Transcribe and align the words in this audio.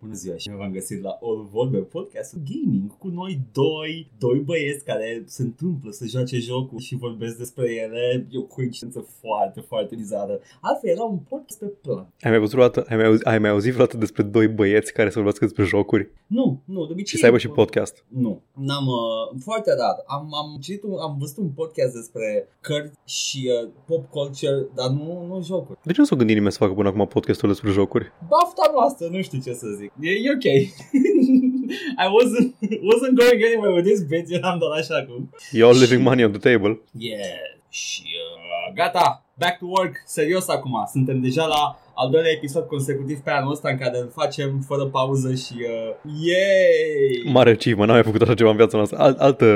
Bună 0.00 0.14
ziua 0.14 0.36
și 0.36 0.50
v-am 0.50 0.72
găsit 0.72 1.02
la 1.02 1.18
All 1.22 1.48
Vorbe 1.52 1.78
podcastul 1.78 2.40
gaming 2.50 2.96
cu 2.98 3.08
noi 3.08 3.40
doi, 3.52 4.10
doi 4.18 4.38
băieți 4.38 4.84
care 4.84 5.22
se 5.26 5.42
întâmplă 5.42 5.90
să 5.90 6.06
joace 6.06 6.38
jocul 6.38 6.78
și 6.78 6.96
vorbesc 6.96 7.36
despre 7.36 7.74
ele. 7.74 8.26
E 8.30 8.38
o 8.38 8.42
coincidență 8.42 9.06
foarte, 9.20 9.60
foarte 9.60 9.94
bizară. 9.94 10.40
Altfel 10.60 10.90
era 10.90 11.02
un 11.02 11.18
podcast 11.18 11.58
pe 11.58 11.66
plan. 11.66 12.06
Ai 12.20 12.30
mai, 12.30 12.38
văzut 12.38 12.54
vreodată, 12.54 12.84
ai, 12.88 12.96
mai 12.96 13.06
auzit, 13.06 13.26
ai 13.26 13.38
mai 13.38 13.50
auzit 13.50 13.72
vreodată 13.72 13.96
despre 13.96 14.22
doi 14.22 14.48
băieți 14.48 14.92
care 14.92 15.08
să 15.08 15.14
vorbească 15.14 15.44
despre 15.44 15.64
jocuri 15.64 16.10
Nu, 16.26 16.62
nu, 16.64 16.86
de 16.86 16.92
obicei... 16.92 17.06
și 17.06 17.16
să 17.16 17.24
aibă 17.24 17.38
și 17.38 17.48
podcast? 17.48 18.04
Nu, 18.08 18.42
n-am, 18.54 18.86
uh, 18.86 19.40
foarte 19.44 19.70
rar. 19.70 19.96
Am, 20.06 20.34
am, 20.34 20.58
citit 20.60 20.82
un, 20.82 20.98
am 21.00 21.16
văzut 21.18 21.36
un 21.36 21.48
podcast 21.48 21.94
despre 21.94 22.48
cărți 22.60 22.98
și 23.04 23.50
uh, 23.62 23.70
pop 23.86 24.10
culture, 24.10 24.66
dar 24.74 24.88
nu, 24.88 25.26
nu 25.26 25.42
jocuri. 25.42 25.78
De 25.82 25.92
ce 25.92 26.00
nu 26.00 26.06
s-o 26.06 26.16
gândit 26.16 26.34
nimeni 26.34 26.52
să 26.52 26.58
facă 26.58 26.72
până 26.72 26.88
acum 26.88 27.06
podcastul 27.06 27.48
despre 27.48 27.70
jocuri? 27.70 28.12
Bafta 28.28 28.70
noastră, 28.74 29.06
nu 29.10 29.22
știu 29.22 29.40
ce 29.40 29.52
să 29.52 29.66
zic. 29.78 29.87
E, 30.00 30.10
e 30.10 30.30
ok. 30.36 30.44
I 32.04 32.06
wasn't, 32.16 32.54
wasn't 32.90 33.14
going 33.22 33.42
anywhere 33.48 33.72
with 33.72 33.86
this 33.86 34.02
bit, 34.02 34.30
eram 34.30 34.58
doar 34.58 34.78
așa 34.78 35.06
cum. 35.08 35.30
You're 35.52 35.78
living 35.80 36.02
money 36.02 36.24
on 36.24 36.32
the 36.32 36.50
table. 36.50 36.80
Yeah. 36.98 37.38
Și 37.68 38.02
uh, 38.02 38.74
gata, 38.74 39.24
back 39.38 39.58
to 39.58 39.64
work, 39.68 40.02
serios 40.06 40.48
acum. 40.48 40.88
Suntem 40.92 41.20
deja 41.20 41.46
la 41.46 41.78
al 41.94 42.10
doilea 42.10 42.30
episod 42.30 42.66
consecutiv 42.66 43.18
pe 43.18 43.30
anul 43.30 43.52
ăsta 43.52 43.68
în 43.68 43.78
care 43.78 43.98
îl 43.98 44.10
facem 44.14 44.60
fără 44.66 44.84
pauză 44.84 45.34
și 45.34 45.54
uh, 45.54 45.94
yay! 46.02 47.32
Mare 47.32 47.50
achievement, 47.50 47.86
n-am 47.88 47.96
mai 47.96 48.06
făcut 48.06 48.22
așa 48.22 48.34
ceva 48.34 48.50
în 48.50 48.56
viața 48.56 48.76
noastră. 48.76 48.98
Al- 48.98 49.16
altă 49.18 49.46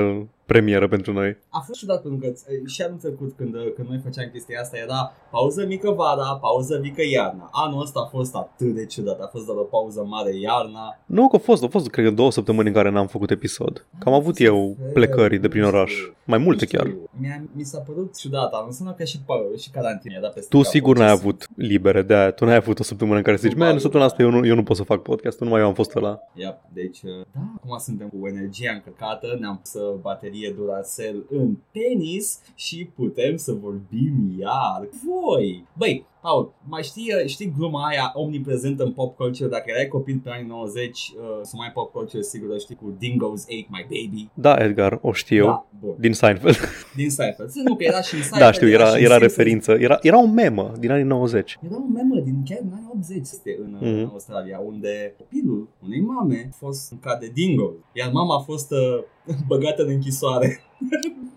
premieră 0.52 0.88
pentru 0.88 1.12
noi. 1.12 1.37
A 1.48 1.61
fost 1.66 1.79
ciudat 1.79 2.02
pentru 2.02 2.19
că 2.20 2.27
uh, 2.27 2.69
și 2.73 2.83
anul 2.83 2.98
trecut 2.98 3.30
când, 3.37 3.55
uh, 3.55 3.73
când 3.74 3.88
noi 3.88 4.01
făceam 4.06 4.29
chestia 4.33 4.61
asta 4.61 4.77
era 4.77 5.01
pauză 5.30 5.65
mică 5.66 5.91
vara, 5.91 6.38
pauză 6.41 6.78
mică 6.83 7.02
iarna. 7.16 7.48
Anul 7.52 7.80
ăsta 7.83 8.01
a 8.05 8.09
fost 8.16 8.34
atât 8.34 8.75
de 8.75 8.87
ciudat, 8.87 9.20
a 9.20 9.28
fost 9.33 9.47
doar 9.47 9.59
o 9.59 9.62
pauză 9.77 10.01
mare 10.15 10.33
iarna. 10.48 10.84
Nu, 11.06 11.28
că 11.28 11.37
a 11.37 11.38
fost, 11.38 11.62
a 11.65 11.69
fost, 11.69 11.88
cred 11.91 12.05
că 12.05 12.11
două 12.11 12.30
săptămâni 12.30 12.69
în 12.69 12.75
care 12.75 12.91
n-am 12.91 13.06
făcut 13.06 13.30
episod. 13.30 13.86
Că 13.98 14.09
am 14.09 14.14
avut 14.14 14.41
eu 14.41 14.77
plecări 14.92 15.39
de 15.39 15.48
prin 15.48 15.62
oraș. 15.62 15.92
Mai 16.25 16.39
multe 16.39 16.61
Nu 16.61 16.66
știu, 16.66 16.78
chiar. 16.78 16.97
Mi-a, 17.20 17.44
mi 17.53 17.64
s-a 17.64 17.78
părut 17.78 18.19
ciudat, 18.19 18.53
am 18.53 18.64
înseamnă 18.66 18.94
că 18.94 19.05
și, 19.05 19.19
pa- 19.19 19.61
și 19.62 19.70
carantina 19.70 20.14
era 20.16 20.28
peste 20.28 20.48
Tu 20.56 20.62
cap. 20.62 20.72
sigur 20.72 20.97
n-ai 20.98 21.11
avut 21.11 21.47
libere 21.56 22.03
de 22.03 22.14
aia. 22.14 22.31
Tu 22.31 22.44
n-ai 22.44 22.55
avut 22.55 22.78
o 22.78 22.83
săptămână 22.83 23.16
în 23.16 23.22
care 23.22 23.37
să 23.37 23.48
zici, 23.48 23.56
man, 23.59 23.78
săptămâna 23.78 24.09
asta 24.09 24.22
eu 24.22 24.31
nu, 24.31 24.47
eu 24.47 24.55
nu 24.55 24.62
pot 24.62 24.77
să 24.77 24.83
fac 24.83 25.03
podcast, 25.03 25.41
nu 25.41 25.48
mai 25.48 25.61
eu 25.61 25.66
am 25.66 25.75
fost 25.75 25.94
ăla. 25.94 26.19
Yep, 26.34 26.59
deci, 26.72 27.03
uh, 27.03 27.11
da, 27.34 27.41
acum 27.56 27.78
suntem 27.78 28.09
cu 28.09 28.27
energia 28.27 28.72
încărcată, 28.72 29.37
ne-am 29.41 29.59
pus 29.62 29.75
uh, 29.75 29.98
baterie 30.43 30.51
Duracell 30.51 31.25
în 31.31 31.57
penis 31.71 32.41
și 32.55 32.89
putem 32.95 33.37
să 33.37 33.53
vorbim 33.53 34.35
iar. 34.39 34.89
Voi! 35.05 35.65
Băi, 35.79 36.05
Paul, 36.23 36.53
mai 36.69 36.83
știi, 36.83 37.12
uh, 37.23 37.28
știi 37.28 37.53
gluma 37.59 37.87
aia 37.87 38.11
omniprezentă 38.15 38.83
în 38.84 38.92
pop 38.92 39.17
culture? 39.17 39.48
Dacă 39.48 39.65
erai 39.67 39.89
copil 39.89 40.20
pe 40.25 40.31
anii 40.31 40.47
90, 40.47 41.12
uh, 41.17 41.25
să 41.42 41.53
mai 41.56 41.70
pop 41.75 41.92
culture, 41.92 42.23
sigur 42.23 42.48
o 42.55 42.56
știi 42.59 42.75
cu 42.75 42.95
Dingoes 42.98 43.42
Ate 43.42 43.67
My 43.69 43.83
Baby. 43.83 44.28
Da, 44.34 44.55
Edgar, 44.65 44.98
o 45.03 45.12
știu. 45.12 45.45
Da, 45.45 45.67
bun. 45.81 45.95
Din 45.98 46.12
Seinfeld. 46.12 46.56
Din 46.97 47.11
Seinfeld. 47.11 47.50
Nu, 47.53 47.77
că 47.77 47.84
era 47.84 48.00
și 48.03 48.15
în 48.15 48.20
Seinfeld. 48.20 48.43
da, 48.45 48.53
știu, 48.53 48.69
era, 48.69 48.87
și 48.87 48.97
în 48.98 49.05
era 49.05 49.15
Simpsons. 49.17 49.37
referință. 49.37 49.73
Era, 49.73 49.98
era 50.03 50.23
o 50.23 50.27
memă 50.27 50.73
din 50.78 50.91
anii 50.91 51.05
90. 51.05 51.59
Era 51.67 51.77
un 51.77 51.93
memă 51.93 52.20
din 52.20 52.43
chiar 52.45 52.59
în 52.62 52.73
anii 52.75 52.91
80 52.95 53.19
este 53.20 53.56
în, 53.62 53.70
Mhm. 53.81 53.84
în 53.84 54.09
Australia, 54.12 54.59
unde 54.59 55.15
copilul 55.19 55.69
unei 55.84 56.00
mame 56.00 56.48
a 56.53 56.56
fost 56.56 56.91
mâncat 56.91 57.20
de 57.20 57.31
dingo, 57.34 57.73
iar 57.93 58.11
mama 58.12 58.37
a 58.37 58.41
fost 58.41 58.70
uh, 58.70 59.03
băgată 59.50 59.83
în 59.83 59.89
închisoare. 59.89 60.61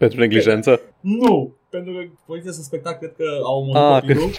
Pentru 0.08 0.20
neglijență. 0.20 0.82
Nu! 1.00 1.54
Pentru 1.70 1.94
că 1.94 2.00
poliția 2.26 2.52
suspecta, 2.52 2.94
cred 2.94 3.14
că 3.18 3.24
au 3.44 3.60
omorât 3.62 3.82
Ah, 3.82 4.00
copilul. 4.02 4.30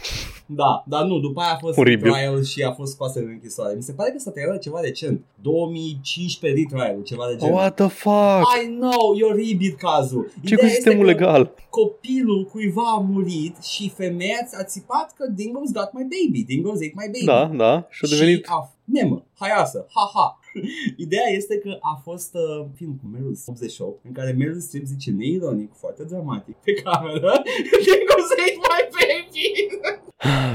Da, 0.47 0.85
dar 0.87 1.05
nu, 1.05 1.19
după 1.19 1.41
aia 1.41 1.53
a 1.53 1.57
fost 1.57 1.79
Oribil. 1.79 2.13
trial 2.13 2.45
și 2.45 2.63
a 2.63 2.73
fost 2.73 2.93
scoasă 2.93 3.19
din 3.19 3.29
închisoare. 3.29 3.75
Mi 3.75 3.83
se 3.83 3.93
pare 3.93 4.11
că 4.11 4.19
s-a 4.19 4.31
trial 4.31 4.59
ceva 4.59 4.81
recent. 4.81 5.21
2015 5.43 6.61
retrial, 6.63 7.03
ceva 7.03 7.25
de 7.31 7.37
genul. 7.37 7.55
What 7.55 7.75
the 7.75 7.87
fuck? 7.89 8.43
I 8.63 8.67
know, 8.67 9.15
e 9.19 9.25
oribil 9.25 9.75
cazul. 9.79 10.25
Ce 10.27 10.39
Ideea 10.43 10.59
cu 10.59 10.65
este 10.65 10.75
sistemul 10.77 11.05
că 11.05 11.11
legal? 11.11 11.53
Copilul 11.71 12.45
cuiva 12.45 12.83
a 12.97 13.01
murit 13.01 13.63
și 13.63 13.93
femeia 13.97 14.39
a 14.61 14.65
țipat 14.65 15.13
că 15.17 15.25
Dingo's 15.41 15.73
got 15.73 15.91
my 15.93 16.07
baby. 16.15 16.41
Dingo's 16.53 16.81
ate 16.87 16.93
my 17.01 17.09
baby. 17.13 17.25
Da, 17.25 17.51
da. 17.65 17.87
Și 17.91 18.01
a 18.05 18.09
devenit... 18.17 18.45
Și 18.45 18.51
a, 18.51 18.73
memă, 18.85 19.25
haiasă, 19.39 19.87
ha-ha. 19.95 20.41
Ideea 21.05 21.29
este 21.31 21.59
că 21.59 21.77
a 21.81 22.01
fost 22.03 22.35
uh, 22.35 22.67
film 22.75 22.99
cu 23.03 23.09
Meryl 23.13 23.35
Streep, 23.35 23.57
88, 23.57 24.05
în 24.05 24.13
care 24.13 24.35
Meryl 24.39 24.61
Streep 24.61 24.85
zice 24.85 25.11
neironic, 25.11 25.73
foarte 25.75 26.05
dramatic, 26.05 26.57
pe 26.65 26.73
cameră, 26.73 27.43
Dingo's 27.87 28.31
ate 28.45 28.59
my 28.71 28.83
baby. 28.97 29.45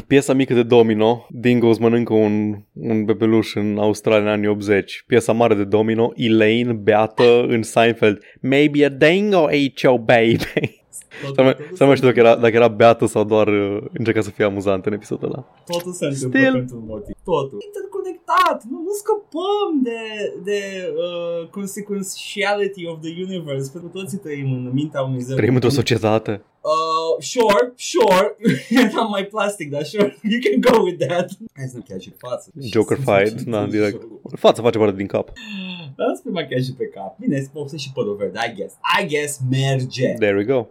Piesa 0.08 0.34
mică 0.34 0.54
de 0.54 0.64
domino, 0.64 1.28
Dingo's 1.48 1.80
mănâncă 1.80 2.14
un, 2.14 2.64
un 2.74 3.06
bebeluș 3.06 3.56
în 3.56 3.78
Australia 3.78 4.22
în 4.22 4.28
anii 4.28 4.48
80. 4.48 5.04
Piesa 5.08 5.32
mare 5.32 5.56
de 5.56 5.64
domino, 5.64 6.12
Elaine 6.16 6.74
beată 6.74 7.46
în 7.48 7.64
Seinfeld. 7.64 8.22
Maybe 8.42 8.86
a 8.86 8.90
dingo 8.90 9.44
ate 9.44 9.74
your 9.84 10.00
baby. 10.00 10.81
Să 11.36 11.42
mai, 11.42 11.56
să 11.74 11.86
mai 11.86 11.96
știu 11.96 12.08
dacă 12.08 12.20
era, 12.20 12.36
dacă 12.36 12.56
era 12.56 12.68
beată 12.68 13.06
sau 13.06 13.24
doar 13.24 13.48
uh, 13.48 13.84
încerca 13.94 14.22
să 14.22 14.30
fie 14.30 14.46
amuzant 14.46 14.86
în 14.86 14.94
episodul 14.94 15.28
ăla. 15.28 15.44
Totul 15.66 15.92
se 15.92 16.06
întâmplă 16.06 16.40
Still. 16.40 16.54
pentru 16.54 16.76
un 16.76 16.86
motiv. 16.88 17.16
Totul. 17.24 17.58
Interconectat. 17.70 18.64
Nu, 18.72 18.78
nu 18.88 18.94
scăpăm 19.02 19.70
de, 19.84 20.02
de 20.44 20.60
uh, 20.96 21.48
consequentiality 21.50 22.86
of 22.86 22.98
the 23.02 23.14
universe. 23.28 23.70
Pentru 23.72 23.90
că 23.90 23.98
toții 24.00 24.18
trăim 24.18 24.52
în 24.52 24.70
mintea 24.74 25.02
unui 25.02 25.22
zeu. 25.22 25.36
Trăim 25.36 25.54
într-o 25.54 25.70
societate. 25.70 26.44
Uh, 26.64 27.22
sure, 27.22 27.74
sure. 27.76 28.36
Eram 28.84 29.10
mai 29.10 29.26
plastic, 29.26 29.70
dar 29.70 29.84
sure. 29.84 30.18
You 30.22 30.40
can 30.46 30.62
go 30.72 30.84
with 30.84 31.08
that. 31.08 31.30
Hai 31.56 31.68
să 31.68 31.78
nu 31.78 31.84
chiar 31.88 32.00
și 32.00 32.14
față. 32.18 32.52
Joker-fied, 32.74 33.42
da, 33.42 33.66
direct. 33.66 34.02
Fața 34.38 34.62
face 34.62 34.78
parte 34.78 34.96
din 34.96 35.08
cap. 35.08 35.32
Da, 35.96 36.14
spui 36.16 36.32
machiajul 36.32 36.76
pe 36.78 36.86
cap. 36.86 37.20
Bine, 37.20 37.42
să 37.42 37.48
vopsești 37.54 37.88
și 37.88 37.94
părul 37.94 38.16
verde, 38.16 38.40
I 38.50 38.54
guess. 38.56 38.74
I 39.02 39.06
guess 39.08 39.40
merge. 39.50 40.14
There 40.14 40.36
we 40.38 40.44
go. 40.44 40.68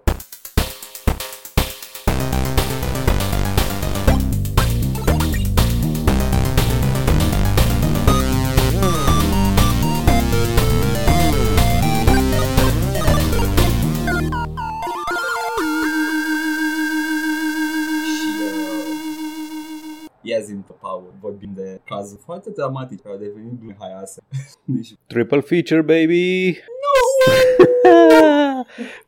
Ia 20.81 20.99
zi 20.99 21.01
Paul, 21.01 21.15
vorbim 21.21 21.53
de 21.55 21.81
cazuri 21.85 22.21
foarte 22.25 22.51
dramatice 22.51 23.03
care 23.03 23.15
au 23.15 23.21
devenit 23.21 23.53
bine 23.53 23.77
haiase. 23.79 24.23
Deci, 24.65 24.95
Triple 25.07 25.41
feature, 25.41 25.81
baby! 25.83 26.57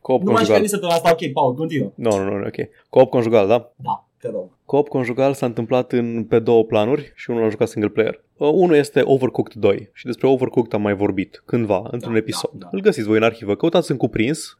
Coop 0.01 0.21
nu 0.21 0.31
m-aș 0.31 0.37
conjugal. 0.37 0.55
gândi 0.55 0.69
săptămâna 0.69 0.97
asta, 0.97 1.11
ok, 1.11 1.31
Paul, 1.31 1.53
continuă. 1.55 1.91
Nu, 1.95 2.17
nu, 2.17 2.37
nu, 2.37 2.45
ok. 2.45 2.69
Coop 2.89 3.09
conjugal, 3.09 3.47
da? 3.47 3.71
Da, 3.75 4.07
te 4.19 4.29
rog. 4.29 4.49
Coop 4.73 4.87
conjugal 4.87 5.33
s-a 5.33 5.45
întâmplat 5.45 5.91
în, 5.91 6.23
pe 6.23 6.39
două 6.39 6.63
planuri 6.63 7.11
și 7.15 7.29
unul 7.29 7.43
a 7.43 7.49
jucat 7.49 7.67
single 7.67 7.89
player. 7.89 8.23
Uh, 8.37 8.49
unul 8.53 8.75
este 8.75 9.01
Overcooked 9.03 9.61
2 9.61 9.89
și 9.93 10.05
despre 10.05 10.27
Overcooked 10.27 10.73
am 10.73 10.81
mai 10.81 10.95
vorbit 10.95 11.43
cândva 11.45 11.87
într-un 11.91 12.11
Da, 12.11 12.17
episod. 12.17 12.49
da, 12.53 12.57
da. 12.59 12.69
Îl 12.71 12.81
găsiți 12.81 13.07
voi 13.07 13.17
în 13.17 13.23
arhivă, 13.23 13.55
căutați 13.55 13.91
în 13.91 13.97
cuprins, 13.97 14.57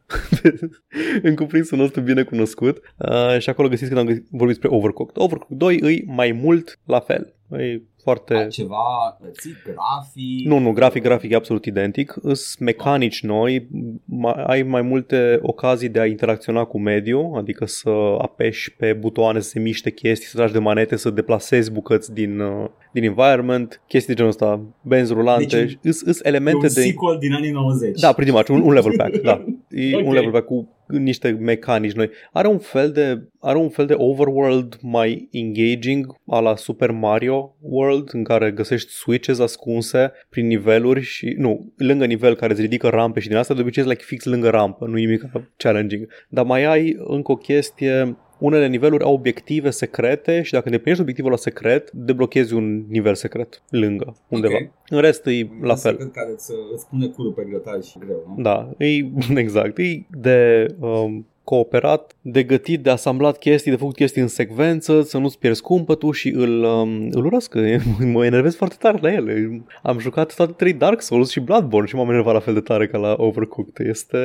în 1.27 1.35
cuprinsul 1.35 1.77
nostru 1.77 2.01
bine 2.01 2.23
cunoscut 2.23 2.81
uh, 2.97 3.39
și 3.39 3.49
acolo 3.49 3.67
găsiți 3.67 3.87
când 3.87 3.99
am 3.99 4.05
găsit, 4.05 4.25
vorbit 4.29 4.59
despre 4.59 4.77
Overcooked. 4.77 5.17
Overcooked 5.17 5.57
2 5.57 5.79
îi 5.81 6.03
mai 6.07 6.31
mult 6.31 6.79
la 6.85 6.99
fel. 6.99 7.33
E 7.51 7.81
foarte... 8.03 8.47
Ceva, 8.49 9.17
ții, 9.31 9.55
grafic. 9.63 10.47
Nu, 10.47 10.57
nu, 10.57 10.71
grafic, 10.71 11.03
grafic 11.03 11.31
e 11.31 11.35
absolut 11.35 11.65
identic. 11.65 12.15
Îs 12.21 12.57
mecanici 12.57 13.23
noi, 13.23 13.67
mai, 14.05 14.43
ai 14.47 14.61
mai 14.61 14.81
multe 14.81 15.39
ocazii 15.41 15.89
de 15.89 15.99
a 15.99 16.05
interacționa 16.05 16.63
cu 16.63 16.79
mediul, 16.79 17.33
adică 17.37 17.65
să 17.65 17.89
apeși 18.21 18.75
pe 18.75 18.93
butoane, 18.93 19.39
să 19.39 19.49
se 19.49 19.59
miște 19.59 19.91
chestii, 19.91 20.27
să 20.27 20.37
tragi 20.37 20.53
de 20.53 20.59
manete, 20.59 20.95
să 20.95 21.09
deplasezi 21.09 21.71
bucăți 21.71 22.13
din, 22.13 22.39
uh, 22.39 22.69
din 22.91 23.03
environment, 23.03 23.81
chestii 23.87 24.13
de 24.13 24.13
genul 24.13 24.31
ăsta, 24.31 24.61
benzi 24.81 25.13
rulante, 25.13 25.45
Deci, 25.45 25.51
deci, 25.61 25.77
îs, 25.83 26.01
îs 26.01 26.19
E 26.19 26.27
elemente 26.27 26.55
un 26.55 26.73
de... 26.73 26.81
sequel 26.81 27.17
din 27.19 27.33
anii 27.33 27.51
90. 27.51 27.99
Da, 27.99 28.11
pretty 28.11 28.31
much, 28.31 28.47
un, 28.47 28.61
un 28.61 28.73
level 28.73 28.93
pack, 28.97 29.15
da. 29.15 29.43
E 29.69 29.95
Ok. 29.97 30.07
un 30.07 30.13
level 30.13 30.31
pack 30.31 30.45
cu 30.45 30.67
niște 30.97 31.29
mecanici 31.29 31.93
noi. 31.93 32.09
Are 32.31 32.47
un 32.47 32.57
fel 32.57 32.91
de 32.91 33.21
are 33.39 33.57
un 33.57 33.69
fel 33.69 33.85
de 33.85 33.93
overworld 33.97 34.77
mai 34.81 35.27
engaging 35.31 36.15
a 36.27 36.39
la 36.39 36.55
Super 36.55 36.91
Mario 36.91 37.55
World 37.61 38.09
în 38.13 38.23
care 38.23 38.51
găsești 38.51 38.91
switches 38.91 39.39
ascunse 39.39 40.11
prin 40.29 40.47
niveluri 40.47 41.01
și 41.01 41.35
nu, 41.37 41.73
lângă 41.77 42.05
nivel 42.05 42.35
care 42.35 42.51
îți 42.51 42.61
ridică 42.61 42.87
rampe 42.87 43.19
și 43.19 43.27
din 43.27 43.37
asta 43.37 43.53
de 43.53 43.61
obicei 43.61 43.83
like 43.83 44.03
fix 44.03 44.25
lângă 44.25 44.49
rampă, 44.49 44.85
nu 44.85 44.93
nimic 44.93 45.23
challenging. 45.57 46.07
Dar 46.29 46.45
mai 46.45 46.63
ai 46.65 46.95
încă 47.07 47.31
o 47.31 47.35
chestie 47.35 48.17
unele 48.45 48.67
niveluri 48.67 49.03
au 49.03 49.13
obiective 49.13 49.69
secrete 49.69 50.41
și 50.41 50.51
dacă 50.51 50.65
îndeplinești 50.65 51.01
obiectivul 51.01 51.31
la 51.31 51.37
secret, 51.37 51.91
deblochezi 51.91 52.53
un 52.53 52.83
nivel 52.87 53.15
secret 53.15 53.61
lângă, 53.69 54.15
undeva. 54.27 54.55
Ok. 54.55 54.69
În 54.89 54.99
rest 54.99 55.25
e 55.25 55.47
la 55.61 55.75
fel. 55.75 55.95
Cred 55.95 56.11
care 56.11 56.31
îți, 56.31 56.51
îți 56.73 56.87
pune 56.87 57.07
curul 57.07 57.31
pe 57.31 57.45
grătar 57.49 57.83
și 57.83 57.97
greu, 57.99 58.23
nu? 58.27 58.43
Da, 58.43 58.69
e, 58.77 59.11
exact. 59.45 59.77
E 59.77 60.05
de 60.09 60.67
um, 60.79 61.27
cooperat, 61.43 62.15
de 62.21 62.43
gătit, 62.43 62.83
de 62.83 62.89
asamblat 62.89 63.37
chestii, 63.37 63.71
de 63.71 63.77
făcut 63.77 63.95
chestii 63.95 64.21
în 64.21 64.27
secvență, 64.27 65.01
să 65.01 65.17
nu-ți 65.17 65.39
pierzi 65.39 65.61
cumpătul 65.61 66.13
și 66.13 66.29
îl, 66.29 66.63
um, 66.63 67.07
îl 67.11 67.25
urăsc, 67.25 67.49
că 67.49 67.77
mă 68.13 68.25
enervez 68.25 68.55
foarte 68.55 68.75
tare 68.79 68.97
la 69.01 69.13
ele. 69.13 69.63
Am 69.81 69.99
jucat 69.99 70.35
toate 70.35 70.51
trei 70.51 70.73
Dark 70.73 71.01
Souls 71.01 71.29
și 71.29 71.39
Bloodborne 71.39 71.87
și 71.87 71.95
m-am 71.95 72.09
enervat 72.09 72.33
la 72.33 72.39
fel 72.39 72.53
de 72.53 72.59
tare 72.59 72.87
ca 72.87 72.97
la 72.97 73.15
Overcooked. 73.17 73.87
Este... 73.87 74.17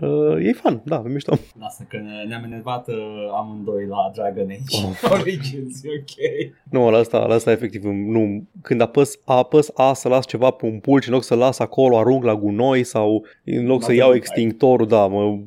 Uh, 0.00 0.46
e 0.46 0.52
fun, 0.52 0.82
da, 0.84 1.02
e 1.06 1.08
mișto. 1.08 1.38
Lasă 1.60 1.86
că 1.88 1.96
ne- 1.96 2.24
ne-am 2.28 2.44
enervat 2.44 2.88
uh, 2.88 2.94
amândoi 3.36 3.86
la 3.86 4.10
Dragon 4.14 4.46
Age 4.50 4.62
Oh. 4.84 5.10
Origins, 5.20 5.84
e 5.84 5.88
ok. 6.00 6.52
Nu, 6.70 6.90
la 6.90 6.98
asta, 6.98 7.26
la 7.26 7.34
asta 7.34 7.50
efectiv, 7.50 7.82
nu, 7.84 8.42
când 8.62 8.80
apăs, 8.80 9.18
apăs 9.24 9.70
A 9.74 9.92
să 9.92 10.08
las 10.08 10.26
ceva 10.26 10.50
pe 10.50 10.66
un 10.66 10.78
pult 10.78 11.02
și 11.02 11.08
în 11.08 11.14
loc 11.14 11.24
să 11.24 11.34
las 11.34 11.58
acolo, 11.58 11.98
arunc 11.98 12.24
la 12.24 12.34
gunoi 12.34 12.84
sau 12.84 13.24
în 13.44 13.66
loc 13.66 13.80
La 13.80 13.86
să 13.86 13.92
iau 13.92 14.08
fel, 14.08 14.16
extintorul, 14.16 14.86
da, 14.86 15.06
mă, 15.06 15.38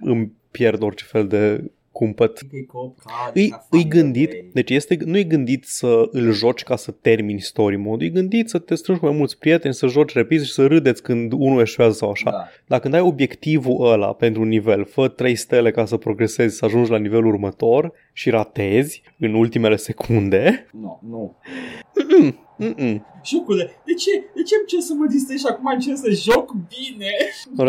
îmi 0.00 0.32
pierd 0.56 0.82
orice 0.82 1.04
fel 1.04 1.26
de 1.28 1.70
cumpăt. 1.94 2.40
E 2.52 2.62
co-op 2.62 2.98
ca 2.98 3.30
Îi, 3.34 3.48
ca 3.48 3.66
îi 3.70 3.80
fan 3.80 3.88
gândit, 3.88 4.30
de- 4.30 4.50
deci 4.52 4.70
este, 4.70 4.98
nu 5.04 5.18
e 5.18 5.22
gândit 5.22 5.64
să 5.64 6.08
îl 6.10 6.32
joci 6.32 6.62
ca 6.62 6.76
să 6.76 6.90
termini 6.90 7.40
story 7.40 7.76
mode, 7.76 8.04
e 8.04 8.08
gândit 8.08 8.48
să 8.48 8.58
te 8.58 8.74
strângi 8.74 9.00
cu 9.02 9.06
mai 9.08 9.16
mulți 9.16 9.38
prieteni, 9.38 9.74
să 9.74 9.86
joci 9.86 10.12
rapid 10.14 10.42
și 10.42 10.52
să 10.52 10.66
râdeți 10.66 11.02
când 11.02 11.32
unul 11.32 11.60
eșuează 11.60 11.94
sau 11.94 12.10
așa. 12.10 12.30
Da. 12.30 12.48
Dar 12.66 12.80
când 12.80 12.94
ai 12.94 13.00
obiectivul 13.00 13.86
ăla 13.92 14.12
pentru 14.12 14.42
un 14.42 14.48
nivel, 14.48 14.84
fă 14.84 15.08
3 15.08 15.34
stele 15.34 15.70
ca 15.70 15.84
să 15.84 15.96
progresezi, 15.96 16.56
să 16.56 16.64
ajungi 16.64 16.90
la 16.90 16.98
nivelul 16.98 17.26
următor 17.26 17.92
și 18.12 18.30
ratezi 18.30 19.02
în 19.18 19.34
ultimele 19.34 19.76
secunde, 19.76 20.66
Nu, 20.72 21.00
nu. 21.08 21.36
mm-mm, 21.94 22.38
mm-mm. 22.58 23.06
Jocule, 23.24 23.70
de 23.86 23.92
ce, 23.94 24.10
de 24.34 24.42
ce 24.42 24.54
îmi 24.58 24.66
cer 24.66 24.80
să 24.80 24.94
mă 24.94 25.06
distrez 25.10 25.38
și 25.38 25.46
acum 25.48 25.66
încerc 25.74 25.96
să 25.96 26.10
joc 26.10 26.52
bine? 26.52 27.10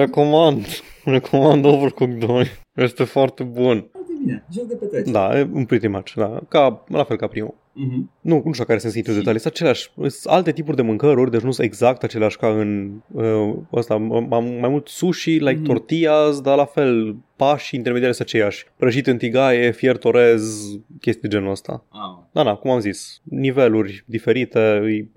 Recomand. 0.02 0.66
Recomand 1.04 1.66
Overcooked 1.66 2.18
2. 2.26 2.46
Este 2.76 3.04
foarte 3.04 3.44
bun. 3.44 3.90
Foarte 4.26 4.44
bine, 4.46 4.46
joc 4.52 4.68
de 4.68 4.76
petrecere. 4.76 5.12
Da, 5.12 5.40
e 5.40 5.50
un 5.54 5.66
pretty 5.66 5.88
much, 5.88 6.14
da. 6.16 6.40
Ca, 6.50 6.84
la 6.88 7.04
fel 7.04 7.18
ca 7.18 7.28
primul. 7.28 7.54
Mhm. 7.78 8.12
Nu, 8.22 8.42
nu 8.46 8.52
știu 8.52 8.66
care 8.66 8.80
sunt 8.80 8.92
singur 8.92 9.14
detalii, 9.14 9.40
sunt 9.40 9.54
aceleași, 9.54 9.92
sunt 9.96 10.34
alte 10.34 10.52
tipuri 10.52 10.76
de 10.76 10.82
mâncăruri, 10.82 11.32
deci 11.32 11.42
nu 11.42 11.52
sunt 11.52 11.66
exact 11.68 12.04
aceleași 12.04 12.38
ca 12.38 12.48
în 12.48 12.92
uh, 13.12 13.54
ăsta, 13.74 13.94
am 13.94 14.28
mai 14.60 14.70
mult 14.70 14.88
sushi, 14.88 15.30
like 15.30 15.52
Mhm. 15.54 15.64
tortillas, 15.64 16.42
dar 16.42 16.58
la 16.58 16.66
fel 16.66 17.16
pași 17.36 17.76
intermediari 17.76 18.16
sunt 18.16 18.28
aceiași. 18.28 18.66
Prăjit 18.78 19.08
în 19.08 19.18
tigaie, 19.18 19.72
fiert 19.72 20.04
orez, 20.04 20.66
chestii 21.00 21.30
de 21.30 21.36
genul 21.36 21.52
ăsta. 21.52 21.86
Ah, 21.90 22.24
Da, 22.32 22.44
da, 22.44 22.56
cum 22.56 22.72
am 22.72 22.80
zis, 22.80 23.22
niveluri 23.24 24.04
diferite, 24.06 24.60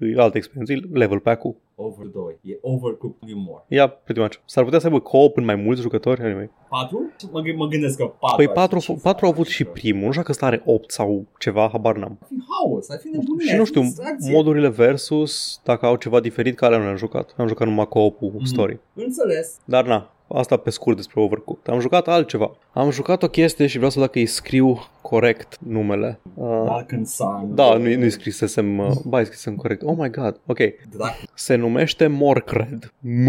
e, 0.01 0.07
e 0.07 0.21
altă 0.21 0.37
experiență, 0.37 0.73
e 0.73 0.81
level 0.99 1.19
pack-ul. 1.19 1.57
Over 1.81 2.07
2. 2.07 2.39
E 2.43 2.59
Overcooked 2.61 3.23
even 3.29 3.43
more. 3.47 3.63
Ia, 3.69 3.87
pretty 3.89 4.21
much. 4.21 4.35
S-ar 4.45 4.65
putea 4.65 4.79
să 4.79 4.87
aibă 4.87 4.99
co-op 5.01 5.37
în 5.37 5.45
mai 5.45 5.55
mulți 5.55 5.81
jucători, 5.81 6.23
anyway. 6.23 6.51
4? 6.69 7.11
Mă, 7.33 7.41
gând- 7.41 7.57
mă 7.57 7.67
gândesc 7.67 7.97
că 7.97 8.05
4 8.05 8.37
Păi 8.37 8.49
4, 8.49 8.99
4 9.03 9.25
au 9.27 9.31
avut 9.33 9.47
și 9.47 9.65
primul, 9.65 10.05
nu 10.05 10.11
știu 10.11 10.23
că 10.23 10.31
ăsta 10.31 10.47
are 10.47 10.63
8 10.65 10.91
sau 10.91 11.25
ceva, 11.39 11.69
habar 11.73 11.97
n-am. 11.97 12.19
Ar 12.21 12.27
fi 12.29 12.35
haos, 12.49 12.91
ar 12.91 12.99
fi 12.99 13.09
nebunie. 13.09 13.47
Și 13.47 13.53
ar 13.53 13.59
nu 13.59 13.65
fi 13.65 13.71
știu, 13.71 13.81
distracție. 13.83 14.33
modurile 14.33 14.69
versus, 14.69 15.61
dacă 15.65 15.87
au 15.87 15.97
ceva 15.97 16.21
diferit, 16.21 16.57
care 16.57 16.77
nu 16.77 16.83
le-am 16.83 16.97
jucat. 16.97 17.35
Am 17.37 17.47
jucat 17.47 17.67
numai 17.67 17.89
co-op-ul 17.89 18.31
Mhm. 18.35 18.45
story. 18.45 18.79
Înțeles. 18.95 19.57
Dar 19.65 19.87
na, 19.87 20.11
asta 20.29 20.57
pe 20.57 20.71
scurt 20.71 20.97
despre 20.97 21.21
Overcooked. 21.21 21.75
Am 21.75 21.81
jucat 21.81 22.09
altceva. 22.09 22.57
Am 22.73 22.91
jucat 22.91 23.23
o 23.23 23.29
chestie 23.29 23.67
și 23.67 23.77
vreau 23.77 23.91
să 23.91 24.01
dacă 24.01 24.19
îi 24.19 24.27
scriu 24.27 24.79
corect 25.03 25.59
numele. 25.59 26.21
Uh, 26.35 26.63
Dark 26.67 26.93
and 26.93 27.07
Sun. 27.07 27.55
da, 27.55 27.77
nu, 27.77 27.95
nu-i 27.95 28.11
scrisesem, 28.11 28.79
uh, 28.79 28.91
ba, 29.05 29.19
îi 29.19 29.25
scrisesem 29.25 29.57
corect. 29.57 29.83
Oh 29.83 29.95
my 29.97 30.11
god, 30.11 30.41
ok. 30.47 30.59
Drac. 30.91 31.15
Se 31.35 31.55
numește 31.55 32.07
Morcred. 32.07 32.93
M 33.01 33.29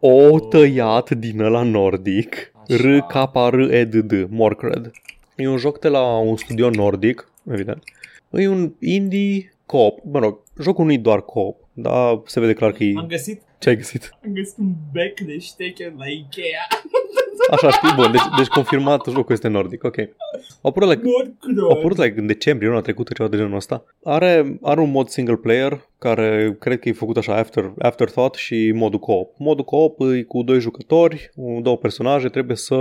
O 0.00 0.38
tăiat 0.38 1.10
din 1.10 1.40
ăla 1.40 1.62
nordic. 1.62 2.52
Așa. 2.68 2.76
R 2.76 2.98
K 2.98 3.30
R 3.50 3.58
E 3.70 3.84
D 3.84 3.94
D. 3.94 4.12
Morcred. 4.28 4.90
E 5.36 5.48
un 5.48 5.56
joc 5.56 5.78
de 5.78 5.88
la 5.88 6.18
un 6.18 6.36
studio 6.36 6.70
nordic, 6.70 7.28
evident. 7.50 7.82
E 8.30 8.48
un 8.48 8.72
indie 8.78 9.54
co-op. 9.66 9.98
Mă 10.12 10.18
rog, 10.18 10.38
jocul 10.60 10.84
nu 10.84 10.92
e 10.92 10.98
doar 10.98 11.22
co-op, 11.22 11.56
dar 11.72 12.20
se 12.24 12.40
vede 12.40 12.52
clar 12.52 12.72
că 12.72 12.84
e... 12.84 12.92
Am 12.96 13.06
găsit, 13.06 13.42
Ce 13.64 13.70
ai 13.70 13.76
găsit? 13.76 14.10
am 14.24 14.32
găsit 14.32 14.58
un 14.58 14.72
bec 14.92 15.20
de 15.20 15.38
ștechen 15.38 15.94
la 15.98 16.06
Ikea. 16.06 16.66
Așa 17.50 17.70
știi, 17.70 17.92
bun, 17.96 18.10
deci, 18.10 18.20
deci 18.36 18.46
confirmat 18.46 19.06
jocul 19.06 19.34
este 19.34 19.48
nordic, 19.48 19.84
ok. 19.84 19.96
Au 19.98 20.70
apărut 20.70 20.88
like, 20.88 21.02
Nord 21.02 21.60
au 21.62 21.78
apărut 21.78 21.96
like 21.96 22.20
în 22.20 22.26
decembrie, 22.26 22.68
luna 22.68 22.80
trecută, 22.80 23.12
ceva 23.12 23.28
de 23.28 23.36
genul 23.36 23.56
ăsta. 23.56 23.84
Are, 24.02 24.58
are 24.62 24.80
un 24.80 24.90
mod 24.90 25.08
single 25.08 25.36
player, 25.36 25.88
care 25.98 26.56
cred 26.60 26.78
că 26.78 26.88
e 26.88 26.92
făcut 26.92 27.16
așa 27.16 27.36
after, 27.36 27.72
afterthought 27.78 28.34
și 28.34 28.72
modul 28.74 28.98
co-op. 28.98 29.34
Modul 29.38 29.64
co-op 29.64 30.00
e 30.00 30.22
cu 30.22 30.42
doi 30.42 30.60
jucători, 30.60 31.30
două 31.62 31.76
personaje, 31.76 32.28
trebuie 32.28 32.56
să 32.56 32.76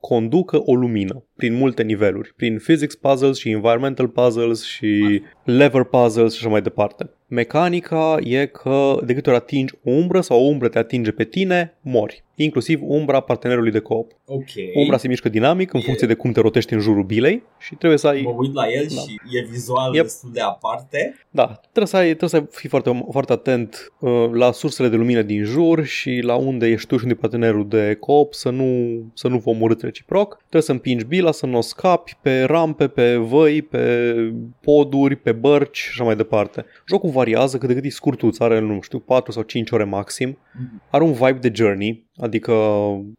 conducă 0.00 0.62
o 0.64 0.74
lumină 0.74 1.24
prin 1.36 1.54
multe 1.54 1.82
niveluri, 1.82 2.32
prin 2.36 2.58
physics 2.58 2.94
puzzles 2.94 3.38
și 3.38 3.50
environmental 3.50 4.08
puzzles 4.08 4.64
și 4.64 5.22
lever 5.44 5.82
puzzles 5.82 6.32
și 6.32 6.40
așa 6.40 6.50
mai 6.50 6.62
departe. 6.62 7.10
Mecanica 7.28 8.16
e 8.20 8.46
că 8.46 8.96
de 9.04 9.14
câte 9.14 9.30
ori 9.30 9.38
atingi 9.38 9.74
o 9.84 9.90
umbră 9.90 10.20
sau 10.20 10.40
o 10.40 10.46
umbră 10.46 10.68
te 10.68 10.78
atinge 10.78 11.10
pe 11.10 11.24
tine, 11.24 11.74
mori. 11.80 12.24
Inclusiv 12.38 12.80
umbra 12.82 13.20
partenerului 13.20 13.70
de 13.70 13.78
co-op. 13.78 14.12
Ok. 14.26 14.44
Umbra 14.74 14.96
se 14.96 15.08
mișcă 15.08 15.28
dinamic 15.28 15.72
în 15.72 15.80
E- 15.80 15.82
funcție 15.82 16.06
de 16.06 16.14
cum 16.14 16.32
te 16.32 16.40
rotești 16.40 16.72
în 16.72 16.80
jurul 16.80 17.02
bilei 17.02 17.42
și 17.58 17.74
trebuie 17.74 17.98
să 17.98 18.06
ai... 18.08 18.20
Mă 18.22 18.34
uit 18.36 18.54
la 18.54 18.68
el 18.72 18.86
Da. 18.94 19.00
și 19.00 19.14
e 19.36 19.46
vizual 19.50 19.94
Yep. 19.94 20.02
destul 20.02 20.30
de 20.32 20.40
aparte. 20.40 21.14
Da, 21.30 21.46
trebuie 21.60 21.86
să, 21.86 21.96
ai, 21.96 22.14
trebuie 22.14 22.28
să 22.28 22.44
fii 22.50 22.68
foarte, 22.68 23.06
foarte 23.10 23.32
atent 23.32 23.92
uh, 23.98 24.28
la 24.32 24.52
sursele 24.52 24.88
de 24.88 24.96
lumină 24.96 25.22
din 25.22 25.44
jur 25.44 25.84
și 25.84 26.20
la 26.22 26.34
unde 26.34 26.66
ești 26.66 26.86
tu 26.88 26.96
și 26.96 27.02
unde 27.02 27.14
e 27.18 27.20
partenerul 27.20 27.68
de 27.68 27.96
coop 28.00 28.34
să 28.34 28.50
nu, 28.50 29.00
să 29.14 29.28
nu 29.28 29.38
vă 29.38 29.50
omorâți 29.50 29.84
reciproc. 29.84 30.36
Trebuie 30.38 30.62
să 30.62 30.72
împingi 30.72 31.04
bila, 31.04 31.30
să 31.32 31.46
nu 31.46 31.56
o 31.56 31.60
scapi 31.60 32.16
pe 32.22 32.42
rampe, 32.42 32.88
pe 32.88 33.16
văi, 33.16 33.62
pe 33.62 34.14
poduri, 34.60 35.16
pe 35.16 35.32
bărci 35.32 35.76
și 35.78 35.88
așa 35.90 36.04
mai 36.04 36.16
departe. 36.16 36.64
Jocul 36.88 37.10
variază 37.10 37.58
cât 37.58 37.68
de 37.68 37.74
cât 37.74 37.84
e 37.84 37.88
scurtuț, 37.88 38.38
are, 38.38 38.60
nu 38.60 38.80
știu, 38.80 38.98
4 38.98 39.32
sau 39.32 39.42
5 39.42 39.70
ore 39.70 39.84
maxim. 39.84 40.38
Mhm. 40.58 40.82
Are 40.90 41.04
un 41.04 41.12
vibe 41.12 41.38
de 41.48 41.50
journey, 41.54 42.04
adică 42.16 42.54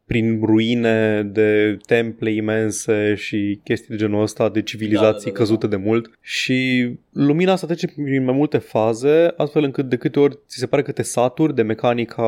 prin 0.05 0.41
ruine 0.43 1.23
de 1.23 1.77
temple 1.85 2.31
imense 2.31 3.15
și 3.15 3.59
chestii 3.63 3.89
de 3.89 3.95
genul 3.95 4.21
ăsta, 4.21 4.49
de 4.49 4.61
civilizații 4.61 5.07
Da, 5.07 5.15
da, 5.15 5.23
da, 5.25 5.31
da, 5.31 5.37
căzute 5.37 5.67
de 5.67 5.75
mult. 5.75 6.17
Și 6.21 6.89
lumina 7.17 7.51
asta 7.51 7.65
trece 7.65 7.87
prin 7.87 8.23
mai 8.23 8.35
multe 8.35 8.57
faze, 8.57 9.33
astfel 9.37 9.63
încât 9.63 9.89
de 9.89 9.95
câte 9.95 10.19
ori 10.19 10.39
ți 10.47 10.57
se 10.57 10.65
pare 10.65 10.81
că 10.81 10.91
te 10.91 11.01
saturi 11.01 11.55
de 11.55 11.61
mecanica 11.61 12.23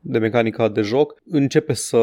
de, 0.00 0.18
mecanica 0.18 0.68
de 0.68 0.80
joc, 0.80 1.22
începe 1.30 1.72
să, 1.72 1.98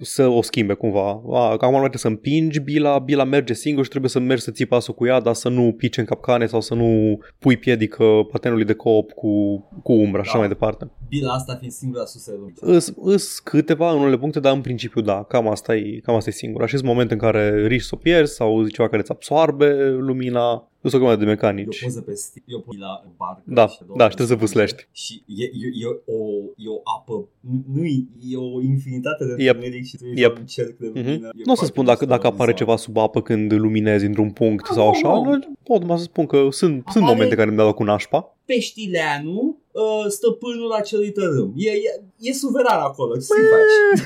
să 0.00 0.26
o 0.26 0.42
schimbe 0.42 0.72
cumva. 0.72 1.08
A, 1.32 1.56
că 1.56 1.64
acum 1.64 1.70
nu 1.70 1.78
trebuie 1.78 1.98
să 1.98 2.06
împingi 2.06 2.60
bila, 2.60 2.98
bila 2.98 3.24
merge 3.24 3.54
singur 3.54 3.84
și 3.84 3.90
trebuie 3.90 4.10
să 4.10 4.18
mergi 4.18 4.42
să 4.42 4.50
ții 4.50 4.66
pasul 4.66 4.94
cu 4.94 5.06
ea, 5.06 5.20
dar 5.20 5.34
să 5.34 5.48
nu 5.48 5.72
pici 5.76 5.96
în 5.96 6.04
capcane 6.04 6.46
sau 6.46 6.60
să 6.60 6.74
nu 6.74 7.20
pui 7.38 7.56
piedică 7.56 8.04
partenerului 8.30 8.66
de 8.66 8.72
coop 8.72 9.10
cu, 9.12 9.64
cu 9.82 9.92
umbra 9.92 10.22
și 10.22 10.28
așa 10.28 10.32
Da. 10.32 10.38
mai 10.38 10.48
departe. 10.48 10.90
Bila 11.08 11.32
asta 11.32 11.54
fiind 11.54 11.72
singura 11.72 12.04
sursă 12.04 12.30
de 12.30 12.36
lumină. 12.38 12.76
Îs, 12.76 12.92
îs 13.00 13.38
câteva 13.38 13.92
în 13.92 13.98
unele 13.98 14.18
puncte, 14.18 14.40
dar 14.40 14.54
în 14.54 14.60
principiu 14.60 15.00
da, 15.00 15.24
cam 15.28 15.48
asta 15.48 15.76
e, 15.76 16.00
cam 16.02 16.14
asta 16.14 16.30
e 16.30 16.32
singura. 16.32 16.66
Și 16.66 16.76
sunt 16.76 16.88
momente 16.88 17.12
în 17.12 17.18
care 17.18 17.66
riști 17.66 17.88
să 17.88 17.94
o 17.94 17.98
pierzi 17.98 18.34
sau 18.34 18.66
ceva 18.66 18.88
care 18.88 19.00
îți 19.00 19.10
absoarbe 19.10 19.88
lumina. 19.88 20.69
Nu 20.80 20.90
sunt 20.90 21.02
o 21.02 21.04
grămadă 21.04 21.24
de 21.24 21.30
E 21.30 21.32
o 21.32 21.34
mecanici. 21.36 21.82
poză 21.82 22.00
pe 22.00 22.14
Steam, 22.14 22.44
e 22.48 22.54
o 22.54 22.58
poză 22.58 22.78
la 22.80 23.04
barcă. 23.16 23.42
Da, 23.44 23.66
și 23.68 23.78
două 23.86 23.98
da, 23.98 24.08
și 24.10 24.14
trebuie 24.16 24.36
să 24.36 24.42
persoane. 24.42 24.66
vâslești. 24.66 24.88
Și 24.92 25.22
e, 25.26 25.44
e, 25.44 25.66
e, 25.84 25.86
o, 26.16 26.18
e 26.64 26.68
o 26.76 26.80
apă, 26.96 27.28
nu- 27.40 27.64
nu 27.74 27.84
e, 27.84 28.04
e 28.32 28.36
o 28.36 28.60
infinitate 28.60 29.24
de 29.24 29.42
Yep. 29.42 29.54
întuneric 29.54 29.84
și 29.86 29.96
tu 29.96 30.04
ești 30.04 30.20
Yep. 30.20 30.32
la 30.34 30.40
un 30.40 30.46
cerc 30.46 30.76
de 30.78 30.86
lumină. 30.86 31.28
Mm-hmm. 31.28 31.40
E 31.40 31.42
Nu 31.48 31.52
o 31.52 31.54
să 31.54 31.64
foarte 31.64 31.64
spun 31.72 31.84
dacă, 31.84 31.98
mișto 32.04 32.14
dacă 32.16 32.26
apare 32.26 32.52
vizual. 32.52 32.56
ceva 32.58 32.76
sub 32.76 32.96
apă 32.96 33.22
când 33.22 33.52
luminezi 33.52 34.04
într-un 34.04 34.30
punct 34.30 34.66
sau 34.66 34.84
nu, 34.84 34.90
așa. 34.90 35.08
nu. 35.14 35.22
Nu, 35.34 35.38
pot 35.62 35.80
numai 35.80 35.98
să 35.98 36.02
spun 36.04 36.26
că 36.26 36.36
sunt, 36.36 36.50
sunt 36.90 37.02
Apare- 37.04 37.04
momente 37.14 37.34
care 37.34 37.50
mi-au 37.50 37.66
dat 37.66 37.74
cu 37.74 37.82
nașpa. 37.82 38.36
Peștileanu, 38.44 39.58
uh, 39.70 40.04
stăpânul 40.08 40.72
acelui 40.72 41.10
tărâm. 41.12 41.52
E, 41.56 41.70
e, 41.70 42.02
e 42.18 42.32
suveran 42.32 42.78
acolo, 42.80 43.14
ce 43.14 43.20
să 43.20 43.34
Eh. 43.38 43.46
faci? 43.52 44.04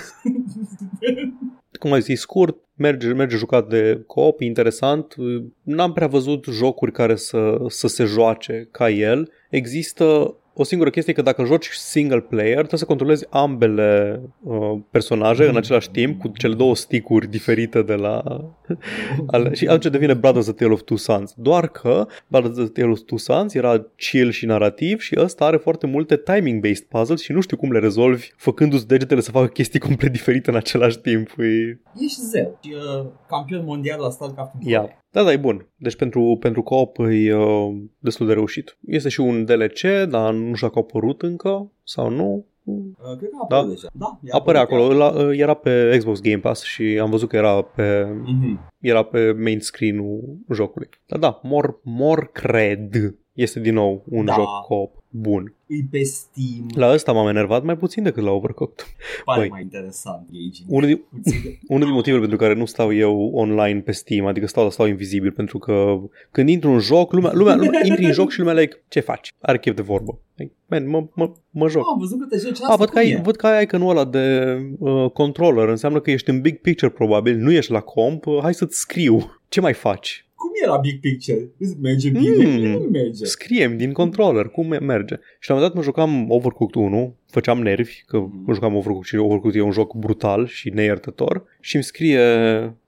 Cum 1.78 1.92
ai 1.92 2.00
zis, 2.00 2.20
scurt, 2.20 2.56
merge, 2.74 3.12
merge 3.12 3.36
jucat 3.36 3.68
de 3.68 4.02
coop, 4.06 4.40
e 4.40 4.44
interesant. 4.44 5.14
N-am 5.62 5.92
prea 5.92 6.06
văzut 6.06 6.44
jocuri 6.50 6.92
care 6.92 7.16
să, 7.16 7.56
să 7.68 7.86
se 7.86 8.04
joace 8.04 8.68
ca 8.70 8.90
el. 8.90 9.30
Există 9.50 10.36
o 10.56 10.62
singură 10.62 10.90
chestie 10.90 11.12
că 11.12 11.22
dacă 11.22 11.44
joci 11.44 11.68
single 11.70 12.20
player, 12.20 12.54
trebuie 12.54 12.78
să 12.78 12.84
controlezi 12.84 13.26
ambele 13.30 14.20
uh, 14.42 14.78
personaje 14.90 15.48
în 15.48 15.56
același 15.56 15.90
timp 15.90 16.20
cu 16.20 16.28
cele 16.28 16.54
două 16.54 16.74
stick-uri 16.74 17.30
diferite 17.30 17.82
de 17.82 17.94
la... 17.94 18.22
ale, 19.26 19.54
și 19.54 19.66
atunci 19.66 19.92
devine 19.92 20.14
Brothers 20.14 20.46
of 20.46 20.56
Tale 20.56 20.72
of 20.72 20.82
Two 20.82 20.96
Sons. 20.96 21.32
Doar 21.36 21.68
că 21.68 22.06
Brothers 22.26 22.58
of 22.58 22.68
Tale 22.72 22.90
of 22.90 23.00
Two 23.00 23.18
Sons 23.18 23.54
era 23.54 23.86
chill 23.96 24.30
și 24.30 24.46
narrativ 24.46 25.00
și 25.00 25.14
ăsta 25.18 25.44
are 25.44 25.56
foarte 25.56 25.86
multe 25.86 26.16
timing-based 26.16 26.88
puzzles 26.88 27.20
și 27.20 27.32
nu 27.32 27.40
știu 27.40 27.56
cum 27.56 27.72
le 27.72 27.78
rezolvi 27.78 28.32
făcându-ți 28.36 28.86
degetele 28.86 29.20
să 29.20 29.30
facă 29.30 29.46
chestii 29.46 29.80
complet 29.80 30.12
diferite 30.12 30.50
în 30.50 30.56
același 30.56 30.98
timp. 30.98 31.28
E... 31.38 31.80
Ești 32.04 32.20
zeu. 32.20 32.58
Și 32.62 32.74
uh, 32.74 33.06
campion 33.28 33.64
mondial 33.64 34.00
la 34.00 34.10
StarCraft. 34.10 34.52
în 34.54 34.70
Ia. 34.70 34.80
Corea. 34.80 35.03
Da, 35.14 35.22
da, 35.22 35.32
e 35.32 35.36
bun. 35.36 35.66
Deci 35.76 35.96
pentru, 35.96 36.36
pentru 36.40 36.62
co-op 36.62 36.98
e 36.98 37.34
uh, 37.34 37.74
destul 37.98 38.26
de 38.26 38.32
reușit. 38.32 38.76
Este 38.86 39.08
și 39.08 39.20
un 39.20 39.44
DLC, 39.44 39.80
dar 40.08 40.32
nu 40.32 40.54
știu 40.54 40.66
dacă 40.66 40.78
a 40.78 40.82
apărut 40.88 41.22
încă 41.22 41.70
sau 41.84 42.10
nu. 42.10 42.46
Uh, 42.64 42.76
cred 43.18 43.30
că 43.30 43.36
a 43.40 43.42
apărut 43.42 43.68
deja. 43.74 43.88
Da, 43.92 44.18
e 44.22 44.28
Apărea 44.32 44.60
apărut, 44.60 44.90
acolo, 44.90 44.98
la, 44.98 45.26
uh, 45.28 45.38
era 45.38 45.54
pe 45.54 45.94
Xbox 45.98 46.20
Game 46.20 46.38
Pass 46.38 46.62
și 46.62 46.98
am 47.00 47.10
văzut 47.10 47.28
că 47.28 47.36
era 47.36 47.62
pe, 47.62 48.04
Mhm. 48.24 48.70
era 48.80 49.02
pe 49.02 49.32
main 49.32 49.60
screen-ul 49.60 50.36
jocului. 50.52 50.88
Dar 51.06 51.18
da, 51.18 51.40
More, 51.42 51.76
More 51.82 52.28
Cred 52.32 53.14
este 53.32 53.60
din 53.60 53.74
nou 53.74 54.04
un 54.08 54.24
Da. 54.24 54.32
joc 54.32 54.46
co 54.66 54.90
bun. 55.16 55.54
E 55.66 55.74
pe 55.90 56.02
Steam. 56.02 56.66
La 56.74 56.92
ăsta 56.92 57.12
m-am 57.12 57.28
enervat 57.28 57.64
mai 57.64 57.76
puțin 57.76 58.02
decât 58.02 58.22
la 58.22 58.30
Overcooked. 58.30 58.86
Pare 59.24 59.40
Băi. 59.40 59.48
mai 59.48 59.62
interesant 59.62 60.28
engaging. 60.32 60.68
Unul 60.68 60.86
din, 60.86 61.02
Puțin. 61.22 61.58
unul 61.74 61.84
din 61.84 61.94
motivele 61.94 62.20
pentru 62.20 62.38
care 62.38 62.54
nu 62.54 62.64
stau 62.64 62.92
eu 62.92 63.30
online 63.32 63.80
pe 63.80 63.92
Steam, 63.92 64.26
adică 64.26 64.46
stau, 64.46 64.70
stau 64.70 64.86
invizibil, 64.86 65.30
pentru 65.30 65.58
că 65.58 66.00
când 66.30 66.48
intru 66.48 66.70
în 66.70 66.78
joc, 66.78 67.12
lumea, 67.12 67.32
lumea, 67.32 67.54
lumea 67.54 67.80
intri 67.84 68.04
în 68.04 68.12
joc 68.12 68.30
și 68.30 68.38
lumea 68.38 68.54
like, 68.54 68.82
ce 68.88 69.00
faci? 69.00 69.34
Are 69.40 69.58
chef 69.58 69.74
de 69.74 69.82
vorbă. 69.82 70.18
Like, 70.34 70.52
man, 70.66 70.88
mă, 70.88 71.06
mă, 71.14 71.32
mă 71.50 71.68
joc. 71.68 71.82
Oh, 71.82 71.88
am 71.92 71.98
văzut 71.98 72.20
că 72.20 72.26
te 72.26 72.38
joci 72.38 72.60
asta. 72.60 72.72
A, 72.72 72.76
văd 72.76 72.86
că, 72.86 72.92
cum 72.92 73.00
ai, 73.00 73.10
e? 73.10 73.20
văd 73.24 73.36
că 73.36 73.46
ai 73.46 73.62
iconul 73.62 73.90
ăla 73.90 74.04
de 74.04 74.56
uh, 74.78 75.10
controller, 75.10 75.68
înseamnă 75.68 76.00
că 76.00 76.10
ești 76.10 76.30
în 76.30 76.40
big 76.40 76.56
picture 76.60 76.90
probabil, 76.90 77.36
nu 77.36 77.52
ești 77.52 77.72
la 77.72 77.80
comp, 77.80 78.26
uh, 78.26 78.38
hai 78.42 78.54
să-ți 78.54 78.78
scriu. 78.78 79.40
Ce 79.48 79.60
mai 79.60 79.72
faci? 79.72 80.26
Cum 80.44 80.52
e 80.64 80.66
la 80.66 80.76
Big 80.76 81.00
Picture? 81.00 81.48
Îți 81.58 81.76
merge 81.82 82.08
bine? 82.10 82.44
Mm. 82.46 82.70
Nu 82.70 82.78
merge. 82.78 83.24
Scrie 83.24 83.74
din 83.76 83.92
controller, 83.92 84.48
cum 84.48 84.66
me- 84.68 84.78
merge. 84.78 85.14
Și 85.38 85.50
la 85.50 85.54
un 85.54 85.60
moment 85.60 85.72
dat 85.72 85.74
mă 85.74 85.82
jucam 85.82 86.30
Overcooked 86.30 86.82
1, 86.82 87.16
făceam 87.30 87.58
nervi, 87.62 88.02
că 88.06 88.16
Mhm. 88.18 88.42
mă 88.46 88.54
jucam 88.54 88.72
Overcooked 88.74 89.04
și 89.06 89.16
Overcooked 89.16 89.60
e 89.60 89.64
un 89.64 89.70
joc 89.70 89.94
brutal 89.94 90.46
și 90.46 90.68
neiertător 90.70 91.44
și 91.60 91.74
îmi 91.74 91.84
scrie, 91.84 92.22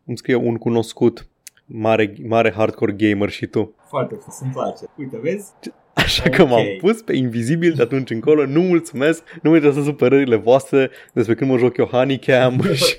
îmi 0.05 0.17
scrie 0.17 0.35
un 0.35 0.55
cunoscut 0.57 1.27
mare, 1.67 2.15
mare 2.27 2.53
hardcore 2.57 2.93
gamer 2.93 3.29
și 3.31 3.47
tu. 3.47 3.75
Foarte 3.89 4.15
frumos, 4.15 4.41
îmi 4.43 4.53
place. 4.53 4.85
Uite, 4.99 5.19
vezi? 5.23 5.53
Așa 5.95 6.29
că 6.29 6.45
m-am 6.47 6.61
Ok. 6.67 6.77
pus 6.81 7.03
pe 7.03 7.17
invizibil 7.17 7.73
de 7.73 7.83
atunci 7.83 8.11
încolo, 8.11 8.47
nu 8.47 8.61
mulțumesc, 8.63 9.23
nu 9.43 9.51
mă 9.51 9.57
interesează 9.57 9.89
supărările 9.91 10.37
voastre 10.37 10.91
despre 11.13 11.35
când 11.35 11.51
mă 11.51 11.57
joc 11.59 11.77
eu 11.77 11.85
Honeycam 11.87 12.61
și... 12.87 12.97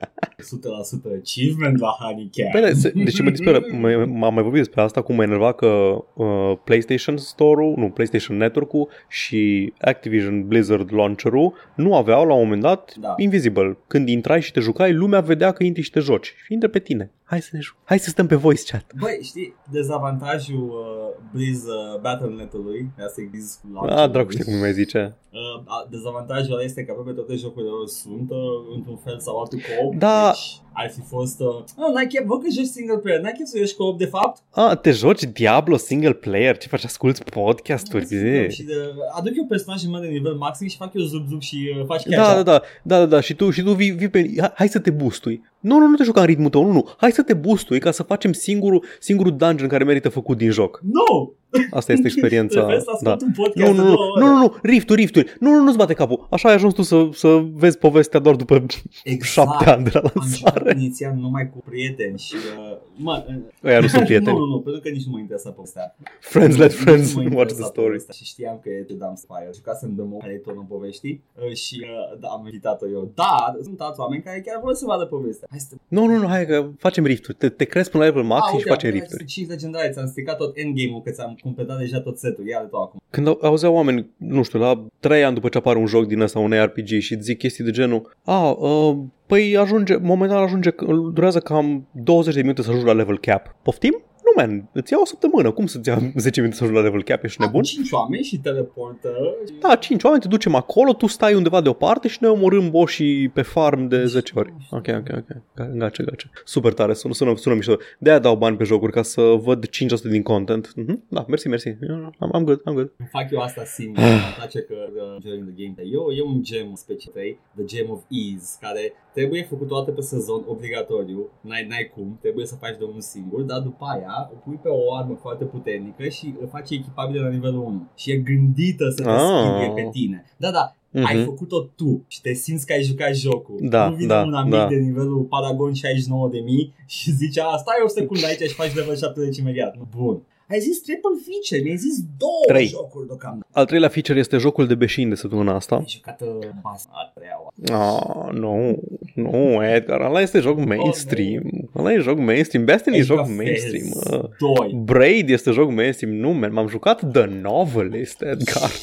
100% 0.00 1.18
achievement 1.18 1.78
la 1.80 1.88
Honeycam. 2.00 2.48
Păi, 2.52 2.60
da, 2.60 2.72
se- 2.72 2.92
deci 2.94 3.20
mă 3.22 3.30
disperă, 3.30 3.60
mă- 3.72 4.04
m-am 4.08 4.34
mai 4.34 4.42
vorbit 4.42 4.60
despre 4.62 4.80
asta, 4.80 5.02
cum 5.02 5.14
mă 5.14 5.22
enerva 5.22 5.52
că 5.52 5.66
uh, 6.14 6.52
PlayStation 6.64 7.16
Store-ul, 7.16 7.74
nu, 7.76 7.90
PlayStation 7.90 8.36
Network-ul 8.36 8.88
și 9.08 9.72
Activision 9.80 10.46
Blizzard 10.46 10.92
Launcher-ul 10.94 11.52
nu 11.76 11.96
aveau 11.96 12.26
la 12.26 12.34
un 12.34 12.42
moment 12.42 12.62
dat 12.62 12.94
Da. 13.00 13.14
Invisible. 13.16 13.76
Când 13.86 14.08
intrai 14.08 14.40
și 14.42 14.52
te 14.52 14.60
jucai, 14.60 14.92
lumea 14.92 15.20
vedea 15.20 15.52
că 15.52 15.64
intri 15.64 15.82
și 15.82 15.90
te 15.90 16.00
joci. 16.00 16.34
Și 16.44 16.52
intră 16.52 16.68
pe 16.68 16.78
tine. 16.78 17.10
Hai 17.24 17.40
să 17.42 17.48
ne 17.52 17.60
ju- 17.60 17.76
Hai 17.84 17.98
să 17.98 18.08
stăm 18.10 18.26
pe 18.26 18.34
voice 18.34 18.62
chat. 18.70 18.92
Băi, 19.00 19.18
știi, 19.22 19.54
dezavantajul 19.70 20.68
uh, 20.68 21.24
Blizz 21.32 21.64
uh, 21.66 22.00
Battle.net-ului, 22.00 22.86
asta 23.06 23.20
e 23.20 23.26
Blizz 23.30 23.60
cu 23.62 23.84
A, 23.86 24.06
dracu 24.08 24.30
știe 24.30 24.44
cum 24.44 24.52
îi 24.52 24.60
mai 24.60 24.72
zice. 24.72 25.16
Uh, 25.32 25.62
a- 25.66 25.86
dezavantajul 25.90 26.52
ăla 26.52 26.62
este 26.62 26.84
că 26.84 26.90
aproape 26.90 27.12
toate 27.12 27.34
jocurile 27.34 27.70
lor 27.70 27.86
sunt 27.86 28.30
uh, 28.30 28.36
într-un 28.76 28.96
fel 28.96 29.18
sau 29.20 29.38
altul 29.38 29.58
co-op. 29.82 29.94
Da. 29.94 30.30
Deci 30.32 30.60
ar 30.72 30.90
fi 30.90 31.00
fost... 31.00 31.40
Uh, 31.40 31.46
oh, 31.46 31.92
n-ai 31.94 32.06
chef, 32.06 32.24
văd 32.26 32.42
că 32.42 32.48
joci 32.54 32.66
single 32.66 32.96
player, 32.96 33.20
n-ai 33.20 33.32
chef 33.32 33.46
să 33.46 33.58
joci 33.58 33.72
co-op 33.72 33.98
de 33.98 34.04
fapt? 34.04 34.42
A, 34.50 34.74
te 34.74 34.90
joci 34.90 35.22
Diablo 35.22 35.76
single 35.76 36.12
player? 36.12 36.56
Ce 36.56 36.68
faci? 36.68 36.84
Asculti 36.84 37.22
podcasturi? 37.22 38.06
Da, 38.08 38.48
Și 38.48 38.62
de, 38.62 38.74
aduc 39.14 39.36
eu 39.36 39.46
personajul 39.46 39.90
meu 39.90 40.00
de 40.00 40.06
nivel 40.06 40.34
maxim 40.34 40.68
și 40.68 40.76
fac 40.76 40.94
eu 40.94 41.02
zup 41.02 41.26
zup 41.28 41.40
și 41.40 41.74
uh, 41.78 41.84
faci 41.86 42.02
chiar 42.02 42.34
Da, 42.34 42.34
da, 42.34 42.42
da, 42.42 42.62
da, 42.82 42.98
da, 42.98 43.06
da, 43.06 43.20
și 43.20 43.34
tu, 43.34 43.50
și 43.50 43.62
tu 43.62 43.72
vii, 43.72 43.90
vii 43.90 44.08
pe... 44.08 44.30
Hai, 44.38 44.50
hai 44.54 44.68
să 44.68 44.78
te 44.78 44.90
boostui. 44.90 45.42
Nu, 45.62 45.78
nu, 45.78 45.86
nu 45.86 45.96
te 45.96 46.04
juca 46.04 46.20
în 46.20 46.26
ritmul 46.26 46.50
tău, 46.50 46.64
nu, 46.66 46.72
nu. 46.72 46.88
Hai 46.96 47.12
să 47.12 47.22
te 47.22 47.34
boostui 47.34 47.78
ca 47.78 47.90
să 47.90 48.02
facem 48.02 48.32
singurul, 48.32 48.84
singurul 48.98 49.36
dungeon 49.36 49.68
care 49.68 49.84
merită 49.84 50.08
făcut 50.08 50.36
din 50.36 50.50
joc. 50.50 50.80
Nu! 50.82 51.34
Asta 51.70 51.92
este 51.92 52.06
experiența. 52.06 52.60
Trebuie 52.66 52.80
să 52.80 52.98
da. 53.02 53.12
ascult 53.12 53.36
un 53.36 53.44
podcast 53.44 53.70
Nu, 53.70 53.76
nu, 53.76 53.82
de 53.82 53.88
nu, 53.88 53.94
două 53.94 54.06
ore. 54.16 54.24
nu, 54.24 54.32
nu, 54.32 54.38
nu, 54.38 54.54
rifturi, 54.62 55.00
rifturi. 55.00 55.36
Nu, 55.40 55.50
nu, 55.50 55.62
nu-ți 55.62 55.76
bate 55.76 55.94
capul. 55.94 56.26
Așa 56.30 56.48
ai 56.48 56.54
ajuns 56.54 56.74
tu 56.74 56.82
să, 56.82 57.08
să 57.12 57.44
vezi 57.54 57.78
povestea 57.78 58.20
doar 58.20 58.34
după 58.36 58.66
Exact. 59.04 59.48
șapte 59.48 59.70
ani 59.70 59.84
de 59.84 59.90
la 59.92 60.00
Am 60.00 60.22
jucat 60.28 60.54
lansare. 60.54 60.80
inițial 60.80 61.14
numai 61.14 61.50
cu 61.50 61.62
prieteni 61.68 62.18
și... 62.18 62.34
Uh, 62.34 62.76
mă, 62.96 63.24
uh, 63.28 63.34
Ăia 63.64 63.80
nu 63.80 63.86
sunt 63.86 64.04
prieteni. 64.04 64.36
nu, 64.38 64.44
nu, 64.44 64.50
nu, 64.52 64.60
pentru 64.60 64.80
că 64.80 64.88
nici 64.88 65.04
nu 65.04 65.12
mă 65.12 65.18
interesa 65.18 65.50
povestea. 65.50 65.96
Friends 66.20 66.56
let 66.56 66.70
Nici 66.70 66.80
friends 66.80 67.14
nu 67.14 67.22
mă 67.22 67.28
watch 67.36 67.40
interesa 67.40 67.62
the 67.62 67.70
story. 67.72 67.86
povestea 67.86 68.14
Și 68.14 68.24
știam 68.24 68.58
că 68.62 68.68
e 68.68 68.84
de 68.88 68.94
Dumpspire. 68.94 69.50
Jucasem 69.54 69.92
demo 69.94 70.16
care 70.16 70.32
e 70.32 70.36
tonul 70.36 70.66
poveștii 70.68 71.22
uh, 71.46 71.54
și 71.54 71.76
uh, 71.82 72.18
da, 72.20 72.28
am 72.28 72.42
invitat-o 72.44 72.86
eu. 72.88 73.10
Dar 73.14 73.56
sunt 73.62 73.80
alți 73.80 74.00
oameni 74.00 74.22
care 74.22 74.40
chiar 74.46 74.60
vor 74.62 74.74
să 74.74 74.84
vadă 74.86 75.04
povestea. 75.04 75.48
Hai 75.52 75.60
să 75.60 75.74
Nu, 75.88 76.06
nu, 76.06 76.16
nu, 76.16 76.26
hai 76.26 76.46
că 76.46 76.66
facem 76.78 77.04
rifturi. 77.04 77.36
Te, 77.36 77.48
te 77.48 77.64
crezi 77.64 77.90
până 77.90 78.02
la 78.02 78.08
level 78.08 78.24
maxim 78.24 78.44
Ah, 78.44 78.48
și 78.50 78.56
uite, 78.56 78.68
facem 78.68 78.88
acum 78.88 79.00
rifturi. 79.00 79.24
5 79.24 79.48
legendare, 79.48 79.88
ți-am 79.92 80.06
stricat 80.06 80.36
tot 80.36 80.56
endgame-ul, 80.56 81.02
că 81.02 81.10
ți-am 81.10 81.38
completat 81.42 81.78
deja 81.78 82.00
tot 82.00 82.18
setul. 82.18 82.46
Ia-le 82.48 82.66
tu 82.66 82.76
acum. 82.76 83.00
Când 83.10 83.26
au- 83.26 83.38
auzeau 83.42 83.74
oameni, 83.74 84.10
nu 84.16 84.42
știu, 84.42 84.58
la 84.58 84.86
3 85.00 85.24
ani 85.24 85.34
după 85.34 85.48
ce 85.48 85.58
apare 85.58 85.78
un 85.78 85.86
joc 85.86 86.06
din 86.06 86.20
ăsta, 86.20 86.38
un 86.38 86.52
RPG 86.64 86.86
și 86.98 87.20
zic 87.20 87.38
chestii 87.38 87.64
de 87.64 87.70
genul 87.70 88.16
A, 88.24 88.50
uh, 88.50 88.96
păi 89.26 89.56
ajunge, 89.56 89.96
momentan 89.96 90.42
ajunge, 90.42 90.70
durează 91.12 91.38
cam 91.38 91.86
20 91.90 92.34
de 92.34 92.40
minute 92.40 92.62
să 92.62 92.68
ajungi 92.68 92.86
la 92.86 92.92
level 92.92 93.18
cap. 93.18 93.56
Poftim? 93.62 94.02
Nu, 94.24 94.32
man, 94.36 94.68
îți 94.72 94.92
ia 94.92 94.98
o 95.00 95.04
săptămână. 95.04 95.50
Cum 95.50 95.66
să-ți 95.66 95.88
ia 95.88 95.98
10 96.16 96.40
minute 96.40 96.58
să 96.58 96.62
ajungi 96.64 96.80
la 96.82 96.86
level 96.88 97.02
cap? 97.02 97.24
Ești 97.24 97.40
nebun? 97.40 97.62
5 97.62 97.90
oameni 97.90 98.22
și 98.22 98.38
teleportă. 98.38 99.08
și- 99.46 99.54
Da, 99.60 99.74
5 99.74 100.02
oameni, 100.02 100.22
te 100.22 100.28
ducem 100.28 100.54
acolo, 100.54 100.92
tu 100.92 101.06
stai 101.06 101.34
undeva 101.34 101.60
deoparte 101.60 102.08
și 102.08 102.18
noi 102.20 102.30
omorâm 102.30 102.70
boșii 102.70 103.28
pe 103.28 103.42
farm 103.42 103.86
de 103.88 104.04
10 104.06 104.32
ori. 104.36 104.52
Ok, 104.70 104.86
ok, 104.88 105.08
ok. 105.16 105.42
Gace, 105.76 106.02
gace. 106.02 106.30
Super 106.44 106.72
tare, 106.72 106.92
sună, 106.94 107.14
sună, 107.14 107.36
sună 107.36 107.54
mișto. 107.54 107.76
De-aia 107.98 108.18
dau 108.18 108.36
bani 108.36 108.56
pe 108.56 108.64
jocuri, 108.64 108.92
ca 108.92 109.02
să 109.02 109.20
văd 109.22 109.66
500 109.68 110.08
din 110.08 110.22
content. 110.22 110.72
Mhm, 110.76 111.02
Da, 111.08 111.24
mersi, 111.28 111.48
mersi. 111.48 111.68
I'm, 111.70 112.10
I'm 112.38 112.42
good, 112.44 112.60
I'm 112.60 112.72
good. 112.74 112.92
Fac 113.10 113.30
eu 113.30 113.40
asta 113.40 113.64
singur. 113.64 114.02
Îmi 114.02 114.34
place 114.36 114.60
că 114.60 114.74
uh, 114.94 115.22
during 115.22 115.44
the 115.52 115.62
gameplay. 115.62 115.90
Eu, 115.92 116.10
e 116.10 116.22
un 116.22 116.42
gem 116.42 116.72
special 116.74 117.12
3, 117.12 117.38
The 117.56 117.64
Gem 117.64 117.90
of 117.90 118.00
Ease, 118.08 118.56
care 118.60 118.92
trebuie 119.14 119.42
făcut 119.48 119.70
o 119.70 119.76
dată 119.78 119.90
pe 119.90 120.00
sezon, 120.00 120.42
obligatoriu. 120.46 121.30
N-ai, 121.40 121.66
n-ai 121.68 121.90
cum, 121.94 122.18
trebuie 122.20 122.46
să 122.46 122.54
faci 122.54 122.76
de 122.78 122.84
unul 122.84 123.00
singur, 123.00 123.40
dar 123.40 123.60
după 123.60 123.84
aia 123.94 124.11
o 124.32 124.34
pui 124.44 124.58
pe 124.62 124.68
o 124.68 124.94
armă 124.94 125.18
foarte 125.20 125.44
puternică 125.44 126.08
și 126.08 126.34
îl 126.40 126.48
faci 126.48 126.70
echipabilă 126.70 127.22
la 127.22 127.28
nivelul 127.28 127.62
1. 127.64 127.88
Și 127.96 128.10
e 128.10 128.16
gândită 128.16 128.88
să 128.88 129.02
te 129.02 129.08
Ah. 129.08 129.20
schimbe 129.20 129.82
pe 129.82 129.88
tine. 129.92 130.24
Da, 130.36 130.50
da, 130.50 130.74
Mhm. 130.90 131.06
ai 131.06 131.24
făcut-o 131.24 131.60
tu 131.60 132.04
și 132.08 132.20
te 132.20 132.32
simți 132.32 132.66
că 132.66 132.72
ai 132.72 132.82
jucat 132.82 133.14
jocul. 133.14 133.58
Da, 133.60 133.88
nu 133.88 133.94
vine 133.94 134.06
da, 134.08 134.22
un 134.22 134.34
amic 134.34 134.52
da. 134.54 134.66
de 134.66 134.74
nivelul 134.74 135.20
Paragon 135.22 135.72
69.000 135.74 136.72
și 136.86 137.10
zice, 137.10 137.40
a, 137.40 137.56
stai 137.56 137.74
o 137.84 137.88
secundă 137.88 138.26
aici 138.26 138.48
și 138.48 138.54
faci 138.54 138.74
level 138.74 138.96
70 138.96 139.36
imediat. 139.36 139.74
Bun. 139.96 140.22
Ai 140.52 140.60
zis 140.60 140.80
triple 140.80 141.10
feature, 141.26 141.60
mi-ai 141.64 141.76
zis 141.76 141.96
două 142.16 142.42
Trei. 142.46 142.66
jocuri 142.66 143.06
deocamdată. 143.06 143.46
Al 143.52 143.66
treilea 143.66 143.88
feature 143.88 144.18
este 144.18 144.36
jocul 144.36 144.66
de 144.66 144.74
beșin 144.74 145.08
de 145.08 145.14
săptămâna 145.14 145.54
asta. 145.54 145.74
Ai 145.76 145.84
jucat 145.88 146.20
uh, 146.20 146.48
bas 146.62 146.86
a 146.90 147.12
treia 147.14 147.36
oară. 147.42 147.82
Ah, 147.84 148.32
nu, 148.38 148.78
nu, 149.14 149.64
Edgar, 149.64 150.00
ăla 150.00 150.20
este 150.20 150.38
joc 150.40 150.64
mainstream. 150.64 151.70
Ăla 151.76 151.92
e 151.92 151.98
joc 151.98 152.18
mainstream. 152.18 152.64
Bastion 152.64 152.94
e 152.94 152.96
Ai 152.98 153.02
joc 153.04 153.16
jucat 153.16 153.36
mainstream. 153.36 153.84
Fez 153.84 154.10
mă. 154.10 154.28
Doi. 154.38 154.80
Braid 154.84 155.28
este 155.30 155.50
joc 155.50 155.70
mainstream. 155.70 156.14
Nu, 156.14 156.30
man, 156.32 156.52
m-am 156.52 156.68
jucat 156.68 157.12
The 157.12 157.24
Novelist, 157.24 158.22
Edgar. 158.22 158.70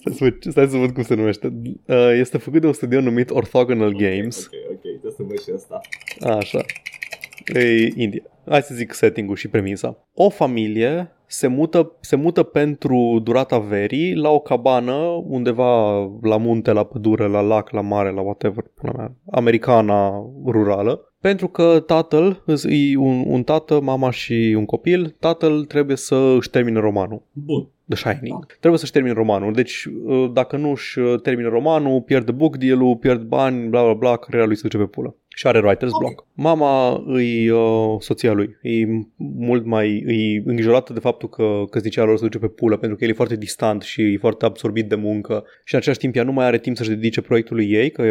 Stai 0.00 0.12
să, 0.14 0.24
văd, 0.24 0.36
stai 0.50 0.68
să 0.68 0.76
văd 0.76 0.90
cum 0.90 1.02
se 1.02 1.14
numește. 1.14 1.52
Uh, 1.86 2.10
Este 2.18 2.38
făcut 2.38 2.60
de 2.60 2.66
un 2.66 2.72
studio 2.72 3.00
numit 3.00 3.30
Orthogonal 3.30 3.92
Games. 3.92 4.44
Ok, 4.46 4.52
ok, 4.70 4.80
trebuie 4.80 5.12
să 5.16 5.22
văd 5.22 5.40
și 5.40 5.50
asta. 5.54 5.80
Așa. 6.36 6.64
E 7.54 7.88
India. 7.96 8.22
Hai 8.48 8.62
să 8.62 8.74
zic 8.74 8.92
setting-ul 8.92 9.36
și 9.36 9.48
premisa. 9.48 10.08
O 10.14 10.28
familie 10.28 11.10
se 11.26 11.46
mută, 11.46 11.92
se 12.00 12.16
mută 12.16 12.42
pentru 12.42 13.20
durata 13.22 13.58
verii 13.58 14.14
la 14.14 14.30
o 14.30 14.38
cabană 14.38 14.94
undeva 15.28 15.98
la 16.22 16.36
munte, 16.36 16.72
la 16.72 16.84
pădure, 16.84 17.26
la 17.26 17.40
lac, 17.40 17.70
la 17.70 17.80
mare, 17.80 18.10
la 18.10 18.20
whatever, 18.20 18.64
pula 18.74 18.92
mea, 18.96 19.14
americana 19.30 20.10
rurală. 20.46 21.14
Pentru 21.20 21.48
că 21.48 21.82
tatăl, 21.86 22.42
e 22.68 22.96
un, 22.96 23.24
un 23.26 23.42
tată, 23.42 23.80
mama 23.80 24.10
și 24.10 24.54
un 24.56 24.64
copil, 24.64 25.16
tatăl 25.20 25.64
trebuie 25.64 25.96
să 25.96 26.34
își 26.38 26.50
termine 26.50 26.80
romanul. 26.80 27.22
Bun. 27.32 27.68
The 27.88 27.96
Shining. 27.96 28.46
Trebuie 28.58 28.80
să-și 28.80 28.92
termine 28.92 29.14
romanul. 29.14 29.52
Deci, 29.52 29.84
uh, 30.04 30.30
dacă 30.32 30.56
nu 30.56 30.70
își 30.70 30.98
uh, 30.98 31.20
termine 31.20 31.48
romanul, 31.48 32.00
pierde 32.00 32.32
book 32.32 32.56
deal-ul, 32.56 32.96
pierd 32.96 33.22
bani, 33.22 33.68
bla 33.68 33.82
bla 33.82 33.92
bla, 33.92 34.16
cariera 34.16 34.46
lui 34.46 34.56
se 34.56 34.62
duce 34.62 34.76
pe 34.76 34.84
pulă. 34.84 35.16
Și 35.34 35.46
are 35.46 35.58
writer's 35.60 35.90
Ok. 35.90 35.98
block. 35.98 36.26
Mama 36.32 37.02
îi 37.06 37.48
uh, 37.48 37.96
soția 37.98 38.32
lui. 38.32 38.56
E 38.62 38.86
mult 39.16 39.64
mai 39.64 40.04
e 40.06 40.42
îngrijorată 40.44 40.92
de 40.92 41.00
faptul 41.00 41.28
că 41.28 41.62
căsnicia 41.70 42.04
lor 42.04 42.16
se 42.16 42.22
duce 42.22 42.38
pe 42.38 42.46
pulă 42.46 42.76
pentru 42.76 42.96
că 42.96 43.04
el 43.04 43.10
e 43.10 43.14
foarte 43.14 43.36
distant 43.36 43.82
și 43.82 44.02
e 44.02 44.18
foarte 44.18 44.44
absorbit 44.44 44.88
de 44.88 44.94
muncă 44.94 45.44
și 45.64 45.74
în 45.74 45.80
același 45.80 46.00
timp 46.00 46.16
ea 46.16 46.22
nu 46.22 46.32
mai 46.32 46.46
are 46.46 46.58
timp 46.58 46.76
să-și 46.76 46.88
dedice 46.88 47.20
proiectului 47.20 47.70
ei, 47.70 47.90
că 47.90 48.02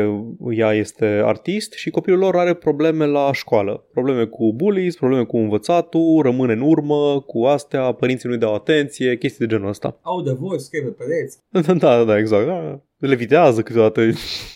ea 0.51 0.73
este 0.73 1.05
artist 1.05 1.73
și 1.73 1.89
copilul 1.89 2.19
lor 2.19 2.35
are 2.35 2.53
probleme 2.53 3.05
la 3.05 3.33
școală. 3.33 3.85
Probleme 3.91 4.25
cu 4.25 4.53
bullies, 4.53 4.95
probleme 4.95 5.23
cu 5.23 5.37
învățatul, 5.37 6.21
rămâne 6.23 6.53
în 6.53 6.61
urmă 6.61 7.21
cu 7.21 7.43
astea, 7.43 7.91
părinții 7.91 8.29
nu-i 8.29 8.37
dau 8.37 8.53
atenție, 8.53 9.17
chestii 9.17 9.45
de 9.47 9.53
genul 9.55 9.69
ăsta. 9.69 9.99
Au 10.01 10.21
de 10.21 10.31
voi, 10.31 10.59
scrie 10.59 10.81
pe 10.81 10.89
pereți. 10.89 11.37
Da, 11.49 11.73
da, 11.97 12.03
da, 12.03 12.17
exact. 12.17 12.45
Da. 12.45 12.81
Levitează 12.97 13.61
câteodată. 13.61 14.01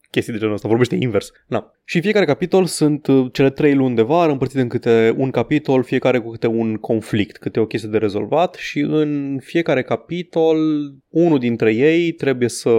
Chestii 0.10 0.34
de 0.34 0.40
genul 0.40 0.54
ăsta, 0.54 0.68
vorbește 0.68 0.96
invers. 0.96 1.32
Na. 1.48 1.72
Și 1.84 2.02
fiecare 2.02 2.26
capitol 2.26 2.66
sunt 2.66 3.08
uh, 3.08 3.28
cele 3.32 3.50
trei 3.50 3.76
luni 3.76 3.96
de 3.96 4.02
vară 4.02 4.32
împărțite 4.32 4.62
în 4.62 4.68
câte 4.68 5.14
un 5.18 5.32
capitol, 5.32 5.84
fiecare 5.84 6.20
cu 6.20 6.32
câte 6.32 6.48
un 6.48 6.76
conflict, 6.76 7.38
câte 7.38 7.60
o 7.60 7.66
chestie 7.66 7.90
de 7.90 7.98
rezolvat 7.98 8.56
și 8.56 8.80
în 8.80 9.40
fiecare 9.44 9.84
capitol 9.84 10.58
unul 11.10 11.40
dintre 11.40 11.74
ei 11.74 12.12
trebuie 12.12 12.50
să 12.50 12.70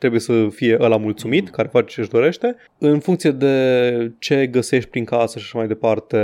trebuie 0.00 0.20
să 0.20 0.46
fie 0.50 0.76
ăla 0.80 0.96
mulțumit, 0.96 1.50
care 1.50 1.68
face 1.68 1.94
ce 1.94 2.00
își 2.00 2.10
dorește. 2.10 2.56
În 2.78 2.98
funcție 2.98 3.30
de 3.30 4.12
ce 4.18 4.46
găsești 4.46 4.90
prin 4.90 5.04
casă 5.04 5.38
și 5.38 5.44
așa 5.44 5.58
mai 5.58 5.66
departe, 5.66 6.18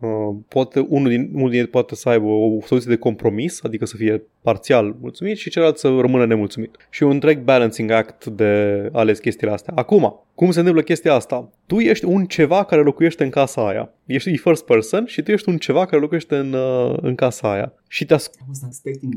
uh, 0.00 0.36
poate, 0.48 0.86
unul, 0.88 1.08
din, 1.08 1.30
unul 1.34 1.50
din 1.50 1.58
ei 1.58 1.66
poate 1.66 1.94
să 1.94 2.08
aibă 2.08 2.26
o 2.26 2.58
soluție 2.64 2.90
de 2.90 2.96
compromis, 2.96 3.60
adică 3.62 3.86
să 3.86 3.96
fie 3.96 4.22
parțial 4.42 4.96
mulțumit 5.00 5.36
și 5.36 5.50
celălalt 5.50 5.78
să 5.78 5.88
rămână 5.88 6.26
nemulțumit. 6.26 6.76
Și 6.90 7.02
un 7.02 7.10
întreg 7.10 7.42
balancing 7.42 7.90
act 7.90 8.26
de 8.26 8.88
ales 8.92 9.18
chestiile 9.18 9.52
astea. 9.52 9.74
Acum, 9.78 10.24
cum 10.34 10.50
se 10.50 10.58
întâmplă 10.58 10.82
chestia 10.82 11.14
asta? 11.14 11.50
Tu 11.66 11.78
ești 11.78 12.04
un 12.04 12.24
ceva 12.24 12.64
care 12.64 12.82
locuiește 12.82 13.24
în 13.24 13.30
casa 13.30 13.68
aia. 13.68 13.90
Ești 14.06 14.36
first 14.36 14.64
person 14.64 15.06
și 15.06 15.22
tu 15.22 15.30
ești 15.30 15.48
un 15.48 15.58
ceva 15.58 15.84
care 15.84 16.00
locuiește 16.00 16.36
în, 16.36 16.52
uh, 16.52 16.96
în 17.00 17.14
casa 17.14 17.52
aia. 17.52 17.72
Și 17.88 18.04
te, 18.04 18.14
as- 18.14 18.30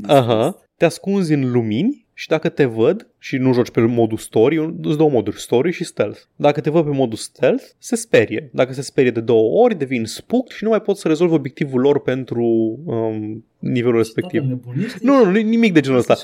Aha, 0.06 0.56
te 0.76 0.84
ascunzi 0.84 1.32
în 1.32 1.52
lumini 1.52 2.06
și 2.14 2.28
dacă 2.28 2.48
te 2.48 2.64
văd 2.64 3.08
și 3.18 3.36
nu 3.36 3.52
joci 3.52 3.70
pe 3.70 3.80
modul 3.80 4.16
story, 4.18 4.74
îți 4.82 4.96
două 4.96 5.10
moduri, 5.10 5.40
story 5.40 5.72
și 5.72 5.84
stealth. 5.84 6.20
Dacă 6.36 6.60
te 6.60 6.70
văd 6.70 6.84
pe 6.84 6.90
modul 6.90 7.16
stealth, 7.18 7.64
se 7.78 7.96
sperie. 7.96 8.50
Dacă 8.52 8.72
se 8.72 8.82
sperie 8.82 9.10
de 9.10 9.20
două 9.20 9.62
ori, 9.62 9.78
devin 9.78 10.04
spooked 10.04 10.56
și 10.56 10.64
nu 10.64 10.70
mai 10.70 10.80
pot 10.80 10.96
să 10.96 11.08
rezolvi 11.08 11.34
obiectivul 11.34 11.80
lor 11.80 12.00
pentru 12.00 12.44
um, 12.84 13.44
nivelul 13.58 13.96
respectiv. 13.96 14.42
Nu, 14.42 15.24
nu, 15.24 15.24
nu, 15.24 15.30
nimic 15.30 15.72
de 15.72 15.80
genul 15.80 15.98
ăsta. 15.98 16.14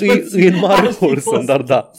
E, 0.00 0.04
e, 0.04 0.44
e 0.44 0.48
în 0.48 0.58
mare 0.58 0.88
Wholesome, 1.00 1.44
dar 1.44 1.62
da. 1.62 1.90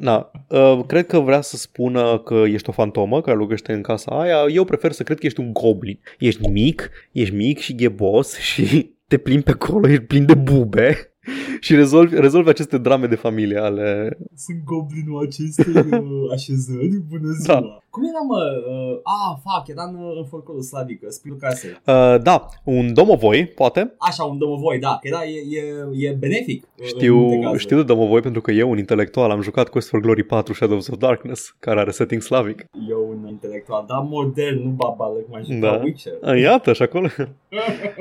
Na, 0.00 0.30
uh, 0.48 0.80
cred 0.86 1.06
că 1.06 1.18
vrea 1.18 1.40
să 1.40 1.56
spună 1.56 2.18
că 2.18 2.44
ești 2.46 2.68
o 2.68 2.72
fantomă 2.72 3.20
care 3.20 3.36
locuiește 3.36 3.72
în 3.72 3.82
casa 3.82 4.20
aia. 4.20 4.44
Eu 4.52 4.64
prefer 4.64 4.92
să 4.92 5.02
cred 5.02 5.18
că 5.18 5.26
ești 5.26 5.40
un 5.40 5.52
goblin. 5.52 6.00
Ești 6.18 6.48
mic, 6.48 6.90
ești 7.12 7.34
mic 7.34 7.58
și 7.58 7.74
ghebos 7.74 8.38
și 8.38 8.94
te 9.06 9.16
plimbi 9.16 9.42
pe 9.42 9.50
acolo, 9.50 9.88
ești 9.88 10.02
plin 10.02 10.26
de 10.26 10.34
bube 10.34 11.09
și 11.66 11.74
rezolvi, 11.74 12.20
rezolvi 12.20 12.48
aceste 12.48 12.78
drame 12.78 13.06
de 13.06 13.14
familie 13.14 13.58
ale... 13.58 14.18
Sunt 14.34 14.64
goblinul 14.64 15.26
acestei 15.26 15.74
uh, 16.00 16.32
așezări, 16.32 17.02
bună 17.08 17.32
ziua! 17.32 17.60
Da. 17.60 17.80
Cum 17.90 18.02
era, 18.04 18.20
mă? 18.26 18.40
Uh, 18.68 19.00
ah, 19.02 19.36
fac, 19.44 19.68
era 19.68 19.82
în, 19.82 19.96
în 20.16 20.24
folclorul 20.24 20.62
slavică, 20.62 21.06
spiritul 21.08 21.48
casei. 21.48 21.70
Uh, 21.70 22.22
da, 22.22 22.48
un 22.64 22.94
domovoi, 22.94 23.46
poate. 23.46 23.94
Așa, 23.98 24.24
un 24.24 24.38
domovoi, 24.38 24.78
da, 24.78 24.98
că 25.00 25.08
era, 25.08 25.24
e, 25.24 25.38
e, 25.58 26.08
e 26.08 26.16
benefic. 26.18 26.64
Uh, 26.78 26.86
știu, 26.86 27.40
știu 27.56 27.76
de 27.76 27.82
domovoi 27.82 28.20
pentru 28.20 28.40
că 28.40 28.50
eu, 28.50 28.70
un 28.70 28.78
intelectual, 28.78 29.30
am 29.30 29.40
jucat 29.40 29.68
Quest 29.68 29.88
for 29.88 30.00
Glory 30.00 30.22
4 30.22 30.54
Shadows 30.54 30.88
of 30.88 30.98
Darkness, 30.98 31.56
care 31.58 31.80
are 31.80 31.90
setting 31.90 32.22
slavic. 32.22 32.64
Eu, 32.88 33.08
un 33.08 33.28
intelectual, 33.28 33.84
da, 33.88 33.94
modern, 33.94 34.62
nu 34.62 34.70
babală, 34.70 35.18
cum 35.18 35.34
aș 35.34 35.46
juca 35.46 35.76
da. 35.76 35.82
Witcher. 35.82 36.12
A, 36.22 36.34
iată, 36.34 36.72
și 36.72 36.82
acolo. 36.82 37.08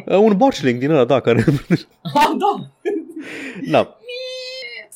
uh, 0.05 0.17
un 0.17 0.38
botchling 0.38 0.79
din 0.79 0.91
ăla, 0.91 1.05
da, 1.05 1.19
care... 1.19 1.43
ah, 2.13 2.31
da! 2.38 2.69
Da. 3.71 3.95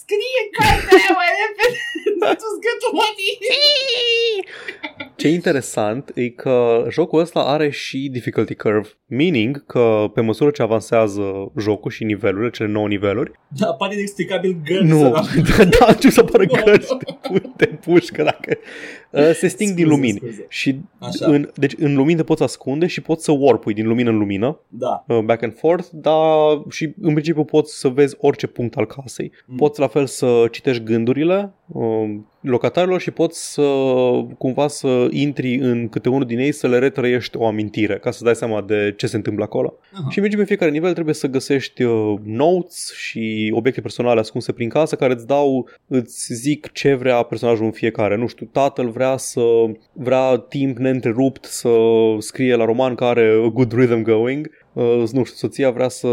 Scrie 0.03 0.41
cartea 0.57 0.97
aia 0.99 1.13
mai 1.19 1.29
repede! 1.39 1.77
Tu 2.41 2.47
Ce 5.15 5.27
interesant 5.27 6.11
e 6.15 6.29
că 6.29 6.85
jocul 6.89 7.19
ăsta 7.19 7.39
are 7.39 7.69
și 7.69 8.09
difficulty 8.11 8.55
curve, 8.55 8.89
meaning 9.05 9.65
că 9.65 10.11
pe 10.13 10.21
măsură 10.21 10.49
ce 10.49 10.61
avansează 10.61 11.51
jocul 11.59 11.91
și 11.91 12.03
nivelurile, 12.03 12.49
cele 12.49 12.69
9 12.69 12.87
niveluri... 12.87 13.31
Da, 13.47 13.67
apare 13.67 13.93
inexplicabil 13.93 14.61
gărzi. 14.65 14.85
Nu, 14.85 15.09
da, 15.57 15.63
da, 15.79 15.93
ce 15.93 16.09
să 16.09 16.19
apară 16.19 16.43
gărzi 16.43 16.97
de, 17.31 17.41
de 17.55 17.65
pușcă 17.65 18.23
dacă... 18.23 18.57
Uh, 19.09 19.31
se 19.33 19.47
sting 19.47 19.69
scuze, 19.69 19.73
din 19.73 19.87
lumini. 19.87 20.17
Scuze. 20.17 20.45
Și 20.49 20.79
Așa. 20.99 21.25
În, 21.25 21.49
deci 21.55 21.73
în 21.77 21.95
lumină 21.95 22.17
te 22.17 22.23
poți 22.23 22.43
ascunde 22.43 22.87
și 22.87 23.01
poți 23.01 23.23
să 23.23 23.31
warpui 23.31 23.73
din 23.73 23.87
lumină 23.87 24.09
în 24.09 24.17
lumină. 24.17 24.59
Da. 24.67 25.03
Uh, 25.07 25.19
back 25.19 25.43
and 25.43 25.57
forth, 25.57 25.87
dar 25.91 26.61
și 26.69 26.93
în 27.01 27.11
principiu 27.11 27.43
poți 27.43 27.79
să 27.79 27.87
vezi 27.87 28.15
orice 28.19 28.47
punct 28.47 28.75
al 28.75 28.85
casei. 28.85 29.31
Mm. 29.45 29.55
Poți 29.55 29.79
la 29.79 29.87
fel 29.93 30.05
să 30.05 30.47
citești 30.51 30.83
gândurile, 30.83 31.53
uh, 31.67 32.15
locatarilor 32.39 32.99
și 32.99 33.11
poți 33.11 33.53
să 33.53 33.61
cumva 34.37 34.67
să 34.67 35.07
intri 35.09 35.55
în 35.55 35.89
câte 35.89 36.09
unul 36.09 36.25
din 36.25 36.39
ei 36.39 36.51
să 36.51 36.67
le 36.67 36.77
retrăiești 36.77 37.37
o 37.37 37.45
amintire 37.47 37.97
ca 37.97 38.11
să 38.11 38.23
dai 38.23 38.35
seama 38.35 38.61
de 38.61 38.93
ce 38.97 39.07
se 39.07 39.15
întâmplă 39.15 39.43
acolo. 39.43 39.73
Aha. 39.93 40.09
Și 40.09 40.19
mergi 40.19 40.37
pe 40.37 40.43
fiecare 40.43 40.71
nivel 40.71 40.93
trebuie 40.93 41.13
să 41.13 41.27
găsești 41.27 41.83
uh, 41.83 42.15
notes 42.23 42.93
și 42.95 43.51
obiecte 43.55 43.81
personale 43.81 44.19
ascunse 44.19 44.51
prin 44.51 44.69
casă 44.69 44.95
care 44.95 45.13
îți 45.13 45.27
dau, 45.27 45.69
îți 45.87 46.33
zic 46.33 46.71
ce 46.71 46.93
vrea 46.93 47.21
personajul 47.21 47.65
în 47.65 47.71
fiecare. 47.71 48.15
Nu 48.15 48.27
știu, 48.27 48.49
tatăl 48.51 48.89
vrea 48.89 49.17
să 49.17 49.41
vrea 49.93 50.37
timp 50.37 50.77
neîntrerupt 50.77 51.45
să 51.45 51.69
scrie 52.17 52.55
la 52.55 52.65
roman 52.65 52.95
care 52.95 53.41
a 53.45 53.47
good 53.47 53.73
rhythm 53.73 54.01
going 54.01 54.49
uh, 54.73 55.03
nu 55.11 55.23
știu, 55.23 55.35
soția 55.35 55.71
vrea 55.71 55.87
să... 55.87 56.07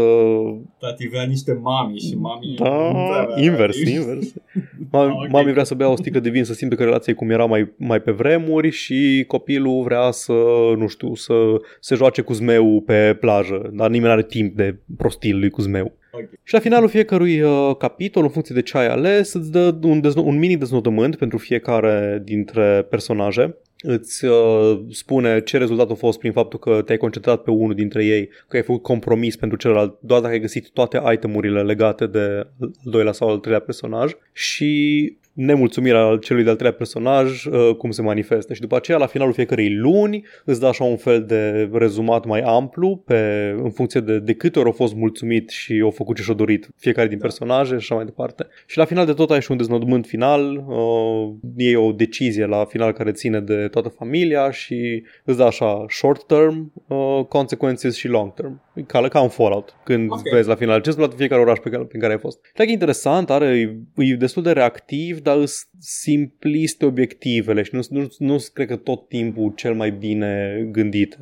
Tati 0.79 1.07
vrea 1.07 1.23
niște 1.23 1.53
mami 1.61 1.97
și 1.97 2.15
mami... 2.15 2.55
Da, 2.57 3.41
invers, 3.41 3.77
invers. 3.77 4.33
Mami, 4.91 5.11
okay. 5.11 5.27
mami 5.31 5.51
vrea 5.51 5.63
să 5.63 5.75
bea 5.75 5.89
o 5.89 5.95
sticlă 5.95 6.19
de 6.19 6.29
vin 6.29 6.43
să 6.43 6.53
simte 6.53 6.75
că 6.75 6.83
relația 6.83 7.13
e 7.13 7.15
cum 7.15 7.29
era 7.29 7.45
mai, 7.45 7.73
mai 7.77 8.01
pe 8.01 8.11
vremuri 8.11 8.69
și 8.69 9.23
copilul 9.27 9.83
vrea 9.83 10.11
să, 10.11 10.33
nu 10.77 10.87
știu, 10.87 11.15
să 11.15 11.33
se 11.79 11.95
joace 11.95 12.21
cu 12.21 12.33
zmeu 12.33 12.81
pe 12.85 13.17
plajă, 13.19 13.69
dar 13.73 13.89
nimeni 13.89 14.05
nu 14.05 14.11
are 14.11 14.23
timp 14.23 14.55
de 14.55 14.79
prostil 14.97 15.39
lui 15.39 15.49
cu 15.49 15.61
zmeu. 15.61 15.99
Okay. 16.11 16.29
Și 16.43 16.53
la 16.53 16.59
finalul 16.59 16.89
fiecărui 16.89 17.41
uh, 17.41 17.75
capitol, 17.77 18.23
în 18.23 18.29
funcție 18.29 18.55
de 18.55 18.61
ce 18.61 18.77
ai 18.77 18.87
ales, 18.87 19.33
îți 19.33 19.51
dă 19.51 19.77
un, 19.83 20.01
dezno- 20.01 20.23
un 20.23 20.37
mini 20.37 20.57
deznodământ 20.57 21.15
pentru 21.15 21.37
fiecare 21.37 22.21
dintre 22.23 22.87
personaje 22.89 23.55
îți 23.81 24.25
uh, 24.25 24.79
spune 24.89 25.41
ce 25.41 25.57
rezultat 25.57 25.91
a 25.91 25.93
fost 25.93 26.19
prin 26.19 26.31
faptul 26.31 26.59
că 26.59 26.81
te-ai 26.81 26.97
concentrat 26.97 27.43
pe 27.43 27.51
unul 27.51 27.75
dintre 27.75 28.05
ei, 28.05 28.29
că 28.47 28.55
ai 28.55 28.63
făcut 28.63 28.81
compromis 28.81 29.35
pentru 29.35 29.57
celălalt, 29.57 29.97
doar 29.99 30.21
dacă 30.21 30.33
ai 30.33 30.39
găsit 30.39 30.69
toate 30.69 31.01
itemurile 31.13 31.63
legate 31.63 32.07
de 32.07 32.47
al 32.59 32.71
doilea 32.83 33.11
sau 33.11 33.29
al 33.29 33.37
treilea 33.37 33.63
personaj. 33.65 34.11
Și 34.33 35.17
nemulțumirea 35.33 36.17
celui 36.21 36.43
de-al 36.43 36.55
treilea 36.55 36.77
personaj, 36.77 37.45
uh, 37.45 37.75
cum 37.77 37.91
se 37.91 38.01
manifestă. 38.01 38.53
Și 38.53 38.61
după 38.61 38.75
aceea, 38.75 38.97
la 38.97 39.05
finalul 39.05 39.33
fiecărei 39.33 39.75
luni, 39.75 40.25
îți 40.45 40.59
dă 40.59 40.65
așa 40.65 40.83
un 40.83 40.97
fel 40.97 41.23
de 41.23 41.69
rezumat 41.73 42.25
mai 42.25 42.41
amplu 42.41 43.03
pe, 43.05 43.53
în 43.63 43.69
funcție 43.69 43.99
de, 43.99 44.19
de 44.19 44.33
câte 44.33 44.59
ori 44.59 44.67
au 44.67 44.73
fost 44.73 44.95
mulțumit 44.95 45.49
și 45.49 45.79
au 45.83 45.89
făcut 45.89 46.15
ce 46.15 46.21
și-au 46.21 46.35
dorit 46.35 46.69
fiecare 46.75 47.07
din 47.07 47.17
da. 47.17 47.23
personaje 47.23 47.69
și 47.69 47.75
așa 47.75 47.95
mai 47.95 48.05
departe. 48.05 48.47
Și 48.65 48.77
la 48.77 48.85
final 48.85 49.05
de 49.05 49.13
tot 49.13 49.31
ai 49.31 49.41
și 49.41 49.51
un 49.51 49.57
deznodământ 49.57 50.05
final, 50.05 50.65
uh, 50.67 51.29
e 51.55 51.77
o 51.77 51.91
decizie 51.91 52.45
la 52.45 52.65
final 52.65 52.91
care 52.91 53.11
ține 53.11 53.39
de 53.39 53.67
toată 53.67 53.89
familia 53.89 54.51
și 54.51 55.03
îți 55.23 55.37
dă 55.37 55.43
așa 55.43 55.85
short 55.87 56.23
term 56.23 56.73
uh, 56.87 57.25
consequences 57.27 57.95
și 57.95 58.07
long 58.07 58.33
term. 58.33 58.61
Ca, 58.85 59.07
ca 59.07 59.21
un 59.21 59.29
Fallout, 59.29 59.75
când 59.83 60.11
okay. 60.11 60.31
vezi 60.33 60.47
la 60.47 60.55
final 60.55 60.81
ce 60.81 60.89
îți 60.89 61.15
fiecare 61.15 61.41
oraș 61.41 61.57
pe 61.57 61.69
care, 61.69 61.83
pe 61.83 61.97
care 61.97 62.13
ai 62.13 62.19
fost. 62.19 62.39
Cred 62.53 62.65
că 62.65 62.71
e 62.71 62.73
interesant, 62.73 63.29
are, 63.29 63.79
e 63.95 64.15
destul 64.15 64.43
de 64.43 64.51
reactiv, 64.51 65.20
dar 65.23 65.35
sunt 65.35 65.67
simpliste 65.79 66.85
obiectivele 66.85 67.61
și 67.61 67.75
nu, 67.75 67.81
nu, 67.89 68.07
nu 68.17 68.37
cred 68.53 68.67
că 68.67 68.75
tot 68.75 69.07
timpul 69.07 69.53
cel 69.55 69.73
mai 69.73 69.91
bine 69.91 70.63
gândit. 70.71 71.17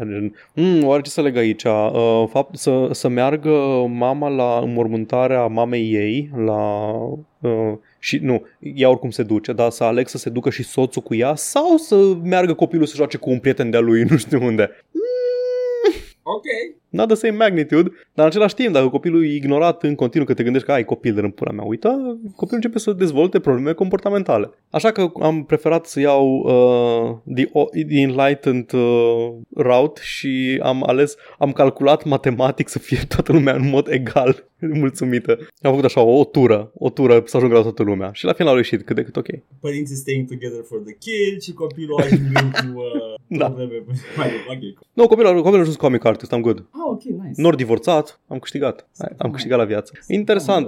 Mm, 0.53 0.83
oare 0.83 1.01
ce 1.01 1.09
să 1.09 1.21
leg 1.21 1.37
aici? 1.37 1.63
Uh, 1.63 2.23
fapt, 2.29 2.57
să, 2.57 2.89
să 2.91 3.07
meargă 3.07 3.85
mama 3.89 4.29
la 4.29 4.59
înmormântarea 4.63 5.47
mamei 5.47 5.93
ei, 5.93 6.29
la 6.35 6.93
Uh, 7.41 7.77
și 7.99 8.17
nu, 8.17 8.45
ea 8.59 8.89
oricum 8.89 9.09
se 9.09 9.23
duce, 9.23 9.53
dar 9.53 9.69
să 9.69 9.83
aleg 9.83 10.07
să 10.07 10.17
se 10.17 10.29
ducă 10.29 10.49
și 10.49 10.63
soțul 10.63 11.01
cu 11.01 11.15
ea 11.15 11.35
sau 11.35 11.77
să 11.77 11.95
meargă 12.23 12.53
copilul 12.53 12.85
să 12.85 12.95
joace 12.95 13.17
cu 13.17 13.29
un 13.29 13.39
prieten 13.39 13.69
de-a 13.69 13.79
lui, 13.79 14.03
nu 14.09 14.17
știu 14.17 14.43
unde. 14.43 14.69
Mm. 14.91 15.93
Ok 16.23 16.45
not 16.89 17.07
the 17.07 17.15
same 17.15 17.35
magnitude, 17.35 17.89
dar 17.89 18.25
în 18.25 18.31
același 18.31 18.55
timp, 18.55 18.73
dacă 18.73 18.87
copilul 18.87 19.25
e 19.25 19.35
ignorat 19.35 19.83
în 19.83 19.95
continuu 19.95 20.27
că 20.27 20.33
te 20.33 20.43
gândești 20.43 20.67
că 20.67 20.73
ai 20.73 20.85
copil 20.85 21.13
de 21.13 21.21
în 21.21 21.29
pula 21.29 21.51
mea, 21.51 21.63
uita, 21.65 21.89
copilul 22.35 22.61
începe 22.63 22.79
să 22.79 22.91
dezvolte 22.91 23.39
probleme 23.39 23.73
comportamentale. 23.73 24.49
Așa 24.69 24.91
că 24.91 25.11
am 25.21 25.43
preferat 25.43 25.85
să 25.85 25.99
iau 25.99 26.25
uh, 26.37 27.35
the, 27.35 27.45
the 27.87 27.99
enlightened 27.99 28.71
uh, 28.71 29.29
route 29.55 30.01
și 30.03 30.59
am 30.63 30.83
ales, 30.87 31.15
am 31.37 31.51
calculat 31.51 32.03
matematic 32.03 32.67
să 32.67 32.79
fie 32.79 32.99
toată 33.07 33.31
lumea 33.31 33.53
în 33.53 33.69
mod 33.69 33.87
egal 33.89 34.49
mulțumită. 34.81 35.31
Am 35.61 35.71
făcut 35.71 35.85
așa 35.85 36.01
o, 36.01 36.19
o 36.19 36.23
tură, 36.23 36.71
o 36.73 36.89
tură 36.89 37.23
să 37.25 37.37
ajungă 37.37 37.55
la 37.55 37.61
toată 37.61 37.83
lumea 37.83 38.09
și 38.13 38.25
la 38.25 38.33
final 38.33 38.53
a 38.53 38.57
ieșit 38.57 38.81
cât 38.81 38.95
de 38.95 39.03
cât 39.03 39.15
ok. 39.15 39.27
Părinții 39.59 39.95
staying 39.95 40.27
together 40.27 40.63
for 40.63 40.79
the 40.79 40.93
kid 40.93 41.41
și 41.41 41.53
copilul 41.53 41.99
ajungând 42.01 42.51
cu 42.51 42.79
uh, 42.79 43.15
da. 43.39 43.45
probleme. 43.45 43.83
okay. 44.53 44.77
Nu, 44.93 45.07
copilul, 45.07 45.33
copilul 45.35 45.57
a 45.57 45.59
ajuns 45.59 45.75
comic 45.75 46.05
artist, 46.05 46.33
am 46.33 46.41
good. 46.41 46.65
Ah, 46.79 46.85
ok, 46.91 47.03
nice. 47.29 47.37
Nice. 47.37 47.41
Nori 47.41 47.57
divorțat, 47.57 48.19
am 48.27 48.39
câștigat. 48.39 48.87
Hai, 48.97 49.09
Am 49.17 49.31
câștigat 49.31 49.57
la 49.57 49.63
viață. 49.65 49.93
Interesant. 50.07 50.67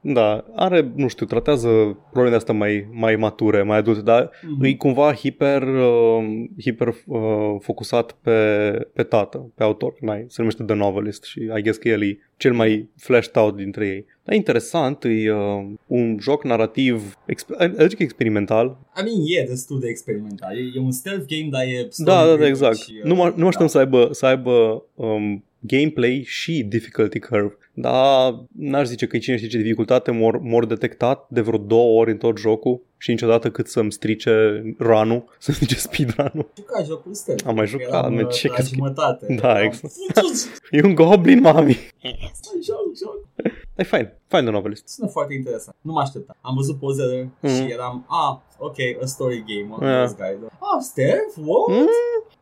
Da, 0.00 0.44
are, 0.54 0.92
nu 0.94 1.08
știu, 1.08 1.26
tratează 1.26 1.68
problemele 2.10 2.36
astea 2.36 2.54
mai, 2.54 2.88
mai 2.92 3.16
mature, 3.16 3.62
mai 3.62 3.78
adulte, 3.78 4.00
dar 4.00 4.30
Mhm. 4.42 4.64
e 4.64 4.74
cumva 4.74 5.12
hiper, 5.14 5.62
uh, 5.62 6.44
hiper 6.60 6.88
uh, 7.06 7.20
focusat 7.60 8.12
pe, 8.12 8.32
pe 8.92 9.02
tată, 9.02 9.50
pe 9.54 9.62
autor. 9.62 9.94
N-ai, 10.00 10.24
se 10.28 10.34
numește 10.38 10.62
The 10.62 10.74
Novelist 10.74 11.24
și 11.24 11.40
I 11.56 11.62
guess 11.62 11.78
că 11.78 11.88
el 11.88 12.02
e 12.02 12.18
cel 12.36 12.52
mai 12.52 12.88
flashed 12.96 13.36
out 13.36 13.56
dintre 13.56 13.86
ei. 13.86 14.04
Dar 14.24 14.34
e 14.34 14.36
interesant, 14.36 15.04
e 15.04 15.32
uh, 15.32 15.66
un 15.86 16.18
joc 16.20 16.44
narrativ, 16.44 17.16
exp- 17.32 17.78
adică 17.78 18.02
experimental. 18.02 18.78
I 19.00 19.02
mean, 19.02 19.42
e 19.44 19.48
destul 19.48 19.80
de 19.80 19.88
experimental. 19.88 20.56
E, 20.56 20.60
e 20.74 20.80
un 20.80 20.90
stealth 20.92 21.24
game, 21.28 21.48
dar 21.50 21.62
e 21.62 21.88
Da, 21.96 22.04
da, 22.04 22.12
da, 22.12 22.22
story-driven 22.22 22.48
exact. 22.48 22.76
și, 22.76 22.92
uh, 22.98 23.04
Nu 23.04 23.14
mă, 23.14 23.32
nu 23.36 23.42
mă 23.42 23.46
așteptam 23.46 23.66
da. 23.66 23.72
să 23.72 23.78
aibă, 23.78 24.08
să 24.12 24.26
aibă 24.26 24.84
um, 24.94 25.44
gameplay 25.66 26.22
și 26.26 26.62
difficulty 26.64 27.18
curve. 27.18 27.56
Dar 27.74 28.34
n-aș 28.56 28.86
zice 28.86 29.06
că 29.06 29.16
e 29.16 29.20
cine 29.20 29.36
știe 29.36 29.48
ce 29.48 29.56
dificultate 29.58 30.10
mor, 30.10 30.38
mor 30.38 30.66
detectat 30.66 31.26
de 31.28 31.40
vreo 31.40 31.58
două 31.58 32.00
ori 32.00 32.10
în 32.10 32.16
tot 32.16 32.38
jocul 32.38 32.80
și 32.98 33.10
niciodată 33.10 33.50
cât 33.50 33.66
să-mi 33.68 33.92
strice 33.92 34.62
run-ul, 34.78 35.24
să-mi 35.38 35.56
strice 35.56 35.76
speedrun-ul. 35.76 36.48
Juca 36.56 36.82
jocul 36.82 37.14
stealth. 37.14 37.44
Am 37.46 37.54
mai 37.54 37.66
jucat, 37.66 37.88
Eram, 37.88 38.14
man, 38.14 38.24
uh, 38.24 38.32
ce 38.32 38.48
la 38.48 38.54
crezi 38.54 38.68
că- 38.70 38.74
jumătate. 38.76 39.34
Da, 39.40 39.50
Eram, 39.50 39.62
exact. 39.64 39.92
"Futu-ți, 40.14 40.48
E 40.70 40.82
un 40.84 40.94
goblin, 40.94 41.40
mami! 41.40 41.76
Joc, 42.66 42.96
joc. 43.02 43.24
E 43.76 43.82
fain, 43.82 44.12
fain 44.26 44.44
de 44.44 44.50
novelist. 44.50 44.88
Sună 44.88 45.08
foarte 45.08 45.34
interesant. 45.34 45.76
Nu 45.80 45.92
mă 45.92 46.00
așteptam. 46.00 46.36
Am 46.40 46.54
văzut 46.54 46.78
pozele 46.78 47.28
Mhm. 47.40 47.54
și 47.54 47.72
eram, 47.72 48.06
ah, 48.08 48.45
ok, 48.58 48.76
a 49.02 49.06
story 49.06 49.44
game, 49.46 49.74
one 49.74 49.86
Yeah. 49.86 50.02
of 50.02 50.08
those 50.16 50.22
guys. 50.38 50.50
Ah, 50.52 50.80
stealth? 50.80 51.34
What? 51.36 51.78
Mm? 51.80 51.88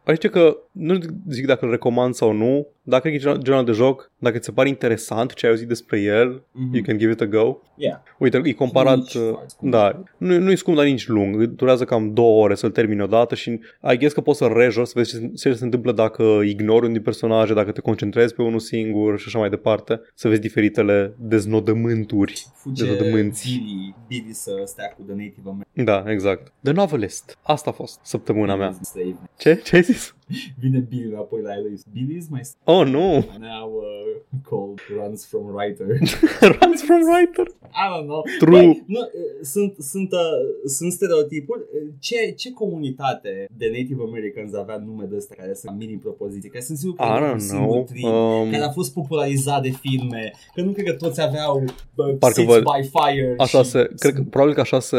Aș 0.04 0.14
zice 0.14 0.28
că 0.28 0.56
nu 0.72 0.98
zic 1.30 1.46
dacă 1.46 1.64
îl 1.64 1.70
recomand 1.70 2.14
sau 2.14 2.32
nu, 2.32 2.66
dar 2.82 3.00
cred 3.00 3.12
că 3.12 3.18
e 3.18 3.20
genul- 3.22 3.42
genul 3.42 3.64
de 3.64 3.72
joc, 3.72 4.10
dacă 4.18 4.38
ți 4.38 4.44
se 4.44 4.52
pare 4.52 4.68
interesant 4.68 5.32
ce 5.34 5.46
ai 5.46 5.52
auzit 5.52 5.68
despre 5.68 6.00
el, 6.00 6.42
Mhm. 6.52 6.74
you 6.74 6.82
can 6.82 6.98
give 6.98 7.10
it 7.12 7.20
a 7.20 7.26
go. 7.26 7.56
Yeah. 7.76 7.98
Uite, 8.18 8.40
e 8.44 8.52
comparat, 8.52 8.96
Nici 8.96 9.14
uh, 9.14 9.28
foarte 9.30 9.48
scump. 9.48 9.72
da, 9.72 10.02
nu, 10.16 10.38
nu 10.38 10.50
e 10.50 10.54
scump, 10.54 10.76
dar 10.76 10.86
nici 10.86 11.06
lung, 11.08 11.42
durează 11.44 11.84
cam 11.84 12.12
două 12.12 12.42
ore 12.42 12.54
să-l 12.54 12.70
termini 12.70 13.02
odată 13.02 13.34
și 13.34 13.50
I 13.92 13.96
guess 13.98 14.14
că 14.14 14.20
poți 14.20 14.38
să 14.38 14.50
rejor, 14.54 14.84
să 14.84 14.92
vezi 14.96 15.10
ce, 15.10 15.16
se- 15.16 15.48
ce 15.50 15.54
se 15.56 15.64
întâmplă 15.64 15.92
dacă 15.92 16.22
ignori 16.44 16.80
unul 16.80 16.92
din 16.92 17.02
personaje, 17.02 17.54
dacă 17.54 17.72
te 17.72 17.80
concentrezi 17.80 18.34
pe 18.34 18.42
unul 18.42 18.58
singur 18.58 19.18
și 19.18 19.24
așa 19.28 19.38
mai 19.38 19.48
departe, 19.50 20.00
să 20.14 20.28
vezi 20.28 20.40
diferitele 20.40 21.14
deznodământuri. 21.18 22.46
Fuge 22.54 22.84
Dezodămânți. 22.84 23.48
Billy, 23.48 23.94
Billy 24.08 24.32
să 24.32 24.62
stea 24.64 24.86
cu 24.96 25.02
The 25.02 25.14
Native 25.14 25.48
American. 25.48 25.84
Da, 25.84 26.03
exact. 26.10 26.52
The 26.62 26.72
Novelist. 26.72 27.38
Asta 27.42 27.70
a 27.70 27.72
fost 27.72 27.98
săptămâna 28.02 28.54
mea. 28.56 28.72
Slave. 28.82 29.16
Ce? 29.36 29.54
Ce 29.54 29.76
ai 29.76 29.82
zis? 29.82 30.14
Vine 30.60 30.78
Billy 30.88 31.08
înapoi 31.12 31.40
la 31.42 31.52
el. 31.52 31.66
Billy's 31.96 32.28
my 32.30 32.40
s- 32.42 32.56
Oh, 32.64 32.86
nu! 32.86 33.00
now 33.38 33.66
uh, 33.74 34.40
called 34.48 34.78
runs 34.98 35.26
from 35.26 35.42
writer. 35.54 35.86
Runs 36.60 36.82
from 36.82 37.00
writer. 37.10 37.46
I 37.82 37.84
don't 37.92 38.06
know. 38.06 38.22
True. 38.38 38.50
Băi, 38.50 38.82
nu, 38.86 39.00
uh, 39.00 39.08
sunt, 39.42 39.74
sunt, 39.78 40.12
uh, 40.12 40.18
sunt 40.66 40.92
stereotipuri. 40.92 41.60
Uh, 41.60 41.88
Ce, 41.98 42.30
ce 42.36 42.52
comunitate 42.52 43.46
de 43.56 43.66
Native 43.72 44.02
Americans 44.08 44.54
avea 44.54 44.76
nume 44.86 45.04
de 45.10 45.16
astea 45.16 45.36
care 45.38 45.54
sunt 45.54 45.76
mini 45.78 45.96
propoziții? 45.96 46.48
Că 46.50 46.60
sunt 46.60 46.78
sigur 46.78 46.94
că 46.94 47.02
I 47.04 47.06
e 47.06 47.30
un 47.30 47.34
don't 47.36 47.38
singur 47.40 47.66
know. 47.66 47.84
trib 47.84 48.04
Um, 48.04 48.50
care 48.50 48.64
a 48.64 48.70
fost 48.70 48.92
popularizat 48.92 49.62
de 49.62 49.70
filme. 49.70 50.32
Că 50.54 50.60
nu 50.60 50.70
cred 50.70 50.84
că 50.86 50.92
toți 50.92 51.20
aveau 51.22 51.64
bă, 51.94 52.04
Parcă 52.18 52.40
Six 52.40 52.52
văd- 52.52 52.62
by 52.62 52.88
Fire. 52.92 53.34
Așa 53.38 53.62
și 53.62 53.68
se, 53.70 53.90
cred 53.98 54.14
că, 54.14 54.22
probabil 54.30 54.54
că 54.54 54.60
așa 54.60 54.80
se, 54.80 54.96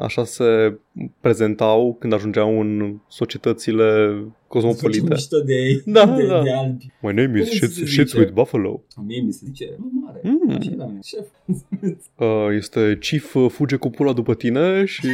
așa 0.00 0.24
se 0.24 0.78
prezentau 1.20 1.96
când 1.98 2.12
ajungeau 2.12 2.60
în 2.60 2.96
societățile 3.08 4.18
cosmopolite. 4.54 4.98
Făceam 5.00 5.16
mișto 5.16 5.38
de 5.40 5.54
ei, 5.54 5.82
Da, 5.96 6.06
de, 6.06 6.26
da. 6.26 6.42
de 6.42 6.50
albi. 6.52 6.86
My 7.00 7.12
name 7.12 7.40
is 7.40 7.48
Cum 7.48 7.56
Shits, 7.56 7.74
se 7.74 7.84
Shits 7.84 8.10
zice? 8.10 8.18
with 8.20 8.32
Buffalo. 8.32 8.82
Mie 9.06 9.20
mi 9.20 9.32
se 9.32 9.40
zice, 9.44 9.74
nu 9.78 9.90
mare. 10.04 10.20
Mm. 10.22 10.50
Așa 10.58 10.70
e 10.72 10.76
la 10.76 10.86
mine, 10.86 11.00
șef. 11.04 11.26
Uh, 12.18 12.26
este 12.56 12.98
Chief 13.00 13.34
uh, 13.34 13.50
fuge 13.50 13.76
cu 13.76 13.90
pula 13.90 14.12
după 14.12 14.34
tine 14.34 14.84
și... 14.84 15.06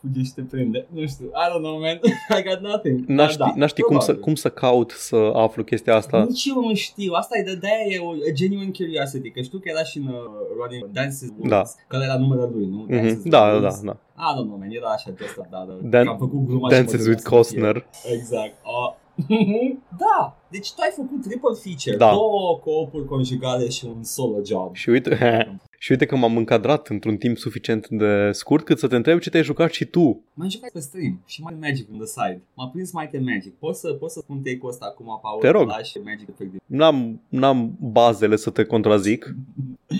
Fuge 0.00 0.22
și 0.22 0.32
te 0.34 0.42
prinde. 0.50 0.86
Nu 0.94 1.06
știu. 1.06 1.26
I 1.26 1.48
don't 1.50 1.58
know, 1.62 1.78
man. 1.78 2.00
I 2.38 2.42
got 2.48 2.60
nothing. 2.60 3.04
N-aș 3.06 3.36
Dar 3.36 3.48
ști, 3.48 3.58
n-aș 3.58 3.70
ști 3.70 3.80
cum, 3.82 3.98
să, 3.98 4.04
probabil. 4.04 4.24
cum 4.24 4.34
să 4.34 4.48
caut 4.48 4.90
să 4.90 5.16
aflu 5.34 5.64
chestia 5.64 5.94
asta. 5.96 6.24
Nici 6.28 6.44
eu 6.44 6.60
nu 6.68 6.74
știu. 6.74 7.12
Asta 7.12 7.38
e 7.38 7.42
de 7.42 7.54
de 7.54 7.68
e 7.88 7.98
o 7.98 8.10
a 8.10 8.32
genuine 8.32 8.70
curiosity. 8.78 9.30
Că 9.30 9.40
știu 9.40 9.58
că 9.58 9.68
era 9.68 9.84
și 9.84 9.98
în 9.98 10.04
uh, 10.06 10.14
Running 10.58 10.90
Dances 10.92 11.28
Woods. 11.28 11.48
Da. 11.48 11.62
Că 11.88 11.96
ăla 11.96 12.04
era 12.04 12.18
numele 12.18 12.48
lui, 12.54 12.66
nu? 12.66 12.76
Mhm. 12.76 12.90
Dances 12.90 13.22
Da, 13.22 13.38
da, 13.38 13.50
da, 13.52 13.58
Woods. 13.58 13.80
da. 13.82 13.96
I 14.28 14.30
don't 14.36 14.46
know, 14.50 14.56
man. 14.58 14.70
Era 14.70 14.88
așa 14.88 15.10
de 15.10 15.24
asta, 15.24 15.46
da, 15.50 15.60
da. 15.68 15.74
Dan- 15.98 16.04
Că 16.04 16.10
am 16.10 16.18
făcut 16.18 16.40
gluma 16.46 16.68
și 16.68 16.74
mă 16.74 16.76
Dances 16.76 17.04
gândeam 17.04 17.08
with 17.12 17.22
să 17.22 17.28
fie. 17.28 17.36
Costner. 17.36 17.76
Exact. 18.16 18.54
Uh, 18.74 18.90
da. 20.04 20.36
Deci 20.50 20.72
tu 20.72 20.80
ai 20.80 20.92
făcut 20.96 21.20
triple 21.22 21.54
feature. 21.62 21.96
Da. 21.96 22.10
Două 22.10 22.58
co-opuri 22.64 23.04
conjugale 23.06 23.68
și 23.68 23.84
un 23.96 24.02
solo 24.04 24.36
job. 24.44 24.74
Și 24.74 24.88
uite, 24.90 25.10
și 25.84 25.90
uite 25.92 26.06
că 26.06 26.16
m-am 26.16 26.36
încadrat 26.36 26.88
într-un 26.88 27.16
timp 27.16 27.36
suficient 27.38 27.88
de 27.88 28.30
scurt 28.32 28.64
cât 28.64 28.78
să 28.78 28.86
te 28.88 28.96
întreb 28.96 29.18
ce 29.18 29.30
te-ai 29.30 29.42
jucat 29.42 29.70
și 29.72 29.84
tu. 29.84 30.20
M-am 30.34 30.48
jucat 30.48 30.70
pe 30.70 30.80
stream 30.80 31.20
și 31.26 31.40
Might 31.40 31.52
and 31.54 31.62
Magic 31.62 31.88
on 31.92 31.96
the 31.98 32.06
side. 32.06 32.42
M-a 32.54 32.68
prins 32.68 32.92
Might 32.92 33.14
and 33.14 33.26
Magic. 33.26 33.54
Poți 33.58 33.80
să, 33.80 33.92
poți 33.92 34.14
să 34.14 34.20
spun 34.20 34.36
take-ul 34.42 34.68
ăsta 34.68 34.84
acum, 34.88 35.18
Paul? 35.22 35.40
Te 35.40 35.48
rog. 35.48 35.66
Lași 35.68 35.98
Magic 35.98 36.28
efectiv. 36.28 36.60
N-am, 36.66 37.20
n-am 37.28 37.76
bazele 37.80 38.36
să 38.36 38.50
te 38.50 38.64
contrazic. 38.64 39.34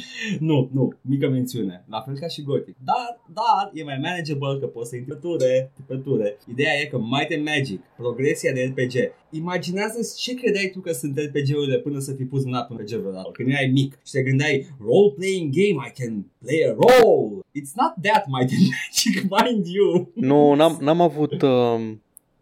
nu, 0.48 0.70
nu, 0.72 0.92
mică 1.00 1.28
mențiune. 1.28 1.84
La 1.88 2.00
fel 2.00 2.18
ca 2.18 2.28
și 2.28 2.42
Gothic. 2.42 2.76
Dar, 2.84 3.20
dar, 3.32 3.70
e 3.74 3.84
mai 3.84 3.98
manageable 4.02 4.58
că 4.60 4.66
poți 4.66 4.88
să 4.88 4.96
intri 4.96 5.12
pe 5.12 5.18
ture, 5.20 5.72
pe 5.86 5.96
ture. 5.96 6.38
Ideea 6.50 6.72
e 6.80 6.84
că 6.84 6.98
Might 6.98 7.32
and 7.32 7.44
Magic, 7.44 7.80
progresia 7.96 8.52
de 8.52 8.62
RPG. 8.62 8.94
Imaginează 9.30 9.98
ce 10.16 10.34
credeai 10.34 10.70
tu 10.72 10.80
că 10.80 10.92
sunt 10.92 11.18
RPG-urile 11.18 11.78
până 11.78 11.98
să 11.98 12.12
fi 12.12 12.24
pus 12.24 12.44
mâna 12.44 12.62
pe 12.62 12.74
RPG 12.74 12.90
vreodată. 12.90 13.30
Când 13.32 13.48
erai 13.48 13.70
mic 13.72 13.98
și 14.06 14.12
te 14.12 14.22
gândeai, 14.22 14.66
role-playing 14.80 15.52
game, 15.54 15.86
I 15.88 16.00
can 16.00 16.26
play 16.38 16.60
a 16.70 16.72
role. 16.84 17.40
It's 17.60 17.74
not 17.80 17.92
that 18.02 18.24
Might 18.34 18.50
and 18.56 18.66
Magic, 18.72 19.16
mind 19.36 19.66
you. 19.66 20.10
Nu, 20.14 20.54
n-am, 20.54 20.78
n-am 20.80 21.00
avut... 21.00 21.42
Uh, 21.42 21.92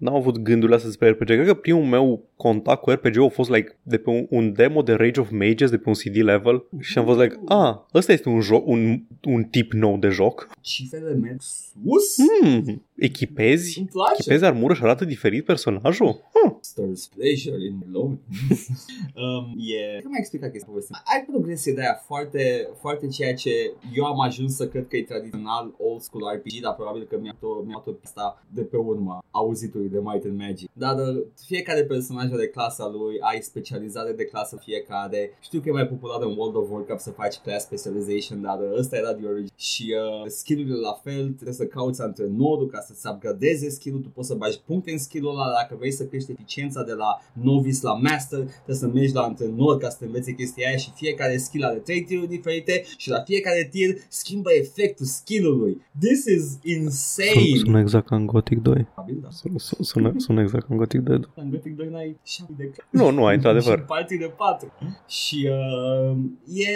N-am 0.01 0.15
avut 0.15 0.39
gândurile 0.39 0.75
astea 0.75 0.89
despre 0.89 1.11
RPG. 1.11 1.27
Cred 1.27 1.47
că 1.47 1.55
primul 1.55 1.85
meu 1.85 2.25
contact 2.37 2.81
cu 2.81 2.91
RPG 2.91 3.19
a 3.19 3.29
fost 3.29 3.51
like, 3.51 3.79
de 3.83 3.99
pe 3.99 4.11
un, 4.11 4.27
un 4.31 4.53
demo 4.53 4.83
de 4.83 4.93
Rage 4.93 5.21
of 5.21 5.31
Mages 5.31 5.71
de 5.71 5.79
pe 5.79 5.89
un 5.89 5.95
CD 5.95 6.17
level 6.17 6.65
și 6.79 6.99
am 6.99 7.05
fost 7.05 7.21
like, 7.21 7.41
ah, 7.47 7.77
ăsta 7.95 8.13
este 8.13 8.29
un, 8.29 8.41
joc, 8.41 8.67
un, 8.67 9.03
un 9.25 9.43
tip 9.43 9.73
nou 9.73 9.97
de 9.97 10.09
joc. 10.09 10.49
Cifrele 10.61 11.15
merg 11.15 11.41
sus. 11.41 12.27
Hmm, 12.41 12.83
echipezi? 13.01 13.79
Îmi 13.79 13.89
place. 13.89 14.15
Echipezi 14.19 14.45
armură 14.45 14.75
și 14.75 14.83
arată 14.83 15.05
diferit 15.05 15.45
personajul? 15.45 16.21
Hmm. 16.35 16.59
Stirs 16.61 17.07
pleasure 17.07 17.65
in 17.65 17.75
my 17.81 17.87
loan. 17.93 18.11
um, 19.23 19.45
e... 19.59 20.01
Cum 20.03 20.13
ai 20.13 20.19
explicat 20.25 20.51
chestia 20.51 20.69
povestea? 20.73 21.03
Ai 21.13 21.25
progresie 21.31 21.73
de 21.73 21.81
aia 21.81 22.03
foarte, 22.07 22.69
foarte 22.81 23.07
ceea 23.07 23.35
ce 23.35 23.73
eu 23.95 24.05
am 24.05 24.21
ajuns 24.21 24.55
să 24.57 24.69
cred 24.69 24.87
că 24.89 24.97
e 24.97 25.03
tradițional 25.03 25.75
old 25.79 26.01
school 26.01 26.23
RPG, 26.35 26.61
dar 26.63 26.75
probabil 26.75 27.05
că 27.05 27.19
mi-a 27.19 27.37
tot, 27.41 27.67
mi-a 27.67 27.83
tot 27.85 27.99
pista 27.99 28.45
de 28.55 28.63
pe 28.63 28.77
urma 28.77 29.25
auzitului 29.31 29.89
de 29.89 30.01
Might 30.03 30.25
and 30.25 30.39
Magic. 30.39 30.71
Dar 30.73 30.97
uh, 30.99 31.23
fiecare 31.47 31.85
personaj 31.85 32.33
are 32.33 32.47
clasa 32.49 32.89
lui, 32.89 33.17
ai 33.21 33.39
specializare 33.43 34.13
de 34.13 34.25
clasă 34.25 34.57
fiecare. 34.57 35.37
Știu 35.41 35.61
că 35.61 35.69
e 35.69 35.73
mai 35.73 35.87
popular 35.87 36.23
în 36.23 36.37
World 36.37 36.57
of 36.57 36.71
Warcraft 36.71 37.03
să 37.03 37.11
faci 37.11 37.37
class 37.37 37.65
specialization, 37.65 38.43
dar 38.43 38.59
uh, 38.61 38.79
ăsta 38.79 38.97
era 38.97 39.13
de 39.13 39.27
origine. 39.27 39.55
Și 39.57 39.95
uh, 39.95 40.27
skill-urile 40.27 40.77
la 40.77 40.93
fel, 41.03 41.27
trebuie 41.27 41.55
să 41.55 41.67
cauți 41.67 42.03
antrenorul 42.03 42.67
ca 42.67 42.81
să-ți 42.91 43.15
upgradeze 43.15 43.69
skill-ul, 43.69 44.01
tu 44.01 44.09
poți 44.09 44.29
să 44.29 44.35
bagi 44.35 44.61
puncte 44.67 44.91
în 44.91 44.99
skill-ul 44.99 45.31
ăla, 45.31 45.47
dacă 45.61 45.75
vrei 45.79 45.91
să 45.93 46.05
crești 46.05 46.31
eficiența 46.31 46.83
de 46.83 46.93
la 46.93 47.11
novice 47.33 47.79
la 47.83 47.95
master, 47.95 48.39
trebuie 48.39 48.77
să 48.77 48.87
mergi 48.87 49.15
la 49.15 49.23
antrenor 49.23 49.77
ca 49.79 49.89
să 49.89 49.97
te 49.99 50.05
înveți 50.05 50.33
chestia 50.33 50.69
aia 50.69 50.77
și 50.77 50.91
fiecare 50.95 51.37
skill 51.37 51.65
are 51.65 51.79
3 51.79 52.03
tiruri 52.05 52.29
diferite 52.29 52.85
și 52.97 53.09
la 53.11 53.21
fiecare 53.21 53.69
tir 53.71 53.97
schimbă 54.09 54.49
efectul 54.59 55.07
skill-ului. 55.07 55.81
This 56.01 56.25
is 56.25 56.59
insane! 56.63 57.57
Sună 57.65 57.81
exact 57.81 58.07
ca 58.07 58.17
în 58.17 58.27
Gothic 58.27 58.59
2. 58.59 58.87
Probabil, 58.95 59.19
da. 59.23 59.29
Sună, 59.31 59.59
sună, 59.81 60.13
sună 60.17 60.41
exact 60.41 60.63
ca 60.67 60.69
în 60.71 60.77
Gothic 60.77 61.01
2. 61.01 61.21
În 61.35 61.51
Gothic 61.51 61.77
2 61.77 61.89
n-ai 61.89 62.17
7 62.23 62.53
de 62.57 62.71
Nu, 62.91 63.11
nu 63.11 63.25
ai, 63.27 63.35
într-adevăr. 63.35 63.79
și 63.79 63.85
partii 63.85 64.19
de 64.19 64.33
4. 64.37 64.73
Și 65.09 65.49
uh, 65.51 66.17
e, 66.47 66.71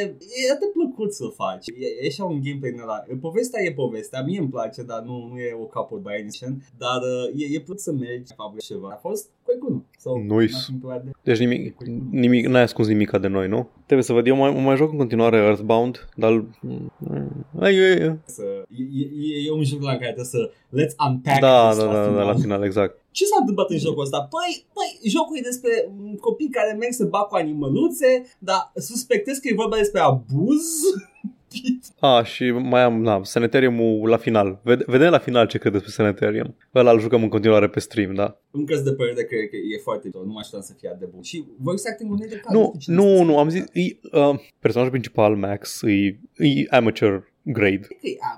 e 0.46 0.52
atât 0.54 0.72
plăcut 0.72 1.14
să 1.14 1.24
faci. 1.36 1.66
E, 1.66 1.86
e 2.02 2.06
așa 2.06 2.24
un 2.24 2.40
gameplay 2.42 2.70
din 2.70 2.80
ăla. 2.80 3.04
Povestea 3.20 3.62
e 3.62 3.72
povestea, 3.72 4.22
mie 4.22 4.38
îmi 4.38 4.48
place, 4.48 4.82
dar 4.82 5.00
nu, 5.02 5.28
nu 5.32 5.38
e 5.38 5.58
o 5.62 5.64
capăt 5.64 6.02
by 6.06 6.14
any 6.22 6.32
chance. 6.40 6.58
Dar 6.78 6.98
uh, 7.00 7.40
e, 7.42 7.54
e 7.54 7.60
plăcut 7.60 7.82
să 7.82 7.92
mergi, 7.92 8.32
faptul 8.36 8.60
ceva. 8.60 8.88
A 8.92 8.98
fost 9.06 9.28
Quake 9.44 9.60
1. 9.68 9.84
So, 9.98 10.10
Nice. 10.16 10.52
nothing 10.52 10.80
to 10.82 10.88
add. 10.90 11.04
Deci 11.22 11.38
nimic, 11.38 11.76
nimic, 12.10 12.46
n-ai 12.46 12.62
ascuns 12.62 12.88
nimica 12.88 13.18
de 13.18 13.28
noi, 13.28 13.48
nu? 13.48 13.68
Trebuie 13.84 14.06
să 14.06 14.12
văd, 14.12 14.26
eu 14.26 14.36
mai, 14.36 14.50
mai 14.62 14.76
joc 14.76 14.90
în 14.92 14.98
continuare 14.98 15.36
Earthbound, 15.36 16.08
dar... 16.16 16.44
Ai, 17.60 17.74
e, 17.76 17.88
e. 17.90 18.16
Să, 18.26 18.42
e, 18.68 18.82
e, 18.82 19.46
e, 19.46 19.52
un 19.52 19.64
joc 19.64 19.82
la 19.82 19.96
care 20.02 20.12
trebuie 20.18 20.24
să 20.24 20.50
let's 20.78 20.94
unpack 21.08 21.40
Da, 21.40 21.68
this 21.68 21.78
da, 21.78 21.86
da, 21.86 21.92
da, 21.92 22.06
final. 22.08 22.26
la 22.26 22.34
final, 22.34 22.62
exact. 22.64 23.02
Ce 23.10 23.24
s-a 23.24 23.36
întâmplat 23.40 23.70
în 23.70 23.78
jocul 23.78 24.02
ăsta? 24.02 24.20
Păi, 24.30 24.64
păi, 24.72 25.10
jocul 25.10 25.36
e 25.38 25.40
despre 25.50 25.70
mm, 25.96 26.14
copii 26.14 26.48
care 26.48 26.76
merg 26.78 26.92
să 26.92 27.04
bat 27.04 27.28
cu 27.28 27.34
animăluțe, 27.34 28.24
dar 28.38 28.72
suspectez 28.74 29.36
că 29.38 29.48
e 29.48 29.54
vorba 29.54 29.76
despre 29.76 30.00
abuz. 30.00 30.64
Stupid. 31.54 31.84
A, 32.00 32.22
și 32.22 32.50
mai 32.50 32.82
am, 32.82 33.02
na, 33.02 33.20
Sanitarium-ul 33.24 34.08
la 34.08 34.16
final. 34.16 34.60
Vede, 34.62 34.84
vedem 34.86 35.10
la 35.10 35.18
final 35.18 35.46
ce 35.46 35.58
credeți 35.58 35.84
pe 35.84 35.90
Sanitarium. 35.90 36.56
Ăla 36.74 36.90
îl 36.90 37.00
jucăm 37.00 37.22
în 37.22 37.28
continuare 37.28 37.68
pe 37.68 37.80
stream, 37.80 38.14
da. 38.14 38.40
Încă 38.50 38.80
de 38.84 38.92
părere 38.92 39.22
că, 39.22 39.36
că 39.50 39.56
e 39.56 39.78
foarte 39.82 40.08
bun. 40.08 40.22
Nu 40.26 40.32
mă 40.32 40.38
așteptam 40.38 40.66
să 40.66 40.74
fie 40.78 40.88
atât 40.88 41.00
de 41.00 41.08
bun. 41.12 41.22
Și 41.22 41.44
voice 41.56 41.88
acting 41.88 42.10
un 42.10 42.16
de 42.16 42.40
Nu, 42.48 42.72
nu, 42.86 43.22
nu, 43.22 43.38
am 43.38 43.48
zis, 43.48 43.64
e, 43.72 43.96
uh, 44.12 44.38
personajul 44.58 44.92
principal, 44.92 45.36
Max, 45.36 45.82
e, 45.82 46.18
e 46.36 46.66
amateur 46.70 47.32
grade. 47.44 47.86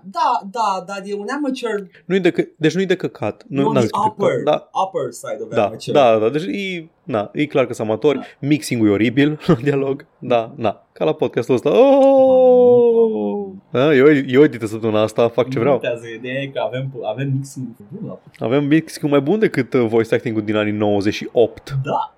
Da, 0.05 0.41
da, 0.51 0.85
dar 0.87 1.03
e 1.05 1.15
un 1.15 1.27
amateur. 1.37 1.87
Nu-i 2.05 2.21
de, 2.21 2.31
că- 2.31 2.45
deci 2.57 2.75
nu-i 2.75 2.87
de 2.87 2.97
căcat. 2.97 3.45
Nu, 3.49 3.63
Nu, 3.63 3.67
n-am 3.67 3.77
e 3.77 3.81
zis 3.81 3.91
că 3.91 3.99
e 4.05 4.07
upper, 4.09 4.29
căcat, 4.29 4.45
da, 4.45 4.71
upper 4.83 5.11
side 5.11 5.39
of 5.43 5.49
da, 5.55 5.65
amateur. 5.67 5.95
da, 5.97 6.19
da, 6.19 6.29
deci 6.29 6.45
e, 6.57 6.89
na, 7.03 7.31
e 7.33 7.47
clar 7.47 7.67
că 7.67 7.73
sunt 7.75 7.89
amatori, 7.89 8.19
Da. 8.19 8.25
mixing-ul 8.39 8.89
e 8.89 8.91
oribil 8.91 9.39
la 9.47 9.55
dialog, 9.55 10.07
da, 10.19 10.53
na, 10.57 10.87
ca 10.93 11.05
la 11.05 11.13
podcastul 11.13 11.55
ăsta. 11.55 11.71
Oh! 11.79 13.47
Da, 13.71 13.95
eu, 13.95 14.07
eu 14.27 14.43
edită 14.43 14.67
săptămâna 14.67 15.03
asta, 15.03 15.29
fac 15.29 15.49
ce 15.49 15.55
Nu 15.55 15.61
vreau. 15.61 15.79
contează, 15.79 16.07
ideea 16.19 16.41
e 16.43 16.47
că 16.47 16.61
avem, 16.67 16.93
avem 17.13 17.29
mixing 17.33 17.67
bun 17.91 18.09
la 18.09 18.19
Avem 18.47 18.65
mixing 18.65 19.11
mai 19.11 19.21
bun 19.21 19.39
decât 19.39 19.73
uh, 19.75 19.87
voice 19.87 20.15
acting-ul 20.15 20.43
din 20.45 20.57
anii 20.57 20.73
98. 20.73 21.77
Da. 21.85 22.17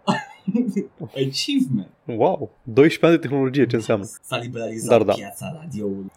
Achievement. 1.26 1.88
Wow, 2.04 2.50
12 2.62 3.06
ani 3.06 3.14
de 3.14 3.20
tehnologie, 3.28 3.66
ce 3.66 3.76
înseamnă? 3.76 4.04
S-a 4.22 4.36
liberalizat 4.38 4.88
Dar 4.90 5.02
da. 5.02 5.12
piața 5.12 5.56
radioului. 5.60 6.10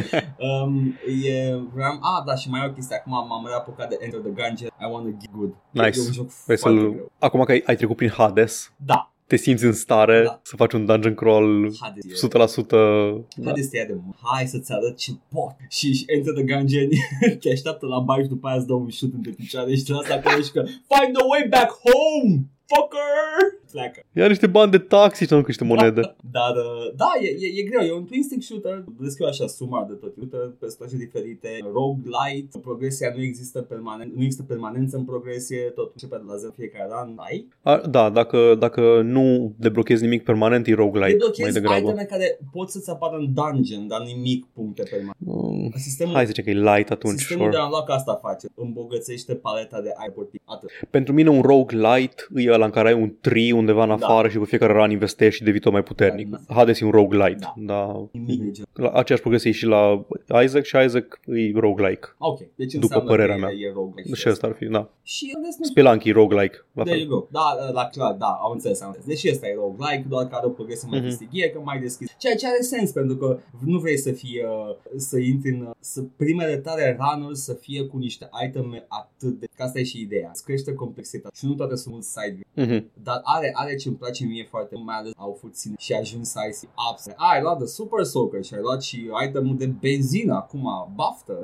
um, 0.64 0.94
e, 1.24 1.54
vreau, 1.74 1.92
a, 2.00 2.22
da, 2.26 2.34
și 2.34 2.50
mai 2.50 2.60
e 2.64 2.68
o 2.68 2.72
chestie. 2.72 2.96
Acum 2.96 3.12
m-am 3.12 3.44
reapucat 3.46 3.88
de 3.88 3.96
Enter 4.00 4.20
the 4.20 4.28
Gungeon. 4.28 4.70
I 4.80 4.92
wanna 4.92 5.16
get 5.20 5.30
good. 5.36 5.54
Nice. 5.70 5.98
E 5.98 6.02
un 6.06 6.12
joc 6.12 6.28
Vrei 6.44 6.56
foarte 6.56 6.78
să-l... 6.78 6.90
greu. 6.90 7.12
Acum 7.18 7.42
că 7.44 7.50
ai, 7.52 7.62
ai 7.66 7.76
trecut 7.76 7.96
prin 7.96 8.08
Hades, 8.08 8.72
Da. 8.76 9.12
te 9.26 9.36
simți 9.36 9.64
în 9.64 9.72
stare 9.72 10.22
Da. 10.24 10.40
să 10.42 10.56
faci 10.56 10.72
un 10.72 10.86
dungeon 10.86 11.14
crawl 11.14 11.76
Hades 11.80 12.04
e- 12.04 12.26
100%. 12.26 13.26
Da. 13.36 13.44
Hades 13.44 13.68
te 13.68 13.76
ia 13.76 13.84
de 13.84 13.96
mult. 14.04 14.16
Hai 14.22 14.46
să-ți 14.46 14.72
arăt 14.72 14.96
ce 14.96 15.12
pot. 15.28 15.54
Și, 15.68 15.92
și 15.94 16.04
Enter 16.06 16.32
the 16.34 16.42
Gungeon 16.44 16.88
te 17.40 17.50
așteaptă 17.50 17.86
la 17.86 17.98
bar 17.98 18.22
și 18.22 18.28
după 18.28 18.46
aia 18.48 18.56
îți 18.56 18.66
dă 18.66 18.72
un 18.74 18.88
șut 18.88 19.14
între 19.14 19.30
picioare 19.30 19.74
și 19.74 19.82
te 19.84 19.92
lasă 19.92 20.12
acolo 20.12 20.42
și 20.42 20.50
că 20.52 20.62
Find 20.66 21.12
the 21.16 21.24
way 21.30 21.46
back 21.50 21.70
home, 21.86 22.40
fucker! 22.70 23.54
Pleacă. 23.72 24.00
Ia 24.12 24.26
niște 24.26 24.46
bani 24.46 24.70
de 24.70 24.78
taxi 24.78 25.24
și 25.24 25.32
nu 25.32 25.42
niște 25.46 25.64
monede. 25.64 26.00
Dar, 26.38 26.54
uh, 26.56 26.92
da, 26.96 27.10
e, 27.20 27.28
e, 27.46 27.60
e 27.60 27.62
greu. 27.62 27.82
E 27.86 27.92
un 27.92 28.04
twin 28.04 28.22
stick 28.22 28.42
shooter. 28.42 28.84
Descriu 29.00 29.26
așa 29.26 29.46
sumar 29.46 29.84
de 29.88 29.92
tot. 29.94 30.12
Uite, 30.20 30.36
personaje 30.58 30.96
diferite, 30.96 31.48
roguelite, 31.72 32.58
progresia 32.58 33.12
nu 33.16 33.22
există 33.22 33.62
permanent, 33.62 34.14
nu 34.14 34.22
există 34.22 34.42
permanență 34.42 34.96
în 34.96 35.04
progresie, 35.04 35.58
tot 35.74 35.90
începe 35.92 36.16
de 36.16 36.22
la 36.26 36.36
zero 36.36 36.52
fiecare 36.56 36.90
an. 37.02 37.12
Ai? 37.16 37.48
A, 37.62 37.76
da, 37.76 38.10
dacă, 38.10 38.54
dacă 38.58 39.00
nu 39.02 39.54
deblochezi 39.58 40.02
nimic 40.02 40.24
permanent, 40.24 40.66
e 40.66 40.74
roguelite 40.74 40.98
mai 40.98 41.10
Deblochezi 41.12 41.52
degrabă. 41.52 41.78
iteme 41.88 42.02
care 42.04 42.38
pot 42.52 42.70
să-ți 42.70 42.90
apară 42.90 43.16
în 43.16 43.34
dungeon, 43.34 43.86
dar 43.88 44.00
nimic 44.02 44.46
puncte 44.54 44.82
permanente. 44.82 45.16
Mm, 45.18 45.72
Sistemul, 45.76 46.14
Hai 46.14 46.22
să 46.26 46.32
zicem 46.34 46.44
că 46.44 46.50
e 46.50 46.74
light 46.76 46.90
atunci. 46.90 47.18
sistemul 47.18 47.50
de 47.50 47.56
Sure. 47.56 47.64
unlock 47.68 47.90
asta 47.90 48.18
face. 48.22 48.46
Îmbogățește 48.54 49.34
paleta 49.34 49.80
de 49.80 49.92
item 50.08 50.40
Atât. 50.44 50.70
Pentru 50.90 51.12
mine 51.12 51.28
un 51.28 51.40
roguelite 51.40 52.26
e 52.34 52.50
ăla 52.56 52.64
în 52.64 52.70
care 52.70 52.88
ai 52.88 52.94
un 52.94 53.12
tree 53.20 53.52
undeva 53.52 53.82
în 53.82 53.88
Da. 53.88 53.94
afară 53.94 54.28
și 54.28 54.38
pe 54.38 54.44
fiecare 54.44 54.72
run 54.72 54.90
investești 54.90 55.34
și 55.36 55.42
devii 55.44 55.60
tot 55.60 55.72
mai 55.72 55.82
puternic. 55.82 56.28
Da. 56.28 56.54
Hades 56.54 56.80
e 56.80 56.84
un 56.84 56.90
roguelite. 56.90 57.38
Da. 57.40 57.54
Da. 57.56 58.08
Nimic 58.12 58.40
de 58.42 58.50
genul. 58.50 58.68
La 58.72 58.90
aceeași 58.90 59.20
progresie 59.22 59.50
și 59.50 59.66
la 59.66 60.06
Isaac 60.44 60.64
și 60.64 60.76
Isaac 60.84 61.20
e 61.26 61.50
roguelike. 61.54 62.06
Ok, 62.18 62.38
deci 62.54 62.72
După 62.72 62.84
înseamnă 62.84 63.08
părerea 63.10 63.34
că 63.34 63.40
mea. 63.40 63.50
E, 63.50 63.66
e 63.66 63.72
roguelike. 63.74 64.14
Și 64.14 64.28
asta 64.28 64.46
ar 64.46 64.52
fi, 64.52 64.64
da. 64.64 64.90
Și 65.02 65.32
în 65.36 65.42
rest 65.44 65.58
nu 65.58 65.64
Spelunky 65.64 66.08
e 66.08 66.12
roguelike. 66.12 66.56
La 66.72 66.82
There 66.82 66.96
fel. 66.98 67.06
you 67.08 67.18
go. 67.18 67.26
Da, 67.30 67.70
la 67.72 67.84
clar, 67.92 68.12
da, 68.12 68.26
am 68.44 68.50
înțeles, 68.52 68.80
am 68.80 68.86
înțeles. 68.88 69.06
Deși 69.06 69.32
ăsta 69.34 69.46
e 69.46 69.54
roguelike, 69.54 70.04
doar 70.08 70.26
că 70.28 70.34
are 70.34 70.46
o 70.46 70.50
progresie 70.50 70.88
mai 70.90 71.00
Mhm. 71.00 71.08
mm-hmm. 71.08 71.52
că 71.52 71.60
mai 71.64 71.78
deschis. 71.80 72.14
Ceea 72.18 72.34
ce 72.34 72.46
are 72.46 72.60
sens, 72.60 72.90
pentru 72.90 73.16
că 73.16 73.38
nu 73.64 73.78
vrei 73.78 73.96
să 73.98 74.12
fie, 74.12 74.44
uh, 74.46 74.76
să 74.96 75.18
intri 75.18 75.50
în, 75.50 75.60
uh, 75.60 75.70
să 75.80 76.02
primele 76.16 76.56
tale 76.56 76.98
run 77.00 77.34
să 77.34 77.52
fie 77.52 77.82
cu 77.86 77.96
niște 77.98 78.28
iteme 78.46 78.84
atât 78.88 79.38
de... 79.40 79.46
Că 79.56 79.62
asta 79.62 79.78
e 79.78 79.82
și 79.84 80.00
ideea. 80.00 80.28
Îți 80.32 80.44
crește 80.44 80.74
complexitatea 80.74 81.30
și 81.38 81.46
nu 81.46 81.54
toate 81.54 81.76
sunt 81.76 81.92
mult 81.94 82.04
side 82.06 82.38
Mhm. 82.54 82.90
dar 83.02 83.20
are, 83.22 83.52
are 83.54 83.74
ce 83.76 83.88
îmi 83.88 83.96
place 83.96 84.24
mie 84.24 84.46
foarte 84.50 84.74
mult, 84.74 84.86
mai 84.86 84.96
ales 84.96 85.12
au 85.16 85.38
puțin 85.40 85.74
și 85.78 85.92
ajung 85.92 86.24
să 86.24 86.38
ai 86.38 86.52
și 86.52 86.68
ups. 86.92 87.06
Ai 87.16 87.40
luat 87.42 87.58
de 87.58 87.64
Super 87.64 88.04
Soaker 88.04 88.44
și 88.44 88.54
ai 88.54 88.60
luat 88.60 88.82
și 88.82 89.10
itemul 89.28 89.56
de 89.56 89.66
benzină, 89.66 90.34
acum 90.34 90.92
baftă. 90.94 91.40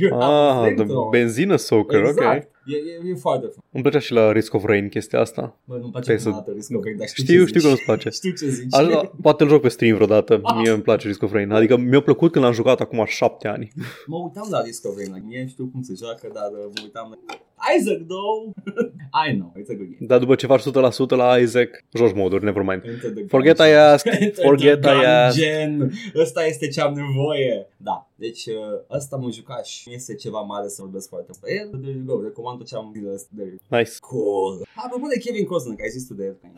You 0.00 0.10
have 0.20 0.24
a 0.24 0.26
Ah, 0.26 0.68
de 0.68 0.74
flamethrower. 0.74 1.08
benzină 1.20 1.56
soaker, 1.56 2.02
ok. 2.04 2.48
Exact. 2.66 3.04
E, 3.04 3.08
e, 3.08 3.10
e 3.10 3.14
foarte 3.14 3.46
fain. 3.46 3.62
Îmi 3.72 3.82
plăcea 3.82 3.98
și 3.98 4.12
la 4.12 4.32
Risk 4.32 4.54
of 4.54 4.64
Rain 4.64 4.88
chestia 4.88 5.20
asta. 5.20 5.56
Bă, 5.64 5.74
nu-mi 5.76 5.90
place 5.90 6.04
Trebuie 6.04 6.18
să- 6.24 6.28
prima 6.28 6.42
dată 6.44 6.52
Risk 6.56 6.76
of 6.76 6.82
Rain, 6.84 6.96
dar 6.96 7.06
știu, 7.08 7.22
Știu, 7.24 7.40
ce 7.40 7.46
știu 7.46 7.60
că 7.60 7.66
zici. 7.66 7.70
nu-ți 7.70 7.84
place. 7.84 8.08
Știu 8.20 8.32
ce 8.40 8.48
zici. 8.48 8.74
Așa, 8.74 9.12
poate 9.22 9.42
îl 9.42 9.48
joc 9.48 9.60
pe 9.60 9.68
stream 9.68 9.94
vreodată. 9.94 10.40
Mie 10.56 10.70
îmi 10.70 10.82
place 10.82 11.06
Risk 11.06 11.22
of 11.22 11.32
Rain. 11.32 11.50
Adică 11.50 11.76
mi-a 11.76 12.00
plăcut 12.00 12.32
când 12.32 12.44
l-am 12.44 12.52
jucat 12.54 12.80
acum 12.80 13.04
șapte 13.06 13.48
ani. 13.48 13.72
Mă 14.12 14.16
uitam 14.16 14.46
la 14.50 14.60
Risk 14.62 14.84
of 14.88 14.96
Rain, 14.96 15.12
like, 15.14 15.26
mie 15.28 15.46
știu 15.46 15.66
cum 15.72 15.82
se 15.82 15.94
joacă, 16.02 16.30
dar 16.34 16.50
uh, 16.52 16.64
mă 16.74 16.80
uitam 16.82 17.06
la... 17.10 17.34
Isaac, 17.78 18.00
though! 18.06 18.40
I 19.26 19.32
know, 19.38 19.52
it's 19.60 19.70
a 19.70 19.74
good 19.74 19.88
game. 19.92 19.96
Dar 20.10 20.18
după 20.18 20.34
ce 20.34 20.46
faci 20.46 20.62
100% 20.62 21.08
la 21.08 21.36
Isaac, 21.36 21.84
joci 21.94 22.14
moduri, 22.14 22.44
nevermind. 22.44 22.82
Enter 22.84 23.10
the 23.10 23.24
Forget 23.28 23.56
gungeon. 23.56 23.76
I 23.76 23.78
asked, 23.92 24.12
Enter 24.22 24.44
forget 24.44 24.80
the 24.80 24.90
I 24.90 25.04
asked. 25.04 25.44
gungeon. 25.44 25.90
Ăsta 26.16 26.46
este 26.46 26.68
ce 26.68 26.80
am 26.80 26.94
nevoie. 26.94 27.66
Da, 27.76 28.10
deci 28.16 28.46
uh, 28.46 28.54
ăsta 28.96 29.16
mă 29.16 29.30
juca 29.30 29.62
și 29.62 29.94
este 29.94 30.14
ceva 30.14 30.40
mare 30.40 30.68
să 30.68 30.82
vorbesc 30.82 31.08
foarte 31.08 31.30
mult. 31.40 31.52
El, 31.60 31.80
there 31.80 31.96
you 31.96 32.04
go, 32.16 32.22
recomand 32.22 32.58
tot 32.58 32.66
ce 32.66 32.74
am 32.76 32.92
zis 32.94 33.12
ăsta. 33.14 33.28
There 33.36 33.48
you 33.48 33.58
go. 33.70 33.76
Nice. 33.76 33.90
Cool. 34.00 34.66
Apropo 34.74 35.06
de 35.06 35.18
Kevin 35.18 35.44
Costner, 35.46 35.76
că 35.76 35.82
ai 35.82 35.88
zis 35.88 36.06
tu 36.06 36.14
de 36.14 36.24
el. 36.24 36.36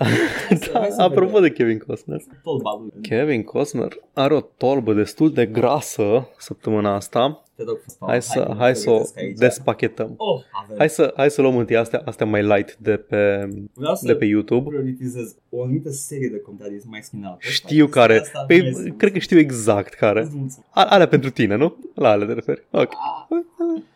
Hai 0.48 0.56
să- 0.56 0.70
hai 0.72 0.90
să 0.90 1.00
Apropo 1.02 1.26
vedem. 1.38 1.42
de 1.42 1.52
Kevin 1.52 1.78
Costner. 1.78 2.20
Tolba 2.42 2.70
lui. 2.80 3.00
Kevin 3.02 3.42
Costner 3.42 3.92
are 4.12 4.34
o 4.34 4.40
tolbă 4.40 4.92
destul 4.94 5.32
de 5.32 5.46
grasă 5.46 6.28
săptămâna 6.38 6.94
asta. 6.94 7.42
Te 7.58 7.64
rog, 7.64 7.78
Paul, 7.98 8.10
Hai 8.10 8.22
să, 8.22 8.42
că 8.42 8.48
mă 8.48 8.54
hai 8.58 8.76
să 8.76 8.90
o 8.90 8.92
pregătesc 8.92 9.18
aici. 9.18 9.36
despachetăm. 9.38 10.14
Oh, 10.16 10.40
avem. 10.64 10.76
Hai 10.78 10.88
să, 10.88 11.12
hai 11.16 11.30
să 11.30 11.40
luăm 11.42 11.56
întâi 11.56 11.76
astea, 11.76 12.02
astea 12.04 12.26
mai 12.26 12.42
light 12.42 12.76
de 12.76 12.96
pe, 12.96 13.48
Vreau 13.74 13.94
să 13.94 14.06
de 14.06 14.14
pe 14.14 14.24
YouTube. 14.24 14.68
prioritizez 14.68 15.34
o 15.48 15.62
anumită 15.62 15.90
serie 15.90 16.28
de 16.28 16.38
comentarii 16.40 16.80
mai 16.84 17.00
spinal. 17.02 17.36
Știu 17.38 17.86
care. 17.86 18.18
Asta 18.18 18.44
Păi, 18.46 18.60
nu 18.60 18.66
este- 18.66 18.94
cred 18.96 19.12
că 19.12 19.18
știu 19.18 19.38
exact 19.38 19.94
care. 19.94 20.20
Îți 20.20 20.28
mulțumesc. 20.30 20.58
A- 20.70 20.84
Alea 20.84 21.08
pentru 21.08 21.30
tine, 21.30 21.56
nu? 21.56 21.76
La 21.94 22.08
alea 22.08 22.26
te 22.26 22.32
referi. 22.32 22.66
Ok. 22.70 22.92
Ah, 22.92 23.36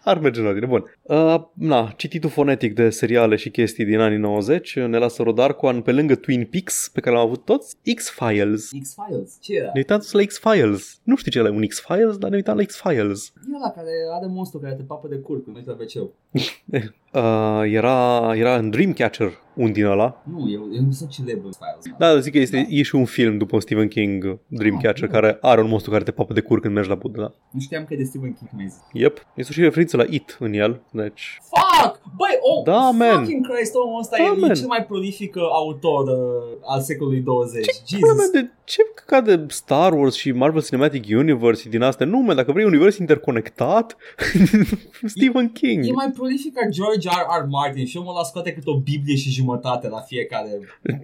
Ar 0.05 0.19
merge 0.19 0.41
la 0.41 0.53
tine. 0.53 0.67
Bun. 0.67 0.85
Uh, 1.03 1.43
na, 1.55 1.93
cititul 1.97 2.31
fonetic 2.31 2.75
de 2.75 2.91
seriale 2.91 3.37
și 3.37 3.51
chestii 3.51 3.85
din 3.85 3.99
anii 3.99 4.19
90 4.19 4.77
ne 4.77 4.99
lasă 4.99 5.23
Rodarcoan 5.23 5.81
pe 5.81 5.93
lângă 5.93 6.15
Twin 6.15 6.45
Peaks, 6.51 6.91
pe 6.95 7.01
care 7.01 7.17
l-am 7.17 7.25
avut 7.27 7.45
toți, 7.45 7.77
X-Files. 7.95 8.71
X-Files, 8.83 9.37
ce 9.41 9.55
era? 9.55 9.65
Ne 9.67 9.73
uitam 9.75 9.99
toți 9.99 10.15
la 10.15 10.23
X-Files. 10.25 11.01
Nu 11.03 11.17
știu 11.17 11.31
ce 11.31 11.39
e 11.39 11.49
un 11.51 11.67
X-Files, 11.67 12.17
dar 12.17 12.31
ne 12.31 12.37
uitam 12.37 12.57
la 12.57 12.63
X-Files. 12.65 13.33
E 13.53 13.57
ăla 13.57 13.71
care 13.71 14.09
are 14.11 14.27
monstru 14.27 14.59
care 14.59 14.75
te 14.75 14.83
papă 14.83 15.09
de 15.09 15.19
cur 15.19 15.43
când 15.43 15.57
mergi 15.57 15.69
la 15.69 15.77
wc 16.03 16.11
Uh, 17.15 17.63
era, 17.65 18.33
era 18.37 18.57
în 18.57 18.71
Dreamcatcher 18.71 19.39
un 19.55 19.73
din 19.73 19.85
ăla. 19.85 20.23
Nu, 20.31 20.51
eu, 20.51 20.69
eu 20.75 20.83
nu 20.83 20.91
sunt 20.93 21.11
celebru 21.11 21.49
X-Files. 21.49 21.97
Da, 21.99 22.19
zic 22.19 22.33
că 22.33 22.39
este, 22.39 22.67
e 22.71 22.83
și 22.83 22.95
un 22.95 23.05
film 23.05 23.39
după 23.39 23.61
Stephen 23.61 23.89
King, 23.89 24.39
Dreamcatcher, 24.47 25.05
Ah, 25.09 25.11
care 25.15 25.39
are 25.41 25.61
un 25.61 25.69
monstru 25.69 25.91
care 25.91 26.05
te 26.05 26.11
papă 26.11 26.33
de 26.33 26.41
cur 26.41 26.61
când 26.61 26.75
mergi 26.75 26.89
la 26.89 26.95
budă. 26.95 27.21
Da. 27.21 27.33
Nu 27.51 27.61
știam 27.61 27.85
că 27.85 27.95
e 27.95 27.97
de 27.97 28.03
Stephen 28.03 28.33
King 28.33 28.51
mi 28.57 28.73
Yep. 28.93 29.27
Este 29.35 29.53
și 29.53 29.61
referință 29.61 29.97
la 29.97 30.05
It 30.09 30.37
în 30.41 30.53
el, 30.53 30.81
deci... 30.91 31.39
Fuck! 31.43 32.01
Băi, 32.17 32.39
oh, 32.41 32.65
Da, 32.65 32.91
man. 32.91 33.19
fucking 33.19 33.47
Christ, 33.49 33.75
omul 33.75 34.01
ăsta 34.01 34.17
Da, 34.17 34.23
e, 34.23 34.27
e 34.27 34.41
man. 34.41 34.55
cel 34.55 34.67
mai 34.67 34.85
prolific 34.85 35.35
uh, 35.35 35.43
autor 35.43 36.09
uh, 36.09 36.59
al 36.67 36.81
secolului 36.81 37.21
20. 37.21 37.65
Pula 38.01 38.13
mea, 38.15 38.25
Jesus. 38.25 38.31
de 38.31 38.51
ce 38.65 38.83
ca 39.07 39.21
de 39.21 39.45
Star 39.49 39.93
Wars 39.93 40.15
și 40.15 40.33
Marvel 40.33 40.63
Cinematic 40.63 41.05
Universe 41.17 41.61
și 41.61 41.69
din 41.69 41.83
astea? 41.83 42.07
Nu, 42.07 42.19
mă, 42.19 42.35
dacă 42.35 42.53
vrei 42.53 42.65
un 42.65 42.73
univers 42.73 42.99
interconectat, 42.99 43.97
Stephen 45.15 45.49
King. 45.53 45.87
E 45.87 45.93
mai 45.93 46.11
prolific 46.23 46.55
ca 46.55 46.69
George 46.69 47.09
R. 47.09 47.43
R. 47.43 47.47
Martin 47.49 47.87
și 47.87 47.97
omul 47.97 48.15
ăla 48.15 48.25
scoate 48.25 48.53
cât 48.53 48.67
o 48.67 48.81
Biblie 48.81 49.17
și 49.17 49.31
jumătate 49.31 49.89
la 49.89 50.01
fiecare. 50.01 50.51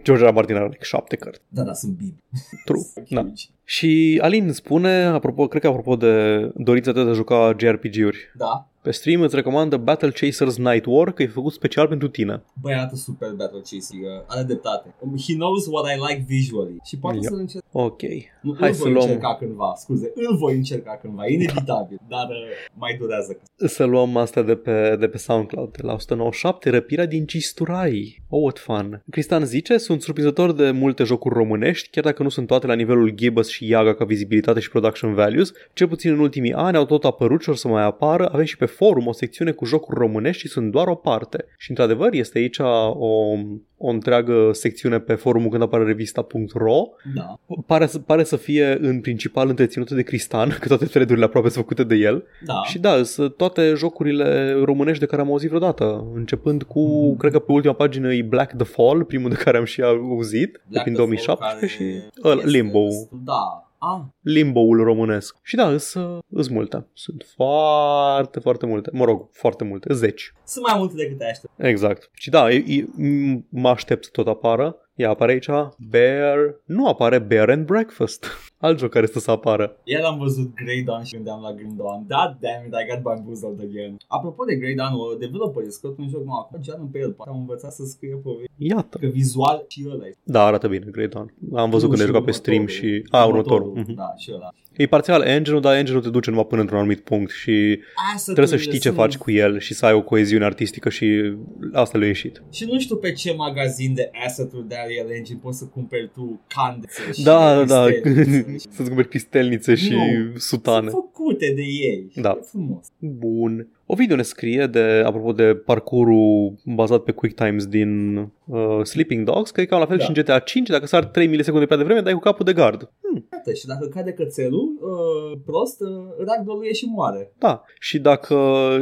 George 0.03 0.25
R. 0.25 0.29
R. 0.29 0.33
Martin 0.33 0.57
are 0.57 0.65
like 0.65 0.85
șapte 0.85 1.17
cărți. 1.17 1.41
Da, 1.49 1.63
da, 1.63 1.73
sunt 1.73 1.93
Biblii. 1.93 2.23
True. 2.65 2.83
Da. 3.17 3.21
Huge. 3.21 3.45
Și 3.65 4.19
Alin 4.23 4.53
spune, 4.53 5.05
apropo, 5.05 5.47
cred 5.47 5.63
că 5.63 5.69
apropo 5.69 5.97
de 5.97 6.13
dorința 6.55 6.93
ta 6.93 7.05
de 7.05 7.11
a 7.11 7.13
juca 7.13 7.55
JRPG-uri, 7.59 8.19
Da. 8.35 8.69
Pe 8.89 8.95
stream 8.95 9.21
îți 9.21 9.35
recomandă 9.35 9.77
Battle 9.77 10.11
Chasers 10.11 10.57
Night 10.57 10.85
War, 10.87 11.13
că 11.13 11.23
e 11.23 11.27
făcut 11.27 11.53
special 11.53 11.87
pentru 11.89 12.09
tine. 12.09 12.43
Băi, 12.61 12.75
arată 12.75 12.97
super 12.97 13.29
Battle 13.31 13.59
Chasing, 13.71 14.03
uh, 14.03 14.25
are 14.27 14.43
dreptate. 14.43 14.95
Um, 15.01 15.15
He 15.27 15.35
knows 15.35 15.67
what 15.67 15.85
I 15.95 15.97
like 16.09 16.25
visually. 16.27 16.77
Și 16.85 16.99
poate 16.99 17.17
Yep. 17.17 17.25
să-l 17.31 17.39
încerc. 17.39 17.65
Ok. 17.73 18.03
Nu, 18.43 18.57
Hai 18.59 18.69
îl 18.69 18.75
să 18.75 18.83
voi 18.83 18.93
luăm- 18.93 19.03
încerca 19.05 19.37
cândva, 19.37 19.73
scuze, 19.77 20.13
îl 20.15 20.37
voi 20.37 20.55
încerca 20.55 20.99
cândva, 21.01 21.27
inevitabil, 21.27 21.99
dar 22.15 22.27
uh, 22.29 22.37
mai 22.75 22.97
durează. 23.01 23.39
Să 23.57 23.85
luăm 23.85 24.17
astea 24.17 24.43
de 24.43 24.55
pe, 24.55 24.97
de 25.01 25.09
pe 25.09 25.19
SoundCloud, 25.19 25.71
de 25.71 25.83
la 25.83 25.93
197, 25.93 26.71
Răpirea 26.71 27.07
din 27.07 27.25
Cisturai. 27.27 28.23
Oh, 28.29 28.43
what 28.43 28.59
fun. 28.59 29.03
Cristian 29.11 29.45
zice, 29.45 29.77
sunt 29.79 30.03
surprinzător 30.03 30.53
de 30.53 30.71
multe 30.71 31.05
jocuri 31.05 31.35
românești, 31.35 31.89
chiar 31.91 32.05
dacă 32.05 32.23
nu 32.23 32.29
sunt 32.29 32.47
toate 32.47 32.67
la 32.67 32.75
nivelul 32.75 33.11
Gibbous 33.11 33.49
și 33.49 33.69
Yaga 33.69 33.95
ca 33.95 34.05
vizibilitate 34.05 34.61
și 34.61 34.71
production 34.71 35.15
values, 35.15 35.53
cel 35.73 35.89
puțin 35.89 36.13
în 36.13 36.19
ultimii 36.19 36.53
ani 36.53 36.77
au 36.77 36.85
tot 36.87 37.05
apărut 37.05 37.43
și 37.43 37.49
or 37.49 37.57
să 37.57 37.69
mai 37.69 37.83
apară, 37.85 38.29
avem 38.33 38.45
și 38.45 38.57
pe 38.57 38.67
forum 38.79 39.07
o 39.07 39.13
secțiune 39.13 39.51
cu 39.51 39.65
jocuri 39.65 39.99
românești 39.99 40.41
și 40.41 40.49
sunt 40.49 40.71
doar 40.71 40.87
o 40.89 40.95
parte. 40.95 41.45
Și 41.59 41.71
într-adevăr 41.71 42.13
este 42.13 42.39
aici 42.39 42.59
o, 42.59 43.33
o 43.77 43.89
întreagă 43.91 44.49
secțiune 44.53 44.99
pe 44.99 45.15
forumul 45.15 45.51
când 45.51 45.63
apare 45.63 45.85
revista.ro. 45.85 46.77
Da. 47.15 47.41
Pare, 47.67 47.87
să- 47.87 47.99
pare 47.99 48.25
să 48.25 48.37
fie 48.37 48.79
în 48.81 49.01
principal 49.01 49.49
întreținută 49.49 49.95
de 49.95 50.03
Cristan, 50.03 50.57
că 50.61 50.69
toate 50.69 50.85
threadurile 50.85 51.25
aproape 51.25 51.49
sunt 51.49 51.65
făcute 51.65 51.85
de 51.85 51.95
el. 51.95 52.25
Da. 52.47 52.63
Și 52.65 52.79
da, 52.79 53.03
sunt 53.03 53.37
toate 53.37 53.73
jocurile 53.77 54.53
românești 54.65 55.01
de 55.01 55.07
care 55.07 55.23
am 55.23 55.29
auzit 55.29 55.49
vreodată, 55.49 56.07
începând 56.15 56.63
cu, 56.63 56.81
Mhm. 57.09 57.17
cred 57.17 57.33
că 57.33 57.39
pe 57.39 57.53
ultima 57.53 57.73
pagină 57.75 58.13
e 58.15 58.23
Black 58.23 58.55
the 58.57 58.65
Fall, 58.67 59.05
primul 59.05 59.31
de 59.31 59.37
care 59.37 59.57
am 59.57 59.65
și 59.65 59.83
auzit, 59.83 60.53
de 60.53 60.61
Black 60.69 60.83
prin 60.85 60.95
the 60.95 61.03
Fall, 61.05 61.17
2017 61.17 61.67
și 61.67 62.01
care 62.23 62.33
ăla, 62.33 62.35
este 62.45 62.51
Limbo, 62.51 62.85
destul- 62.85 63.21
Da. 63.25 63.68
Ah, 63.79 64.01
Limbo-ul 64.21 64.83
românesc. 64.83 65.37
Și 65.43 65.57
da, 65.57 65.77
sunt 65.77 66.49
multe. 66.51 66.87
Sunt 66.93 67.25
foarte, 67.35 68.41
foarte 68.41 68.67
multe. 68.67 68.91
Mă 68.93 69.05
rog, 69.05 69.29
foarte 69.33 69.65
multe. 69.65 69.95
Zeci. 69.95 70.33
sunt 70.45 70.67
mai 70.67 70.79
multe 70.79 70.95
decât 70.97 71.19
te 71.19 71.25
aștept. 71.25 71.53
Exact. 71.57 72.11
Și 72.13 72.31
da, 72.31 72.51
e, 72.51 72.65
e, 72.67 72.83
m- 72.85 73.41
mă 73.49 73.69
aștept 73.69 74.05
să 74.05 74.11
tot 74.13 74.27
apară. 74.27 74.77
Ea 74.99 75.11
apare 75.11 75.33
aici 75.33 75.49
Bear... 75.91 76.39
Nu 76.65 76.87
apare 76.87 77.19
Bear 77.19 77.49
and 77.49 77.67
Breakfast. 77.67 78.27
Alt 78.67 78.79
joc 78.79 78.91
care 78.91 79.07
stă 79.07 79.19
să 79.19 79.31
apară. 79.31 79.77
Iar 79.85 80.03
am 80.05 80.19
văzut 80.19 80.55
Grey 80.55 80.83
Dawn 80.83 81.03
și 81.05 81.15
gândeam 81.15 81.41
la 81.41 81.53
Green 81.53 81.77
Dawn. 81.77 82.05
Da, 82.07 82.37
damn 82.41 82.67
it, 82.67 82.73
I 82.73 82.91
got 82.91 83.03
bamboozled 83.03 83.61
again. 83.61 83.97
Apropo 84.07 84.45
de 84.45 84.55
Grey 84.57 84.75
Dawn, 84.75 85.19
developerii 85.19 85.73
scot 85.73 85.99
un 85.99 86.09
joc 86.09 86.25
nou 86.25 86.35
acum, 86.39 86.61
Geanul 86.61 86.89
pe 86.93 86.99
el, 86.99 87.13
poate 87.13 87.31
am 87.31 87.39
învățat 87.39 87.73
să 87.73 87.85
scrie 87.85 88.17
povesti. 88.23 88.51
Iată. 88.57 88.99
Că 88.99 89.07
vizual 89.07 89.65
și 89.69 89.87
ăla 89.91 90.07
e. 90.07 90.15
Da, 90.23 90.43
arată 90.45 90.69
bine, 90.69 90.87
Great 90.91 91.11
Dawn. 91.11 91.35
Am 91.55 91.71
văzut 91.71 91.89
Nu, 91.89 91.95
când 91.95 92.01
ai 92.01 92.07
și 92.07 92.13
jucat 92.13 92.25
pe 92.25 92.31
stream 92.31 92.63
următorul. 92.63 92.91
și... 92.91 93.05
A, 93.11 93.25
următorul. 93.25 93.73
Mhm. 93.75 93.95
Da, 93.95 94.15
și 94.17 94.31
ăla. 94.35 94.51
E 94.79 94.87
parțial 94.87 95.23
engine-ul, 95.23 95.61
dar 95.63 95.77
engine-ul 95.77 96.03
te 96.03 96.09
duce 96.09 96.31
numai 96.31 96.47
până 96.47 96.61
într-un 96.61 96.79
anumit 96.79 97.01
punct 97.01 97.31
și 97.33 97.79
trebuie 98.25 98.47
să 98.47 98.57
știi 98.57 98.79
ce 98.79 98.91
faci 98.91 99.17
cu 99.17 99.31
el 99.31 99.59
și 99.59 99.75
să 99.75 99.87
ai 99.87 99.93
o 99.93 100.03
coeziune 100.03 100.45
artistică 100.45 100.89
și 100.89 101.35
asta 101.73 101.99
le-a 101.99 102.07
ieșit. 102.07 102.43
Și 102.53 102.65
nu 102.71 102.79
știu 102.79 102.97
pe 102.97 103.13
ce 103.13 103.35
magazin 103.35 103.95
de 103.95 104.11
asset-uri 104.27 104.69
de 104.69 104.75
Unreal 104.85 105.17
Engine 105.17 105.39
poți 105.43 105.59
să 105.59 105.65
cumperi 105.65 106.11
tu 106.15 106.41
candețe 106.47 107.03
și 107.13 107.23
Da, 107.23 107.55
da, 107.55 107.65
da, 107.65 107.85
cristelnițe 108.03 108.53
și- 108.59 108.67
să-ți 108.77 108.89
cumperi 108.89 109.09
cristelnițe 109.09 109.75
și 109.75 109.93
Nu, 109.93 110.37
sutane. 110.37 110.91
Sunt 110.91 111.05
făcute 111.13 111.53
de 111.55 111.63
ei. 111.63 112.07
și 112.13 112.21
Da. 112.21 112.37
E 112.41 112.45
frumos. 112.51 112.87
Bun. 112.99 113.69
O 113.87 113.95
video 113.95 114.17
ne 114.17 114.23
scrie 114.23 114.67
de, 114.67 115.03
apropo 115.07 115.33
de 115.33 115.45
parcurul 115.45 116.55
bazat 116.65 117.03
pe 117.03 117.13
quick 117.13 117.35
times 117.45 117.67
din 117.67 118.17
uh, 118.45 118.59
Sleeping 118.83 119.25
Dogs, 119.27 119.51
că 119.51 119.61
e 119.61 119.65
cam 119.65 119.79
la 119.79 119.87
fel 119.87 119.97
Da. 119.97 120.03
și 120.05 120.09
în 120.15 120.23
GTA 120.23 120.39
5, 120.39 120.69
dacă 120.69 120.87
sar 120.87 121.05
3 121.05 121.27
milisecunde 121.27 121.67
prea 121.67 121.79
devreme, 121.79 122.01
dai 122.01 122.13
cu 122.13 122.19
capul 122.19 122.45
de 122.45 122.53
gard. 122.53 122.91
Iată, 123.39 123.53
și 123.53 123.67
dacă 123.67 123.87
cade 123.87 124.13
cățelul, 124.13 124.69
uh, 124.81 125.39
prost, 125.45 125.81
uh, 125.81 126.27
ragdolul 126.27 126.67
e 126.67 126.73
și 126.73 126.87
moare. 126.87 127.33
Da. 127.39 127.63
Și 127.79 127.99
dacă, 127.99 128.37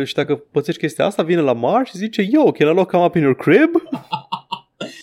și 0.05 0.15
dacă 0.15 0.37
pățești 0.37 0.81
chestia 0.81 1.05
asta, 1.05 1.23
vine 1.23 1.41
la 1.41 1.53
Mar 1.53 1.87
și 1.87 1.97
zice, 1.97 2.29
yo, 2.31 2.53
can 2.53 2.69
I 2.69 2.75
lock 2.75 2.91
come 2.91 3.05
up 3.05 3.15
in 3.15 3.23
your 3.23 3.37
crib? 3.37 3.71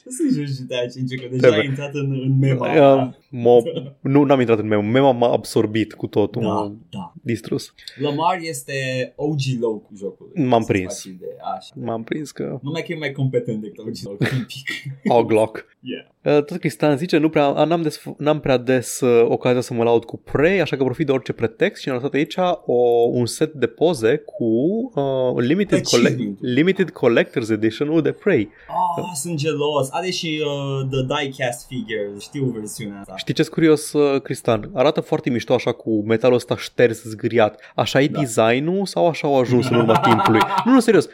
Să 0.05 0.23
joci 0.33 0.47
GTA 0.47 0.85
5, 0.93 1.15
că 1.21 1.27
deja 1.29 1.37
Trebuie. 1.41 1.59
ai 1.59 1.65
intrat 1.67 1.93
în, 1.93 2.11
în 2.11 2.37
mema. 2.39 2.93
Uh, 2.95 3.09
mo- 3.29 3.93
nu, 4.01 4.23
n-am 4.23 4.39
intrat 4.39 4.59
în 4.59 4.67
memo. 4.67 4.81
Mema 4.81 5.11
m-a 5.11 5.31
absorbit 5.31 5.93
cu 5.93 6.07
totul. 6.07 6.41
da, 6.41 6.47
M-a 6.47 6.75
da. 6.89 7.13
distrus. 7.21 7.73
Lamar 7.99 8.37
este 8.41 8.73
OG 9.15 9.39
low 9.59 9.79
cu 9.79 9.91
jocul. 9.97 10.31
M-am 10.35 10.49
Să-ți 10.61 10.65
prins. 10.71 10.93
faci 11.03 11.03
idee, 11.13 11.35
Așa. 11.57 11.73
M-am 11.75 12.03
prins 12.03 12.31
că... 12.31 12.59
Numai 12.61 12.81
că 12.83 12.91
e 12.91 12.97
mai 12.97 13.11
competent 13.11 13.61
decât 13.61 13.79
OG 13.79 13.93
low, 14.03 14.17
un 14.19 14.45
pic. 14.47 14.91
Oglock. 15.17 15.65
Yeah. 15.79 16.37
Uh, 16.37 16.43
Tot 16.43 16.57
Cristian 16.59 16.97
zice, 16.97 17.17
nu 17.17 17.29
prea, 17.29 17.45
a, 17.45 17.63
n-am, 17.63 17.81
des, 17.81 18.03
n-am 18.17 18.39
prea 18.39 18.57
des 18.57 18.99
uh, 19.01 19.25
ocazia 19.29 19.61
să 19.61 19.73
mă 19.73 19.83
laud 19.83 20.03
cu 20.03 20.17
Prey, 20.17 20.61
așa 20.61 20.75
că 20.77 20.83
profit 20.83 21.05
de 21.05 21.11
orice 21.11 21.31
pretext 21.33 21.81
și 21.81 21.87
ne-a 21.87 21.97
lăsat 21.97 22.13
aici 22.13 22.35
o, 22.65 22.73
un 23.11 23.25
set 23.25 23.53
de 23.53 23.67
poze 23.67 24.17
cu 24.25 24.43
uh, 24.95 25.43
limited, 25.43 25.77
Achievement. 25.79 26.15
collect, 26.17 26.41
limited 26.41 26.89
Collector's 26.91 27.49
Edition-ul 27.51 28.01
de 28.01 28.11
Prey. 28.11 28.49
Oh, 28.97 29.03
sunt 29.15 29.35
gelos. 29.37 29.61
Are 29.91 30.09
și 30.09 30.41
uh, 30.45 30.87
The 30.89 31.01
Diecast 31.21 31.67
Figures. 31.67 32.23
Știu 32.23 32.45
versiunea 32.45 32.99
asta. 32.99 33.15
Știi 33.17 33.33
ce-s 33.33 33.47
curios, 33.47 33.93
uh, 33.93 34.21
Cristian? 34.21 34.69
Arată 34.73 34.99
foarte 35.01 35.29
mișto 35.29 35.53
așa 35.53 35.71
cu 35.71 36.03
metalul 36.05 36.35
ăsta 36.35 36.57
șters, 36.57 37.03
zgâriat. 37.03 37.59
Așa 37.75 38.01
e 38.01 38.07
Da. 38.07 38.19
designul 38.19 38.85
sau 38.85 39.07
așa 39.07 39.27
au 39.27 39.39
ajuns 39.39 39.69
în 39.69 39.75
urma 39.75 39.99
timpului? 39.99 40.39
Nu, 40.65 40.71
nu, 40.71 40.79
serios, 40.79 41.07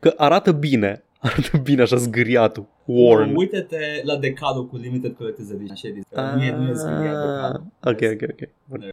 că 0.00 0.14
arată 0.16 0.52
bine. 0.52 1.04
Arată 1.20 1.56
bine 1.62 1.82
așa 1.82 1.96
zgâriatul. 1.96 2.66
Worn. 2.86 3.28
Uh, 3.30 3.36
uite-te 3.36 3.76
la 4.02 4.16
decalul 4.16 4.66
cu 4.68 4.76
Limited 4.76 5.10
Collector's 5.12 5.50
Edition. 5.52 5.70
Așa 5.70 5.88
e 5.88 5.92
zis. 5.92 6.04
Nu 6.34 6.42
e, 6.44 6.56
nu 6.56 6.68
e 6.68 6.72
zgâriat 6.72 7.00
decalul. 7.26 7.62
Ah, 7.80 7.92
Ok, 7.92 8.00
ok, 8.12 8.28
ok. 8.30 8.40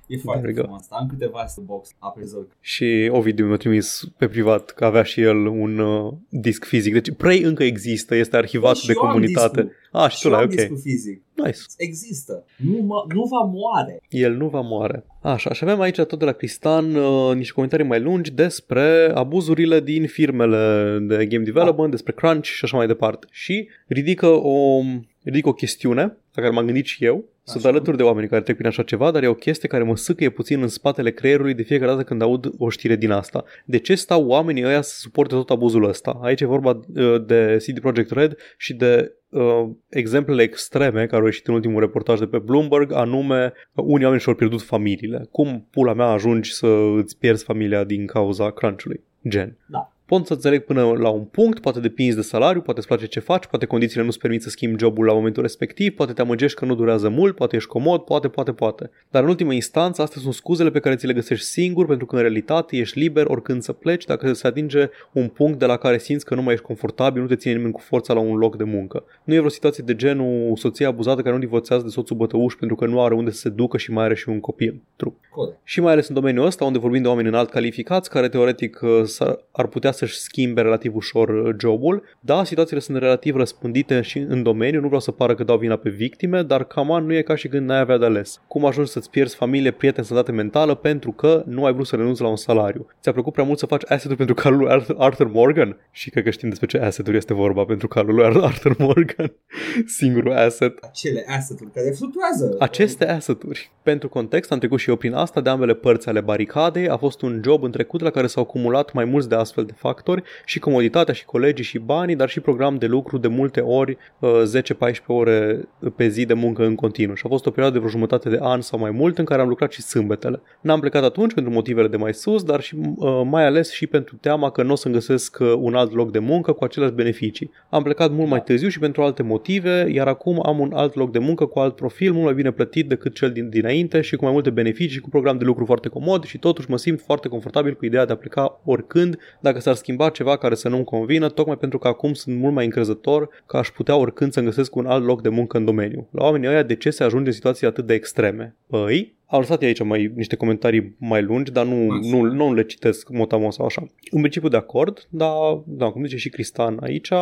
E 0.08 0.18
foarte 0.18 0.42
There 0.42 0.48
we 0.48 0.54
go. 0.54 0.62
frumos. 0.62 0.86
Am 0.90 1.08
câteva 1.10 1.46
box 1.66 1.90
aprizor. 2.00 2.48
Și 2.60 3.10
Ovidiu 3.12 3.46
mi-a 3.46 3.58
trimis 3.58 4.04
pe 4.18 4.28
privat 4.28 4.70
că 4.70 4.86
avea 4.86 5.04
și 5.04 5.22
el 5.22 5.46
un 5.46 5.78
uh, 5.78 6.14
disc 6.30 6.64
fizic. 6.66 6.94
Deci 6.94 7.12
Prey 7.18 7.42
încă 7.42 7.64
există, 7.64 8.16
este 8.16 8.38
arhivat 8.38 8.74
Bă, 8.74 8.78
și 8.80 8.86
de 8.88 8.94
eu 8.96 9.02
am 9.02 9.08
comunitate. 9.12 9.62
discul. 9.62 9.82
Ah, 9.92 10.10
și 10.10 10.20
tu 10.22 10.28
Și 10.28 10.30
la 10.34 10.38
am 10.38 10.44
ok. 10.44 10.50
discul 10.50 10.78
fizic. 10.78 11.22
Nice. 11.36 11.60
Există. 11.78 12.46
Nu, 12.58 12.78
mă, 12.82 13.06
nu 13.14 13.24
va 13.24 13.40
moare. 13.52 14.02
El 14.10 14.34
nu 14.36 14.48
va 14.48 14.60
moare. 14.62 15.06
Așa, 15.22 15.54
și 15.54 15.64
avem 15.64 15.80
aici 15.82 15.96
tot 15.96 16.20
de 16.20 16.26
la 16.26 16.32
Cristan 16.32 16.96
uh, 16.96 17.36
niște 17.36 17.54
comentarii 17.54 17.86
mai 17.86 18.00
lungi 18.02 18.32
despre 18.32 19.12
abuzurile 19.14 19.80
din 19.80 20.08
firmele 20.08 20.98
de 21.02 21.26
game 21.26 21.44
development, 21.44 21.92
despre 21.92 22.14
crunch 22.14 22.46
și 22.46 22.64
așa 22.64 22.78
mai 22.78 22.88
departe. 22.88 23.28
Și 23.32 23.68
ridică 23.94 24.28
o, 24.28 24.82
ridică 25.24 25.50
o 25.50 25.54
chestiune 25.54 26.02
la 26.02 26.42
care 26.42 26.50
m-am 26.50 26.66
gândit 26.66 26.86
și 26.86 27.06
eu. 27.06 27.26
Sunt 27.46 27.66
Așa. 27.66 27.74
alături 27.74 27.98
de 27.98 28.04
oameni 28.04 28.28
care 28.28 28.42
trec 28.42 28.56
prin 28.56 28.68
așa 28.68 28.84
ceva, 28.84 29.12
dar 29.12 29.24
e 29.24 29.28
o 29.28 29.34
chestie 29.34 29.70
care 29.70 29.84
mă 29.84 29.96
sâcăie 29.96 30.30
puțin 30.30 30.62
în 30.62 30.68
spatele 30.68 31.12
creierului 31.12 31.54
de 31.54 31.64
fiecare 31.64 31.92
dată 31.92 32.04
când 32.04 32.22
aud 32.22 32.52
o 32.58 32.70
știre 32.70 32.96
din 32.96 33.12
asta. 33.12 33.44
De 33.66 33.78
ce 33.78 33.96
stau 33.96 34.26
oamenii 34.26 34.66
ăia 34.66 34.82
să 34.82 34.96
suporte 35.00 35.36
tot 35.36 35.50
abuzul 35.50 35.84
ăsta? 35.84 36.20
Aici 36.22 36.42
e 36.42 36.46
vorba 36.46 36.80
uh, 36.96 37.26
de 37.26 37.58
CD 37.66 37.80
Projekt 37.80 38.12
Red 38.12 38.38
și 38.58 38.74
de 38.74 39.14
uh, 39.30 39.70
exemplele 39.90 40.42
extreme 40.42 41.06
care 41.06 41.22
au 41.22 41.26
ieșit 41.26 41.48
în 41.48 41.54
ultimul 41.54 41.80
reportaj 41.80 42.20
de 42.20 42.26
pe 42.26 42.38
Bloomberg, 42.38 42.92
anume 42.92 43.54
uh, 43.74 43.84
unii 43.88 44.04
oameni 44.04 44.22
și-au 44.22 44.36
pierdut 44.36 44.62
familiile. 44.62 45.28
Cum 45.32 45.68
pula 45.72 45.94
mea 45.94 46.06
ajungi 46.06 46.54
să 46.54 46.68
îți 46.98 47.18
pierzi 47.18 47.44
familia 47.44 47.84
din 47.84 48.06
cauza 48.06 48.52
crunch-ului? 48.52 49.04
Gen. 49.28 49.58
Da. 49.66 49.93
Pot 50.14 50.26
să 50.26 50.34
înțeleg 50.34 50.64
până 50.64 50.82
la 50.84 51.10
un 51.10 51.24
punct, 51.24 51.60
poate 51.60 51.80
depinzi 51.80 52.16
de 52.16 52.22
salariu, 52.22 52.62
poate 52.62 52.80
îți 52.80 52.88
place 52.88 53.06
ce 53.06 53.20
faci, 53.20 53.46
poate 53.46 53.66
condițiile 53.66 54.04
nu-ți 54.04 54.18
permit 54.18 54.42
să 54.42 54.50
schimbi 54.50 54.80
jobul 54.80 55.06
la 55.06 55.14
momentul 55.14 55.42
respectiv, 55.42 55.96
poate 55.96 56.14
te 56.14 56.22
amăgești 56.22 56.58
că 56.58 56.66
nu 56.66 56.76
durează 56.76 57.10
mult, 57.10 57.36
poate 57.36 57.56
ești 57.56 57.70
comod, 57.70 58.02
poate, 58.02 58.28
poate, 58.28 58.52
poate. 58.52 58.90
Dar 59.10 59.24
în 59.24 59.30
ultima 59.30 59.54
instanță, 59.54 60.02
astea 60.02 60.22
sunt 60.22 60.34
scuzele 60.34 60.72
pe 60.72 60.80
care 60.80 60.96
ți 60.96 61.06
le 61.06 61.14
găsești 61.14 61.46
singur, 61.46 61.86
pentru 61.86 62.06
că 62.06 62.16
în 62.16 62.22
realitate 62.22 62.78
ești 62.78 63.00
liber 63.00 63.26
oricând 63.26 63.62
să 63.62 63.72
pleci 63.72 64.06
dacă 64.06 64.34
se 64.34 64.48
atinge 64.48 64.90
un 65.12 65.28
punct 65.28 65.60
de 65.60 65.66
la 65.66 65.78
care 65.78 65.98
simți 65.98 66.26
că 66.26 66.36
nu 66.36 66.42
mai 66.42 66.54
ești 66.54 66.66
confortabil, 66.66 67.22
nu 67.22 67.28
te 67.28 67.36
ține 67.36 67.54
nimeni 67.54 67.74
cu 67.74 67.80
forța 67.80 68.14
la 68.14 68.20
un 68.20 68.36
loc 68.36 68.58
de 68.58 68.64
muncă. 68.64 69.04
Nu 69.24 69.34
e 69.34 69.38
vreo 69.38 69.50
situație 69.50 69.84
de 69.88 69.96
genul 69.96 70.56
soție 70.56 70.86
abuzată 70.86 71.22
care 71.22 71.34
nu 71.34 71.42
divorțează 71.42 71.84
de 71.84 71.90
soțul 71.90 72.16
bătăuș 72.16 72.54
pentru 72.54 72.76
că 72.76 72.86
nu 72.86 73.02
are 73.02 73.14
unde 73.14 73.32
să 73.32 73.38
se 73.38 73.50
ducă 73.50 73.78
și 73.78 73.92
mai 73.92 74.04
are 74.04 74.16
și 74.16 74.30
un 74.30 74.40
copil. 74.40 74.82
True 74.96 75.14
Corect. 75.30 75.58
și 75.64 75.82
mai 75.82 75.92
ales 75.92 76.08
în 76.08 76.16
domeniul 76.16 76.46
ăsta 76.46 76.66
unde 76.66 76.80
vorbim 76.80 77.02
de 77.02 77.08
oameni 77.08 77.28
înalt 77.28 77.50
calificați 77.50 78.10
care 78.10 78.30
teoretic 78.30 78.80
uh, 78.82 79.04
s-ar- 79.04 79.40
ar 79.52 79.68
putea 79.68 79.92
să-și 80.06 80.20
schimbe 80.20 80.62
relativ 80.62 80.96
ușor 80.96 81.30
uh, 81.30 81.56
jobul. 81.60 82.04
Da, 82.20 82.44
situațiile 82.44 82.82
sunt 82.82 82.98
relativ 82.98 83.36
răspândite 83.36 84.02
și 84.02 84.18
în 84.18 84.44
domeniu, 84.44 84.80
nu 84.80 84.86
vreau 84.86 85.02
să 85.02 85.12
pară 85.12 85.36
că 85.36 85.44
dau 85.44 85.58
vina 85.58 85.76
pe 85.76 85.90
victime, 85.90 86.42
dar 86.42 86.64
cam 86.64 87.04
nu 87.06 87.14
e 87.14 87.22
ca 87.22 87.36
și 87.36 87.48
când 87.48 87.68
n-ai 87.68 87.80
avea 87.80 87.98
de 87.98 88.06
ales. 88.06 88.42
Cum 88.48 88.66
ajungi 88.66 88.92
să-ți 88.92 89.10
pierzi 89.10 89.36
familie, 89.36 89.72
prieteni, 89.72 90.06
sănătate 90.06 90.32
mentală 90.32 90.76
pentru 90.76 91.12
că 91.12 91.44
nu 91.46 91.66
ai 91.66 91.74
vrut 91.74 91.88
să 91.88 91.96
renunți 91.96 92.22
la 92.22 92.28
un 92.28 92.36
salariu? 92.36 92.88
Ți-a 93.02 93.12
plăcut 93.12 93.34
prea 93.34 93.46
mult 93.46 93.60
să 93.60 93.66
faci 93.66 93.84
asset 93.88 94.18
pentru 94.18 94.36
calul 94.36 94.60
lui 94.60 94.70
Arthur- 94.70 94.96
Arthur 94.98 95.32
Morgan? 95.32 95.78
Și 95.92 96.10
cred 96.10 96.24
că 96.24 96.30
știm 96.30 96.50
despre 96.50 96.68
ce 96.68 96.78
asset 96.78 97.08
este 97.08 97.34
vorba 97.34 97.64
pentru 97.64 97.88
calul 97.88 98.16
lui 98.16 98.26
Arthur 98.44 98.76
Morgan. 98.78 99.34
Singurul 99.98 100.34
asset. 100.34 100.78
Acele 100.82 101.26
asset-uri 101.28 101.72
care 101.72 101.94
fluctuează. 101.98 102.56
Aceste 102.60 103.08
asset-uri. 103.10 103.72
Pentru 103.84 104.10
context, 104.10 104.52
am 104.52 104.58
trecut 104.58 104.80
și 104.80 104.90
eu 104.90 104.96
prin 104.96 105.14
asta 105.14 105.42
de 105.42 105.50
ambele 105.50 105.74
părți 105.74 106.08
ale 106.08 106.22
baricadei. 106.22 106.90
A 106.90 106.98
fost 106.98 107.22
un 107.22 107.42
job 107.44 107.64
în 107.64 107.72
trecut 107.72 108.02
la 108.02 108.10
care 108.10 108.28
s-au 108.28 108.44
acumulat 108.44 108.94
mai 108.94 109.06
mulți 109.06 109.30
de 109.30 109.36
astfel 109.36 109.66
de 109.66 109.74
factori 109.84 110.24
și 110.46 110.60
comoditatea 110.60 111.14
și 111.14 111.26
colegii 111.26 111.64
și 111.64 111.80
banii, 111.80 112.16
dar 112.16 112.30
și 112.30 112.40
program 112.40 112.76
de 112.76 112.86
lucru 112.86 113.18
de 113.18 113.28
multe 113.28 113.60
ori, 113.60 113.98
uh, 114.20 114.42
10-14 114.46 115.06
ore 115.08 115.68
pe 115.96 116.08
zi 116.08 116.26
de 116.26 116.34
muncă 116.34 116.66
în 116.66 116.76
continuu. 116.76 117.16
Și 117.16 117.24
a 117.26 117.30
fost 117.30 117.46
o 117.46 117.50
perioadă 117.50 117.74
de 117.74 117.80
vreo 117.80 117.92
jumătate 117.92 118.30
de 118.30 118.38
an 118.42 118.62
sau 118.62 118.80
mai 118.80 118.92
mult 118.92 119.18
în 119.18 119.26
care 119.26 119.42
am 119.42 119.48
lucrat 119.48 119.72
și 119.72 119.82
sâmbetele. 119.82 120.42
N-am 120.62 120.80
plecat 120.80 121.04
atunci 121.04 121.34
pentru 121.34 121.52
motivele 121.54 121.88
de 121.88 121.98
mai 121.98 122.14
sus, 122.14 122.44
dar 122.44 122.62
și 122.62 122.76
uh, 122.76 123.22
mai 123.26 123.46
ales 123.46 123.72
și 123.72 123.88
pentru 123.88 124.16
teama 124.16 124.50
că 124.50 124.64
nu 124.64 124.72
o 124.72 124.76
să-mi 124.76 124.94
găsesc 124.94 125.38
uh, 125.40 125.54
un 125.58 125.74
alt 125.76 125.94
loc 125.94 126.12
de 126.12 126.20
muncă 126.20 126.52
cu 126.52 126.64
aceleași 126.64 126.94
beneficii. 126.94 127.52
Am 127.70 127.84
plecat 127.84 128.12
mult 128.12 128.30
mai 128.30 128.44
târziu 128.44 128.70
și 128.70 128.80
pentru 128.80 129.02
alte 129.02 129.24
motive, 129.24 129.88
iar 129.92 130.08
acum 130.08 130.40
am 130.46 130.60
un 130.60 130.74
alt 130.74 130.96
loc 130.96 131.12
de 131.12 131.20
muncă 131.20 131.46
cu 131.46 131.60
alt 131.60 131.76
profil, 131.76 132.12
mult 132.12 132.26
mai 132.26 132.34
bine 132.34 132.52
plătit 132.52 132.88
decât 132.88 133.16
cel 133.16 133.32
din, 133.32 133.50
dinainte 133.50 134.02
și 134.02 134.16
cu 134.16 134.24
mai 134.24 134.34
multe 134.34 134.50
beneficii 134.50 134.94
și 134.94 135.00
cu 135.00 135.10
program 135.10 135.38
de 135.38 135.44
lucru 135.44 135.66
foarte 135.66 135.90
comod 135.90 136.24
și 136.24 136.38
totuși 136.38 136.70
mă 136.70 136.78
simt 136.78 137.02
foarte 137.02 137.28
confortabil 137.28 137.74
cu 137.74 137.86
ideea 137.86 138.06
de 138.06 138.12
a 138.12 138.16
pleca 138.16 138.62
oricând 138.66 139.18
dacă 139.40 139.60
s-ar 139.60 139.73
schimba 139.74 140.10
ceva 140.10 140.38
care 140.38 140.56
să 140.56 140.70
nu-mi 140.70 140.84
convină, 140.84 141.30
tocmai 141.30 141.58
pentru 141.58 141.78
că 141.78 141.88
acum 141.88 142.14
sunt 142.14 142.38
mult 142.38 142.54
mai 142.54 142.66
încrezător 142.66 143.30
că 143.46 143.58
aș 143.58 143.70
putea 143.70 143.96
oricând 143.96 144.32
să-mi 144.32 144.46
găsesc 144.46 144.76
un 144.76 144.86
alt 144.86 145.06
loc 145.06 145.22
de 145.22 145.30
muncă 145.30 145.58
în 145.58 145.66
domeniu. 145.66 146.08
La 146.12 146.24
oamenii 146.24 146.48
ăia 146.48 146.64
de 146.64 146.76
ce 146.76 146.90
se 146.90 147.04
ajunge 147.04 147.28
în 147.28 147.34
situații 147.36 147.68
atât 147.68 147.86
de 147.86 147.94
extreme? 147.94 148.56
Păi, 148.68 149.16
au 149.34 149.40
lăsat 149.40 149.62
aici 149.62 149.84
mai, 149.84 150.12
niște 150.16 150.36
comentarii 150.36 150.96
mai 150.98 151.22
lungi, 151.22 151.52
dar 151.52 151.66
nu, 151.66 151.92
Așa. 151.92 152.10
nu, 152.10 152.22
nu 152.22 152.54
le 152.54 152.64
citesc 152.64 153.10
motamos 153.10 153.56
sau 153.56 153.66
așa. 153.66 153.88
În 154.12 154.20
principiu 154.20 154.50
de 154.50 154.58
acord, 154.58 155.08
dar, 155.10 155.62
da, 155.66 155.90
cum 155.90 156.04
zice 156.04 156.18
și 156.18 156.30
Cristan 156.30 156.78
aici, 156.82 157.10
uh, 157.10 157.18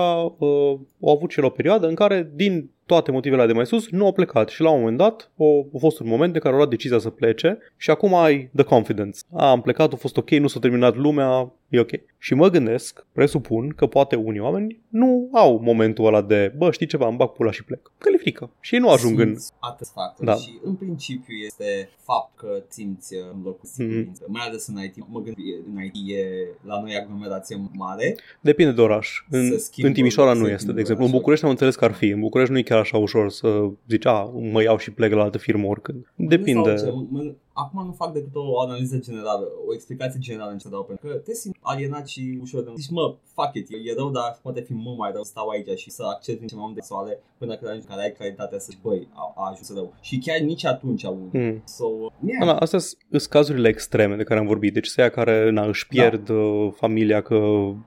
au 1.01 1.15
avut 1.15 1.31
și 1.31 1.39
el 1.39 1.45
o 1.45 1.49
perioadă 1.49 1.87
în 1.87 1.95
care, 1.95 2.31
din 2.35 2.69
toate 2.85 3.11
motivele 3.11 3.45
de 3.45 3.53
mai 3.53 3.65
sus, 3.65 3.89
nu 3.89 4.05
au 4.05 4.11
plecat 4.11 4.49
și 4.49 4.61
la 4.61 4.69
un 4.69 4.79
moment 4.79 4.97
dat 4.97 5.31
au, 5.37 5.69
a 5.75 5.77
fost 5.77 5.99
un 5.99 6.07
moment 6.07 6.33
de 6.33 6.39
care 6.39 6.51
au 6.51 6.57
luat 6.57 6.69
decizia 6.69 6.99
să 6.99 7.09
plece 7.09 7.57
și 7.77 7.89
acum 7.89 8.15
ai 8.15 8.49
the 8.55 8.63
confidence. 8.63 9.19
A, 9.33 9.49
am 9.49 9.61
plecat, 9.61 9.93
a 9.93 9.95
fost 9.95 10.17
ok, 10.17 10.29
nu 10.29 10.47
s-a 10.47 10.59
terminat 10.59 10.95
lumea, 10.95 11.51
e 11.69 11.79
ok. 11.79 11.89
Și 12.17 12.33
mă 12.33 12.49
gândesc, 12.49 13.05
presupun 13.11 13.69
că 13.69 13.85
poate 13.85 14.15
unii 14.15 14.39
oameni 14.39 14.79
nu 14.87 15.29
au 15.31 15.59
momentul 15.63 16.05
ăla 16.05 16.21
de, 16.21 16.53
bă, 16.57 16.71
știi 16.71 16.85
ceva, 16.85 17.07
îmi 17.07 17.17
bag 17.17 17.29
pula 17.29 17.51
și 17.51 17.63
plec. 17.63 17.91
Că 17.97 18.09
le 18.09 18.17
frică. 18.17 18.49
Și 18.59 18.73
ei 18.73 18.79
nu 18.79 18.89
ajung 18.89 19.19
în... 19.19 19.27
Sunt 19.27 19.53
atâți 19.59 19.91
factori 19.91 20.27
Da. 20.27 20.35
și 20.35 20.59
în 20.63 20.75
principiu 20.75 21.35
este 21.45 21.89
fapt 22.03 22.37
că 22.37 22.63
simți 22.67 23.15
uh, 23.15 23.21
în 23.33 23.41
locul 23.43 23.69
siguranță. 23.73 24.23
Mai 24.27 24.45
ales 24.47 24.67
în 24.67 24.75
IT. 24.83 24.95
Mă 24.97 25.19
gândesc, 25.21 25.47
în 25.75 25.83
IT 25.83 26.15
e 26.17 26.23
la 26.65 26.79
noi 26.81 26.95
aglomerație 26.95 27.61
mare. 27.73 28.17
Depinde 28.41 28.71
de 28.71 28.81
oraș. 28.81 29.23
În, 29.29 29.49
Se 29.49 29.57
schimbă, 29.57 29.87
în 29.87 29.93
Timișoara 29.95 30.31
se 30.33 30.37
nu 30.37 30.43
schimbă 30.43 30.59
este, 30.61 30.71
de 30.73 30.79
exemplu. 30.79 31.03
În 31.03 31.09
orașul. 31.09 31.19
București 31.19 31.45
am 31.45 31.51
înțeles 31.51 31.75
că 31.75 31.85
ar 31.85 31.91
fi. 31.93 32.07
În 32.07 32.19
București 32.19 32.51
nu 32.53 32.59
e 32.59 32.61
chiar 32.61 32.79
așa 32.79 32.97
ușor 32.97 33.29
să 33.29 33.69
zici, 33.89 34.05
a, 34.05 34.21
mă 34.51 34.61
iau 34.61 34.77
și 34.77 34.91
plec 34.91 35.11
la 35.13 35.21
altă 35.21 35.37
firmă 35.37 35.67
oricând. 35.67 36.11
Depinde. 36.15 36.75
Sau 36.75 36.87
ce, 36.87 37.07
mă- 37.09 37.33
Acum 37.63 37.85
nu 37.85 37.91
fac 37.91 38.13
decât 38.13 38.35
o 38.35 38.59
analiză 38.59 38.97
generală, 38.97 39.45
o 39.67 39.73
explicație 39.73 40.19
generală 40.19 40.51
în 40.51 40.57
ce 40.57 40.69
dau 40.69 40.83
pentru 40.83 41.07
că 41.07 41.13
te 41.13 41.33
simți 41.33 41.59
alienat 41.61 42.07
și 42.07 42.39
ușor 42.41 42.63
de... 42.63 42.71
Zici, 42.75 42.89
mă, 42.89 43.15
fuck 43.35 43.53
it, 43.53 43.67
e, 43.69 43.89
e 43.89 43.93
rău, 43.97 44.09
dar 44.09 44.39
poate 44.41 44.61
fi 44.61 44.73
mult 44.73 44.97
mai 44.97 45.11
rău 45.11 45.23
să 45.23 45.29
stau 45.29 45.47
aici 45.47 45.79
și 45.79 45.89
să 45.89 46.03
accept 46.03 46.39
din 46.39 46.47
ce 46.47 46.55
mai 46.55 46.63
multe 46.67 46.81
soale 46.81 47.19
până 47.37 47.55
când 47.55 47.69
ajungi 47.69 47.87
care 47.87 48.01
ai 48.01 48.11
claritatea 48.11 48.59
să 48.59 48.67
zici, 48.69 48.81
băi, 48.81 49.07
a, 49.13 49.33
a 49.35 49.49
ajuns 49.49 49.73
rău. 49.73 49.93
Și 50.01 50.17
chiar 50.17 50.39
nici 50.39 50.65
atunci 50.65 51.05
au 51.05 51.19
Hmm. 51.31 51.63
So, 51.65 51.85
yeah. 52.25 52.45
Da, 52.45 52.55
astea 52.55 52.79
sunt 52.79 53.21
cazurile 53.29 53.67
extreme 53.67 54.15
de 54.15 54.23
care 54.23 54.39
am 54.39 54.45
vorbit. 54.45 54.73
Deci 54.73 54.87
să 54.87 55.01
ia 55.01 55.09
care 55.09 55.49
na, 55.49 55.65
își 55.65 55.87
pierd 55.87 56.25
da. 56.25 56.69
familia 56.75 57.21
că 57.21 57.35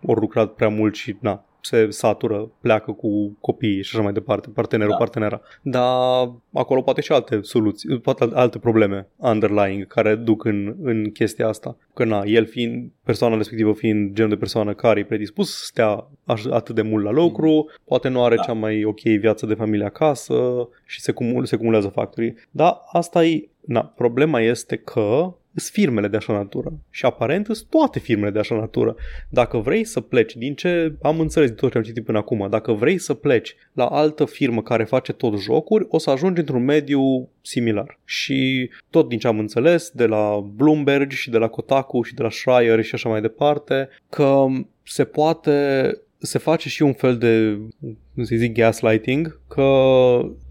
au 0.07 0.15
lucrat 0.15 0.53
prea 0.53 0.69
mult 0.69 0.95
și 0.95 1.17
na, 1.21 1.45
se 1.65 1.91
satură, 1.91 2.51
pleacă 2.61 2.93
cu 2.93 3.37
copiii 3.41 3.83
și 3.83 3.91
așa 3.95 4.03
mai 4.05 4.13
departe, 4.13 4.49
partenerul, 4.55 4.91
Da. 4.93 4.97
partenera. 4.99 5.41
Dar 5.63 6.31
acolo 6.53 6.83
poate 6.83 7.01
și 7.01 7.13
alte 7.13 7.39
soluții, 7.43 8.01
poate 8.01 8.29
alte 8.33 8.59
probleme 8.59 9.09
underlying 9.17 9.87
care 9.87 10.15
duc 10.15 10.45
în, 10.45 10.75
în 10.83 11.11
chestia 11.11 11.49
asta. 11.49 11.77
Că 11.95 12.05
na, 12.05 12.23
el 12.25 12.47
fiind, 12.47 12.91
persoana 13.05 13.37
respectivă 13.37 13.73
fiind 13.73 14.15
genul 14.15 14.31
de 14.31 14.37
persoană 14.37 14.75
care 14.75 15.01
e 15.01 15.05
predispus 15.05 15.57
să 15.57 15.65
stea 15.65 16.07
aș- 16.25 16.45
atât 16.51 16.75
de 16.75 16.83
mult 16.83 17.05
la 17.05 17.11
lucru, 17.11 17.71
poate 17.85 18.09
nu 18.09 18.25
are 18.25 18.37
Da. 18.37 18.43
cea 18.43 18.53
mai 18.53 18.85
ok 18.85 19.01
viață 19.01 19.47
de 19.47 19.55
familie 19.55 19.87
acasă 19.87 20.69
și 20.87 21.01
se, 21.01 21.13
cumul, 21.13 21.45
se 21.45 21.57
cumulează 21.57 21.89
factorii. 21.89 22.35
Dar 22.51 22.81
asta 22.93 23.25
e, 23.25 23.49
na, 23.67 23.81
problema 23.81 24.41
este 24.41 24.77
că 24.77 25.35
sunt 25.55 25.73
firmele 25.73 26.09
de 26.09 26.17
așa 26.17 26.33
natură 26.33 26.73
și 26.91 27.05
aparent 27.05 27.45
sunt 27.45 27.67
toate 27.69 27.99
firmele 27.99 28.31
de 28.31 28.39
așa 28.39 28.55
natură. 28.55 28.97
Dacă 29.29 29.59
vrei 29.59 29.85
să 29.85 30.01
pleci, 30.01 30.37
din 30.37 30.55
ce 30.55 30.95
am 31.03 31.21
înțeles 31.21 31.49
din 31.49 31.57
tot 31.57 31.71
ce 31.71 31.79
am 31.79 31.85
citit 31.85 32.05
până 32.05 32.19
acum, 32.19 32.47
dacă 32.51 32.73
vrei 32.73 32.99
să 32.99 33.15
pleci 33.15 33.57
la 33.73 33.87
altă 33.87 34.25
firmă 34.25 34.63
care 34.63 34.85
face 34.85 35.13
tot 35.13 35.41
jocuri, 35.41 35.87
o 35.89 35.99
să 35.99 36.11
ajungi 36.11 36.41
într-un 36.41 36.65
mediu 36.65 37.29
similar. 37.43 37.99
Și 38.05 38.71
tot 38.91 39.09
din 39.09 39.19
ce 39.19 39.27
am 39.27 39.39
înțeles 39.39 39.91
de 39.91 40.07
la 40.07 40.41
Bloomberg 40.55 41.11
și 41.11 41.31
de 41.31 41.39
la 41.39 41.49
Kotaku 41.49 42.03
și 42.03 42.15
de 42.15 42.23
la 42.23 42.31
Schreier 42.31 42.83
și 42.83 42.95
așa 42.95 43.09
mai 43.09 43.21
departe, 43.21 43.89
că 44.09 44.47
se 44.83 45.05
poate 45.05 45.89
se 46.19 46.39
face 46.39 46.69
și 46.69 46.83
un 46.83 46.93
fel 46.93 47.19
de, 47.19 47.59
cum 48.15 48.25
să 48.25 48.35
zic, 48.37 48.55
gaslighting, 48.55 49.41
că 49.49 49.69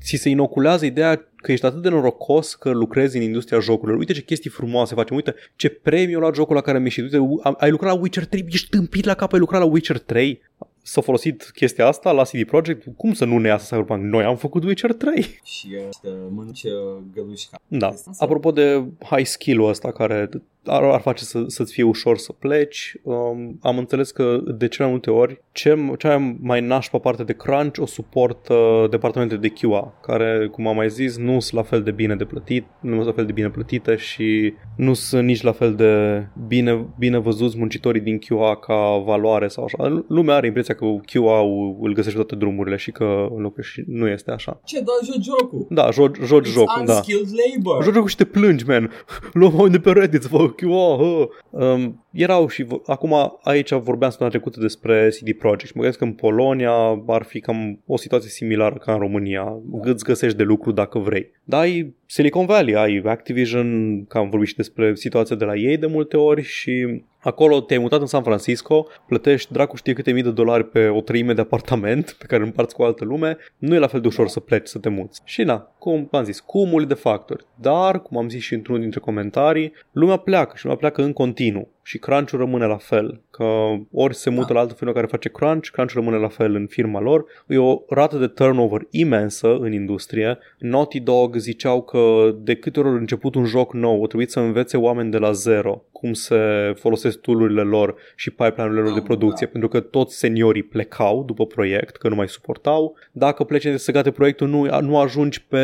ți 0.01 0.15
se 0.15 0.29
inoculează 0.29 0.85
ideea 0.85 1.32
că 1.43 1.51
ești 1.51 1.65
atât 1.65 1.81
de 1.81 1.89
norocos 1.89 2.55
că 2.55 2.69
lucrezi 2.69 3.17
în 3.17 3.23
industria 3.23 3.59
jocurilor. 3.59 3.99
Uite 3.99 4.13
ce 4.13 4.21
chestii 4.21 4.49
frumoase 4.49 4.93
facem, 4.95 5.15
uite 5.15 5.35
ce 5.55 5.69
premiu 5.69 6.19
la 6.19 6.31
jocul 6.33 6.55
la 6.55 6.61
care 6.61 6.77
mi-ai 6.79 6.93
ieșit. 6.97 7.13
Uite, 7.13 7.39
am- 7.43 7.55
ai 7.59 7.69
lucrat 7.71 7.93
la 7.93 7.99
Witcher 8.01 8.25
3, 8.25 8.45
ești 8.51 8.69
tâmpit 8.69 9.05
la 9.05 9.13
cap, 9.13 9.33
ai 9.33 9.39
lucrat 9.39 9.61
la 9.61 9.67
Witcher 9.67 9.99
3. 9.99 10.41
S-a 10.85 11.01
folosit 11.01 11.51
chestia 11.55 11.87
asta 11.87 12.11
la 12.11 12.23
CD 12.23 12.43
Projekt. 12.43 12.85
Cum 12.97 13.13
să 13.13 13.25
nu 13.25 13.37
ne 13.37 13.47
iasă 13.47 13.65
Cyberpunk? 13.75 14.03
Noi 14.03 14.23
am 14.23 14.35
făcut 14.35 14.63
Witcher 14.63 14.93
3. 14.93 15.39
și 15.43 15.67
uh, 16.03 16.11
mănânci 16.29 16.63
uh, 16.63 17.03
gălușca. 17.13 17.59
Da. 17.67 17.87
Este 17.87 18.09
asta? 18.09 18.25
Apropo 18.25 18.51
de 18.51 18.83
high 19.09 19.25
skill-ul 19.25 19.69
ăsta 19.69 19.91
care 19.91 20.29
ar, 20.65 20.83
ar 20.83 21.01
face 21.01 21.23
să, 21.23 21.43
să-ți 21.47 21.73
fie 21.73 21.83
ușor 21.83 22.17
să 22.17 22.31
pleci, 22.31 22.95
um, 23.03 23.57
am 23.61 23.77
înțeles 23.77 24.11
că 24.11 24.39
de 24.57 24.67
cele 24.67 24.83
mai 24.83 24.91
multe 24.91 25.11
ori 25.11 25.41
ce, 25.51 25.93
cea 25.97 26.35
mai 26.41 26.61
nașpa 26.61 26.97
parte 26.97 27.23
de 27.23 27.33
crunch 27.33 27.79
o 27.79 27.85
suportă 27.85 28.87
departamentul 28.89 29.39
de 29.39 29.49
QA, 29.49 29.99
care, 30.01 30.47
cum 30.51 30.67
am 30.67 30.75
mai 30.75 30.89
zis, 30.89 31.17
nu 31.17 31.39
sunt 31.39 31.53
la 31.53 31.61
fel 31.61 31.83
de 31.83 31.91
bine 31.91 32.15
de 32.15 32.25
plătit, 32.25 32.65
nu 32.79 32.93
sunt 32.93 33.05
la 33.05 33.11
fel 33.11 33.25
de 33.25 33.31
bine 33.31 33.49
plătite 33.49 33.95
și 33.95 34.53
nu 34.75 34.93
sunt 34.93 35.23
nici 35.23 35.41
la 35.41 35.51
fel 35.51 35.75
de 35.75 36.23
bine, 36.47 36.85
bine 36.97 37.17
văzuți 37.17 37.57
muncitorii 37.57 38.01
din 38.01 38.19
QA 38.19 38.55
ca 38.55 38.97
valoare 39.05 39.47
sau 39.47 39.63
așa. 39.63 40.03
Lumea 40.07 40.35
are 40.35 40.47
impresia 40.47 40.72
că 40.73 40.85
QA-ul 40.85 41.77
îl 41.81 41.93
găsește 41.93 42.17
pe 42.19 42.23
toate 42.25 42.35
drumurile 42.45 42.75
și 42.75 42.91
că 42.91 43.27
în 43.35 43.41
loc 43.41 43.61
și 43.61 43.83
nu 43.87 44.07
este 44.07 44.31
așa. 44.31 44.61
Ce, 44.65 44.79
doar 44.79 44.97
joci 45.03 45.23
jocul? 45.23 45.65
Da, 45.69 45.89
joci, 45.91 46.17
joci 46.25 46.47
It's 46.47 46.51
jocul, 46.51 46.83
da. 46.85 46.93
unskilled 46.93 47.27
labor. 47.55 47.83
Joci 47.83 47.93
jocul 47.93 48.09
și 48.09 48.15
te 48.15 48.25
plângi, 48.25 48.65
man. 48.67 48.91
Luăm 49.33 49.53
oameni 49.55 49.71
de 49.71 49.79
pe 49.79 49.91
Reddit 49.91 50.21
să 50.21 50.27
facă 50.27 50.53
QA. 50.57 50.97
hă. 50.97 51.27
Um, 51.49 52.02
erau 52.13 52.47
și 52.47 52.63
v- 52.63 52.81
acum 52.85 53.39
aici 53.41 53.71
vorbeam 53.71 54.09
săptămâna 54.09 54.35
trecută 54.35 54.59
despre 54.59 55.09
CD 55.09 55.31
Projekt 55.37 55.65
și 55.65 55.71
mă 55.75 55.81
gândesc 55.81 55.97
că 55.97 56.03
în 56.03 56.13
Polonia 56.13 57.03
ar 57.07 57.23
fi 57.23 57.39
cam 57.39 57.79
o 57.85 57.97
situație 57.97 58.29
similară 58.29 58.75
ca 58.75 58.93
în 58.93 58.99
România. 58.99 59.57
Îți 59.81 60.03
găsești 60.03 60.37
de 60.37 60.43
lucru 60.43 60.71
dacă 60.71 60.99
vrei. 60.99 61.31
Dar 61.43 61.59
ai 61.59 61.95
Silicon 62.05 62.45
Valley, 62.45 62.75
ai 62.75 63.01
Activision, 63.05 64.05
că 64.05 64.17
am 64.17 64.29
vorbit 64.29 64.47
și 64.47 64.55
despre 64.55 64.95
situația 64.95 65.35
de 65.35 65.45
la 65.45 65.55
ei 65.55 65.77
de 65.77 65.85
multe 65.85 66.17
ori 66.17 66.41
și 66.41 67.03
Acolo 67.23 67.61
te-ai 67.61 67.79
mutat 67.79 67.99
în 67.99 68.05
San 68.05 68.23
Francisco, 68.23 68.87
plătești 69.07 69.53
dracu 69.53 69.75
știe 69.75 69.93
câte 69.93 70.11
mii 70.11 70.23
de 70.23 70.31
dolari 70.31 70.69
pe 70.69 70.87
o 70.87 71.01
treime 71.01 71.33
de 71.33 71.41
apartament 71.41 72.15
pe 72.19 72.25
care 72.25 72.41
îl 72.41 72.47
împarți 72.47 72.75
cu 72.75 72.83
altă 72.83 73.05
lume, 73.05 73.37
nu 73.57 73.75
e 73.75 73.77
la 73.77 73.87
fel 73.87 74.01
de 74.01 74.07
ușor 74.07 74.27
să 74.27 74.39
pleci, 74.39 74.67
să 74.67 74.79
te 74.79 74.89
muți. 74.89 75.21
Și 75.23 75.43
na, 75.43 75.73
cum 75.77 76.07
am 76.11 76.23
zis, 76.23 76.39
cumul 76.39 76.85
de 76.85 76.93
factori. 76.93 77.45
Dar, 77.55 78.01
cum 78.01 78.17
am 78.17 78.29
zis 78.29 78.43
și 78.43 78.53
într-unul 78.53 78.81
dintre 78.81 78.99
comentarii, 78.99 79.73
lumea 79.91 80.17
pleacă 80.17 80.53
și 80.55 80.63
lumea 80.63 80.77
pleacă 80.79 81.03
în 81.03 81.13
continuu 81.13 81.67
și 81.83 81.97
crunch 81.97 82.31
rămâne 82.31 82.65
la 82.65 82.77
fel. 82.77 83.21
Că 83.31 83.45
ori 83.91 84.15
se 84.15 84.29
mută 84.29 84.47
Da. 84.47 84.53
la 84.53 84.59
altă 84.59 84.73
firmă 84.73 84.93
care 84.93 85.05
face 85.05 85.29
crunch, 85.29 85.69
crunch 85.69 85.93
rămâne 85.93 86.17
la 86.17 86.27
fel 86.27 86.55
în 86.55 86.67
firma 86.67 86.99
lor. 86.99 87.25
E 87.47 87.57
o 87.57 87.81
rată 87.89 88.17
de 88.17 88.27
turnover 88.27 88.81
imensă 88.89 89.57
în 89.59 89.73
industrie. 89.73 90.37
Naughty 90.59 90.99
Dog 90.99 91.35
ziceau 91.35 91.81
că 91.81 92.31
de 92.37 92.55
câte 92.55 92.79
ori 92.79 92.89
a 92.89 92.91
început 92.91 93.35
un 93.35 93.45
joc 93.45 93.73
nou, 93.73 93.99
au 93.99 94.07
trebuit 94.07 94.31
să 94.31 94.39
învețe 94.39 94.77
oameni 94.77 95.11
de 95.11 95.17
la 95.17 95.31
zero 95.31 95.83
cum 95.91 96.13
se 96.13 96.73
folosesc 96.75 97.19
tool-urile 97.19 97.61
lor 97.61 97.95
și 98.15 98.29
pipeline-urile 98.29 98.81
lor 98.81 98.93
de 98.93 98.99
Da, 98.99 99.05
producție, 99.05 99.45
da. 99.45 99.51
pentru 99.51 99.69
că 99.69 99.79
toți 99.79 100.17
seniorii 100.17 100.63
plecau 100.63 101.23
după 101.23 101.45
proiect, 101.45 101.95
că 101.95 102.09
nu 102.09 102.15
mai 102.15 102.27
suportau. 102.27 102.97
Dacă 103.11 103.43
pleci 103.43 103.63
de 103.63 103.77
săgate 103.77 104.11
proiectul, 104.11 104.47
nu, 104.47 104.81
nu 104.81 104.99
ajungi 104.99 105.45
pe 105.45 105.63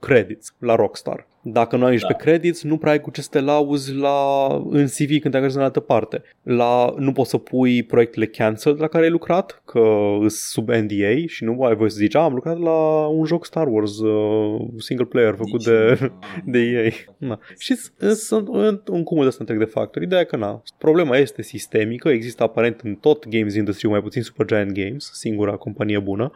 credits 0.00 0.54
la 0.58 0.74
Rockstar. 0.74 1.26
Dacă 1.52 1.76
nu 1.76 1.84
ajungi 1.84 2.02
Da. 2.02 2.08
pe 2.08 2.14
credits, 2.22 2.62
nu 2.62 2.76
prea 2.76 2.92
ai 2.92 3.00
cu 3.00 3.10
ce 3.10 3.22
să 3.22 3.28
te 3.30 3.40
lauzi 3.40 3.94
la, 3.94 4.46
în 4.70 4.84
CV 4.86 5.08
când 5.08 5.30
te 5.30 5.36
angajezi 5.36 5.56
în 5.56 5.62
altă 5.64 5.80
parte. 5.80 6.22
La, 6.42 6.94
nu 6.98 7.12
poți 7.12 7.30
să 7.30 7.36
pui 7.38 7.82
proiectele 7.82 8.26
cancelled 8.26 8.80
la 8.80 8.86
care 8.86 9.04
ai 9.04 9.10
lucrat, 9.10 9.62
că 9.64 9.80
sunt 10.18 10.30
sub 10.32 10.68
NDA 10.70 11.26
și 11.26 11.44
nu 11.44 11.62
ai 11.62 11.74
voie 11.76 11.90
să 11.90 11.96
zici, 11.96 12.14
"A, 12.14 12.20
am 12.22 12.34
lucrat 12.34 12.58
la 12.58 13.06
un 13.06 13.24
joc 13.24 13.44
Star 13.44 13.66
Wars 13.68 13.98
uh, 13.98 14.60
single 14.78 15.04
player 15.06 15.34
făcut 15.34 15.52
Nici 15.52 15.64
de, 15.64 15.98
nu- 16.00 16.12
de 16.52 16.58
EA. 16.58 16.90
Na. 17.16 17.38
Și 17.58 17.74
s- 17.74 17.92
sunt 18.14 18.48
un, 18.48 18.82
un 18.90 19.02
cumul 19.02 19.22
de 19.22 19.28
ăsta 19.28 19.38
întreg 19.40 19.58
de 19.58 19.64
factori. 19.64 20.04
Ideea 20.04 20.20
e 20.20 20.24
că 20.24 20.36
na, 20.36 20.62
problema 20.78 21.16
este 21.16 21.42
sistemică, 21.42 22.08
există 22.08 22.42
aparent 22.42 22.80
în 22.80 22.94
tot 22.94 23.28
games 23.28 23.54
industry, 23.54 23.88
mai 23.88 24.00
puțin 24.02 24.22
Supergiant 24.22 24.72
Games, 24.72 25.10
singura 25.14 25.56
companie 25.56 25.98
bună. 25.98 26.30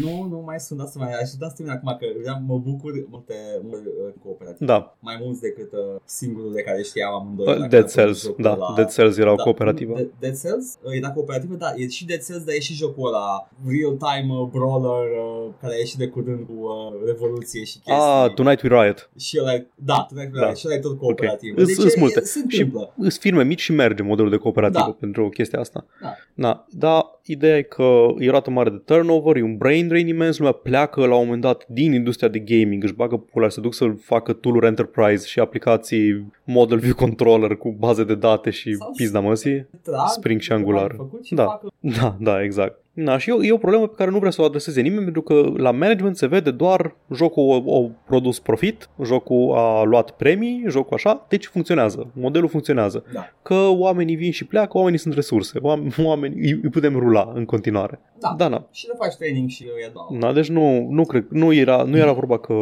Nu, 0.00 0.26
nu 0.30 0.42
mai 0.46 0.60
sunt 0.60 0.80
asta 0.80 0.98
mai 0.98 1.12
aș 1.22 1.30
da 1.38 1.48
să 1.48 1.54
termin 1.56 1.72
acum 1.74 1.96
că 2.00 2.06
vreau, 2.20 2.36
mă 2.46 2.58
bucur 2.58 2.92
multe, 3.10 3.34
multe 3.62 3.88
uh, 4.06 4.12
cooperative. 4.22 4.55
Da, 4.58 4.96
Mai 5.00 5.18
mulți 5.24 5.40
decât 5.40 5.72
uh, 5.72 5.78
singurul 6.04 6.52
de 6.52 6.62
care 6.62 6.82
știam 6.82 7.12
amândoi. 7.14 7.46
Uh, 7.46 7.52
la 7.52 7.56
care 7.58 7.68
Dead 7.68 7.82
a 7.82 7.86
fost 7.86 7.94
Cells, 7.96 8.22
jocul 8.22 8.42
da, 8.44 8.52
ăla. 8.52 8.72
Dead 8.76 8.90
Cells 8.92 9.16
era 9.16 9.32
o 9.32 9.34
Da, 9.34 9.42
cooperativă. 9.42 9.94
Dead, 9.94 10.10
Dead 10.18 10.40
Cells 10.40 10.78
uh, 10.82 10.90
era 10.96 11.10
cooperativă, 11.10 11.54
da, 11.54 11.72
e 11.76 11.88
și 11.88 12.06
Dead 12.06 12.24
Cells, 12.24 12.44
dar 12.44 12.54
e 12.54 12.58
și 12.60 12.74
jocul 12.74 13.06
ăla 13.08 13.48
real-time 13.66 14.32
uh, 14.34 14.48
brawler 14.52 15.10
uh, 15.10 15.52
care 15.60 15.74
a 15.74 15.76
ieșit 15.76 15.98
de 15.98 16.06
curând 16.08 16.46
cu 16.46 16.52
uh, 16.52 17.06
Revoluție 17.06 17.64
și 17.64 17.78
chestii. 17.78 17.92
Ah, 18.22 18.32
Tonight 18.34 18.62
We 18.62 18.68
Riot. 18.82 19.10
și 19.18 19.38
ăla, 19.40 19.54
e- 19.54 19.66
da, 19.74 20.06
Tonight 20.08 20.32
Da. 20.34 20.40
da. 20.40 20.54
și 20.54 20.66
ăla 20.66 20.74
e 20.76 20.78
tot 20.78 20.98
cooperativ. 20.98 21.52
Ok. 21.52 21.58
Îs- 21.58 21.66
Deci 21.76 21.84
îs 21.86 21.94
e- 21.94 22.00
multe. 22.00 22.20
se 22.20 22.44
Și 22.48 22.60
întâmplă. 22.62 22.92
sunt 22.98 23.12
firme 23.12 23.44
mici 23.44 23.60
și 23.60 23.72
merge 23.72 24.02
modelul 24.02 24.30
de 24.30 24.36
cooperativă 24.36 24.84
Da. 24.84 24.96
pentru 25.00 25.28
chestia 25.28 25.60
asta. 25.60 25.84
Da. 26.02 26.14
Da, 26.34 26.66
da, 26.70 27.15
ideea 27.26 27.56
e 27.56 27.62
că 27.62 28.06
e 28.18 28.28
o 28.28 28.32
rată 28.32 28.50
mare 28.50 28.70
de 28.70 28.76
turnover, 28.84 29.36
e 29.36 29.42
un 29.42 29.56
brain 29.56 29.88
drain 29.88 30.06
imens, 30.08 30.38
lumea 30.38 30.52
pleacă 30.52 31.06
la 31.06 31.14
un 31.16 31.24
moment 31.24 31.42
dat 31.42 31.64
din 31.68 31.92
industria 31.92 32.28
de 32.28 32.38
gaming, 32.38 32.82
își 32.82 32.94
bagă 32.94 33.16
pula, 33.16 33.48
se 33.48 33.60
duc 33.60 33.74
să 33.74 33.86
facă 34.00 34.32
tool 34.32 34.62
enterprise 34.64 35.26
și 35.26 35.38
aplicații 35.40 36.32
model 36.44 36.78
view 36.78 36.94
controller 36.94 37.56
cu 37.56 37.76
baze 37.78 38.04
de 38.04 38.14
date 38.14 38.50
și 38.50 38.74
Sau- 38.74 38.92
pizda 38.96 39.20
măsii. 39.20 39.66
Trag, 39.82 40.08
Spring 40.08 40.40
și 40.40 40.48
după 40.48 40.60
Angular. 40.60 40.86
care 40.86 40.98
ai 41.00 41.08
Făcut 41.08 41.24
și 41.24 41.34
Da. 41.34 41.44
fac 41.44 41.62
Da, 41.80 42.16
da, 42.20 42.42
exact. 42.42 42.80
Da, 42.98 43.18
și 43.18 43.30
e 43.30 43.32
o, 43.32 43.44
e 43.44 43.52
o 43.52 43.56
problemă 43.56 43.86
pe 43.86 43.94
care 43.96 44.10
nu 44.10 44.18
vrea 44.18 44.30
să 44.30 44.42
o 44.42 44.44
adreseze 44.44 44.80
nimeni 44.80 45.02
pentru 45.02 45.22
că 45.22 45.52
la 45.56 45.70
management 45.70 46.16
se 46.16 46.26
vede 46.26 46.50
doar 46.50 46.96
jocul 47.14 47.64
a, 47.66 47.76
a 47.76 47.90
produs 48.06 48.38
profit, 48.38 48.88
jocul 49.04 49.52
a 49.56 49.82
luat 49.82 50.10
premii, 50.10 50.64
jocul 50.68 50.94
așa, 50.94 51.26
deci 51.28 51.46
funcționează, 51.46 52.10
modelul 52.12 52.48
funcționează. 52.48 53.04
Da. 53.12 53.28
Că 53.42 53.54
oamenii 53.54 54.16
vin 54.16 54.30
și 54.30 54.46
pleacă, 54.46 54.78
oamenii 54.78 54.98
sunt 54.98 55.14
resurse, 55.14 55.58
oameni, 55.62 55.94
oamenii 56.04 56.38
îi, 56.40 56.60
îi 56.62 56.70
putem 56.70 56.98
rula 56.98 57.32
în 57.34 57.44
continuare. 57.44 58.00
Da. 58.20 58.34
Da, 58.36 58.48
na. 58.48 58.66
Și 58.70 58.86
le 58.86 58.94
faci 58.98 59.14
training 59.14 59.48
și 59.48 59.62
îi 59.62 59.90
dau. 59.92 60.18
Da, 60.20 60.32
deci 60.32 60.48
nu, 60.48 60.86
nu 60.90 61.04
cred, 61.04 61.26
nu 61.30 61.52
era, 61.52 61.82
nu 61.82 61.96
era 61.96 62.12
vorba 62.12 62.38
că, 62.38 62.54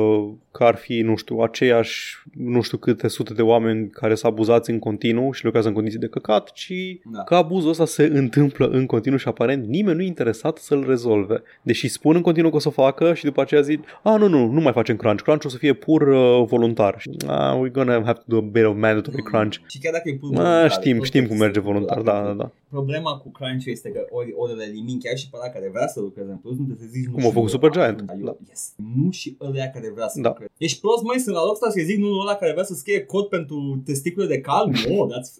că 0.56 0.64
ar 0.64 0.74
fi, 0.76 1.00
nu 1.00 1.16
știu, 1.16 1.36
aceiași, 1.38 2.16
nu 2.32 2.60
știu 2.60 2.78
câte 2.78 3.08
sute 3.08 3.32
de 3.34 3.42
oameni 3.42 3.88
care 3.90 4.14
s-au 4.14 4.30
abuzați 4.30 4.70
în 4.70 4.78
continuu 4.78 5.32
și 5.32 5.44
lucrează 5.44 5.68
în 5.68 5.74
condiții 5.74 5.98
de 5.98 6.06
căcat, 6.08 6.50
ci 6.52 6.72
Da. 7.04 7.22
că 7.22 7.34
abuzul 7.34 7.70
ăsta 7.70 7.84
se 7.84 8.04
întâmplă 8.04 8.66
în 8.66 8.86
continuu 8.86 9.18
și 9.18 9.28
aparent 9.28 9.66
nimeni 9.66 9.96
nu 9.96 10.02
e 10.02 10.06
interesat 10.06 10.56
să-l 10.56 10.84
rezolve. 10.88 11.42
Deși 11.62 11.88
spun 11.88 12.14
în 12.16 12.22
continuu 12.22 12.50
că 12.50 12.56
o 12.56 12.58
să 12.58 12.68
o 12.68 12.70
facă 12.70 13.14
și 13.14 13.24
după 13.24 13.40
aceea 13.40 13.60
zic, 13.60 13.84
a, 14.02 14.16
nu, 14.16 14.28
nu, 14.28 14.46
nu 14.50 14.60
mai 14.60 14.72
facem 14.72 14.96
crunch. 14.96 15.22
Crunch 15.22 15.44
o 15.44 15.48
să 15.48 15.56
fie 15.56 15.72
pur 15.72 16.02
uh, 16.08 16.44
voluntar. 16.46 16.94
Și, 16.98 17.10
ah, 17.26 17.54
we're 17.62 17.72
gonna 17.72 17.92
have 17.92 18.12
to 18.12 18.22
do 18.26 18.36
a 18.36 18.40
bit 18.40 18.64
of 18.64 18.76
mandatory 18.76 19.22
crunch. 19.22 19.56
Și 19.66 19.78
chiar 19.78 19.92
dacă 19.92 20.08
e 20.08 20.14
pur 20.16 20.28
Ah, 20.32 20.36
voluntar, 20.36 20.70
știm, 20.70 20.96
tot 20.96 21.06
știm 21.06 21.22
cum 21.22 21.32
este 21.32 21.44
merge 21.44 21.60
voluntar, 21.60 22.00
da, 22.00 22.22
da, 22.26 22.32
da. 22.32 22.50
Problema 22.68 23.16
cu 23.22 23.30
crunch 23.30 23.64
este 23.66 23.88
că 23.90 24.06
ori, 24.10 24.32
ori 24.36 24.56
le 24.56 24.64
elimini 24.64 25.00
chiar 25.02 25.16
și 25.16 25.30
pe 25.30 25.36
ăla 25.40 25.48
care 25.52 25.68
vrea 25.72 25.86
să 25.86 26.00
lucreze 26.00 26.30
în 26.30 26.36
plus, 26.36 26.56
nu 26.58 26.74
te 26.74 26.86
zici 26.86 27.06
nu 27.06 27.12
Cum 27.12 27.20
și 27.20 27.26
a 27.26 27.30
făcut 27.30 27.48
ăla. 27.48 27.56
Supergiant. 27.56 28.00
Da, 28.02 28.12
eu- 28.18 28.24
Da. 28.24 28.36
Yes. 28.48 28.72
Nu 28.96 29.10
și 29.10 29.36
ăla 29.40 29.64
care 29.74 29.90
vrea 29.94 30.08
să 30.08 30.20
Da. 30.20 30.28
lucreze. 30.28 30.43
Ești 30.58 30.80
prost, 30.80 31.02
măi, 31.02 31.18
sunt 31.18 31.34
la 31.34 31.40
Rockstar 31.46 31.72
și 31.72 31.84
zic 31.84 31.98
nu 31.98 32.18
ăla 32.20 32.34
care 32.34 32.52
vrea 32.52 32.64
să 32.64 32.74
scrie 32.74 33.04
cod 33.04 33.24
pentru 33.26 33.82
testicule 33.84 34.26
de 34.26 34.40
cal? 34.40 34.66
No, 34.66 35.06
that's 35.12 35.30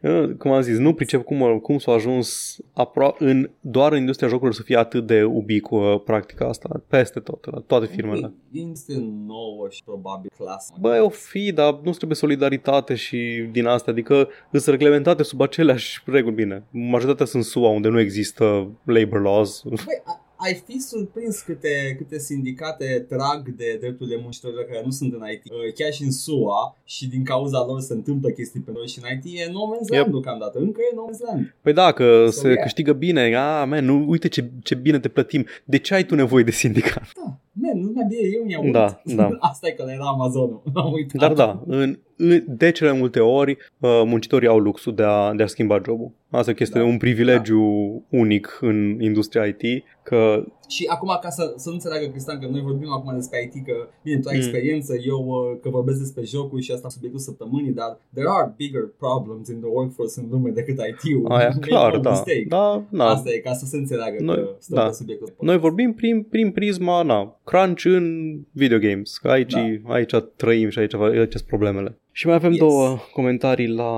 flavor. 0.00 0.28
Uh, 0.28 0.36
Cum 0.36 0.50
am 0.50 0.60
zis, 0.60 0.78
nu 0.78 0.94
pricep 0.94 1.24
cum, 1.24 1.58
cum 1.58 1.78
s-a 1.78 1.92
ajuns 1.92 2.56
apro- 2.80 3.16
în, 3.18 3.50
doar 3.60 3.92
în 3.92 3.98
industria 3.98 4.28
jocurilor 4.28 4.54
să 4.54 4.62
fie 4.62 4.76
atât 4.76 5.06
de 5.06 5.22
ubicuă 5.22 5.98
practica 5.98 6.48
asta, 6.48 6.82
peste 6.88 7.20
tot, 7.20 7.50
la 7.52 7.58
toate 7.66 7.86
firmele. 7.86 8.32
E 8.52 8.60
industrie 8.60 8.98
nouă 9.26 9.66
și 9.70 9.82
probabil 9.84 10.30
clasă. 10.36 10.72
Bă, 10.80 11.00
o 11.04 11.08
fi, 11.08 11.52
dar 11.52 11.78
nu 11.82 11.90
trebuie 11.90 12.16
solidaritate 12.16 12.94
și 12.94 13.48
din 13.52 13.66
asta, 13.66 13.90
adică 13.90 14.28
sunt 14.52 14.64
reglementate 14.66 15.22
sub 15.22 15.40
aceleași 15.40 16.02
reguli, 16.06 16.34
bine. 16.34 16.64
Majoritatea 16.70 17.26
sunt 17.26 17.44
SUA 17.44 17.68
unde 17.68 17.88
nu 17.88 18.00
există 18.00 18.68
labor 18.84 19.22
laws. 19.22 19.62
Băi, 19.64 19.76
a- 20.04 20.20
ai 20.44 20.54
fi 20.66 20.78
surprins 20.80 21.40
câte, 21.40 21.94
câte 21.96 22.18
sindicate 22.18 23.06
trag 23.08 23.54
de 23.56 23.76
drepturile 23.80 24.18
muncitorilor 24.22 24.64
care 24.64 24.82
nu 24.84 24.90
sunt 24.90 25.12
în 25.12 25.22
IT, 25.32 25.42
uh, 25.44 25.72
chiar 25.74 25.92
și 25.92 26.02
în 26.02 26.10
SUA 26.10 26.76
și 26.84 27.08
din 27.08 27.24
cauza 27.24 27.64
lor 27.66 27.80
se 27.80 27.92
întâmplă 27.92 28.28
chestii 28.28 28.60
pe 28.60 28.70
noi 28.74 28.86
și 28.86 28.98
în 29.02 29.08
IT 29.16 29.24
e 29.40 29.50
No 29.52 29.60
Man's 29.70 29.88
Yep. 29.90 30.00
Land 30.00 30.10
deocamdată, 30.10 30.58
încă 30.58 30.80
e 30.90 30.94
No 30.94 31.02
Man's 31.02 31.20
Land. 31.28 31.54
Păi 31.60 31.72
da, 31.72 31.92
că 31.92 32.24
So, 32.24 32.40
se 32.40 32.48
yeah. 32.48 32.62
câștigă 32.62 32.92
bine, 32.92 33.36
a, 33.36 33.64
man, 33.64 33.84
nu, 33.84 34.04
uite 34.08 34.28
ce, 34.28 34.50
ce 34.62 34.74
bine 34.74 34.98
te 34.98 35.08
plătim. 35.08 35.46
De 35.64 35.78
ce 35.78 35.94
ai 35.94 36.04
tu 36.04 36.14
nevoie 36.14 36.44
de 36.44 36.50
sindicat? 36.50 37.08
Da, 37.16 37.38
man, 37.52 37.80
nu 37.80 37.92
mai 37.94 38.06
bine, 38.08 38.28
eu 38.36 38.44
mi-am 38.44 38.70
Da, 38.70 39.02
da. 39.04 39.28
Asta 39.50 39.68
e 39.68 39.70
că 39.70 39.84
era 39.88 40.04
Amazonul, 40.04 40.62
am 40.74 40.92
uitat. 40.92 41.20
Dar 41.20 41.32
da, 41.32 41.62
în, 41.66 41.78
în, 41.80 41.98
de 42.46 42.70
cele 42.70 42.90
mai 42.90 42.98
multe 42.98 43.20
ori 43.20 43.56
uh, 43.78 44.02
muncitorii 44.04 44.48
au 44.48 44.58
luxul 44.58 44.94
de 44.94 45.02
a, 45.02 45.32
de 45.34 45.42
a 45.42 45.46
schimba 45.46 45.80
jobul. 45.84 46.10
Asta 46.30 46.50
e 46.50 46.52
o 46.52 46.56
chestie, 46.56 46.80
Da. 46.80 46.86
un 46.86 46.96
privilegiu 46.96 47.62
unic 48.08 48.58
în 48.60 49.00
industria 49.00 49.44
IT, 49.44 49.84
că 50.02 50.44
Și 50.68 50.86
acum, 50.90 51.18
ca 51.22 51.28
să, 51.30 51.52
să 51.56 51.68
nu 51.68 51.74
înțeleagă 51.74 52.06
Cristian 52.06 52.38
că 52.40 52.46
noi 52.50 52.60
vorbim 52.60 52.90
acum 52.92 53.14
despre 53.14 53.50
IT, 53.54 53.66
că 53.66 53.74
bine, 54.02 54.18
tu 54.18 54.28
ai 54.28 54.34
Mm. 54.36 54.40
experiență, 54.42 54.92
eu 55.06 55.18
uh, 55.26 55.58
că 55.62 55.68
vorbesc 55.68 55.98
despre 55.98 56.22
jocuri 56.24 56.62
și 56.62 56.72
asta 56.72 56.88
subiectul 56.88 57.20
săptămânii, 57.20 57.70
dar 57.72 57.98
there 58.14 58.28
are 58.38 58.52
bigger 58.56 58.84
problems 58.98 59.48
in 59.48 59.58
the 59.60 59.68
workforce 59.68 60.20
în 60.20 60.26
lume 60.30 60.50
decât 60.50 60.76
IT-ul. 60.90 61.26
aia 61.32 61.48
Make 61.54 61.68
clar, 61.68 61.94
no 61.94 62.00
da. 62.00 62.10
mistake. 62.10 62.44
Da, 62.48 62.84
na, 62.88 63.04
Asta 63.08 63.30
e 63.30 63.38
ca 63.38 63.52
să 63.52 63.64
se 63.66 63.76
înțeleagă 63.76 64.16
Noi- 64.22 64.36
că 64.36 64.48
stăm 64.58 64.76
da. 64.78 64.86
pe 64.86 64.92
subiectul. 64.92 65.32
Noi 65.40 65.58
vorbim 65.58 65.92
prin, 65.92 66.22
prin 66.22 66.50
prisma, 66.50 67.02
na, 67.02 67.36
crunch 67.44 67.84
în 67.84 68.36
video 68.52 68.78
games, 68.78 69.16
că 69.18 69.28
aici, 69.28 69.52
Da. 69.52 69.92
aici 69.94 70.14
trăim 70.36 70.68
și 70.68 70.78
aici, 70.78 70.94
aici 70.94 71.32
sunt 71.32 71.48
problemele. 71.48 71.96
Și 72.14 72.26
mai 72.26 72.34
avem 72.34 72.50
Yes. 72.50 72.58
două 72.60 72.98
comentarii 73.12 73.68
la 73.68 73.92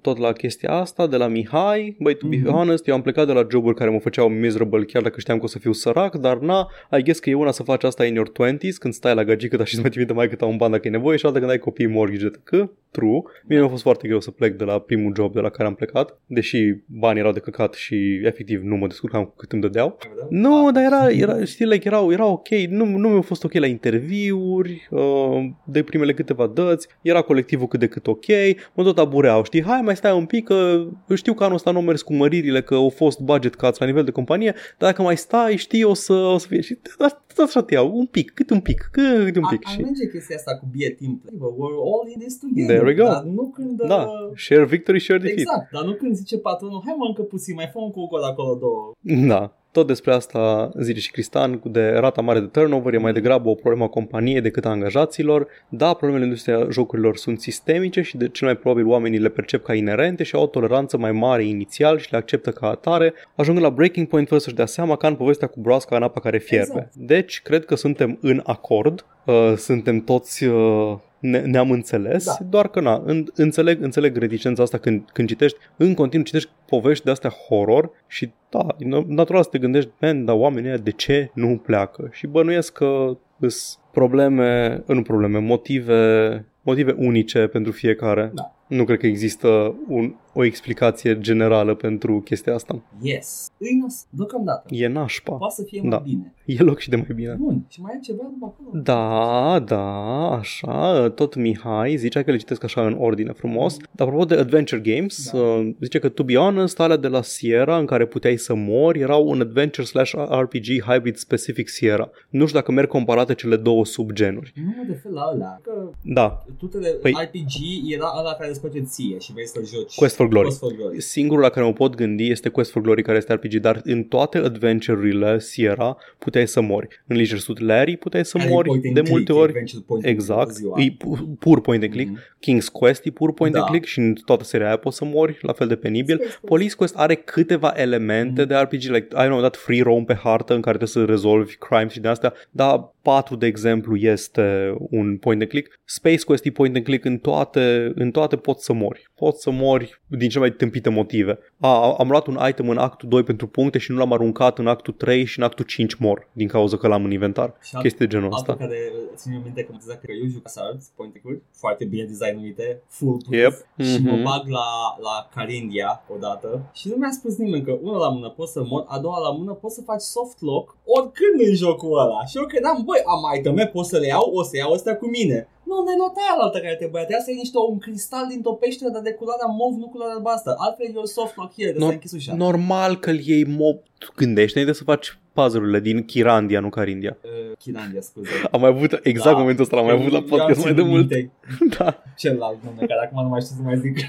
tot 0.00 0.18
la 0.18 0.32
chestia 0.32 0.70
asta, 0.72 1.06
de 1.06 1.16
la 1.16 1.26
Mihai. 1.26 1.96
Băi, 1.98 2.14
to 2.16 2.26
be 2.26 2.36
Mhm. 2.36 2.50
honest, 2.50 2.88
eu 2.88 2.94
am 2.94 3.02
plecat 3.02 3.26
de 3.26 3.32
la 3.32 3.46
joburi 3.50 3.74
care 3.76 3.90
mă 3.90 3.98
făceau 3.98 4.28
miserable 4.28 4.84
chiar 4.84 5.02
dacă 5.02 5.20
știam 5.20 5.38
că 5.38 5.44
o 5.44 5.48
să 5.48 5.58
fiu 5.58 5.72
sărac, 5.72 6.14
dar 6.16 6.38
na, 6.38 6.68
I 6.98 7.02
guess 7.02 7.18
că 7.20 7.30
e 7.30 7.34
una 7.34 7.50
să 7.50 7.62
faci 7.62 7.84
asta 7.84 8.04
in 8.06 8.14
your 8.14 8.28
20s, 8.30 8.76
când 8.78 8.94
stai 8.94 9.14
la 9.14 9.24
gagică 9.24 9.56
ta 9.56 9.64
și 9.64 9.72
îți 9.72 9.82
mai 9.82 9.90
trimite 9.90 10.12
mai 10.12 10.28
câte 10.28 10.44
un 10.44 10.56
ban 10.56 10.70
dacă 10.70 10.88
e 10.88 10.90
nevoie 10.90 11.16
și 11.16 11.26
alta 11.26 11.38
când 11.38 11.50
ai 11.50 11.58
copii 11.58 11.86
mortgage 11.86 12.28
că 12.44 12.70
true. 12.90 13.22
Mie 13.48 13.58
mi-a 13.58 13.68
fost 13.68 13.82
foarte 13.82 14.08
greu 14.08 14.20
să 14.20 14.30
plec 14.30 14.56
de 14.56 14.64
la 14.64 14.78
primul 14.78 15.12
job 15.16 15.32
de 15.32 15.40
la 15.40 15.48
care 15.48 15.68
am 15.68 15.74
plecat, 15.74 16.20
deși 16.26 16.74
banii 16.86 17.20
erau 17.20 17.32
de 17.32 17.40
căcat 17.40 17.74
și 17.74 18.20
efectiv 18.24 18.62
nu 18.62 18.76
mă 18.76 18.86
descurcam 18.86 19.24
cu 19.24 19.34
cât 19.36 19.52
îmi 19.52 19.62
dădeau. 19.62 19.98
Nu, 20.28 20.70
dar 20.72 20.82
era, 20.82 21.10
era 21.10 21.44
știi, 21.44 21.66
like, 21.66 21.88
erau, 21.88 22.12
era 22.12 22.26
ok, 22.26 22.48
nu, 22.48 22.84
nu 22.84 23.08
mi-a 23.08 23.20
fost 23.20 23.44
ok 23.44 23.52
la 23.52 23.66
interviuri, 23.66 24.88
uh, 24.90 25.50
de 25.64 25.82
primele 25.82 26.14
câteva 26.14 26.46
dăți, 26.46 26.88
era 27.02 27.22
colectivul 27.22 27.66
cât 27.66 27.80
de 27.80 27.86
cât 27.86 28.06
ok, 28.06 28.26
mă 28.74 28.82
tot 28.82 28.98
abureau, 28.98 29.44
știi, 29.44 29.62
hai 29.62 29.80
mai 29.80 29.96
stai 29.96 30.16
un 30.16 30.26
pic, 30.26 30.44
că 30.44 30.88
știu 31.14 31.34
că 31.34 31.44
anul 31.44 31.56
ăsta 31.56 31.70
nu 31.70 31.78
am 31.78 31.84
mers 31.84 32.02
cu 32.02 32.14
măririle, 32.14 32.62
că 32.62 32.74
au 32.74 32.88
fost 32.88 33.20
budget 33.20 33.54
cuts 33.54 33.78
la 33.78 33.86
nivel 33.86 34.04
de 34.04 34.10
companie, 34.10 34.52
dar 34.78 34.90
dacă 34.90 35.02
mai 35.02 35.16
stai, 35.16 35.56
știi, 35.56 35.82
o 35.82 35.94
să, 35.94 36.12
o 36.12 36.38
să 36.38 36.46
fie, 36.46 36.60
și 36.60 36.74
tot, 36.74 37.22
tot 37.34 37.46
așa 37.46 37.62
te 37.62 37.74
iau, 37.74 37.96
un 37.96 38.06
pic, 38.06 38.30
cât 38.30 38.50
un 38.50 38.60
pic, 38.60 38.88
cât 38.92 39.36
un 39.36 39.46
pic. 39.50 39.60
Ar 39.66 39.72
Și, 39.72 39.80
merge 39.80 40.08
chestia 40.08 40.36
asta 40.36 40.56
cu 40.56 40.68
be 40.72 40.86
a 40.90 40.94
team 40.98 41.18
play, 41.22 41.34
bă, 41.38 41.46
we're 41.46 41.80
all 41.92 42.08
in 42.12 42.18
this 42.18 42.38
together. 42.38 42.79
There 42.80 42.94
we 42.94 43.02
go. 43.02 43.12
Dar 43.12 43.22
nu 43.22 43.52
când... 43.54 43.82
da, 43.82 43.94
uh, 43.94 44.36
share 44.36 44.64
victory, 44.64 45.00
share 45.00 45.18
defeat. 45.18 45.38
Exact, 45.38 45.70
dar 45.72 45.84
nu 45.84 45.92
când 45.92 46.14
zice 46.14 46.38
patronul, 46.38 46.82
hai 46.84 46.94
mă 46.98 47.04
încă 47.06 47.22
puțin, 47.22 47.54
mai 47.54 47.68
fă 47.72 47.78
un 47.78 47.90
cu 47.90 48.06
gol 48.06 48.22
acolo 48.22 48.54
două. 48.54 48.92
Da, 49.26 49.52
tot 49.72 49.86
despre 49.86 50.12
asta 50.12 50.70
zice 50.80 51.00
și 51.00 51.10
Cristan, 51.10 51.60
de 51.64 51.88
rata 51.88 52.20
mare 52.20 52.40
de 52.40 52.46
turnover, 52.46 52.94
e 52.94 52.98
mai 52.98 53.12
degrabă 53.12 53.48
o 53.48 53.54
problemă 53.54 53.84
a 53.84 53.88
companiei 53.88 54.40
decât 54.40 54.64
a 54.64 54.68
angajaților. 54.68 55.46
Da, 55.68 55.88
problemele 55.88 56.24
în 56.24 56.28
industria 56.28 56.66
jocurilor 56.70 57.16
sunt 57.16 57.40
sistemice 57.40 58.02
și 58.02 58.16
de 58.16 58.28
cel 58.28 58.46
mai 58.46 58.56
probabil 58.56 58.86
oamenii 58.86 59.18
le 59.18 59.28
percep 59.28 59.64
ca 59.64 59.74
inerente 59.74 60.22
și 60.22 60.34
au 60.34 60.42
o 60.42 60.46
toleranță 60.46 60.98
mai 60.98 61.12
mare 61.12 61.44
inițial 61.44 61.98
și 61.98 62.10
le 62.10 62.16
acceptă 62.16 62.50
ca 62.50 62.66
atare, 62.68 63.14
ajungând 63.36 63.66
la 63.66 63.72
breaking 63.72 64.06
point 64.06 64.28
fără 64.28 64.40
să-și 64.40 64.56
dea 64.56 64.66
seama 64.66 64.96
ca 64.96 65.08
în 65.08 65.14
povestea 65.14 65.48
cu 65.48 65.60
broasca 65.60 65.96
în 65.96 66.02
apa 66.02 66.20
care 66.20 66.38
fierbe. 66.38 66.72
Exact. 66.72 66.94
Deci, 66.94 67.40
cred 67.42 67.64
că 67.64 67.74
suntem 67.74 68.18
în 68.20 68.40
acord, 68.44 69.06
uh, 69.26 69.52
suntem 69.56 70.00
toți... 70.00 70.44
Uh, 70.44 70.96
ne, 71.20 71.40
ne-am 71.40 71.70
înțeles, 71.70 72.24
Da. 72.24 72.36
doar 72.50 72.68
că 72.68 72.80
na, 72.80 73.02
în, 73.04 73.26
înțeleg, 73.34 73.82
înțeleg 73.82 74.16
reticența 74.16 74.62
asta 74.62 74.78
când, 74.78 75.02
când 75.12 75.28
citești, 75.28 75.58
în 75.76 75.94
continuu 75.94 76.26
citești 76.26 76.50
povești 76.66 77.04
de 77.04 77.10
astea 77.10 77.30
horror 77.48 77.90
și 78.06 78.30
da, 78.50 78.66
e 78.78 78.84
na- 78.86 79.06
natural 79.06 79.42
să 79.42 79.48
te 79.48 79.58
gândești, 79.58 79.90
man, 80.00 80.24
dar 80.24 80.36
oamenii 80.36 80.68
ăia 80.68 80.78
de 80.78 80.90
ce 80.90 81.30
nu 81.34 81.56
pleacă? 81.56 82.08
Și 82.12 82.26
bănuiesc 82.26 82.72
că 82.72 83.16
sunt 83.38 83.84
probleme, 83.92 84.82
nu 84.86 85.02
probleme, 85.02 85.38
motive, 85.38 86.44
motive 86.62 86.94
unice 86.98 87.46
pentru 87.46 87.72
fiecare. 87.72 88.30
Da. 88.34 88.54
Nu 88.66 88.84
cred 88.84 88.98
că 88.98 89.06
există 89.06 89.74
un, 89.88 90.14
o 90.32 90.44
explicație 90.44 91.18
generală 91.20 91.74
pentru 91.74 92.20
chestia 92.20 92.54
asta. 92.54 92.82
Yes. 93.00 93.50
Îi 93.58 93.78
nas, 93.82 94.06
deocamdată. 94.10 94.74
E 94.74 94.86
nașpa. 94.88 95.32
Poate 95.34 95.54
să 95.54 95.62
fie 95.66 95.80
mai 95.80 95.90
Da. 95.90 95.96
bine. 95.96 96.34
E 96.44 96.62
loc 96.62 96.78
și 96.78 96.88
de 96.88 96.96
mai 96.96 97.06
bine. 97.14 97.36
Bun. 97.38 97.64
Și 97.68 97.80
mai 97.80 97.92
e 97.96 97.98
ceva 98.00 98.22
după 98.32 98.54
acolo? 98.58 98.82
Da, 98.82 99.58
da, 99.58 100.30
așa, 100.36 101.10
tot 101.10 101.34
Mihai 101.34 101.96
zicea 101.96 102.22
că 102.22 102.30
le 102.30 102.36
citesc 102.36 102.64
așa 102.64 102.86
în 102.86 102.96
ordine 102.98 103.32
frumos. 103.32 103.76
Dar 103.92 104.06
apropo 104.06 104.24
de 104.24 104.34
Adventure 104.34 104.80
Games, 104.80 105.30
Da. 105.32 105.38
uh, 105.38 105.70
zice 105.80 105.98
că 105.98 106.08
to 106.08 106.22
be 106.22 106.34
honest, 106.34 106.80
alea 106.80 106.96
de 106.96 107.08
la 107.08 107.22
Sierra 107.22 107.78
în 107.78 107.86
care 107.86 108.06
puteai 108.06 108.36
să 108.36 108.54
mori 108.54 108.98
erau 109.00 109.28
un 109.28 109.40
Adventure 109.40 109.86
slash 109.86 110.12
RPG 110.40 110.82
hybrid 110.86 111.16
specific 111.16 111.68
Sierra. 111.68 112.10
Nu 112.28 112.46
știu 112.46 112.58
dacă 112.58 112.72
merg 112.72 112.88
comparate 112.88 113.34
cele 113.34 113.56
două 113.56 113.84
subgenuri. 113.84 114.52
Nu 114.54 114.72
mă 114.76 114.84
refer 114.88 115.12
la 115.12 115.30
ăla. 115.34 115.58
Că 115.62 115.90
Da, 116.02 116.44
tutele 116.58 116.88
Păi- 116.88 117.24
RPG 117.24 117.52
era 117.92 118.12
ăla 118.18 118.32
care 118.32 118.50
îți 118.50 118.60
place 118.60 118.80
ție 118.80 119.18
și 119.18 119.32
vrei 119.32 119.46
să 119.46 119.60
joci. 119.64 119.94
Quest 119.94 120.19
for 120.20 120.28
Glory. 120.28 120.46
Quest 120.46 120.58
for 120.60 120.74
Glory. 120.74 121.00
Singurul 121.00 121.42
la 121.42 121.48
care 121.48 121.66
mă 121.66 121.72
pot 121.72 121.94
gândi 121.94 122.30
este 122.30 122.48
Quest 122.48 122.70
for 122.70 122.82
Glory 122.82 123.02
care 123.02 123.16
este 123.16 123.32
RPG, 123.32 123.54
dar 123.54 123.80
în 123.84 124.02
toate 124.02 124.38
adventure-urile 124.38 125.38
Sierra 125.38 125.96
puteai 126.18 126.46
să 126.48 126.60
mori. 126.60 126.88
În 127.06 127.16
Leisure 127.16 127.38
Suit 127.40 127.58
Larry 127.58 127.96
puteai 127.96 128.24
să 128.24 128.36
Care 128.38 128.50
e 128.50 128.52
mori 128.52 128.66
point 128.68 128.84
and 128.84 128.94
de 128.94 129.00
click, 129.00 129.14
multe 129.16 129.32
e 129.32 129.34
ori. 129.34 129.48
adventure 129.48 129.82
point 129.86 130.04
and 130.04 130.14
click 130.14 130.30
Exact, 130.30 130.40
toată 130.42 130.52
ziua. 130.52 130.74
e 130.80 130.90
pu- 130.98 131.36
pur 131.38 131.60
point 131.60 131.82
and 131.82 131.92
click. 131.92 132.10
Mhm. 132.10 132.20
King's 132.20 132.72
Quest 132.72 133.04
e 133.06 133.10
pur 133.10 133.32
point 133.34 133.52
Da. 133.54 133.60
and 133.60 133.68
click 133.68 133.86
și 133.86 133.98
în 133.98 134.14
toată 134.24 134.44
seria 134.44 134.66
aia 134.66 134.76
poți 134.76 134.96
să 134.96 135.04
mori, 135.04 135.38
la 135.42 135.52
fel 135.52 135.66
de 135.68 135.76
penibil. 135.76 136.14
Space 136.16 136.30
Quest. 136.30 136.44
Police 136.46 136.74
Quest 136.74 136.96
are 136.96 137.14
câteva 137.14 137.72
elemente 137.76 138.40
Mhm. 138.40 138.48
de 138.48 138.54
RPG, 138.54 138.82
like, 138.82 139.06
ai 139.14 139.30
un 139.30 139.40
dat 139.40 139.56
free 139.56 139.82
roam 139.82 140.04
pe 140.04 140.14
hartă 140.14 140.54
în 140.54 140.60
care 140.60 140.76
trebuie 140.76 141.04
să 141.06 141.12
rezolvi 141.12 141.56
crime 141.56 141.88
și 141.88 142.00
de 142.00 142.08
astea, 142.08 142.32
dar 142.50 142.94
4, 143.02 143.36
de 143.36 143.46
exemplu, 143.46 143.96
este 143.96 144.74
un 144.78 145.16
point 145.16 145.40
and 145.40 145.50
click. 145.50 145.80
Space 145.84 146.24
Quest 146.24 146.44
e 146.44 146.50
point 146.50 146.76
and 146.76 146.84
click 146.84 147.04
în 147.04 147.18
toate, 147.18 147.92
în 147.94 148.10
toate 148.10 148.36
poți 148.36 148.64
să 148.64 148.72
mori. 148.72 149.08
Poți 149.14 149.42
să 149.42 149.50
mori 149.50 150.00
din 150.10 150.28
cele 150.28 150.40
mai 150.46 150.52
tâmpite 150.56 150.88
motive. 150.88 151.38
A, 151.60 151.94
am 151.98 152.08
luat 152.10 152.26
un 152.26 152.38
item 152.48 152.68
în 152.68 152.78
actul 152.78 153.08
2 153.08 153.22
pentru 153.22 153.46
puncte 153.46 153.78
și 153.78 153.90
nu 153.90 153.98
l-am 153.98 154.12
aruncat 154.12 154.58
în 154.58 154.66
actul 154.66 154.92
3 154.92 155.24
și 155.24 155.38
în 155.38 155.44
actul 155.44 155.64
5 155.64 155.94
mor 155.94 156.28
din 156.32 156.48
cauza 156.48 156.76
că 156.76 156.88
l-am 156.88 157.04
în 157.04 157.10
inventar. 157.10 157.54
Și 157.60 157.70
alt- 157.74 157.82
Chestii 157.82 158.06
de 158.06 158.10
genul 158.14 158.32
Altul 158.32 158.52
ăsta. 158.52 158.64
care 158.64 158.78
țin 159.14 159.32
eu 159.32 159.40
minte 159.44 159.62
că 159.62 159.72
mă 159.72 159.92
că 159.94 160.12
eu 160.22 160.28
juc 160.28 160.46
Asards, 160.46 160.90
point 160.96 161.12
and 161.14 161.24
click, 161.24 161.42
foarte 161.52 161.84
bine 161.84 162.04
designuite, 162.04 162.82
full 162.88 163.16
Yep. 163.30 163.52
și 163.88 163.98
mă 164.02 164.12
Mhm. 164.12 164.22
bag 164.22 164.42
la, 164.48 164.68
la 165.06 165.28
Carindia 165.34 166.02
odată 166.14 166.70
și 166.72 166.88
nu 166.88 166.94
mi-a 166.96 167.10
spus 167.10 167.36
nimeni 167.36 167.64
că 167.64 167.78
una 167.82 167.98
la 167.98 168.08
mână 168.08 168.28
poți 168.28 168.52
să 168.52 168.62
mor, 168.68 168.84
a 168.88 168.98
doua 168.98 169.18
la 169.18 169.30
mână 169.38 169.52
poți 169.52 169.74
să 169.74 169.82
faci 169.82 170.00
soft 170.00 170.40
lock 170.40 170.76
oricând 170.84 171.48
în 171.48 171.54
jocul 171.54 171.98
ăla. 171.98 172.24
Și 172.24 172.36
eu 172.38 172.46
credeam, 172.46 172.82
băi, 172.86 173.02
am 173.06 173.22
iteme, 173.38 173.66
pot 173.66 173.84
să 173.86 173.98
le 173.98 174.06
iau, 174.06 174.30
o 174.34 174.42
să 174.42 174.56
iau 174.56 174.72
ăstea 174.72 174.96
cu 174.96 175.06
mine. 175.08 175.48
Nu, 175.70 175.76
n-ai 175.84 175.98
notat 176.02 176.22
aia 176.24 176.34
altă 176.44 176.58
care 176.64 176.76
trebuia. 176.82 177.02
Trebuia 177.06 177.24
să 177.26 177.30
iei 177.30 177.42
niște 177.44 177.58
un 177.72 177.78
cristal 177.86 178.24
dintr-o 178.32 178.58
peșteră, 178.62 178.90
dar 178.96 179.02
de 179.08 179.12
culoarea 179.20 179.48
mov, 179.60 179.72
nu 179.82 179.88
culoarea 179.92 180.16
albastră. 180.18 180.50
Altfel 180.64 180.86
eu 181.00 181.04
soft 181.18 181.34
lock 181.40 181.50
here, 181.58 181.72
de 181.72 181.78
No- 181.82 181.88
să 181.90 181.96
închis 181.96 182.12
ușa. 182.18 182.32
Normal 182.46 182.92
că 183.02 183.10
îl 183.14 183.18
iei 183.30 183.44
mob. 183.62 183.76
Tu 184.02 184.08
gândești 184.20 184.54
înainte 184.56 184.76
să 184.80 184.84
faci 184.92 185.06
puzzle-urile 185.36 185.80
din 185.88 185.98
Chirandia, 186.10 186.60
nu 186.60 186.68
Carindia. 186.78 187.14
Uh, 187.22 187.56
Chirandia, 187.62 188.00
scuze. 188.00 188.30
Am 188.54 188.60
mai 188.60 188.70
avut 188.74 188.92
exact 189.12 189.34
Da. 189.36 189.40
momentul 189.42 189.62
ăsta, 189.64 189.76
l-am 189.76 189.84
mai 189.84 189.94
avut 189.98 190.12
la 190.16 190.16
Eu 190.18 190.22
am 190.22 190.28
podcast 190.28 190.60
mai 190.64 190.72
de 190.74 190.80
ținut 190.80 190.92
mult. 190.94 191.08
minte 191.10 191.30
Da. 191.78 192.02
celălalt 192.22 192.58
nume, 192.64 192.82
care 192.90 193.00
acum 193.06 193.22
nu 193.22 193.28
mai 193.28 193.40
știu 193.40 193.54
să 193.56 193.62
mai 193.62 193.78
zic. 193.84 193.96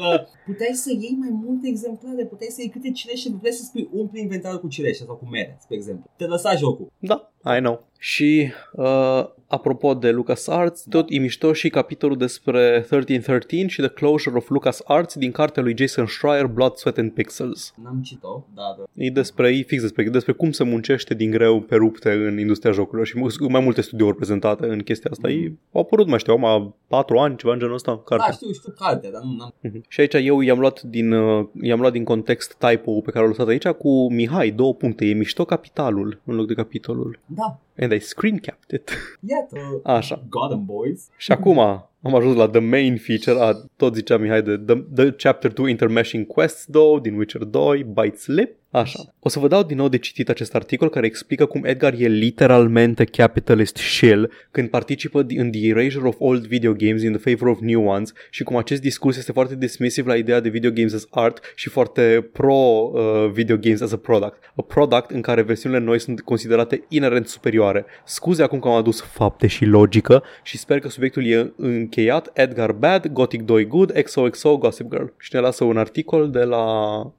Uh, 0.00 0.20
puteai 0.46 0.74
să 0.74 0.90
iei 1.00 1.16
mai 1.18 1.28
multe 1.44 1.68
exemplare, 1.68 2.24
puteai 2.24 2.50
să 2.50 2.60
iei 2.60 2.70
câte 2.70 2.90
cireșe, 2.90 3.30
puteai 3.30 3.52
să 3.52 3.62
spui 3.64 3.88
umpli 3.92 4.20
inventarul 4.20 4.60
cu 4.60 4.68
cireșe 4.68 5.04
sau 5.04 5.14
cu 5.14 5.26
mere, 5.30 5.56
spre 5.60 5.76
exemplu. 5.76 6.10
Te 6.16 6.24
lăsa 6.26 6.54
jocul. 6.54 6.92
Da, 6.98 7.30
I 7.56 7.60
know. 7.60 7.86
Și 7.98 8.52
uh, 8.72 9.24
apropo 9.46 9.94
de 9.94 10.10
LucasArts, 10.10 10.84
tot 10.90 11.06
e 11.08 11.18
mișto 11.18 11.52
și 11.52 11.68
capitolul 11.68 12.16
despre 12.16 12.58
1313 12.90 13.68
și 13.68 13.80
The 13.80 13.90
Closure 13.90 14.36
of 14.36 14.48
LucasArts 14.48 15.16
din 15.16 15.30
cartea 15.30 15.62
lui 15.62 15.74
Jason 15.76 16.06
Schreier, 16.06 16.46
Blood, 16.46 16.74
Sweat 16.74 16.98
and 16.98 17.12
Pixels. 17.12 17.74
N-am 17.82 18.00
citit-o, 18.02 18.44
dar 18.54 18.88
E 18.94 19.10
despre, 19.10 19.48
e 19.56 19.62
fix 19.62 19.82
despre, 19.82 20.08
despre 20.08 20.32
cum 20.32 20.50
se 20.50 20.64
muncește 20.64 21.14
din 21.14 21.30
greu 21.30 21.60
pe 21.60 21.74
rupte 21.74 22.10
în 22.12 22.38
industria 22.38 22.72
jocurilor 22.72 23.06
și 23.06 23.18
mu- 23.18 23.48
mai 23.48 23.60
multe 23.60 23.80
studiouri 23.80 24.16
prezentate 24.16 24.66
în 24.66 24.78
chestia 24.78 25.10
asta. 25.10 25.28
E, 25.28 25.52
au 25.72 25.80
apărut, 25.80 26.06
mai 26.08 26.18
știu, 26.18 26.32
acum 26.32 26.74
4 26.86 27.18
ani, 27.18 27.36
ceva 27.36 27.52
în 27.52 27.58
genul 27.58 27.74
ăsta, 27.74 27.92
da, 27.92 28.02
cartea. 28.04 28.32
știu, 28.34 28.52
știu 28.52 28.72
cartea, 28.78 29.10
dar 29.10 29.22
nu 29.22 29.36
n-am. 29.38 29.54
Mhm. 29.60 29.84
Și 29.88 30.00
aici 30.00 30.14
eu 30.14 30.40
i-am 30.40 30.58
luat 30.58 30.82
din, 30.82 31.12
uh, 31.12 31.46
i-am 31.60 31.80
luat 31.80 31.92
din 31.92 32.04
context 32.04 32.56
typo 32.58 33.00
pe 33.00 33.10
care 33.10 33.18
l-am 33.24 33.28
lăsat 33.28 33.48
aici 33.48 33.66
cu 33.66 34.12
Mihai, 34.12 34.50
două 34.50 34.74
puncte. 34.74 35.04
E 35.06 35.12
mișto 35.12 35.44
capitalul 35.44 36.20
în 36.24 36.34
loc 36.34 36.46
de 36.46 36.54
capitolul. 36.54 37.18
Da, 37.38 37.58
And 37.84 37.92
I 37.92 37.98
screen 37.98 38.38
capped 38.38 38.70
it. 38.80 38.90
iată. 39.20 39.80
Așa. 39.84 40.22
God 40.28 40.52
and 40.52 40.64
boys. 40.64 41.08
Și 41.16 41.32
acum 41.32 41.58
am 42.02 42.14
ajuns 42.14 42.36
la 42.36 42.48
the 42.48 42.60
main 42.60 42.96
feature, 42.96 43.40
a, 43.40 43.52
tot 43.76 43.94
zicea 43.94 44.16
Mihai 44.16 44.42
de 44.42 44.56
the, 44.56 44.74
the 44.94 45.10
Chapter 45.10 45.52
2 45.52 45.70
Intermeshing 45.70 46.26
Quests 46.26 46.64
2 46.66 47.00
din 47.00 47.16
Witcher 47.16 47.44
2, 47.44 47.82
Bite 47.82 48.16
Slip. 48.16 48.56
Așa. 48.70 48.98
O 49.20 49.28
să 49.28 49.38
vă 49.38 49.48
dau 49.48 49.62
din 49.62 49.76
nou 49.76 49.88
de 49.88 49.98
citit 49.98 50.28
acest 50.28 50.54
articol 50.54 50.88
care 50.88 51.06
explică 51.06 51.46
cum 51.46 51.64
Edgar 51.64 51.94
e 51.98 52.06
literalmente 52.06 53.04
capitalist 53.04 53.76
shill 53.76 54.30
când 54.50 54.68
participă 54.68 55.26
în 55.28 55.50
the 55.50 55.66
erasure 55.68 56.08
of 56.08 56.16
old 56.18 56.46
video 56.46 56.72
games 56.72 57.02
in 57.02 57.12
the 57.12 57.30
favor 57.30 57.48
of 57.54 57.60
new 57.60 57.86
ones 57.86 58.12
și 58.30 58.42
cum 58.42 58.56
acest 58.56 58.80
discurs 58.80 59.16
este 59.16 59.32
foarte 59.32 59.56
dismissive 59.56 60.08
la 60.08 60.16
ideea 60.16 60.40
de 60.40 60.48
video 60.48 60.70
games 60.70 60.94
as 60.94 61.06
art 61.10 61.52
și 61.54 61.68
foarte 61.68 62.28
pro 62.32 62.90
uh, 62.92 63.30
video 63.32 63.56
games 63.56 63.80
as 63.80 63.92
a 63.92 63.96
product. 63.96 64.52
A 64.56 64.62
product 64.62 65.10
în 65.10 65.20
care 65.20 65.42
versiunile 65.42 65.80
noi 65.80 66.00
sunt 66.00 66.20
considerate 66.20 66.84
inerent 66.88 67.28
superioare. 67.28 67.84
Scuze 68.04 68.42
acum 68.42 68.58
că 68.58 68.68
am 68.68 68.74
adus 68.74 69.00
fapte 69.00 69.46
și 69.46 69.64
logică 69.64 70.22
și 70.42 70.58
sper 70.58 70.78
că 70.78 70.88
subiectul 70.88 71.26
e 71.26 71.52
încheiat. 71.56 72.30
Edgar 72.34 72.72
Bad, 72.72 73.06
Gothic 73.06 73.42
2 73.42 73.66
Good, 73.66 73.90
XOXO, 73.90 74.56
Gossip 74.56 74.90
Girl. 74.90 75.06
Și 75.18 75.30
ne 75.32 75.40
lasă 75.40 75.64
un 75.64 75.76
articol 75.76 76.30
de 76.30 76.42
la 76.42 76.96
uh, 76.96 77.10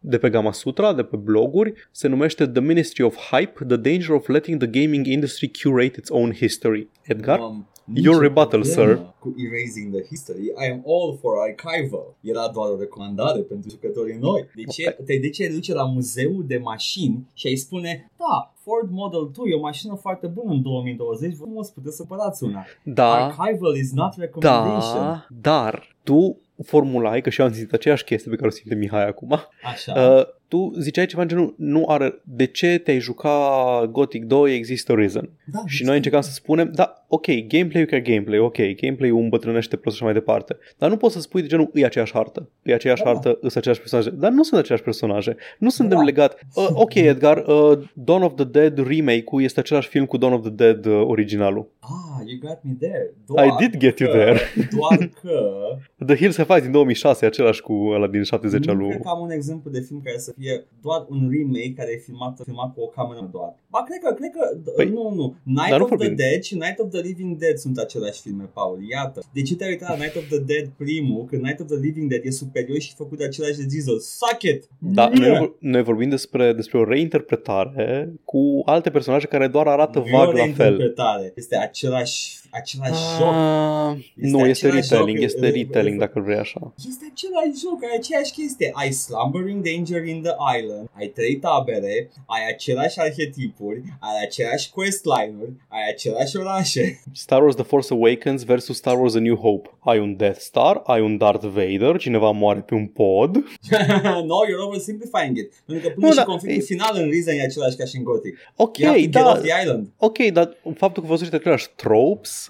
de 0.00 0.18
pe 0.18 0.30
Gama 0.30 0.52
Sutra, 0.52 0.92
de 0.92 1.02
pe 1.02 1.16
bloguri, 1.16 1.72
se 1.90 2.08
numește 2.08 2.46
The 2.46 2.60
Ministry 2.60 3.04
of 3.04 3.16
Hype, 3.30 3.64
The 3.64 3.76
Danger 3.76 4.10
of 4.10 4.26
Letting 4.26 4.62
the 4.62 4.80
Gaming 4.80 5.06
Industry 5.06 5.50
Curate 5.62 5.94
its 5.98 6.10
Own 6.10 6.32
History. 6.32 6.88
Edgar? 7.02 7.40
Um, 7.40 7.66
Your 7.86 8.14
nicio 8.14 8.20
rebuttal, 8.20 8.60
problemă 8.62 8.94
sir. 8.94 9.12
Cu 9.18 9.34
erasing 9.36 9.94
the 9.94 10.04
history, 10.08 10.44
I 10.44 10.70
am 10.72 10.82
all 10.86 11.18
for 11.20 11.32
archival. 11.48 12.14
Era 12.20 12.48
doar 12.48 12.70
o 12.70 12.78
recomandare 12.78 13.40
pentru 13.40 13.70
jucătorii 13.70 14.18
noi. 14.20 14.46
De 14.54 14.62
ce, 14.62 14.96
te, 15.04 15.16
de 15.16 15.28
ce 15.28 15.48
duce 15.48 15.74
la 15.74 15.84
muzeul 15.84 16.44
de 16.46 16.56
mașini 16.56 17.26
și 17.34 17.46
ai 17.46 17.56
spune, 17.56 18.10
da, 18.16 18.52
Ford 18.54 18.90
Model 18.90 19.30
2 19.36 19.50
e 19.50 19.54
o 19.54 19.60
mașină 19.60 19.94
foarte 19.94 20.26
bună 20.26 20.52
în 20.52 20.62
2020, 20.62 21.34
vă 21.34 21.44
frumos 21.44 21.70
puteți 21.70 21.96
să 21.96 22.04
cumpărați 22.08 22.44
una. 22.44 22.64
Da, 22.84 23.24
Archival 23.24 23.76
is 23.76 23.92
not 23.92 24.14
recommendation. 24.16 24.94
da, 24.94 25.26
dar 25.40 25.96
tu 26.02 26.38
formulai, 26.62 27.20
că 27.20 27.30
și 27.30 27.40
eu 27.40 27.46
am 27.46 27.52
zis 27.52 27.72
aceeași 27.72 28.04
chestie 28.04 28.30
pe 28.30 28.36
care 28.36 28.48
o 28.48 28.52
simte 28.52 28.74
Mihai 28.74 29.06
acum, 29.06 29.40
Așa. 29.62 30.16
uh, 30.18 30.26
tu 30.48 30.72
ziceai 30.78 31.06
ceva 31.06 31.22
în 31.22 31.28
genul, 31.28 31.54
nu 31.58 31.84
are, 31.88 32.20
de 32.22 32.44
ce 32.46 32.78
te-ai 32.78 32.98
juca 32.98 33.88
Gothic 33.92 34.24
2, 34.24 34.54
există 34.54 34.92
reason. 34.92 35.30
da, 35.52 35.58
Și 35.66 35.84
noi 35.84 35.96
încercam 35.96 36.20
să 36.20 36.30
spunem, 36.32 36.70
da, 36.74 37.04
ok, 37.08 37.26
gameplay-ul 37.48 37.88
ca 37.88 37.98
gameplay, 37.98 38.38
ok, 38.38 38.56
gameplay-ul 38.80 39.20
îmbătrânește 39.22 39.76
plus 39.76 39.94
și 39.94 40.02
mai 40.02 40.12
departe. 40.12 40.56
Dar 40.78 40.90
nu 40.90 40.96
poți 40.96 41.14
să 41.14 41.20
spui 41.20 41.40
de 41.40 41.46
genul, 41.46 41.70
e 41.74 41.84
aceeași 41.84 42.12
hartă, 42.12 42.48
e 42.62 42.74
aceeași 42.74 43.02
Da. 43.02 43.08
hartă, 43.10 43.28
sunt 43.40 43.56
aceleași 43.56 43.80
personaje. 43.80 44.10
Dar 44.10 44.30
nu 44.30 44.42
sunt 44.42 44.58
aceleași 44.60 44.84
personaje. 44.84 45.36
Nu 45.58 45.68
suntem 45.68 45.98
Da. 45.98 46.04
legat. 46.04 46.38
Uh, 46.54 46.68
ok, 46.72 46.94
Edgar, 46.94 47.44
uh, 47.46 47.78
Dawn 47.94 48.22
of 48.22 48.34
the 48.34 48.44
Dead 48.44 48.86
remake-ul 48.86 49.42
este 49.42 49.60
același 49.60 49.88
film 49.88 50.06
cu 50.06 50.16
Dawn 50.16 50.32
of 50.32 50.40
the 50.40 50.50
Dead 50.50 50.86
uh, 50.86 51.02
originalul. 51.06 51.68
Ah, 51.80 52.22
you 52.26 52.38
got 52.40 52.58
me 52.62 52.72
there. 52.88 53.10
Doar 53.26 53.46
I 53.46 53.50
did 53.58 53.76
get 53.80 53.98
you 53.98 54.10
că- 54.10 54.16
there. 54.18 54.38
Doar 54.78 55.10
că 55.22 55.52
The 56.06 56.16
Hills 56.16 56.36
Have 56.36 56.52
Eyes 56.52 56.62
din 56.62 56.72
2006 56.72 57.24
e 57.24 57.28
același 57.28 57.60
cu 57.62 57.72
ăla 57.94 58.06
din 58.06 58.22
70 58.22 58.68
al 58.68 58.74
nu 58.74 58.80
lui. 58.80 58.90
cred 58.90 59.02
că 59.02 59.08
am 59.08 59.20
un 59.20 59.30
exemplu 59.30 59.70
de 59.70 59.80
film 59.80 60.00
care 60.04 60.18
să 60.18 60.33
fie 60.38 60.66
doar 60.82 61.06
un 61.08 61.22
remake 61.34 61.72
care 61.76 61.90
e 61.92 61.96
filmat, 61.96 62.40
filmat 62.44 62.74
cu 62.74 62.80
o 62.80 62.86
cameră 62.86 63.28
doar. 63.32 63.50
Ba, 63.70 63.82
cred 63.88 63.98
că, 64.04 64.10
cred 64.20 64.30
că, 64.30 64.70
Păi, 64.76 64.88
nu, 64.88 65.10
nu. 65.14 65.26
Night 65.42 65.70
dar 65.70 65.78
nu 65.78 65.84
of 65.84 65.90
the 65.90 65.96
vorbim. 65.96 66.16
Dead 66.16 66.42
și 66.42 66.54
Night 66.54 66.78
of 66.78 66.88
the 66.90 67.00
Living 67.00 67.36
Dead 67.36 67.56
sunt 67.56 67.78
aceleași 67.78 68.20
filme, 68.20 68.50
Paul. 68.52 68.78
Iată. 68.90 69.20
De 69.32 69.42
ce 69.42 69.56
te-ai 69.56 69.70
uitat 69.70 69.88
la 69.88 69.96
Night 70.04 70.16
of 70.16 70.26
the 70.28 70.38
Dead 70.38 70.66
primul, 70.76 71.24
când 71.24 71.42
Night 71.42 71.60
of 71.60 71.66
the 71.66 71.76
Living 71.76 72.08
Dead 72.10 72.24
e 72.24 72.30
superior 72.30 72.78
și 72.78 72.94
făcut 72.94 73.18
de 73.18 73.24
același 73.24 73.60
regizor? 73.60 73.98
Suck 73.98 74.42
it! 74.42 74.68
Da, 74.78 75.08
noi, 75.08 75.56
noi 75.58 75.82
vorbim 75.82 76.08
despre, 76.08 76.52
despre 76.52 76.78
o 76.78 76.84
reinterpretare 76.84 78.12
cu 78.24 78.62
alte 78.64 78.90
personaje 78.90 79.26
care 79.26 79.46
doar 79.46 79.66
arată 79.66 79.98
Nu 79.98 80.06
e 80.06 80.12
o 80.12 80.16
vag 80.16 80.26
la 80.26 80.32
fel. 80.32 80.54
reinterpretare. 80.54 81.32
Este 81.36 81.56
același, 81.56 82.40
același 82.60 83.02
joc. 83.18 83.32
Ah, 83.32 83.96
Este 84.16 84.36
nu, 84.36 84.46
este 84.46 84.66
același 84.66 84.88
retelling, 84.90 85.16
joc, 85.18 85.26
este 85.26 85.46
e- 85.46 85.50
retelling 85.50 85.94
e- 85.96 85.98
dacă 86.04 86.12
îl 86.18 86.24
vrei 86.24 86.36
așa. 86.38 86.72
Este 86.88 87.04
același 87.12 87.52
joc, 87.64 87.78
ai 87.82 87.96
aceeași 87.96 88.32
chestie. 88.32 88.70
Ai 88.72 88.90
Slumbering 88.92 89.60
Danger 89.68 90.04
in 90.06 90.22
the 90.22 90.34
Island, 90.58 90.88
ai 90.98 91.06
trei 91.06 91.36
tabere, 91.36 92.10
ai 92.26 92.42
aceleași 92.52 92.98
arhetipuri, 93.00 93.82
ai 94.00 94.16
aceleași 94.26 94.70
questline-uri, 94.70 95.52
ai 95.68 95.82
aceleași 95.92 96.36
orașe. 96.36 97.00
Star 97.12 97.42
Wars 97.42 97.54
The 97.54 97.64
Force 97.64 97.92
Awakens 97.94 98.42
versus 98.44 98.76
Star 98.76 98.98
Wars 99.00 99.14
A 99.14 99.20
New 99.20 99.36
Hope. 99.36 99.68
Ai 99.80 99.98
un 99.98 100.16
Death 100.16 100.38
Star, 100.38 100.82
ai 100.84 101.00
un 101.00 101.16
Darth 101.16 101.46
Vader, 101.46 101.96
cineva 101.96 102.30
moare 102.30 102.60
pe 102.60 102.74
un 102.74 102.86
pod. 102.86 103.34
no, 104.30 104.36
you're 104.48 104.64
oversimplifying 104.66 105.36
it. 105.36 105.52
Pentru 105.66 105.88
că 105.88 105.94
până 105.94 106.06
Nu, 106.06 106.10
și 106.12 106.16
da, 106.18 106.24
conflictul 106.24 106.62
e- 106.62 106.64
final 106.66 106.90
în 107.02 107.08
Risen 107.10 107.38
e 107.38 107.42
același 107.42 107.76
ca 107.76 107.84
și 107.84 107.96
în 107.96 108.04
Gothic. 108.04 108.38
Ok, 108.56 108.78
You 108.78 108.88
have 108.90 109.00
to 109.04 109.10
get 109.10 109.22
da, 109.22 109.30
off 109.30 109.40
the 109.42 109.52
island. 109.62 109.86
ok, 109.98 110.18
dar 110.18 110.56
faptul 110.76 111.00
că 111.02 111.06
folosește 111.08 111.36
aceleași 111.36 111.68
tropes 111.76 112.43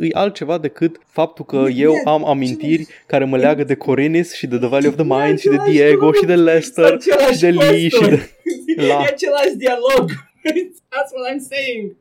e 0.00 0.08
altceva 0.12 0.58
decât 0.58 0.96
faptul 1.06 1.44
că 1.44 1.56
Nu 1.56 1.68
eu 1.68 1.92
e 1.92 2.00
am 2.04 2.24
amintiri 2.28 2.86
care 3.06 3.24
mă 3.24 3.36
leagă 3.36 3.64
de 3.64 3.74
Corinis 3.74 4.34
și 4.34 4.46
de 4.46 4.56
The 4.58 4.66
Valley 4.68 4.88
of 4.88 4.94
the 4.94 5.04
E 5.04 5.24
Mind 5.24 5.38
și 5.38 5.46
de 5.48 5.52
același 5.54 5.72
Diego 5.72 6.04
lucru. 6.04 6.20
și 6.20 6.26
de 6.26 6.34
Lester 6.34 6.84
Sunt 6.84 7.00
același 7.02 7.34
și 7.34 7.40
de 7.40 7.50
Lee 7.50 7.88
și 7.88 7.96
quest-uri. 7.96 8.16
de... 8.76 8.82
La- 8.86 9.02
E 9.02 9.06
același 9.06 9.54
dialog. 9.56 10.10
That's 10.92 11.10
what 11.14 11.24
I'm 11.32 11.38
saying. 11.50 11.96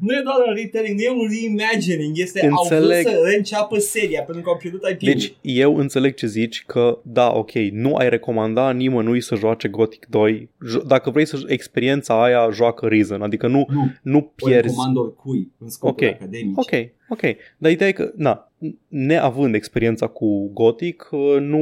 Nu 0.00 0.14
e 0.14 0.20
doar 0.24 0.36
un 0.48 0.54
retelling, 0.54 0.98
nu 0.98 1.02
e 1.04 1.10
un 1.10 1.28
reimagining, 1.28 2.18
este 2.18 2.46
Înțeleg. 2.46 3.06
au 3.06 3.12
vrut 3.12 3.12
să 3.22 3.28
reînceapă 3.28 3.78
seria 3.78 4.22
pentru 4.22 4.42
că 4.42 4.48
au 4.50 4.56
pierdut 4.56 4.80
IP-ul. 4.90 5.08
Deci 5.12 5.34
eu 5.42 5.76
înțeleg 5.76 6.14
ce 6.14 6.26
zici 6.26 6.64
că 6.66 6.98
da, 7.02 7.32
ok, 7.34 7.52
nu 7.52 7.94
ai 7.94 8.08
recomanda 8.08 8.70
nimănui 8.72 9.20
să 9.20 9.34
joace 9.34 9.68
Gothic 9.68 10.06
2. 10.06 10.48
Jo- 10.72 10.86
Dacă 10.86 11.10
vrei 11.10 11.24
să 11.26 11.42
experiența 11.46 12.22
aia, 12.24 12.48
joacă 12.52 12.86
Reason, 12.86 13.22
adică 13.22 13.46
nu, 13.46 13.66
nu, 13.70 13.92
nu 14.02 14.18
o 14.18 14.20
pierzi 14.20 14.66
recomand 14.68 14.96
oricui 14.96 15.52
în 15.58 15.68
scopuri 15.68 16.06
Ok. 16.06 16.14
academice. 16.14 16.60
Ok, 16.60 16.70
ok. 17.08 17.36
Dar 17.58 17.70
ideea 17.70 17.88
e 17.88 17.92
că, 17.92 18.12
na, 18.16 18.52
neavând 18.88 19.54
experiența 19.54 20.06
cu 20.06 20.50
Gothic, 20.52 21.08
uh, 21.10 21.36
nu, 21.40 21.58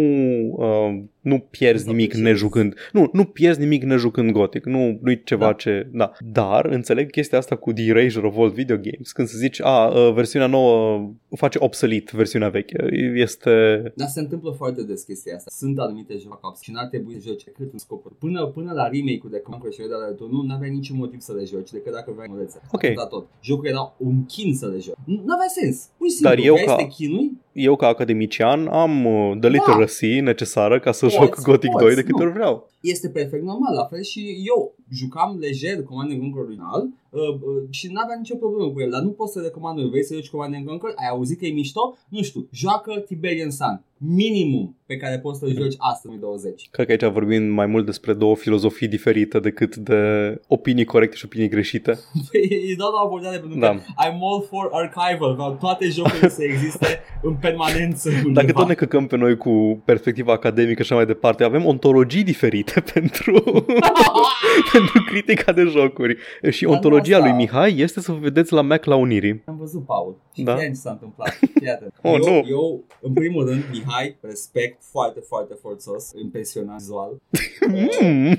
uh, 0.57 1.03
nu 1.20 1.38
pierzi 1.38 1.84
Nu 1.86 1.90
nimic 1.90 2.07
apreciezi. 2.07 2.32
nejucând. 2.32 2.74
Nu, 2.92 3.09
nu 3.12 3.24
pierzi 3.24 3.61
nimic 3.61 3.82
nejucând 3.82 4.30
Gothic. 4.30 4.64
Nu, 4.64 4.98
nu-i 5.03 5.22
ceva 5.24 5.46
Da. 5.46 5.53
ce... 5.53 5.88
Da. 5.92 6.12
Dar 6.32 6.64
înțeleg 6.66 7.11
chestia 7.11 7.38
asta 7.38 7.57
cu 7.57 7.72
the 7.72 7.84
erasure 7.84 8.26
of 8.26 8.36
old 8.36 8.53
video 8.53 8.76
games, 8.76 9.12
când 9.12 9.28
să 9.28 9.36
zici, 9.38 9.61
a, 9.62 9.86
uh, 9.88 10.12
versiunea 10.14 10.46
nouă 10.48 11.11
face 11.36 11.59
obsolete 11.61 12.12
versiunea 12.14 12.48
veche. 12.48 12.86
Este... 13.14 13.82
Dar 13.96 14.09
se 14.09 14.20
întâmplă 14.20 14.50
foarte 14.57 14.82
des 14.82 15.03
chestia 15.03 15.34
asta. 15.36 15.50
Sunt 15.55 15.78
anumite 15.78 16.14
jocuri 16.22 16.40
și 16.61 16.70
n-ar 16.70 16.86
trebui 16.86 17.14
să 17.14 17.28
joci 17.28 17.42
cât 17.57 17.72
în 17.72 17.78
scopuri. 17.78 18.14
Până, 18.18 18.46
până 18.46 18.72
la 18.72 18.82
remake-ul 18.88 19.30
de 19.30 19.38
Conquer 19.40 19.72
și 19.72 19.80
Red 19.80 19.92
Alert 19.92 20.20
1 20.20 20.42
n-aveai 20.42 20.70
niciun 20.70 20.96
motiv 20.96 21.20
să 21.20 21.32
le 21.32 21.44
joci 21.44 21.70
decât 21.70 21.92
dacă 21.92 22.12
vrei 22.16 22.28
mulețe. 22.30 22.61
Ok. 22.72 22.84
Atâta 22.84 23.07
tot. 23.07 23.26
Jocul 23.42 23.66
era 23.66 23.94
un 23.98 24.24
chin 24.24 24.55
să 24.55 24.66
le 24.66 24.78
joci. 24.78 24.94
Nu 25.07 25.32
avea 25.36 25.48
sens. 25.61 25.88
Pur 25.98 26.07
și 26.09 26.14
simplu, 26.14 26.34
Dar 26.34 26.44
eu 26.44 26.55
vrei 26.55 26.66
ca- 26.66 26.76
să 26.93 26.99
te 26.99 27.05
chinui? 27.05 27.40
Eu 27.53 27.76
ca 27.76 27.86
academician 27.86 28.66
am 28.66 29.05
uh, 29.05 29.36
the 29.40 29.48
literacy 29.48 30.20
necesară 30.20 30.78
ca 30.80 30.92
să 30.92 31.05
Poți, 31.05 31.16
joc 31.16 31.42
Gothic 31.42 31.70
poți, 31.70 31.84
2 31.84 31.94
de 31.94 32.00
câte 32.03 32.18
nu. 32.18 32.24
ori 32.24 32.32
vreau. 32.32 32.70
Este 32.80 33.09
perfect 33.09 33.42
normal, 33.42 33.74
la 33.74 33.84
fel 33.84 34.03
și 34.03 34.20
eu 34.46 34.74
jucam 34.92 35.36
lejer 35.40 35.82
Command 35.82 36.11
and 36.11 36.20
Conquer 36.20 36.42
original 36.44 36.82
uh, 37.11 37.20
uh, 37.20 37.62
și 37.70 37.86
n-aveam 37.92 38.18
nicio 38.18 38.36
problemă 38.36 38.70
cu 38.70 38.80
el, 38.80 38.90
dar 38.90 39.00
nu 39.00 39.09
poți 39.11 39.32
să 39.32 39.40
recomand 39.40 39.78
eu, 39.78 39.86
vrei 39.88 40.05
să 40.05 40.14
joci 40.14 40.30
Command 40.30 40.55
and 40.55 40.66
Conquer, 40.66 40.92
ai 40.96 41.09
auzit 41.11 41.38
că 41.38 41.46
e 41.46 41.53
mișto? 41.53 41.96
Nu 42.09 42.22
știu, 42.22 42.48
joacă 42.53 42.92
Tiberian 43.07 43.50
Sun, 43.50 43.80
minimum 43.96 44.76
pe 44.86 44.96
care 44.96 45.18
poți 45.18 45.38
să-l 45.38 45.48
joci 45.55 45.74
astăzi 45.78 46.14
în 46.14 46.20
2020. 46.20 46.68
Cred 46.70 46.86
că 46.86 46.92
aici 46.92 47.12
vorbim 47.12 47.42
mai 47.42 47.66
mult 47.66 47.84
despre 47.86 48.12
două 48.12 48.36
filozofii 48.36 48.88
diferite 48.88 49.38
decât 49.40 49.76
de 49.76 50.00
opinii 50.48 50.84
corecte 50.84 51.16
și 51.16 51.24
opinii 51.24 51.48
greșite. 51.48 51.90
e 52.70 52.74
doar 52.76 52.90
o 52.92 53.05
abordare 53.07 53.38
pentru 53.38 53.59
Da. 53.59 53.68
că 53.70 53.80
I'm 54.07 54.18
all 54.30 54.42
for 54.50 54.68
archival, 54.72 55.34
vreau 55.34 55.57
toate 55.61 55.88
jocurile 55.88 56.28
să 56.28 56.42
existe 56.42 57.00
în 57.22 57.34
permanență. 57.43 58.09
undeva. 58.09 58.32
Dacă 58.40 58.53
tot 58.53 58.68
ne 58.68 58.74
căcăm 58.74 59.07
pe 59.07 59.16
noi 59.16 59.36
cu 59.36 59.82
perspectiva 59.84 60.32
academică 60.32 60.74
și 60.74 60.80
așa 60.82 60.95
mai 60.95 61.07
departe, 61.07 61.45
avem 61.45 61.64
ontologii 61.66 62.22
diferite 62.22 62.80
pentru, 62.95 63.43
pentru 64.72 65.03
critica 65.07 65.53
de 65.53 65.62
jocuri. 65.62 66.16
Și 66.51 66.62
Dar 66.62 66.70
nu 66.70 66.76
ontologia 66.76 67.16
asta. 67.16 67.28
lui 67.28 67.36
Mihai 67.36 67.78
este 67.78 68.01
să 68.01 68.12
vă 68.12 68.18
vedeți 68.18 68.53
la 68.53 68.61
Mac 68.61 68.84
la 68.84 68.97
Unirii. 68.97 69.43
Am 69.45 69.57
văzut, 69.57 69.84
Paul. 69.86 70.16
Și 70.34 70.43
Da? 70.43 70.55
da? 70.55 70.61
ce 70.61 70.72
s-a 70.72 70.90
întâmplat. 70.90 71.38
Fii 71.59 71.68
atent. 71.68 71.95
Oh, 72.03 72.18
eu, 72.26 72.32
nu. 72.32 72.43
eu, 72.49 72.84
în 73.01 73.12
primul 73.12 73.47
rând, 73.47 73.62
Mihai, 73.72 74.16
respect 74.20 74.82
foarte, 74.90 75.20
foarte 75.28 75.55
forțos, 75.61 76.11
impresionant 76.22 76.78
vizual. 76.78 77.20
Mm. 77.68 78.36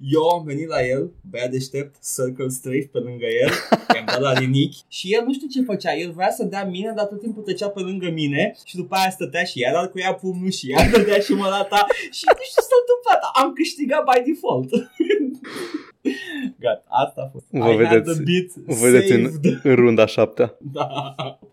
Eu 0.00 0.22
am 0.38 0.44
venit 0.44 0.68
la 0.68 0.86
el, 0.86 1.10
băiat 1.30 1.50
deștept, 1.50 1.94
circle 2.14 2.48
straight 2.48 2.90
pe 2.90 2.98
lângă 2.98 3.24
el, 3.42 3.50
i-am 3.94 4.04
dat 4.06 4.20
la 4.20 4.32
rinichi 4.32 4.78
și 4.88 5.14
el 5.14 5.22
nu 5.26 5.32
știu 5.32 5.48
ce 5.48 5.62
făcea, 5.62 5.94
el 5.96 6.12
vrea 6.12 6.30
să 6.30 6.44
dea 6.44 6.64
mine, 6.64 6.92
dar 6.96 7.04
tot 7.04 7.20
timpul 7.20 7.42
trecea 7.66 7.80
pe 7.80 7.80
lângă 7.90 8.10
mine 8.10 8.54
și 8.64 8.76
după 8.76 8.94
aia 8.94 9.10
stătea 9.10 9.44
și 9.44 9.58
iar 9.58 9.88
cu 9.88 9.98
ea 9.98 10.14
pumnul 10.14 10.50
și 10.50 10.68
iar 10.70 10.90
dădea 10.92 11.18
și 11.18 11.32
mă 11.32 11.48
data 11.56 11.86
și 12.16 12.22
nu 12.26 12.42
știu 12.48 12.54
ce 12.56 12.66
s-a 12.68 12.76
întâmplat, 12.82 13.20
am 13.40 13.52
câștigat 13.52 14.02
by 14.08 14.18
default. 14.30 14.70
Gata, 16.64 16.84
asta 16.88 17.20
a 17.26 17.28
fost. 17.32 17.44
Vă 17.50 17.70
I 17.70 17.84
had 17.84 18.04
vedeți- 18.04 18.14
the 18.14 18.22
beat 18.28 18.78
Vă 18.78 18.88
vedeți 18.90 19.12
în, 19.12 19.24
saved. 19.30 19.60
în 19.62 19.74
runda 19.74 20.06
șaptea. 20.06 20.56
Da. 20.72 20.88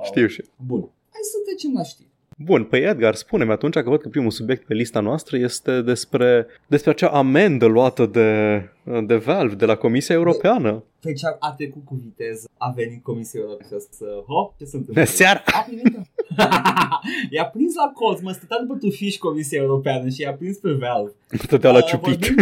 Știu 0.03 0.27
și. 0.27 0.41
Bun. 0.65 0.79
Hai 1.11 1.21
să 1.31 1.37
trecem 1.45 1.71
la 1.75 1.83
știri. 1.83 2.07
Bun, 2.37 2.63
păi 2.63 2.81
Edgar, 2.81 3.15
spune-mi 3.15 3.51
atunci 3.51 3.73
că 3.73 3.89
văd 3.89 4.01
că 4.01 4.07
primul 4.09 4.31
subiect 4.31 4.65
pe 4.65 4.73
lista 4.73 4.99
noastră 4.99 5.37
este 5.37 5.81
despre, 5.81 6.47
despre 6.67 6.89
acea 6.91 7.07
amendă 7.07 7.65
luată 7.65 8.05
de, 8.05 8.59
de 9.05 9.15
Valve, 9.15 9.55
de 9.55 9.65
la 9.65 9.75
Comisia 9.75 10.15
Europeană. 10.15 10.83
Pe 10.99 11.13
ce 11.13 11.25
a, 11.27 11.35
a 11.39 11.51
trecut 11.51 11.85
cu 11.85 11.95
viteză, 12.03 12.49
a 12.57 12.71
venit 12.75 13.03
Comisia 13.03 13.39
Europeană 13.39 13.83
să... 13.89 14.05
Ho, 14.27 14.53
ce 14.57 14.65
se 14.65 14.77
întâmplă? 14.77 15.03
Seara! 15.19 15.41
A 15.45 15.61
primit 15.61 16.07
I-a 17.35 17.45
prins 17.45 17.75
la 17.75 17.91
colț, 17.95 18.19
mă 18.21 18.31
stătea 18.31 18.57
după 18.59 18.75
tufiș 18.79 19.17
Comisia 19.17 19.61
Europeană 19.61 20.09
și 20.09 20.21
i-a 20.21 20.33
prins 20.33 20.57
pe 20.57 20.71
Valve. 20.71 21.11
Stătea 21.27 21.71
la 21.71 21.77
A, 21.77 21.81
ciupit. 21.81 22.19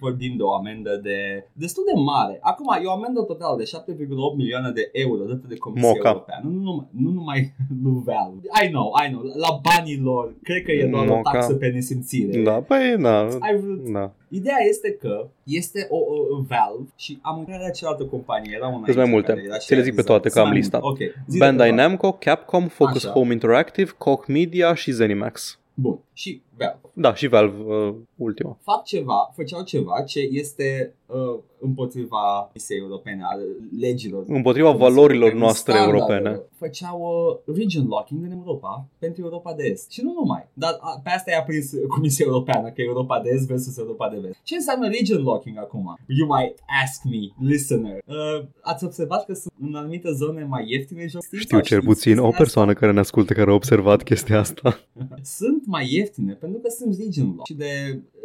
Vorbim 0.00 0.36
de 0.36 0.42
o 0.42 0.54
amendă 0.54 1.00
de 1.02 1.46
destul 1.52 1.84
de 1.86 2.00
mare. 2.00 2.38
Acum, 2.40 2.66
e 2.82 2.86
o 2.86 2.90
amendă 2.90 3.20
totală 3.20 3.56
de 3.56 3.64
7,8 3.64 4.36
milioane 4.36 4.70
de 4.70 4.88
euro 4.92 5.24
dată 5.24 5.44
de 5.48 5.56
Comisia 5.56 5.88
Moca. 5.88 6.08
Europeană. 6.08 6.48
Nu 6.48 6.60
numai, 6.60 6.86
nu 7.02 7.10
numai 7.10 7.54
lui 7.82 8.02
Valve. 8.04 8.40
I 8.64 8.68
know, 8.68 8.92
I 9.04 9.08
know. 9.10 9.22
La 9.22 9.60
banii 9.62 10.00
lor. 10.00 10.34
Cred 10.42 10.62
că 10.62 10.72
e 10.72 10.86
doar 10.86 11.06
o 11.06 11.14
Moca. 11.14 11.30
taxă 11.30 11.54
pe 11.54 11.68
nesimțire. 11.68 12.42
Da, 12.42 12.52
păi, 12.52 12.94
na, 12.98 13.20
Ai 13.20 13.56
vrut 13.60 13.88
da. 13.88 14.12
Ideea 14.36 14.56
este 14.68 14.92
că 14.92 15.26
este 15.42 15.86
o, 15.90 15.96
o, 15.96 16.36
o 16.36 16.40
Valve 16.48 16.88
și 16.96 17.18
am 17.22 17.38
uitat 17.38 17.60
la 17.60 17.70
cealaltă 17.70 18.04
companie, 18.04 18.52
era 18.56 18.66
una 18.66 18.82
Sunt 18.84 18.96
mai 18.96 19.04
aici 19.04 19.12
multe. 19.12 19.28
care 19.32 19.42
era 19.46 19.58
și 19.58 19.66
Ți 19.66 19.74
le 19.74 19.82
zic 19.82 19.94
pe 19.94 20.02
realizată. 20.02 20.12
toate, 20.12 20.28
că 20.28 20.38
am 20.38 20.44
Sunt 20.44 20.52
mai 20.54 20.58
lista. 20.62 20.78
multe. 20.78 21.04
Ok. 21.04 21.24
zi 21.28 21.38
de 21.38 21.44
Bandai 21.44 21.68
câteva. 21.68 21.86
Namco, 21.88 22.12
Capcom, 22.12 22.66
Focus 22.68 23.04
Așa. 23.04 23.12
Home 23.12 23.32
Interactive, 23.32 23.90
Koch 23.98 24.26
Media 24.26 24.74
și 24.74 24.90
Zenimax. 24.90 25.58
Bun. 25.74 25.98
Și 26.12 26.40
Valve. 26.58 26.80
Da, 26.92 27.14
și 27.14 27.26
Valve, 27.26 27.62
uh, 27.62 27.94
ultima. 28.16 28.58
Fac 28.62 28.84
ceva, 28.84 29.32
făceau 29.34 29.62
ceva 29.62 30.02
ce 30.02 30.20
este 30.20 30.94
uh, 31.06 31.38
împotriva 31.60 32.44
Comisiei 32.46 32.78
Europene, 32.78 33.22
a 33.22 33.34
legilor. 33.78 34.24
Împotriva 34.26 34.66
Comisiei 34.66 34.88
valorilor 34.88 35.22
Europene, 35.22 35.44
noastre 35.44 35.72
standardelor. 35.72 36.10
europene. 36.10 36.42
Făceau 36.58 36.98
uh, 37.46 37.54
region 37.56 37.86
locking 37.86 38.24
în 38.24 38.32
Europa 38.32 38.86
pentru 38.98 39.22
Europa 39.22 39.52
de 39.54 39.64
Est. 39.64 39.90
Și 39.90 40.02
nu 40.02 40.12
numai. 40.12 40.48
Dar 40.52 40.76
a, 40.80 41.00
pe 41.04 41.10
asta 41.10 41.30
i-a 41.30 41.42
prins 41.42 41.70
Comisia 41.88 42.24
Europeană, 42.28 42.68
că 42.68 42.80
Europa 42.82 43.20
de 43.20 43.30
Est 43.34 43.46
versus 43.46 43.78
Europa 43.78 44.08
de 44.08 44.18
Vest. 44.22 44.38
Ce 44.42 44.54
înseamnă 44.54 44.88
region 44.88 45.22
locking 45.22 45.58
acum? 45.58 45.98
You 46.06 46.28
might 46.36 46.58
ask 46.82 47.02
me, 47.04 47.48
listener. 47.48 47.98
Uh, 48.06 48.46
ați 48.60 48.84
observat 48.84 49.24
că 49.24 49.32
sunt 49.34 49.52
în 49.60 49.74
anumite 49.74 50.12
zone 50.12 50.44
mai 50.44 50.64
ieftine 50.68 51.06
jocuri? 51.06 51.40
Știu 51.40 51.60
cel 51.60 51.82
puțin 51.82 52.18
o 52.18 52.30
persoană 52.30 52.72
care 52.72 52.92
ne 52.92 52.98
ascultă 52.98 53.32
care 53.32 53.50
a 53.50 53.54
observat 53.54 54.02
chestia 54.02 54.38
asta. 54.38 54.80
sunt 55.38 55.62
mai 55.66 55.86
ieftine 55.90 56.32
pentru 56.46 56.60
că 56.64 56.68
sunt 56.78 56.96
region 56.96 57.26
lock 57.26 57.46
și 57.46 57.54
de 57.54 57.72
uh, 57.94 58.15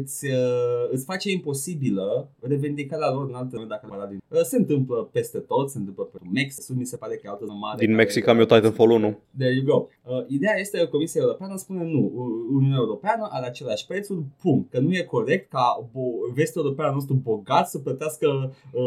îți, 0.00 0.26
uh, 0.26 0.88
îți 0.90 1.04
face 1.04 1.30
imposibilă 1.30 2.28
revendicarea 2.40 3.10
lor 3.10 3.26
în 3.28 3.34
altă 3.34 3.64
dacă 3.68 3.86
la 3.98 4.06
din. 4.06 4.18
Uh, 4.28 4.40
se 4.40 4.56
întâmplă 4.56 5.08
peste 5.12 5.38
tot, 5.38 5.70
se 5.70 5.78
întâmplă 5.78 6.04
pe 6.04 6.18
Mexic, 6.32 6.76
mi 6.76 6.84
se 6.84 6.96
pare 6.96 7.14
că 7.14 7.20
e 7.24 7.28
altă 7.28 7.44
zonă 7.44 7.58
mare. 7.60 7.76
Din 7.78 7.86
care- 7.86 8.02
Mexic 8.02 8.26
am 8.26 8.38
eu 8.38 8.44
Titanfall 8.44 8.90
1. 8.90 9.18
There 9.38 9.54
you 9.54 9.64
go. 9.64 9.86
Uh, 10.04 10.24
ideea 10.28 10.54
este 10.58 10.78
că 10.78 10.86
Comisia 10.86 11.20
Europeană 11.20 11.56
spune 11.56 11.84
nu, 11.84 12.00
U- 12.14 12.54
Uniunea 12.56 12.78
Europeană 12.80 13.28
are 13.30 13.46
același 13.46 13.86
prețuri, 13.86 14.18
punct. 14.42 14.70
Că 14.70 14.78
nu 14.80 14.92
e 14.94 15.02
corect 15.02 15.50
ca 15.50 15.84
bo- 15.88 16.34
vestul 16.34 16.62
european 16.64 16.94
nostru 16.94 17.14
bogat 17.14 17.68
să 17.68 17.78
plătească 17.78 18.26
uh, 18.72 18.82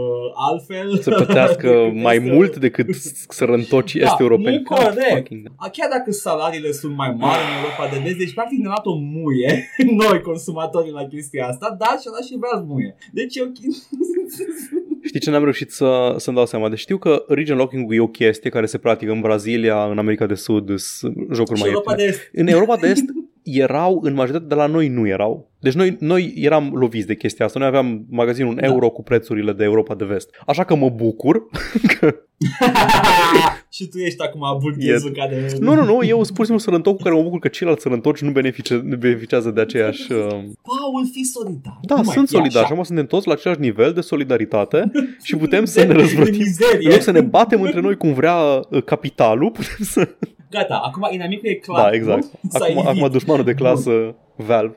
altfel. 0.49 0.97
Să 0.97 1.09
plătească 1.09 1.67
decât 1.69 2.01
mai 2.07 2.15
este- 2.15 2.31
mult 2.31 2.57
decât 2.57 2.87
sărăntocii 3.29 3.99
Da, 3.99 4.05
este 4.05 4.21
europeni. 4.23 4.55
nu 4.55 4.61
God 4.63 4.77
corect. 4.77 5.17
fucking- 5.27 5.51
A, 5.55 5.69
Chiar 5.69 5.89
dacă 5.89 6.11
salariile 6.11 6.71
sunt 6.71 6.95
mai 6.95 7.11
mari 7.19 7.41
în 7.47 7.51
Europa 7.63 7.95
de 7.95 8.01
Vest, 8.03 8.17
deci 8.17 8.33
practic 8.33 8.59
ne-am 8.59 8.73
dat 8.75 8.85
o 8.85 8.95
muie 8.95 9.51
noi 10.01 10.21
consumatorii 10.21 10.61
la 10.91 11.05
chestia 11.07 11.47
asta, 11.47 11.75
dar 11.79 11.99
și-a 12.01 12.11
dat 12.11 12.23
și 12.23 12.37
vreați 12.37 12.65
muie. 12.65 12.95
Deci 13.11 13.35
e 13.35 13.41
ok. 13.41 13.57
Știi 15.05 15.19
ce 15.19 15.29
n-am 15.29 15.43
reușit 15.43 15.71
să, 15.71 16.13
să-mi 16.17 16.35
dau 16.35 16.45
seama? 16.45 16.69
Deci 16.69 16.79
știu 16.79 16.97
că 16.97 17.23
region 17.27 17.57
locking 17.57 17.93
e 17.93 17.99
o 17.99 18.07
chestie 18.07 18.49
care 18.49 18.65
se 18.65 18.77
practică 18.77 19.11
în 19.11 19.21
Brazilia, 19.21 19.83
în 19.83 19.97
America 19.97 20.25
de 20.25 20.35
Sud, 20.35 20.77
sunt 20.79 21.15
jocuri 21.33 21.57
și 21.57 21.63
mai 21.63 21.71
Europa 21.71 21.91
ieftine. 21.91 22.11
de 22.11 22.17
Est. 22.17 22.29
În 22.33 22.47
Europa 22.47 22.75
de 22.77 22.87
Est 22.87 23.03
erau, 23.43 23.99
în 24.03 24.13
majoritate 24.13 24.47
de 24.47 24.55
la 24.55 24.65
noi 24.65 24.87
nu 24.87 25.07
erau. 25.07 25.51
Deci 25.59 25.73
noi, 25.73 25.95
noi 25.99 26.33
eram 26.35 26.71
loviți 26.75 27.07
de 27.07 27.15
chestia 27.15 27.45
asta. 27.45 27.59
Noi 27.59 27.67
aveam 27.67 28.05
magazinul 28.09 28.49
un 28.51 28.57
Da. 28.61 28.65
euro 28.65 28.89
cu 28.89 29.03
prețurile 29.03 29.53
de 29.53 29.63
Europa 29.63 29.95
de 29.95 30.05
Vest. 30.05 30.29
Așa 30.47 30.63
că 30.63 30.75
mă 30.75 30.89
bucur 30.89 31.43
că... 31.99 32.15
și 33.75 33.87
tu 33.87 33.97
ești 33.97 34.21
acum 34.21 34.57
burghezul 34.61 35.11
care... 35.11 35.47
Nu, 35.59 35.73
nu, 35.75 35.83
nu, 35.83 36.03
eu 36.05 36.23
sunt 36.23 36.35
pur 36.37 36.45
și 36.45 36.51
simplu 36.51 36.57
sărăntoc 36.57 36.95
cu 36.95 37.03
care 37.03 37.15
mă 37.15 37.21
bucur 37.21 37.39
că 37.39 37.47
ceilalți 37.47 37.81
sărăntoci 37.81 38.21
nu, 38.21 38.31
benefice, 38.31 38.81
nu 38.85 38.95
beneficiază 38.95 39.49
de 39.51 39.61
aceeași... 39.61 40.11
Uh... 40.11 40.17
Paul, 40.27 41.07
fii 41.11 41.23
solidar. 41.23 41.79
Da, 41.81 41.95
Nu 41.95 42.01
mai 42.05 42.13
sunt 42.13 42.27
fi 42.27 42.33
solidar. 42.33 42.63
așa. 42.63 42.71
Acum 42.71 42.83
suntem 42.83 43.05
toți 43.05 43.27
la 43.27 43.33
același 43.33 43.59
nivel 43.59 43.93
de 43.93 44.01
solidaritate 44.01 44.91
și 45.23 45.35
putem 45.35 45.65
să 45.65 45.79
ne 45.79 45.85
De 45.85 45.93
răzvrătim. 45.93 46.37
mizerie. 46.37 46.87
În 46.87 46.91
loc 46.91 47.01
să 47.01 47.11
ne 47.11 47.21
batem 47.21 47.61
între 47.61 47.79
noi 47.79 47.97
cum 47.97 48.13
vrea 48.13 48.35
uh, 48.35 48.83
capitalul, 48.83 49.51
putem 49.51 49.77
să... 49.81 50.15
Gata, 50.53 50.81
acum 50.85 51.07
inamicul 51.11 51.49
e 51.49 51.53
clar. 51.53 51.83
Da, 51.89 51.95
exact. 51.95 52.23
nu? 52.41 52.49
S-a 52.49 52.65
Acum, 52.65 52.77
evit. 52.77 52.89
acum 52.89 53.11
dușmanul 53.11 53.43
de 53.43 53.53
clasă 53.53 54.15
Valve. 54.35 54.75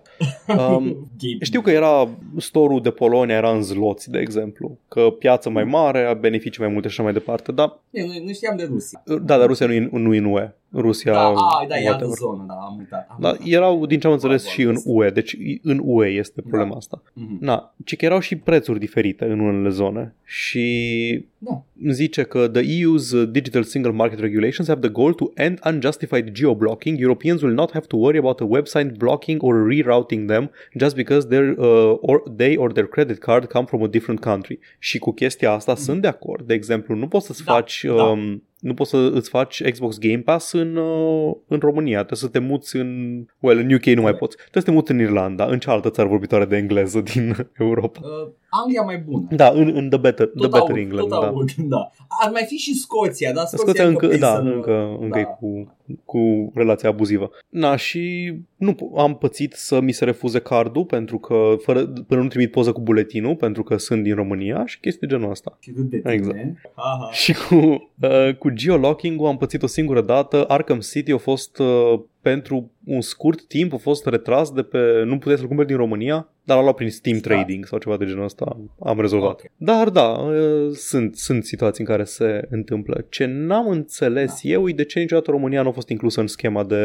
Um, 0.49 0.85
Game. 1.21 1.37
știu 1.41 1.61
că 1.61 1.71
era 1.71 2.09
storul 2.37 2.81
de 2.83 2.91
Polonia 2.91 3.37
era 3.37 3.51
în 3.51 3.63
zloți, 3.63 4.11
de 4.11 4.19
exemplu. 4.19 4.79
Că 4.89 5.01
piață 5.19 5.51
mai 5.51 5.65
mare, 5.65 6.17
beneficii 6.21 6.63
mai 6.63 6.73
multe 6.73 6.89
și 6.89 6.95
așa 6.95 7.03
mai 7.03 7.13
departe. 7.13 7.53
Da, 7.53 7.81
E, 7.91 8.03
nu, 8.03 8.13
nu 8.27 8.33
știam 8.33 8.57
de 8.57 8.65
Rusia. 8.71 9.03
da 9.05 9.39
dar 9.39 9.47
Rusia 9.47 9.67
nu 9.67 9.73
e, 9.73 9.89
nu 9.93 10.15
e 10.15 10.19
în 10.19 10.25
UE. 10.25 10.51
Rusia... 10.73 11.13
Da, 11.13 11.19
a, 11.27 11.67
da, 11.69 11.75
e 11.75 11.79
altă 11.79 11.89
whatever. 11.89 12.15
zonă, 12.17 12.45
da, 12.49 12.55
am 12.55 12.77
uitat. 12.79 13.07
Am 13.11 13.17
Da, 13.21 13.29
uitat. 13.31 13.47
erau, 13.47 13.87
din 13.87 13.99
ce 14.01 14.07
am 14.07 14.13
înțeles, 14.13 14.43
Wow, 14.45 14.53
și 14.53 14.63
wow, 14.65 14.71
în 14.75 14.81
UE. 14.85 15.11
Deci 15.11 15.37
în 15.63 15.81
UE 15.85 16.09
este 16.09 16.41
problema 16.41 16.71
Da. 16.71 16.77
asta. 16.77 17.03
Mhm. 17.13 17.37
Na, 17.41 17.75
ci 17.85 17.97
că 17.97 18.05
erau 18.05 18.19
și 18.21 18.37
prețuri 18.37 18.79
diferite 18.79 19.25
în 19.25 19.41
unele 19.41 19.69
zone. 19.69 20.15
Și 20.25 21.25
Da. 21.39 21.63
zice 21.89 22.23
că 22.23 22.49
the 22.49 22.63
EU's 22.63 23.13
uh, 23.23 23.29
digital 23.31 23.63
single 23.63 23.91
market 23.93 24.19
regulations 24.19 24.69
have 24.69 24.81
the 24.81 24.89
goal 24.91 25.13
to 25.13 25.25
end 25.35 25.59
unjustified 25.67 26.33
geo-blocking. 26.33 26.99
Europeans 26.99 27.43
will 27.43 27.55
not 27.55 27.73
have 27.73 27.87
to 27.87 27.97
worry 27.97 28.19
about 28.19 28.41
a 28.41 28.47
website 28.57 28.97
blocking 28.97 29.41
or 29.43 29.55
rerouting 29.73 30.29
them 30.29 30.51
just 30.79 30.95
because 30.95 31.29
their, 31.29 31.55
uh, 31.59 31.99
or 32.01 32.23
they 32.37 32.57
or 32.57 32.73
their 32.73 32.87
credit 32.87 33.19
card 33.19 33.45
come 33.49 33.67
from 33.67 33.83
a 33.83 33.87
different 33.87 34.21
country. 34.21 34.59
Și 34.79 34.99
cu 34.99 35.13
chestia 35.13 35.53
asta 35.53 35.75
sunt 35.75 36.01
de 36.01 36.09
acord. 36.09 36.47
De 36.47 36.55
exemplu, 36.55 36.95
nu 36.95 37.09
poți 37.09 37.27
să-ți 37.27 37.45
Da, 37.45 37.53
faci... 37.53 37.85
da. 37.87 38.03
Um, 38.03 38.43
nu 38.61 38.75
poți 38.75 38.91
să 38.91 39.11
îți 39.15 39.29
faci 39.29 39.63
Xbox 39.71 39.99
Game 39.99 40.19
Pass 40.19 40.53
în, 40.53 40.77
uh, 40.77 41.35
în 41.47 41.59
România. 41.59 41.97
Trebuie 41.97 42.19
să 42.19 42.29
te 42.29 42.39
muți 42.39 42.77
în... 42.77 43.21
Well, 43.41 43.59
în 43.59 43.73
UK 43.73 43.85
nu 43.85 44.03
mai 44.03 44.15
poți. 44.15 44.37
Trebuie 44.37 44.63
să 44.63 44.69
te 44.69 44.75
muți 44.77 44.91
în 44.91 45.01
Irlanda, 45.01 45.45
în 45.45 45.59
cealaltă 45.59 45.91
țară 45.91 46.09
vorbitoare 46.09 46.45
de 46.45 46.57
engleză 46.57 47.01
din 47.01 47.37
Europa. 47.59 48.01
Uh, 48.03 48.29
Anglia 48.51 48.83
mai 48.83 48.99
bună. 48.99 49.27
Da, 49.31 49.49
în, 49.49 49.73
în 49.75 49.89
The 49.89 49.99
Better, 49.99 50.27
Tot 50.27 50.37
the 50.37 50.49
better 50.49 50.61
aud, 50.61 50.77
England. 50.77 51.09
tot 51.09 51.21
da. 51.21 51.27
aud, 51.27 51.51
da. 51.75 51.91
Ar 52.23 52.31
mai 52.31 52.45
fi 52.47 52.55
și 52.57 52.75
Scoția, 52.75 53.33
dar 53.33 53.45
Scoția, 53.45 53.65
Scoția 53.67 53.87
încă, 53.87 54.07
prinsă 54.07 54.25
da, 54.27 54.39
în- 54.39 54.47
încă, 54.47 54.97
încă 55.01 55.09
da. 55.15 55.19
e 55.21 55.25
cu, 55.41 55.75
cu 56.05 56.53
relația 56.55 56.89
abuzivă. 56.89 57.31
Na, 57.49 57.77
și 57.77 58.35
nu 58.57 58.73
p- 58.73 58.97
am 58.99 59.17
pățit 59.17 59.53
să 59.53 59.81
mi 59.81 59.93
se 59.93 60.05
refuze 60.05 60.39
cardul 60.39 60.85
pentru 60.85 61.19
că 61.19 61.55
fără, 61.63 61.87
până 61.87 62.23
nu 62.23 62.29
trimit 62.29 62.51
poză 62.51 62.73
cu 62.73 62.81
buletinul 62.81 63.37
pentru 63.37 63.63
că 63.63 63.77
sunt 63.77 64.03
din 64.03 64.15
România 64.15 64.63
și 64.67 64.81
chestii 64.81 65.07
de 65.09 65.15
genul 65.15 65.31
ăsta. 65.31 65.57
Și 65.61 65.73
râd 65.77 65.91
de 65.91 65.99
tine. 65.99 66.13
Exact. 66.13 66.39
Aha. 66.75 67.09
Și 67.13 67.35
cu, 67.49 67.55
uh, 68.03 68.35
cu 68.39 68.51
geolocking-ul 68.51 69.27
am 69.29 69.37
pățit 69.37 69.63
o 69.63 69.67
singură 69.67 70.01
dată. 70.01 70.45
Arkham 70.49 70.79
City 70.79 71.13
a 71.13 71.19
fost 71.19 71.59
uh, 71.59 72.01
pentru 72.21 72.71
un 72.87 73.01
scurt 73.01 73.43
timp 73.43 73.73
a 73.73 73.77
fost 73.77 74.07
retras 74.07 74.51
de 74.51 74.63
pe... 74.63 75.03
Nu 75.05 75.19
puteai 75.19 75.37
să-l 75.37 75.47
cumperi 75.47 75.69
din 75.69 75.77
România, 75.77 76.29
dar 76.45 76.57
l-a 76.57 76.63
luat 76.63 76.75
prin 76.75 76.91
Steam 76.91 77.19
Da. 77.19 77.29
Trading 77.35 77.67
sau 77.67 77.79
ceva 77.79 77.97
de 77.97 78.05
genul 78.07 78.25
ăsta. 78.25 78.57
Am 78.81 79.01
rezolvat. 79.01 79.31
Ok. 79.33 79.51
Dar 79.57 79.89
da, 79.91 80.09
uh, 80.09 80.71
sunt, 80.73 81.17
sunt 81.17 81.45
situații 81.45 81.85
în 81.85 81.91
care 81.91 82.05
se 82.05 82.47
întâmplă. 82.51 83.05
Ce 83.09 83.25
n-am 83.25 83.69
înțeles 83.69 84.41
Da. 84.43 84.49
eu 84.49 84.69
e 84.69 84.73
de 84.73 84.85
ce 84.85 84.99
niciodată 85.01 85.31
România 85.31 85.63
nu 85.63 85.69
a 85.69 85.73
fost 85.73 85.89
inclusă 85.89 86.21
în 86.21 86.27
schema 86.27 86.65
de 86.65 86.79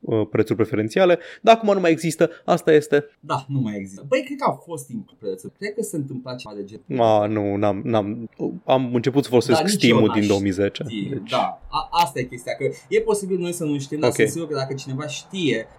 uh, 0.00 0.26
prețuri 0.30 0.56
preferențiale. 0.58 1.18
Dar 1.42 1.54
acum 1.54 1.74
nu 1.74 1.80
mai 1.80 1.90
există, 1.90 2.30
asta 2.44 2.72
este. 2.72 3.04
Da, 3.20 3.44
nu 3.48 3.60
mai 3.60 3.74
există. 3.76 4.04
Băi, 4.08 4.22
cred 4.24 4.38
că 4.38 4.44
a 4.50 4.52
fost 4.52 4.86
timp 4.86 5.08
prețul. 5.18 5.52
Cred 5.58 5.74
că 5.74 5.82
se 5.82 5.96
întâmpla 5.96 6.34
ceva 6.34 6.54
de 6.54 6.64
genul. 6.64 6.84
Ma, 6.86 7.26
nu, 7.26 7.56
n-am, 7.56 7.80
n-am, 7.84 8.30
am 8.64 8.94
început 8.94 9.22
să 9.22 9.28
folosesc 9.28 9.58
Da, 9.58 9.64
nici 9.64 9.72
Steam-ul 9.74 10.00
eu 10.02 10.06
n-aș 10.06 10.18
din 10.18 10.28
2010. 10.28 10.82
știe. 10.88 11.08
Deci, 11.10 11.30
Da, 11.30 11.60
a, 11.70 11.88
asta 11.90 12.18
e 12.18 12.22
chestia, 12.22 12.52
că 12.58 12.64
e 12.88 13.00
posibil 13.00 13.38
noi 13.38 13.52
să 13.52 13.64
nu 13.64 13.78
știm, 13.78 13.98
dar 13.98 14.08
Ok. 14.08 14.14
sunt 14.14 14.28
sigur 14.28 14.48
că 14.48 14.54
dacă 14.54 14.74
cineva 14.74 15.06
știe 15.06 15.38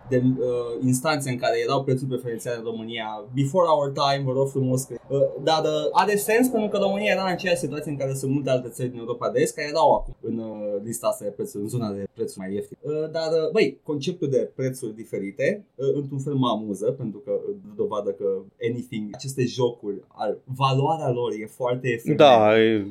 de 0.10 0.18
uh, 0.26 0.86
instanțe 0.86 1.30
în 1.30 1.38
care 1.38 1.56
erau 1.66 1.84
prețuri 1.84 2.10
preferențiale 2.10 2.58
în 2.58 2.64
România, 2.64 3.08
before 3.36 3.68
our 3.76 3.90
time, 4.02 4.24
vă 4.26 4.32
rog 4.32 4.50
frumos, 4.50 4.84
că, 4.84 4.96
uh, 5.08 5.20
dar 5.44 5.62
uh, 5.64 5.88
are 5.92 6.16
sens 6.16 6.48
pentru 6.48 6.70
că 6.70 6.78
România 6.78 7.12
era 7.12 7.22
în 7.26 7.32
aceeași 7.32 7.60
situație 7.60 7.92
în 7.92 7.98
care 7.98 8.14
sunt 8.14 8.32
multe 8.32 8.50
alte 8.50 8.70
țări 8.70 8.90
din 8.90 9.00
Europa 9.00 9.30
de 9.30 9.40
Est 9.42 9.56
care 9.56 9.68
erau 9.68 9.90
acum 9.96 10.16
în 10.22 10.38
uh, 10.38 10.82
lista 10.84 11.08
asta 11.08 11.24
de 11.26 11.30
prețuri, 11.32 11.64
în 11.64 11.70
zona 11.70 11.92
de 11.92 12.08
prețuri 12.14 12.40
mai 12.40 12.54
ieftine. 12.54 12.80
Uh, 12.82 13.10
dar, 13.12 13.30
uh, 13.44 13.52
băi, 13.52 13.80
conceptul 13.84 14.30
de 14.30 14.52
prețuri 14.56 14.96
diferite, 14.96 15.66
uh, 15.76 15.88
într-un 15.96 16.20
fel 16.20 16.34
mă 16.34 16.48
amuză, 16.50 16.86
pentru 16.92 17.20
că 17.20 17.32
uh, 17.32 17.56
dă 17.66 17.72
dovadă 17.76 18.10
că 18.12 18.26
anything, 18.70 19.10
aceste 19.14 19.44
jocuri, 19.46 19.98
al, 20.08 20.38
valoarea 20.46 21.10
lor 21.10 21.32
e 21.32 21.46
foarte 21.46 21.88
efemeră. 21.90 22.24
da, 22.24 22.36
e- 22.60 22.86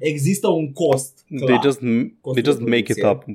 Există 0.00 0.48
un 0.48 0.72
cost. 0.72 1.24
They 1.28 1.46
clar. 1.46 1.62
just, 1.62 1.78
they 1.78 2.14
Costul 2.20 2.44
just 2.44 2.58
de 2.58 2.64
make 2.64 2.92
it 2.92 2.98
producție. 2.98 3.32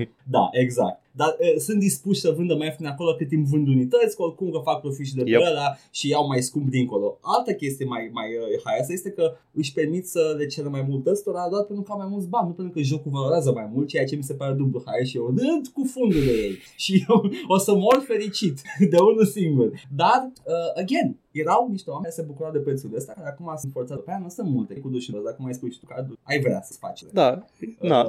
up. 0.00 0.06
Da, 0.30 0.48
exact. 0.52 1.00
Dar 1.20 1.30
uh, 1.40 1.56
sunt 1.66 1.78
dispuși 1.78 2.20
să 2.20 2.34
vândă 2.36 2.54
mai 2.54 2.66
ieftin 2.66 2.86
acolo 2.86 3.14
cât 3.14 3.28
timp 3.28 3.46
vând 3.46 3.66
unități, 3.68 4.16
că 4.16 4.22
oricum 4.22 4.50
că 4.50 4.60
fac 4.68 4.80
profit 4.80 5.06
și 5.06 5.14
de 5.14 5.22
pe 5.22 5.30
Yep. 5.30 5.40
ăla 5.50 5.68
și 5.90 6.08
iau 6.08 6.26
mai 6.26 6.40
scump 6.42 6.68
dincolo. 6.70 7.18
Altă 7.20 7.52
chestie 7.52 7.86
mai, 7.94 8.10
mai 8.12 8.28
uh, 8.36 8.60
haioasă 8.64 8.92
este 8.92 9.10
că 9.10 9.24
își 9.60 9.72
permit 9.72 10.04
să 10.06 10.34
le 10.38 10.46
ceră 10.46 10.68
mai 10.68 10.84
mult 10.88 11.06
ăstora 11.06 11.48
doar 11.50 11.62
pentru 11.64 11.84
că 11.84 11.90
au 11.92 11.98
mai 11.98 12.08
mulți 12.10 12.28
bani, 12.28 12.48
nu 12.48 12.54
pentru 12.54 12.72
că 12.74 12.80
jocul 12.80 13.10
valorează 13.10 13.52
mai 13.52 13.68
mult, 13.72 13.88
ceea 13.88 14.04
ce 14.04 14.16
mi 14.16 14.22
se 14.22 14.34
pare 14.34 14.52
dublu 14.54 14.82
haios 14.86 15.08
și 15.08 15.16
eu 15.16 15.26
râd 15.26 15.64
cu 15.74 15.82
fundul 15.94 16.20
de 16.20 16.34
ei. 16.46 16.54
Și 16.84 17.04
eu 17.08 17.30
o 17.48 17.58
să 17.58 17.72
mor 17.74 18.04
fericit 18.06 18.56
de 18.90 18.98
unul 19.10 19.26
singur. 19.26 19.68
Dar, 19.96 20.20
uh, 20.44 20.82
again, 20.82 21.16
erau 21.32 21.68
niște 21.70 21.90
oameni 21.90 22.04
care 22.12 22.20
se 22.22 22.26
bucurau 22.30 22.52
de 22.52 22.58
prețurile 22.58 22.98
astea, 22.98 23.14
care 23.14 23.28
acum 23.28 23.52
sunt 23.56 23.72
forțați 23.72 24.02
pe 24.02 24.10
aia, 24.10 24.18
nu 24.22 24.28
sunt 24.28 24.48
multe, 24.48 24.74
cu 24.80 24.88
dușul 24.88 25.22
dacă 25.24 25.36
mai 25.38 25.54
spui 25.54 25.70
și 25.72 25.80
tu 25.80 25.86
că 25.86 26.06
ai 26.22 26.40
vrea 26.40 26.60
să-ți 26.62 26.78
faci. 26.78 27.02
Da, 27.12 27.44
na, 27.80 28.02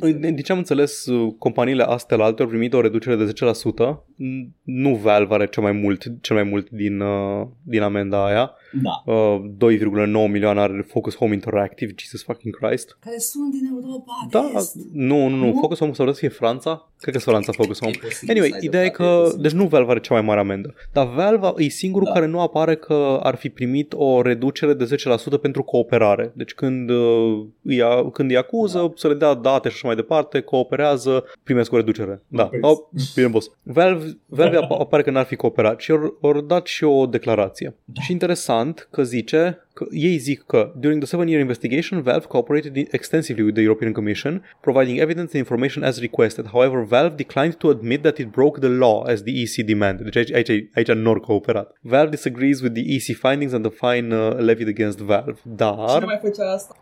Uh, 0.00 0.16
din 0.20 0.36
ce 0.36 0.52
am 0.52 0.58
înțeles, 0.58 1.06
uh, 1.06 1.34
companiile 1.38 1.82
astea 1.82 2.16
la 2.16 2.24
alte 2.24 2.42
au 2.42 2.48
primit 2.48 2.72
o 2.72 2.80
reducere 2.80 3.16
de 3.16 3.24
10%. 3.24 4.04
N- 4.14 4.48
Nu 4.62 4.94
Valve 4.94 5.34
are 5.34 5.46
cel 5.46 5.62
mai 5.62 5.72
mult, 5.72 6.02
cel 6.20 6.36
mai 6.36 6.44
mult 6.44 6.70
din, 6.70 7.00
uh, 7.00 7.46
din 7.62 7.82
amenda 7.82 8.26
aia. 8.26 8.50
Da. 8.82 9.12
Uh, 9.12 9.40
2,9 9.58 10.30
milioane 10.30 10.60
are 10.60 10.84
Focus 10.88 11.16
Home 11.16 11.32
Interactive, 11.34 11.92
Jesus 11.96 12.22
fucking 12.22 12.56
Christ. 12.56 12.96
Care 13.00 13.18
sunt 13.18 13.50
din 13.50 13.68
Europa 13.72 14.12
de 14.30 14.38
Da, 14.38 14.58
Est. 14.58 14.74
nu, 14.92 15.28
nu, 15.28 15.36
nu, 15.36 15.46
Nu? 15.46 15.58
Focus 15.60 15.78
Home 15.78 15.92
s-ar 15.92 16.06
putea 16.06 16.12
să 16.12 16.18
fie 16.18 16.28
Franța. 16.38 16.88
Cred 17.00 17.14
că 17.14 17.20
sunt 17.20 17.34
Franța 17.34 17.52
Focus 17.62 17.78
Home. 17.80 17.92
E 17.96 17.98
posibil 18.06 18.30
Anyway, 18.30 18.48
să 18.48 18.54
ai 18.54 18.64
ideea 18.64 18.82
e 18.84 18.86
dreptate, 18.88 19.10
că, 19.14 19.20
posibil. 19.22 19.42
deci 19.42 19.52
nu 19.52 19.66
Valve 19.66 19.90
are 19.90 20.00
cea 20.00 20.14
mai 20.14 20.22
mare 20.22 20.40
amendă, 20.40 20.74
dar 20.92 21.06
Valve 21.06 21.52
e 21.64 21.68
singurul 21.68 22.06
Da. 22.06 22.12
care 22.12 22.26
nu 22.26 22.40
apare 22.40 22.74
că 22.76 23.20
ar 23.22 23.34
fi 23.34 23.48
primit 23.48 23.92
o 23.96 24.22
reducere 24.22 24.74
de 24.74 24.84
10% 24.84 25.38
pentru 25.40 25.62
cooperare. 25.62 26.32
Deci 26.36 26.54
când 26.54 26.90
uh, 26.90 27.44
îi, 27.62 27.82
a- 27.82 28.10
când 28.10 28.30
îi 28.30 28.36
acuză, 28.36 28.78
Da. 28.78 28.92
să 28.94 29.08
le 29.08 29.14
dea 29.14 29.34
date 29.34 29.68
și 29.68 29.74
așa 29.74 29.86
mai 29.86 29.96
departe, 29.96 30.40
cooperează, 30.40 31.24
primesc 31.42 31.72
o 31.72 31.76
reducere. 31.76 32.22
Da, 32.28 32.44
Vezi. 32.52 32.64
oh, 32.64 32.78
bine 33.14 33.26
boss. 33.28 33.50
Valve, 33.62 34.18
Valve 34.26 34.56
ap- 34.64 34.78
apare 34.80 35.02
că 35.02 35.10
n-ar 35.10 35.24
fi 35.24 35.36
cooperat 35.36 35.80
și 35.80 35.90
au 35.90 36.18
au 36.22 36.40
dat 36.40 36.66
și 36.66 36.84
o 36.84 37.06
declarație. 37.06 37.76
Da. 37.84 38.00
Și 38.02 38.12
interesant 38.12 38.63
că 38.90 39.02
zice 39.02 39.58
că 39.72 39.86
ei 39.90 40.16
zic 40.16 40.42
că 40.46 40.72
during 40.76 41.00
the 41.02 41.08
seven-year 41.08 41.40
investigation, 41.40 42.02
Valve 42.02 42.26
cooperated 42.26 42.76
extensively 42.90 43.44
with 43.44 43.54
the 43.56 43.64
European 43.64 43.92
Commission, 43.92 44.44
providing 44.60 44.98
evidence 44.98 45.30
and 45.36 45.44
information 45.46 45.82
as 45.84 46.00
requested. 46.00 46.46
However, 46.46 46.84
Valve 46.84 47.14
declined 47.16 47.54
to 47.54 47.68
admit 47.68 48.02
that 48.02 48.18
it 48.18 48.30
broke 48.30 48.60
the 48.60 48.68
law 48.68 49.04
as 49.06 49.22
the 49.22 49.32
EC 49.42 49.66
demanded. 49.66 50.04
Deci 50.04 50.16
aici, 50.16 50.50
aici, 50.50 50.68
aici 50.74 50.92
nu 50.92 51.08
au 51.08 51.20
cooperat. 51.20 51.76
Valve 51.80 52.10
disagrees 52.10 52.60
with 52.60 52.72
the 52.72 52.94
EC 52.94 53.16
findings 53.16 53.52
and 53.52 53.66
the 53.66 53.88
fine 53.88 54.14
uh, 54.16 54.36
levied 54.38 54.68
against 54.68 54.98
Valve. 54.98 55.38
Cine 55.42 55.54
Dar... 55.56 56.04
mai 56.04 56.18
făcea 56.22 56.52
asta? 56.52 56.76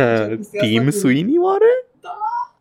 Team 0.60 0.84
cu- 0.84 0.90
Sweeney 0.90 1.36
oare? 1.38 1.87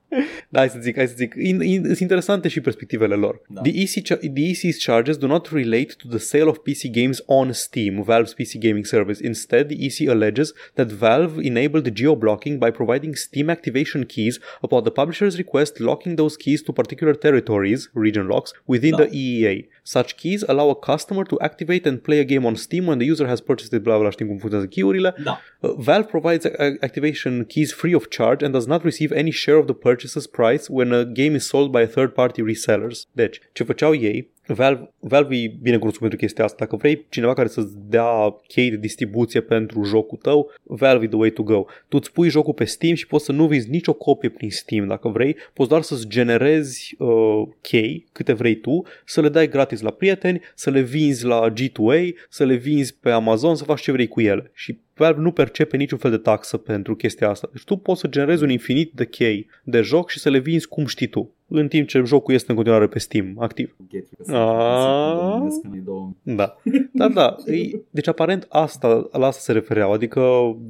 Da. 0.10 0.18
Da, 0.49 0.60
hai 0.60 0.70
să 0.70 0.78
zic, 0.82 0.95
hai 0.95 1.08
să 1.08 1.14
zic. 1.18 1.34
In, 1.38 1.62
in, 1.62 1.84
sunt 1.84 1.99
interesante 1.99 2.47
și 2.47 2.62
perspectivele 2.62 3.16
lor. 3.16 3.41
Da. 3.47 3.62
The, 3.62 3.72
EC, 3.82 3.89
cha- 3.89 4.20
the 4.34 4.43
EC's 4.49 4.78
charges 4.80 5.18
do 5.18 5.28
not 5.28 5.47
relate 5.51 5.93
to 5.97 6.08
the 6.10 6.18
sale 6.18 6.47
of 6.47 6.58
PC 6.58 6.91
games 6.91 7.22
on 7.26 7.51
Steam, 7.51 8.03
Valve's 8.03 8.34
PC 8.34 8.60
gaming 8.60 8.86
service. 8.86 9.26
Instead, 9.26 9.68
the 9.68 9.78
EC 9.86 10.08
alleges 10.10 10.53
that 10.74 10.88
Valve 10.91 11.43
enabled 11.45 11.93
geo-blocking 11.93 12.60
by 12.60 12.70
providing 12.72 13.16
Steam 13.16 13.49
activation 13.49 14.05
keys 14.05 14.39
upon 14.62 14.84
the 14.84 14.91
publisher's 14.91 15.38
request, 15.38 15.80
locking 15.80 16.16
those 16.16 16.38
keys 16.38 16.62
to 16.64 16.72
particular 16.74 17.14
territories, 17.14 17.89
region 17.93 18.26
locks, 18.28 18.51
within 18.66 18.91
Da. 18.91 18.97
the 18.97 19.10
EEA. 19.10 19.66
Such 19.84 20.16
keys 20.16 20.43
allow 20.47 20.70
a 20.70 20.80
customer 20.93 21.24
to 21.24 21.36
activate 21.39 21.86
and 21.89 22.01
play 22.01 22.20
a 22.20 22.24
game 22.24 22.45
on 22.45 22.55
Steam 22.55 22.86
when 22.88 22.97
the 22.99 23.10
user 23.12 23.28
has 23.28 23.41
purchased 23.41 23.74
it, 23.74 23.82
bla 23.84 23.97
bla, 23.97 24.10
știm 24.10 24.28
cum 24.28 24.38
funcționează 24.38 24.70
key-urile. 24.74 25.16
Da. 25.24 25.39
Uh, 25.60 25.72
Valve 25.78 26.08
provides 26.08 26.43
uh, 26.45 26.51
activation 26.80 27.43
keys 27.43 27.74
free 27.74 27.95
of 27.95 28.05
charge 28.10 28.45
and 28.45 28.53
does 28.53 28.66
not 28.66 28.84
receive 28.84 29.18
any 29.20 29.32
share 29.32 29.58
of 29.58 29.66
the 29.66 29.74
purchaser's 29.98 30.28
price 30.28 30.70
when 30.70 30.93
a 30.93 31.04
game 31.04 31.36
is 31.36 31.48
sold 31.48 31.72
by 31.72 31.86
third-party 31.86 32.41
resellers. 32.41 33.08
Deci, 33.12 33.39
ce 33.54 33.64
făceau 33.64 33.93
ei, 33.93 34.34
Valve, 34.48 34.93
Valve 35.00 35.36
e 35.36 35.58
bine 35.62 35.78
cunoscut 35.78 36.02
pentru 36.02 36.18
chestia 36.18 36.43
asta. 36.43 36.58
Dacă 36.60 36.76
vrei 36.76 37.06
cineva 37.10 37.34
care 37.34 37.48
să-ți 37.48 37.74
dea 37.78 38.36
chei 38.48 38.70
de 38.70 38.78
distribuție 38.78 39.41
pentru 39.41 39.84
jocul 39.84 40.18
tău, 40.18 40.52
Valve 40.64 41.06
e 41.06 41.08
the 41.08 41.18
way 41.18 41.30
to 41.30 41.43
go. 41.43 41.66
Tu 41.88 41.98
îți 41.98 42.12
pui 42.12 42.30
jocul 42.30 42.54
pe 42.54 42.64
Steam 42.64 42.95
și 42.95 43.08
poți 43.08 43.26
să 43.26 43.32
nu 43.32 43.48
vinzi 43.48 43.70
nicio 43.70 43.93
copie 43.93 44.30
prin 44.30 44.50
Steam 44.50 44.88
dacă 44.88 45.08
vrei. 45.08 45.36
Poți 45.54 45.70
doar 45.70 45.82
să-ți 45.82 46.08
generezi 46.08 46.95
uh, 46.98 47.41
chei, 47.62 48.08
câte 48.12 48.34
vrei 48.34 48.56
tu, 48.56 48.84
să 49.06 49.22
le 49.22 49.30
dai 49.30 49.50
gratis 49.50 49.82
la 49.82 49.91
prieteni, 49.91 50.41
să 50.56 50.70
le 50.70 50.82
vinzi 50.82 51.26
la 51.26 51.54
G2A, 51.54 52.10
să 52.30 52.45
le 52.45 52.56
vinzi 52.56 52.95
pe 52.95 53.10
Amazon, 53.10 53.56
să 53.56 53.64
faci 53.64 53.82
ce 53.82 53.91
vrei 53.91 54.08
cu 54.08 54.22
ele. 54.22 54.52
Și 54.54 54.80
Valve 54.98 55.22
nu 55.22 55.32
percepe 55.32 55.78
niciun 55.78 55.98
fel 55.98 56.12
de 56.12 56.18
taxă 56.18 56.58
pentru 56.58 56.95
chestia 56.95 57.30
asta. 57.30 57.50
Deci 57.52 57.64
tu 57.64 57.76
poți 57.76 58.00
să 58.00 58.08
generezi 58.08 58.43
un 58.43 58.50
infinit 58.50 58.91
de 58.93 59.06
chei 59.06 59.48
de 59.64 59.82
joc 59.82 60.10
și 60.10 60.20
să 60.20 60.30
le 60.30 60.39
vinzi 60.39 60.68
cum 60.68 60.86
știi 60.86 61.08
tu, 61.08 61.36
în 61.50 61.68
timp 61.68 61.88
ce 61.88 62.02
jocul 62.06 62.34
este 62.34 62.45
în 62.50 62.56
continuare 62.56 62.88
pe 62.88 63.00
Steam, 63.00 63.36
activ. 63.39 63.76
Get 63.89 64.02
you, 64.02 64.12
că 64.18 64.24
sunt- 64.24 64.36
Ah. 64.38 65.18
sunt 65.20 65.38
gândesc 65.39 65.64
în 65.64 65.74
ei 65.74 65.80
două. 65.86 66.12
Da. 66.24 66.56
Dar 66.93 67.10
da, 67.10 67.36
e, 67.45 67.82
deci 67.89 68.08
aparent 68.08 68.45
asta, 68.50 69.08
la 69.12 69.26
asta 69.28 69.41
se 69.41 69.52
refereau, 69.52 69.91
adică 69.93 70.22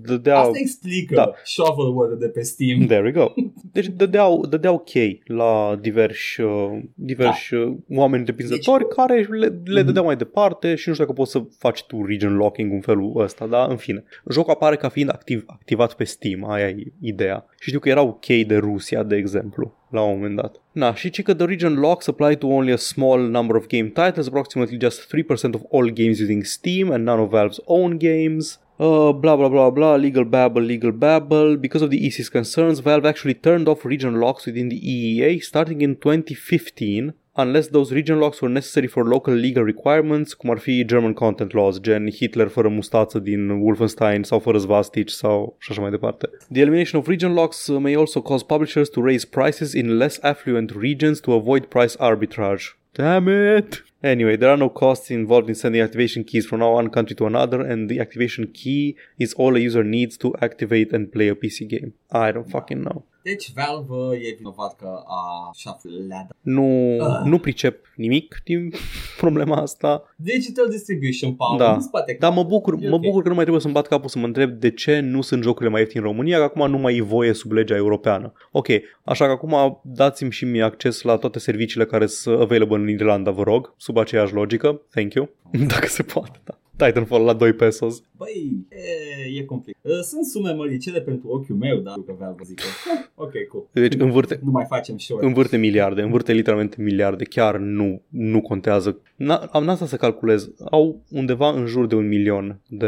dădea... 0.02 0.38
Asta 0.40 0.58
explică 0.60 1.16
Da. 1.16 1.32
shovelware 1.44 2.16
de 2.20 2.28
pe 2.28 2.42
Steam. 2.42 2.80
There 2.86 3.02
we 3.04 3.12
go. 3.12 3.34
Deci 3.72 3.88
dădeau, 3.88 4.46
dădeau 4.46 4.80
chei 4.80 5.22
la 5.26 5.78
diversi, 5.82 6.42
uh, 6.42 6.80
diversi 6.94 7.54
uh, 7.54 7.76
oameni 7.90 8.26
depinzători 8.26 8.84
Deci- 8.84 8.94
care 8.96 9.22
le, 9.30 9.46
le 9.66 9.78
Mhm. 9.78 9.86
dădeau 9.86 10.06
mai 10.06 10.16
departe 10.18 10.76
și 10.76 10.88
nu 10.88 10.94
știu 10.94 11.06
dacă 11.06 11.18
poți 11.18 11.32
să 11.32 11.44
faci 11.58 11.84
tu 11.84 12.06
region 12.06 12.36
locking 12.36 12.72
în 12.72 12.80
felul 12.82 13.12
ăsta, 13.22 13.48
dar 13.48 13.70
în 13.70 13.76
fine. 13.78 14.04
Jocul 14.32 14.54
apare 14.54 14.76
ca 14.76 14.90
fiind 14.90 15.10
activ, 15.10 15.44
activat 15.48 15.94
pe 15.94 16.04
Steam, 16.04 16.50
aia 16.50 16.68
e 16.70 16.84
ideea. 17.02 17.46
Și 17.60 17.68
știu 17.68 17.80
că 17.80 17.90
erau 17.90 18.18
chei 18.20 18.46
de 18.46 18.58
Rusia, 18.58 19.04
de 19.04 19.16
exemplu 19.16 19.74
la 19.90 20.02
un 20.02 20.16
moment 20.16 20.36
dat. 20.36 20.62
Na, 20.72 20.94
și 20.94 21.10
ci 21.10 21.22
că 21.22 21.34
the 21.34 21.46
region 21.46 21.74
locks 21.80 22.08
apply 22.08 22.36
to 22.36 22.48
only 22.48 22.72
a 22.72 22.76
small 22.76 23.20
number 23.20 23.56
of 23.56 23.68
game 23.68 23.88
titles, 23.88 24.28
approximately 24.28 24.78
just 24.78 25.08
3% 25.16 25.54
of 25.54 25.62
all 25.72 25.90
games 25.90 26.20
using 26.20 26.44
Steam 26.44 26.92
and 26.92 27.04
none 27.04 27.20
of 27.20 27.30
Valve's 27.30 27.60
own 27.66 27.98
games. 27.98 28.60
Uh, 28.80 29.12
blah 29.12 29.36
blah 29.36 29.50
blah 29.50 29.72
blah, 29.72 29.96
legal 29.96 30.24
babble, 30.24 30.62
legal 30.62 30.92
babble. 30.92 31.58
Because 31.58 31.82
of 31.82 31.90
the 31.90 32.06
EC's 32.06 32.30
concerns, 32.30 32.80
Valve 32.80 33.08
actually 33.08 33.34
turned 33.34 33.68
off 33.68 33.84
region 33.84 34.20
locks 34.20 34.46
within 34.46 34.70
the 34.70 34.80
EEA 34.94 35.42
starting 35.42 35.82
in 35.82 35.96
2015 35.96 37.14
unless 37.38 37.68
those 37.68 37.94
region 37.94 38.18
locks 38.18 38.42
were 38.42 38.54
necessary 38.54 38.88
for 38.88 39.04
local 39.06 39.34
legal 39.34 39.64
requirements, 39.64 40.34
cum 40.34 40.50
ar 40.50 40.58
fi 40.58 40.86
German 40.86 41.14
content 41.14 41.54
laws, 41.54 41.80
gen 41.80 42.10
Hitler 42.10 42.48
fără 42.48 42.68
mustață 42.68 43.20
din 43.20 43.50
Wolfenstein 43.50 44.24
sau 44.24 44.40
fără 44.40 44.58
svastici 44.58 45.12
sau 45.12 45.56
și 45.60 45.72
așa 45.72 45.82
mai 45.82 45.90
departe. 45.90 46.30
The 46.52 46.62
elimination 46.62 47.00
of 47.00 47.08
region 47.08 47.34
locks 47.34 47.68
may 47.68 47.96
also 47.96 48.22
cause 48.22 48.46
publishers 48.48 48.90
to 48.90 49.02
raise 49.02 49.26
prices 49.26 49.74
in 49.74 49.98
less 49.98 50.20
affluent 50.22 50.74
regions 50.80 51.20
to 51.20 51.32
avoid 51.32 51.66
price 51.66 51.96
arbitrage. 52.00 52.64
Damn 52.92 53.28
it! 53.28 53.86
Anyway, 54.02 54.38
there 54.38 54.50
are 54.50 54.58
no 54.58 54.70
costs 54.70 55.10
involved 55.10 55.50
in 55.50 55.56
sending 55.56 55.82
activation 55.82 56.24
keys 56.24 56.46
from 56.46 56.62
one 56.62 56.90
country 56.90 57.16
to 57.16 57.26
another, 57.26 57.62
and 57.62 57.90
the 57.90 58.00
activation 58.00 58.48
key 58.48 58.96
is 59.18 59.34
all 59.34 59.56
a 59.56 59.60
user 59.60 59.84
needs 59.84 60.18
to 60.18 60.34
activate 60.40 60.94
and 60.94 61.12
play 61.12 61.28
a 61.30 61.36
PC 61.36 61.68
game. 61.68 61.94
I 62.12 62.32
don't 62.32 62.50
fucking 62.50 62.82
know. 62.84 63.04
Deci 63.30 63.52
Valve 63.56 64.16
e 64.28 64.36
vinovat 64.38 64.76
că 64.76 64.90
a 65.06 65.52
șafuleat. 65.56 66.28
Nu, 66.42 66.98
Ah. 67.00 67.22
nu 67.26 67.40
pricep 67.40 67.86
nimic 67.96 68.42
din 68.44 68.72
problema 69.24 69.56
asta. 69.56 70.04
Digital 70.16 70.70
Distribution, 70.70 71.34
Paul, 71.34 71.58
Da. 71.58 71.74
nu 71.74 71.80
spate 71.82 72.18
Dar 72.20 72.30
capul. 72.30 72.44
mă 72.44 72.50
bucur, 72.50 72.76
E 72.82 72.88
mă 72.90 72.96
ok. 72.96 73.02
bucur 73.02 73.22
că 73.22 73.28
nu 73.28 73.34
mai 73.34 73.42
trebuie 73.44 73.62
să-mi 73.64 73.74
bat 73.74 73.88
capul 73.88 74.10
să 74.10 74.20
mă 74.20 74.26
întreb 74.26 74.50
de 74.52 74.72
ce 74.72 75.00
nu 75.00 75.22
sunt 75.22 75.44
jocurile 75.44 75.72
mai 75.72 75.82
ieftine 75.82 76.02
în 76.02 76.08
România, 76.08 76.38
că 76.38 76.44
acum 76.44 76.70
nu 76.70 76.78
mai 76.78 76.98
e 76.98 77.02
voie 77.02 77.34
sub 77.34 77.52
legea 77.52 77.76
europeană. 77.76 78.34
Ok, 78.52 78.68
așa 79.04 79.26
că 79.26 79.32
acum 79.32 79.82
dați-mi 79.84 80.32
și 80.32 80.46
mie 80.46 80.62
acces 80.64 81.02
la 81.02 81.18
toate 81.18 81.40
serviciile 81.40 81.86
care 81.86 82.06
sunt 82.06 82.40
available 82.42 82.76
în 82.78 82.90
Irlanda, 82.90 83.32
vă 83.32 83.44
rog, 83.44 83.74
sub 83.78 83.98
aceeași 83.98 84.34
logică. 84.34 84.82
Thank 84.90 85.14
you. 85.14 85.30
Dacă 85.74 85.88
se 85.88 86.04
poate, 86.04 86.40
da. 86.44 86.58
Titanfall 86.78 87.24
la 87.24 87.34
2 87.34 87.54
pesos. 87.54 88.02
Băi, 88.18 88.66
e, 88.70 89.40
e 89.40 89.44
complicat. 89.44 89.82
Uh, 89.84 90.00
Sunt 90.02 90.26
sume 90.26 90.52
măricele 90.54 91.02
pentru 91.02 91.28
ochiul 91.30 91.56
meu, 91.56 91.78
dar 91.78 91.96
că 92.06 92.14
Valve 92.20 92.44
zică, 92.46 92.64
"Ah, 92.96 93.06
ok, 93.26 93.32
cool. 93.50 93.64
Deci 93.72 93.94
învârte, 93.94 94.40
Nu 94.44 94.52
mai 94.52 94.66
facem 94.68 94.98
show 94.98 95.18
învârte 95.22 95.58
miliarde, 95.58 96.02
învârte 96.02 96.34
literalmente 96.34 96.82
miliarde, 96.82 97.24
chiar 97.24 97.58
nu, 97.58 98.02
nu 98.10 98.42
contează. 98.42 98.98
N- 99.24 99.50
am 99.52 99.64
n 99.64 99.68
asta 99.68 99.86
să 99.86 99.96
calculez. 99.96 100.50
Au 100.72 101.00
undeva 101.12 101.50
în 101.50 101.66
jur 101.66 101.88
de 101.88 101.96
un 101.96 102.08
milion 102.08 102.60
de... 102.68 102.88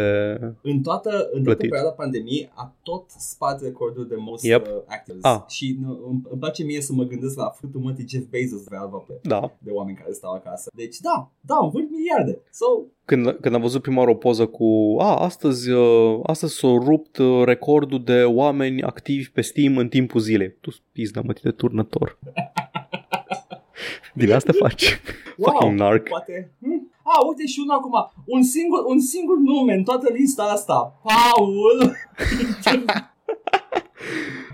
În 0.62 0.82
toată, 0.82 1.10
în 1.10 1.22
toată 1.22 1.42
Plătit. 1.44 1.70
perioada 1.70 1.92
pandemiei 1.96 2.50
a 2.54 2.76
tot 2.84 3.10
spart 3.10 3.62
recordul 3.62 4.08
de 4.08 4.16
most 4.18 4.44
Yep. 4.44 4.66
uh, 4.66 4.72
actives. 4.88 5.24
Ah. 5.24 5.40
Și 5.48 5.78
nu, 5.82 5.90
îmi, 6.10 6.22
îmi 6.30 6.40
place 6.40 6.64
mie 6.64 6.82
să 6.82 6.94
mă 6.94 7.04
gândesc 7.04 7.38
la 7.38 7.46
fâtul 7.50 7.80
mătii 7.82 8.06
Jeff 8.10 8.26
Bezos 8.30 8.64
de 8.64 8.76
Valve 8.80 9.04
pe 9.08 9.14
Da. 9.28 9.56
de 9.60 9.72
oameni 9.72 9.98
care 9.98 10.12
stau 10.12 10.34
acasă. 10.34 10.70
Deci 10.76 10.98
da, 11.00 11.32
da, 11.42 11.58
învârt 11.62 11.90
miliarde. 11.90 12.40
So, 12.52 12.66
Când, 13.10 13.38
când 13.42 13.56
am 13.56 13.62
văzut 13.62 13.82
prima 13.82 13.98
oară 13.98 14.10
o 14.10 14.14
poză 14.14 14.46
cu 14.46 14.96
A, 15.00 15.16
astăzi, 15.16 15.70
uh, 15.70 16.20
astăzi 16.24 16.56
s-a 16.56 16.68
rupt 16.68 17.18
uh, 17.18 17.44
recordul 17.46 18.04
de 18.04 18.24
oameni 18.24 18.84
activi 18.84 19.30
pe 19.30 19.42
Steam 19.42 19.78
în 19.78 19.88
timpul 19.88 20.20
zilei. 20.20 20.56
Tu 20.62 20.70
pizda 20.92 21.22
mă 21.22 21.34
de 21.42 21.52
turnător. 21.52 22.20
Din 24.14 24.32
asta 24.32 24.52
faci. 24.60 25.02
wow, 25.38 25.52
Fucking 25.52 25.80
narc. 25.80 26.10
poate... 26.10 26.52
Hm? 26.62 26.92
A, 27.04 27.26
uite 27.28 27.46
și 27.46 27.60
unul 27.60 27.76
acum. 27.76 28.24
Un 28.26 28.44
singur, 28.44 28.84
un 28.86 29.00
singur 29.00 29.38
nume 29.38 29.74
în 29.74 29.84
toată 29.84 30.10
lista 30.14 30.44
asta. 30.44 31.02
Paul! 31.04 31.96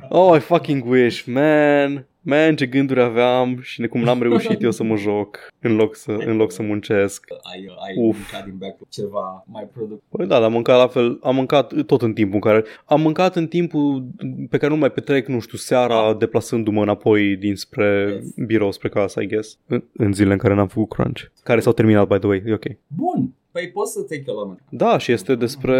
Oh, 0.09 0.37
I 0.37 0.39
fucking 0.39 0.85
wish, 0.85 1.27
man. 1.27 2.05
Man, 2.27 2.55
ce 2.55 2.65
gânduri 2.65 3.01
aveam 3.01 3.59
și 3.61 3.87
cum 3.87 4.01
n-am 4.01 4.21
reușit 4.21 4.61
eu 4.61 4.71
să 4.71 4.83
mă 4.83 4.95
joc 4.95 5.37
în 5.59 5.75
loc 5.75 5.95
să, 5.95 6.11
în 6.11 6.35
loc 6.37 6.51
să 6.51 6.61
muncesc. 6.61 7.25
ai, 7.53 7.59
ai 7.87 7.95
Uf. 8.07 8.17
mâncat 8.17 8.43
din 8.45 8.57
back 8.57 8.89
ceva 8.89 9.43
mai 9.47 9.67
productiv. 9.73 10.07
Păi 10.09 10.25
da, 10.27 10.35
dar 10.35 10.43
am 10.43 10.51
mâncat 10.51 10.77
la 10.77 10.87
fel, 10.87 11.19
am 11.21 11.35
mâncat 11.35 11.73
tot 11.85 12.01
în 12.01 12.13
timpul 12.13 12.35
în 12.35 12.41
care, 12.51 12.63
am 12.85 13.01
mâncat 13.01 13.35
în 13.35 13.47
timpul 13.47 14.05
pe 14.49 14.57
care 14.57 14.71
nu 14.73 14.77
mai 14.79 14.91
petrec, 14.91 15.27
nu 15.27 15.39
știu, 15.39 15.57
seara 15.57 16.13
deplasându-mă 16.13 16.81
înapoi 16.81 17.35
dinspre 17.35 18.09
Yes. 18.13 18.45
birou 18.45 18.71
spre 18.71 18.89
casă, 18.89 19.21
I 19.21 19.27
guess, 19.27 19.57
în, 19.67 19.83
în 19.97 20.13
zilele 20.13 20.33
în 20.33 20.39
care 20.39 20.53
n-am 20.53 20.67
făcut 20.67 20.89
crunch, 20.89 21.21
care 21.43 21.59
s-au 21.59 21.73
terminat, 21.73 22.07
by 22.07 22.17
the 22.17 22.27
way, 22.27 22.43
e 22.45 22.53
ok. 22.53 22.65
Bun, 22.87 23.33
păi 23.51 23.69
poți 23.69 23.91
să 23.91 24.01
take 24.01 24.23
your 24.25 24.37
moment. 24.39 24.59
Da, 24.69 24.97
și 24.97 25.11
este 25.11 25.35
despre 25.35 25.79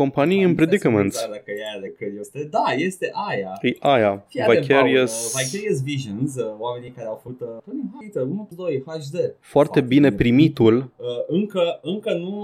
companii 0.00 0.42
în 0.42 0.54
predicaments. 0.54 1.16
Dacă 1.30 1.50
e 1.58 1.62
aia 1.70 1.80
de 1.80 1.90
când 1.98 2.18
este. 2.18 2.48
Da, 2.50 2.64
este 2.88 3.10
aia. 3.28 3.52
E 3.62 3.76
aia, 3.80 4.24
Fii 4.28 4.40
atent, 4.40 4.58
Vicarious, 4.60 5.12
Paul, 5.12 5.44
uh, 5.44 5.50
Vicarious 5.50 5.82
Visions, 5.82 6.34
uh, 6.36 6.54
oamenii 6.58 6.90
care 6.90 7.06
au 7.08 7.20
făcut 7.22 7.40
uh, 7.40 7.46
Tony 7.64 7.82
Hawk 8.14 8.28
1 8.28 8.48
2 8.56 8.82
HD. 8.86 9.34
foarte 9.40 9.80
bine 9.80 10.12
primitul, 10.12 10.74
Uh, 10.96 11.06
încă, 11.26 11.62
încă 11.82 12.12
nu, 12.14 12.34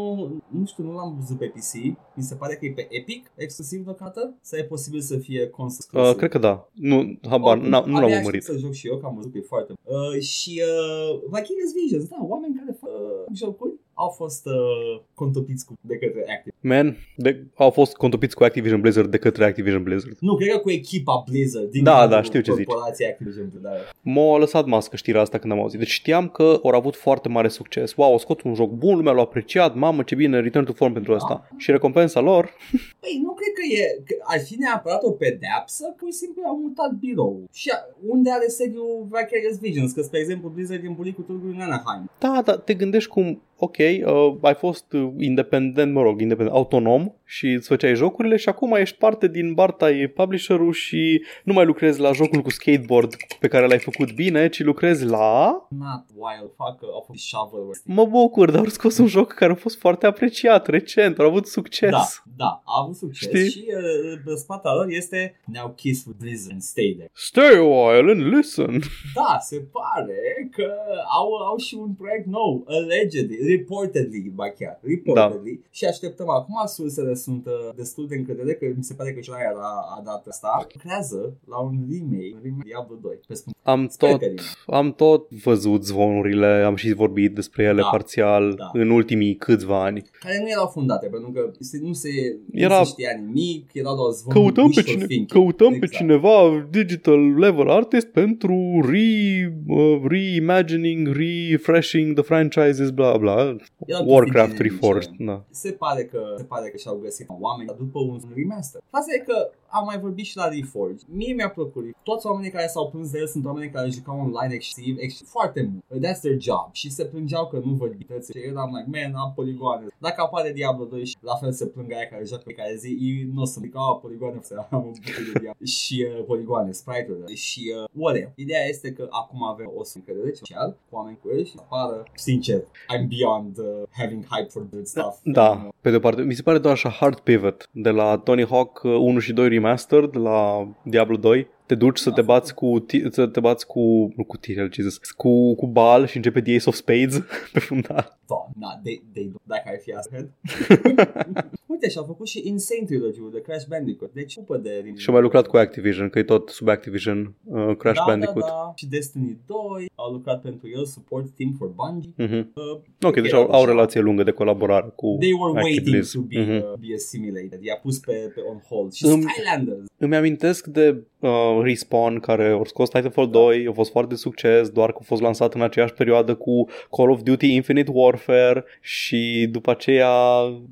nu 0.58 0.64
știu, 0.66 0.84
nu 0.84 0.92
l-am 0.92 1.14
văzut 1.18 1.38
pe 1.38 1.46
PC. 1.46 1.72
Mi 2.14 2.22
se 2.22 2.34
pare 2.34 2.54
că 2.54 2.64
e 2.64 2.72
pe 2.72 2.86
Epic, 2.90 3.30
exclusiv 3.36 3.84
deocamdată. 3.84 4.34
Sau 4.40 4.58
e 4.58 4.62
posibil 4.64 5.00
să 5.00 5.16
fie 5.16 5.46
console 5.48 6.08
uh, 6.08 6.14
cred 6.16 6.30
că 6.30 6.38
da, 6.38 6.68
nu, 6.72 7.18
habar, 7.28 7.56
Oricum, 7.56 7.68
n- 7.68 7.84
nu 7.86 7.92
l-am 7.92 8.04
abia 8.04 8.16
urmărit. 8.18 8.40
aștept 8.40 8.58
să 8.58 8.64
joc 8.64 8.72
și 8.72 8.88
eu, 8.88 8.96
că 8.96 9.06
am 9.06 9.14
văzut 9.16 9.32
că 9.32 9.38
e 9.38 9.44
foarte... 9.54 9.72
Uh, 9.82 10.20
și 10.20 10.62
uh, 10.70 11.18
Vicarious 11.24 11.72
Visions, 11.82 12.04
da, 12.08 12.16
oameni 12.32 12.54
care 12.58 12.76
fac 12.80 12.90
uh, 12.90 13.36
jocuri 13.40 13.72
au 13.94 14.08
fost 14.08 14.46
uh, 14.46 15.00
contopiți 15.14 15.66
cu, 15.66 15.72
de 15.80 15.94
către 15.98 16.24
Active. 16.36 16.56
Man, 16.60 16.96
de, 17.16 17.44
au 17.54 17.70
fost 17.70 17.96
contopiți 17.96 18.34
cu 18.34 18.44
Activision 18.44 18.80
Blizzard 18.80 19.10
de 19.10 19.18
către 19.18 19.44
Activision 19.44 19.82
Blizzard. 19.82 20.16
Nu, 20.20 20.36
cred 20.36 20.50
că 20.50 20.58
cu 20.58 20.70
echipa 20.70 21.24
Blizzard 21.30 21.70
din 21.70 21.84
Da, 21.84 21.92
cadrul 21.92 22.10
da, 22.10 22.22
știu 22.22 22.40
ce 22.40 22.52
zici. 22.52 22.64
corporației 22.64 23.08
Activision 23.08 23.48
Blizzard. 23.48 23.74
Da. 23.74 24.10
M-a 24.10 24.38
lăsat 24.38 24.66
mască 24.66 24.96
știrea 24.96 25.20
asta 25.20 25.38
când 25.38 25.52
am 25.52 25.60
auzit. 25.60 25.78
Deci 25.78 25.88
știam 25.88 26.28
că 26.28 26.60
au 26.62 26.70
avut 26.70 26.96
foarte 26.96 27.28
mare 27.28 27.48
succes. 27.48 27.94
Wow, 27.96 28.10
au 28.10 28.18
scot 28.18 28.42
un 28.42 28.54
joc 28.54 28.70
bun, 28.70 28.96
lumea 28.96 29.12
l-a 29.12 29.20
apreciat, 29.20 29.74
mamă 29.74 30.02
ce 30.02 30.14
bine, 30.14 30.40
return 30.40 30.64
to 30.64 30.72
form 30.72 30.92
pentru 30.92 31.14
asta. 31.14 31.48
Și 31.56 31.70
recompensa 31.70 32.20
lor, 32.20 32.50
Păi 33.02 33.20
nu 33.22 33.32
cred 33.32 33.52
că 33.54 33.64
e, 33.74 34.02
că 34.06 34.14
ar 34.22 34.40
fi 34.40 34.54
neapărat 34.58 35.02
o 35.02 35.10
pedeapsă, 35.10 35.94
pur 35.96 36.08
și 36.10 36.16
simplu 36.16 36.42
au 36.46 36.56
mutat 36.56 36.90
birou. 37.00 37.42
Și 37.52 37.68
a, 37.72 37.76
unde 38.06 38.30
are 38.30 38.48
sediul 38.48 39.06
Vicarious 39.10 39.58
Visions? 39.58 39.92
Că, 39.92 40.02
spre 40.02 40.18
exemplu, 40.18 40.48
Blizzard 40.48 40.80
din 40.80 40.92
bulicul 40.94 41.24
târgului 41.24 41.54
în 41.54 41.60
Anaheim. 41.60 42.10
da, 42.18 42.42
da, 42.44 42.56
te 42.58 42.74
gândești 42.74 43.10
cum, 43.10 43.42
ok, 43.64 43.76
uh, 43.78 44.36
ai 44.40 44.54
fost 44.54 44.92
uh, 44.92 45.12
independent, 45.18 45.92
mă 45.92 46.02
rog, 46.02 46.20
independent, 46.20 46.56
autonom 46.56 47.12
și 47.24 47.46
îți 47.46 47.68
făceai 47.68 47.94
jocurile 47.94 48.36
și 48.36 48.48
acum 48.48 48.72
ești 48.72 48.96
parte 48.96 49.28
din 49.28 49.54
barta 49.54 49.90
e 49.90 50.08
publisher-ul 50.08 50.72
și 50.72 51.24
nu 51.44 51.52
mai 51.52 51.64
lucrezi 51.64 52.00
la 52.00 52.12
jocul 52.12 52.40
cu 52.40 52.50
skateboard 52.50 53.16
pe 53.40 53.48
care 53.48 53.66
l-ai 53.66 53.78
făcut 53.78 54.14
bine, 54.14 54.48
ci 54.48 54.62
lucrezi 54.62 55.04
la... 55.04 55.66
Not 55.68 56.04
wild, 56.14 56.50
fac 56.56 56.78
că 56.78 56.86
au 56.92 57.04
fost 57.06 57.24
shovelware. 57.24 57.78
Mă 57.84 58.04
bucur, 58.04 58.50
dar 58.50 58.58
au 58.60 58.66
scos 58.66 58.98
un 58.98 59.06
joc 59.06 59.32
care 59.32 59.52
a 59.52 59.54
fost 59.54 59.78
foarte 59.78 60.06
apreciat 60.06 60.66
recent, 60.66 61.18
au 61.18 61.26
avut 61.26 61.46
succes. 61.46 61.90
Da, 61.90 62.06
da, 62.36 62.62
a 62.64 62.80
avut 62.82 62.96
succes 62.96 63.28
Știi? 63.28 63.50
și 63.50 63.64
uh, 63.68 64.20
pe 64.24 64.34
spatele 64.34 64.74
lor 64.74 64.86
este 64.88 65.40
Now 65.44 65.72
Kiss 65.76 66.06
with 66.06 66.18
Blizzard 66.20 66.52
and 66.52 66.62
Stay 66.62 66.94
there. 66.96 67.10
Stay 67.12 67.56
a 67.56 67.62
while 67.62 68.10
and 68.12 68.34
listen. 68.34 68.80
Da, 69.14 69.38
se 69.40 69.56
pare 69.72 70.48
că 70.50 70.74
au, 71.18 71.32
au 71.34 71.56
și 71.56 71.74
un 71.74 71.92
proiect 71.92 72.26
nou, 72.26 72.64
allegedly, 72.68 73.36
reportedly, 73.56 74.32
ba 74.34 74.48
chiar, 74.58 74.80
reportedly. 74.82 75.54
Da. 75.62 75.66
Și 75.70 75.84
așteptăm 75.84 76.28
acum, 76.38 76.56
sursele 76.66 77.14
sunt 77.14 77.46
uh, 77.46 77.52
destul 77.76 78.06
de 78.08 78.16
încredere, 78.16 78.52
că 78.54 78.64
mi 78.76 78.84
se 78.84 78.94
pare 78.94 79.12
că 79.12 79.20
și 79.20 79.30
aia 79.34 79.52
a, 79.70 79.72
a 79.98 80.02
dat 80.04 80.26
asta. 80.26 80.66
Lucrează 80.74 81.20
la 81.48 81.58
un 81.68 81.74
remake, 81.90 82.30
un 82.34 82.40
remake 82.42 82.64
Diablo 82.70 82.96
2. 83.02 83.18
Pe 83.28 83.34
spun, 83.34 83.52
Am 83.62 83.86
Sper 83.88 84.10
tot, 84.10 84.18
că 84.20 84.26
din- 84.26 84.36
am 84.66 84.92
tot 84.92 85.30
văzut 85.30 85.84
zvonurile, 85.84 86.46
am 86.46 86.74
și 86.76 86.92
vorbit 86.92 87.34
despre 87.34 87.62
ele 87.64 87.80
Da, 87.80 87.88
parțial 87.90 88.54
da. 88.56 88.70
în 88.72 88.90
ultimii 88.90 89.34
câțiva 89.36 89.84
ani. 89.84 90.02
care 90.20 90.38
nu 90.42 90.48
erau 90.50 90.66
fundate, 90.66 91.06
pentru 91.06 91.30
că 91.30 91.50
se, 91.58 91.78
nu, 91.82 91.92
se, 91.92 92.08
Era- 92.52 92.78
nu 92.78 92.84
se 92.84 92.90
știa 92.90 93.10
nimic, 93.24 93.70
erau 93.72 93.96
doar 93.96 94.10
zvonuri 94.12 94.42
Căutăm, 94.44 94.70
pe, 94.70 94.72
wishful 94.76 94.92
cine, 94.92 95.06
thinking. 95.06 95.30
căutăm 95.30 95.68
pe 95.70 95.74
Exact. 95.74 95.92
cineva 95.94 96.66
digital 96.70 97.34
level 97.38 97.68
artist 97.70 98.06
pentru 98.06 98.54
re, 98.90 99.52
uh, 99.66 100.00
reimagining, 100.08 101.06
refreshing 101.16 102.14
the 102.14 102.22
franchises, 102.22 102.90
bla 102.90 103.16
bla. 103.16 103.41
Erau 103.86 104.04
Warcraft 104.06 104.48
chestii 104.48 104.68
Reforged, 104.68 105.10
generice. 105.10 105.24
da. 105.24 105.44
se 105.50 105.70
pare 105.72 106.04
că 106.04 106.34
se 106.36 106.44
pare 106.44 106.68
că 106.70 106.76
și-au 106.76 106.96
găsit 106.96 107.26
oameni 107.40 107.74
după 107.78 107.98
un 107.98 108.18
remaster. 108.34 108.80
Faza 108.90 109.06
e 109.14 109.18
că 109.18 109.50
am 109.72 109.84
mai 109.84 109.98
vorbit 109.98 110.24
și 110.24 110.36
la 110.36 110.48
Reforged. 110.48 111.06
Mie 111.06 111.32
mi-a 111.34 111.50
plăcut. 111.50 111.84
Toți 112.02 112.26
oamenii 112.26 112.50
care 112.50 112.66
s-au 112.66 112.90
plâns 112.90 113.10
de 113.10 113.18
el 113.18 113.26
sunt 113.26 113.44
oameni 113.44 113.70
care 113.70 113.88
jucau 113.90 114.20
online 114.26 114.54
excesiv, 114.54 114.96
excesiv 114.98 115.26
foarte 115.28 115.70
mult. 115.70 116.06
That's 116.06 116.20
their 116.20 116.40
job. 116.40 116.66
Și 116.72 116.90
se 116.90 117.04
plângeau 117.04 117.46
că 117.46 117.60
nu 117.64 117.72
văd 117.72 117.92
bități. 117.92 118.30
Și 118.32 118.38
eu 118.38 118.50
eram 118.50 118.70
like, 118.76 118.90
man, 118.94 119.20
am 119.22 119.32
poligoane. 119.34 119.86
Dacă 119.98 120.20
apare 120.20 120.52
Diablo 120.52 120.84
2 120.84 121.04
și 121.06 121.16
la 121.20 121.34
fel 121.34 121.52
se 121.52 121.66
plâng 121.66 121.92
aia 121.92 122.06
care 122.06 122.24
joacă 122.24 122.42
pe 122.46 122.52
care 122.52 122.74
zi, 122.76 122.88
ei 123.00 123.28
nu 123.34 123.40
o 123.40 123.44
să 123.44 123.58
zic, 123.62 123.74
ah, 123.76 123.98
poligoane, 124.02 124.38
să 124.42 124.54
am 124.70 124.84
un 124.84 124.92
bucă 125.04 125.20
de 125.32 125.38
Diablo. 125.40 125.66
și 125.66 126.06
uh, 126.08 126.24
poligoane, 126.26 126.72
sprite-uri. 126.72 127.34
Și 127.34 127.72
uh, 127.76 127.88
whatever. 127.92 128.32
Ideea 128.34 128.64
este 128.68 128.92
că 128.92 129.06
acum 129.10 129.44
avem 129.44 129.70
o 129.74 129.82
încredere 129.94 130.32
social 130.32 130.76
cu 130.88 130.96
oameni 130.96 131.18
cu 131.22 131.28
el 131.36 131.44
și 131.44 131.54
apară, 131.58 132.02
sincer, 132.14 132.60
I'm 132.94 133.04
beyond 133.08 133.58
uh, 133.58 133.82
having 133.90 134.24
hype 134.30 134.48
for 134.48 134.66
good 134.70 134.86
stuff. 134.86 135.18
Da, 135.22 135.68
pe 135.80 135.90
de 135.90 135.96
o 135.96 135.98
parte, 135.98 136.22
mi 136.22 136.34
se 136.34 136.42
pare 136.42 136.58
doar 136.58 136.74
așa 136.74 136.88
hard 136.88 137.18
pivot 137.18 137.68
de 137.72 137.90
la 137.90 138.18
Tony 138.18 138.46
Hawk 138.46 138.80
uh, 138.82 138.92
1 138.92 139.18
și 139.18 139.32
2 139.32 139.48
remastered 139.62 140.16
la 140.16 140.66
Diablo 140.84 141.16
2. 141.16 141.46
Te 141.72 141.78
duci 141.78 141.98
să 141.98 142.10
te 142.10 142.22
bați 142.22 142.54
cu 142.54 142.78
ti- 142.86 143.02
să 143.10 143.26
te 143.26 143.40
bați 143.40 143.66
cu 143.66 144.12
nu 144.16 144.24
cu 144.24 144.36
Tyrael, 144.36 144.72
Jesus, 144.72 144.96
cu 145.16 145.54
cu 145.54 145.66
Bal 145.66 146.06
și 146.06 146.16
începe 146.16 146.40
The 146.42 146.54
Ace 146.54 146.68
of 146.68 146.74
Spades 146.74 147.22
pe 147.52 147.58
fundal. 147.58 148.18
Da, 148.26 148.48
na, 148.58 148.80
they, 148.82 149.02
they, 149.12 149.32
dacă 149.42 149.62
ar 149.66 149.78
fi 149.82 149.92
asta. 149.92 150.16
Uite, 151.66 151.88
și-au 151.88 152.04
făcut 152.04 152.26
și 152.26 152.40
Insane 152.44 152.84
Trilogy-ul 152.86 153.30
de 153.32 153.40
Crash 153.40 153.66
Bandicoot. 153.68 154.12
Deci, 154.12 154.36
upă 154.36 154.56
de... 154.56 154.92
Și 154.96 155.08
au 155.08 155.12
mai 155.14 155.22
lucrat 155.22 155.46
cu 155.46 155.56
Activision, 155.56 156.08
că 156.08 156.18
e 156.18 156.22
tot 156.22 156.48
sub 156.48 156.68
Activision 156.68 157.34
uh, 157.44 157.76
Crash 157.78 157.96
da, 157.98 158.04
Bandicoot. 158.06 158.44
Da, 158.44 158.46
da. 158.48 158.72
Și 158.74 158.86
Destiny 158.86 159.38
2 159.46 159.56
au 159.94 160.12
lucrat 160.12 160.40
pentru 160.40 160.68
el, 160.74 160.84
support 160.84 161.26
team 161.36 161.54
for 161.58 161.68
Bungie. 161.68 162.12
Mhm. 162.16 162.52
Uh, 162.54 162.80
Ok, 163.08 163.14
deci 163.20 163.32
au, 163.32 163.50
au 163.50 163.64
relație 163.64 164.00
lungă 164.00 164.22
de 164.22 164.30
colaborare 164.30 164.92
cu 164.96 165.16
They 165.20 165.32
were 165.32 165.60
waiting 165.62 165.78
Activision. 165.94 166.22
to 166.22 166.28
be, 166.28 166.40
Mhm. 166.40 166.64
uh, 166.72 166.78
be 166.80 166.94
assimilated. 166.94 167.62
I-a 167.62 167.76
pus 167.82 167.98
pe, 167.98 168.12
pe 168.34 168.40
on 168.52 168.58
hold. 168.68 168.92
Și 168.92 169.04
Îmi- 169.06 169.22
Skylanders. 169.22 169.86
Îmi 169.96 170.16
amintesc 170.16 170.66
de 170.66 171.02
uh, 171.22 171.60
Respawn 171.62 172.18
care 172.18 172.48
au 172.48 172.64
scos 172.64 172.88
Titanfall 172.88 173.30
2, 173.30 173.66
a 173.68 173.72
fost 173.72 173.90
foarte 173.90 174.14
succes, 174.14 174.68
doar 174.68 174.90
că 174.92 174.96
a 175.00 175.04
fost 175.04 175.20
lansat 175.22 175.54
în 175.54 175.62
aceeași 175.62 175.92
perioadă 175.92 176.34
cu 176.34 176.68
Call 176.96 177.10
of 177.10 177.22
Duty 177.22 177.54
Infinite 177.54 177.90
Warfare 177.94 178.64
și 178.80 179.48
după 179.50 179.70
aceea 179.70 180.10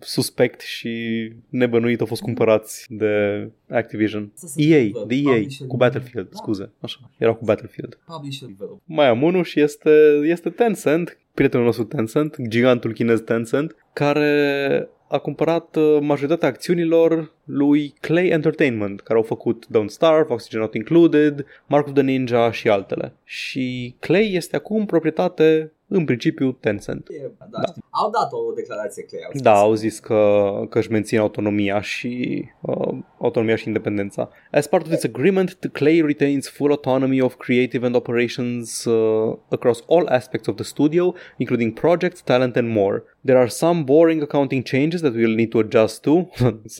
suspect 0.01 0.61
și 0.61 0.93
nebănuit 1.49 2.01
au 2.01 2.07
fost 2.07 2.23
cumpărați 2.23 2.87
de 2.89 3.49
Activision. 3.71 4.31
Să 4.35 4.47
se 4.47 4.63
EA, 4.63 4.77
întâmplă. 4.79 5.05
de 5.09 5.15
EA, 5.15 5.23
Publisher 5.33 5.67
cu 5.67 5.77
de- 5.77 5.85
Battlefield, 5.85 6.27
Da. 6.29 6.37
scuze, 6.37 6.71
așa, 6.81 6.99
erau 7.19 7.35
cu 7.35 7.45
Battlefield. 7.45 7.99
Publisher 8.07 8.49
developer. 8.49 8.83
Mai 8.85 9.07
am 9.09 9.23
unul 9.23 9.45
și 9.45 9.61
este, 9.61 9.91
este 10.25 10.51
Tencent, 10.51 11.19
prietenul 11.35 11.65
nostru 11.67 11.85
Tencent, 11.85 12.37
gigantul 12.49 12.93
chinez 12.93 13.21
Tencent, 13.21 13.77
care 13.93 14.89
a 15.11 15.19
cumpărat 15.19 15.77
uh, 15.77 15.99
majoritatea 16.01 16.49
acțiunilor 16.49 17.33
lui 17.45 17.95
Clay 18.01 18.29
Entertainment, 18.29 19.01
care 19.01 19.19
au 19.19 19.25
făcut 19.25 19.67
Don't 19.67 19.87
Starve, 19.87 20.33
Oxygen 20.33 20.61
Not 20.61 20.75
Included, 20.75 21.47
Mark 21.67 21.87
of 21.87 21.93
the 21.93 22.03
Ninja 22.03 22.53
și 22.53 22.69
altele. 22.69 23.13
Și 23.25 23.95
Clay 23.99 24.33
este 24.33 24.57
acum 24.57 24.87
proprietate 24.87 25.73
în 25.93 26.05
principiu 26.05 26.53
Tencent. 26.53 27.09
E, 27.09 27.31
da, 27.39 27.47
da. 27.51 27.67
Știu. 27.67 27.83
Au 27.91 28.11
dat 28.11 28.33
o 28.33 28.53
declarație 28.53 29.03
clară. 29.03 29.29
Da, 29.33 29.55
au 29.55 29.75
zis 29.75 29.99
că, 29.99 30.51
că 30.69 30.79
își 30.79 30.91
mențin 30.91 31.19
autonomia 31.19 31.81
și 31.81 32.45
uh, 32.61 32.99
autonomia 33.19 33.57
și 33.57 33.67
independența. 33.67 34.31
As 34.51 34.67
part 34.67 34.85
of 34.85 34.91
this 34.91 35.05
agreement, 35.05 35.55
the 35.55 35.69
Clay 35.69 36.01
retains 36.01 36.49
full 36.49 36.71
autonomy 36.71 37.21
of 37.21 37.37
creative 37.37 37.87
and 37.87 37.95
operations 37.95 38.85
uh, 38.85 39.37
across 39.49 39.85
all 39.89 40.07
aspects 40.09 40.47
of 40.47 40.55
the 40.55 40.65
studio, 40.65 41.15
including 41.37 41.73
projects, 41.73 42.23
talent 42.23 42.57
and 42.57 42.69
more. 42.69 43.03
There 43.25 43.39
are 43.39 43.49
some 43.49 43.83
boring 43.83 44.23
accounting 44.23 44.63
changes 44.63 45.03
that 45.03 45.13
we 45.15 45.25
will 45.27 45.37
need 45.37 45.51
to 45.51 45.59
adjust 45.59 46.03
to. 46.03 46.29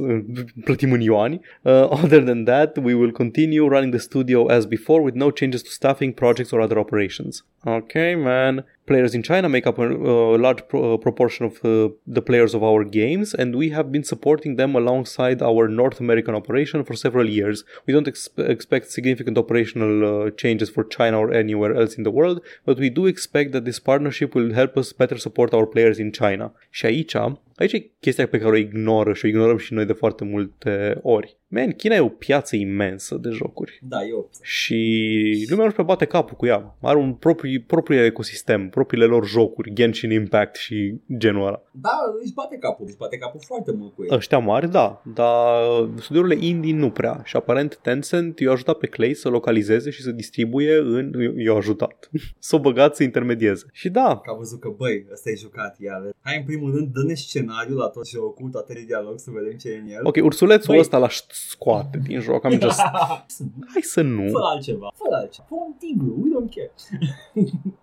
Plătim 0.65 0.93
în 0.93 1.01
yuani. 1.01 1.41
Uh, 1.63 1.73
other 2.05 2.23
than 2.23 2.45
that, 2.45 2.77
we 2.77 2.95
will 2.95 3.13
continue 3.13 3.69
running 3.69 3.93
the 3.93 4.01
studio 4.01 4.47
as 4.47 4.67
before 4.67 5.03
with 5.03 5.17
no 5.17 5.31
changes 5.31 5.63
to 5.63 5.69
staffing, 5.71 6.13
projects 6.13 6.51
or 6.53 6.61
other 6.61 6.79
operations. 6.79 7.45
Okay, 7.65 8.15
man. 8.15 8.65
Players 8.91 9.15
in 9.15 9.23
China 9.23 9.49
make 9.49 9.69
up 9.69 9.79
a 9.79 9.85
uh, 9.85 10.37
large 10.37 10.67
pro- 10.67 10.95
uh, 10.95 10.97
proportion 10.97 11.47
of 11.47 11.65
uh, 11.65 11.95
the 12.17 12.21
players 12.21 12.55
of 12.55 12.65
our 12.65 12.83
games, 12.83 13.33
and 13.41 13.55
we 13.55 13.69
have 13.77 13.93
been 13.93 14.03
supporting 14.03 14.57
them 14.57 14.75
alongside 14.75 15.41
our 15.41 15.69
North 15.69 16.01
American 16.01 16.35
operation 16.35 16.83
for 16.83 16.95
several 16.97 17.29
years. 17.39 17.63
We 17.87 17.93
don't 17.95 18.09
ex- 18.09 18.29
expect 18.37 18.91
significant 18.91 19.39
operational 19.39 19.95
uh, 20.05 20.31
changes 20.43 20.71
for 20.71 20.83
China 20.97 21.21
or 21.21 21.33
anywhere 21.33 21.73
else 21.81 21.95
in 21.99 22.03
the 22.03 22.11
world, 22.11 22.43
but 22.65 22.81
we 22.81 22.91
do 22.91 23.07
expect 23.07 23.53
that 23.53 23.65
this 23.65 23.79
partnership 23.79 24.35
will 24.35 24.53
help 24.55 24.77
us 24.77 24.93
better 24.93 25.19
support 25.19 25.55
our 25.55 25.67
players 25.67 25.99
in 25.99 26.11
China. 26.11 26.53
Și 26.71 26.87
aici, 26.87 27.15
aici 27.55 27.73
e 27.73 27.91
chestia 28.01 28.27
pe 28.27 28.39
care 28.39 28.51
o 28.51 28.57
ignoră 28.57 29.13
și 29.13 29.25
o 29.25 29.29
ignorăm 29.29 29.57
și 29.57 29.75
noi 29.75 29.85
de 29.85 29.93
foarte 29.93 30.25
multe 30.25 30.99
ori. 31.03 31.40
Man, 31.53 31.73
China 31.73 31.95
e 31.95 32.01
o 32.01 32.09
piață 32.09 32.57
imensă 32.57 33.15
de 33.17 33.29
jocuri 33.31 33.79
Da, 33.83 34.05
eu. 34.05 34.31
și 34.43 35.47
lumea 35.51 35.65
nu-și 35.65 35.77
mai 35.77 35.87
bate 35.87 36.05
capul 36.05 36.37
cu 36.37 36.47
ea. 36.47 36.77
Are 36.83 36.99
un 36.99 37.15
propriu, 37.15 37.63
propriu 37.67 38.05
ecosistem, 38.05 38.69
propriile 38.69 39.05
lor 39.05 39.27
jocuri, 39.27 39.73
Genshin 39.73 40.11
Impact 40.11 40.57
și 40.57 40.95
genul 41.17 41.47
ăla. 41.47 41.63
Da, 41.71 41.91
își 42.23 42.33
bate 42.33 42.57
capul, 42.57 42.85
își 42.87 42.97
bate 42.97 43.17
capul 43.17 43.41
foarte 43.47 43.73
mult 43.73 43.95
cu 43.95 44.03
ei. 44.03 44.09
Ăștia 44.13 44.39
mari, 44.39 44.71
da, 44.71 45.03
dar 45.15 45.63
studiourile 45.99 46.47
indie 46.47 46.75
nu 46.75 46.91
prea. 46.91 47.21
Și 47.25 47.37
aparent 47.37 47.77
Tencent 47.83 48.39
i-a 48.39 48.51
ajutat 48.51 48.77
pe 48.79 48.87
Clay 48.87 49.15
să 49.15 49.29
localizeze 49.29 49.91
și 49.91 50.03
să 50.03 50.11
distribuie 50.11 50.77
în... 50.77 51.13
i-a 51.37 51.55
ajutat. 51.55 52.11
să 52.39 52.57
o 52.57 52.61
băgați 52.61 52.97
să 52.97 53.03
intermedieze. 53.03 53.65
Și 53.73 53.89
da, 53.89 54.21
Că 54.25 54.31
a 54.35 54.37
văzut 54.37 54.61
că, 54.61 54.69
băi, 54.77 55.07
ăsta 55.13 55.31
e 55.31 55.35
jucat, 55.35 55.77
iar. 55.81 56.11
Hai 56.21 56.37
în 56.37 56.45
primul 56.45 56.75
rând, 56.75 56.89
dă-ne 56.93 57.15
scenariul 57.15 57.77
la 57.77 57.89
tot 57.89 58.09
jocul, 58.09 58.49
toate 58.51 58.73
de 58.73 58.83
dialog, 58.87 59.19
să 59.19 59.31
vedem 59.31 59.59
ce 59.59 59.69
e 59.69 59.79
în 59.79 59.89
el. 59.91 60.01
ok, 60.03 60.17
ursulețul 60.23 60.69
Băi. 60.73 60.79
ăsta 60.81 60.99
l-aș 60.99 61.19
scoate 61.49 61.99
din 62.07 62.21
joc. 62.21 62.45
Am 62.45 62.51
just... 62.61 62.81
Hai 63.73 63.83
să 63.83 64.03
nu. 64.03 64.31
Fă 64.31 64.41
altceva, 64.53 64.93
fă 64.95 65.15
altceva. 65.15 65.47
Fă 65.49 65.55
un 65.55 65.75
tigru, 65.79 66.19
we 66.23 66.29
don't 66.35 66.51
care. 66.55 66.73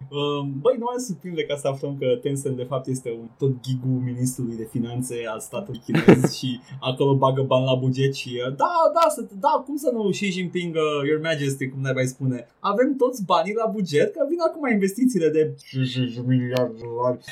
Um, 0.10 0.60
Băi, 0.62 0.76
nu 0.78 0.86
mai 0.92 1.00
surprinde 1.08 1.44
ca 1.44 1.56
să 1.56 1.68
aflăm 1.68 1.98
că 2.00 2.08
Tencent 2.22 2.56
de 2.56 2.64
fapt 2.64 2.88
este 2.88 3.10
un 3.20 3.28
tot 3.38 3.54
gigul 3.62 4.00
ministrului 4.12 4.56
de 4.56 4.68
finanțe 4.72 5.16
al 5.28 5.40
statului 5.40 5.82
chinez 5.86 6.32
și 6.38 6.60
acolo 6.80 7.16
bagă 7.16 7.42
bani 7.42 7.66
la 7.66 7.76
buget 7.76 8.14
și 8.16 8.30
uh, 8.48 8.56
da, 8.56 8.74
da, 8.94 9.10
să, 9.10 9.26
da, 9.40 9.64
cum 9.66 9.76
să 9.76 9.90
nu 9.94 10.10
Xi 10.10 10.30
Jinping, 10.30 10.76
uh, 10.76 11.08
Your 11.08 11.22
Majesty, 11.22 11.70
cum 11.70 11.82
ne 11.82 11.92
mai 11.92 12.06
spune, 12.06 12.48
avem 12.60 12.96
toți 12.96 13.26
banii 13.26 13.54
la 13.54 13.72
buget, 13.72 14.12
că 14.14 14.26
vin 14.30 14.40
acum 14.48 14.72
investițiile 14.72 15.30
de 15.30 15.56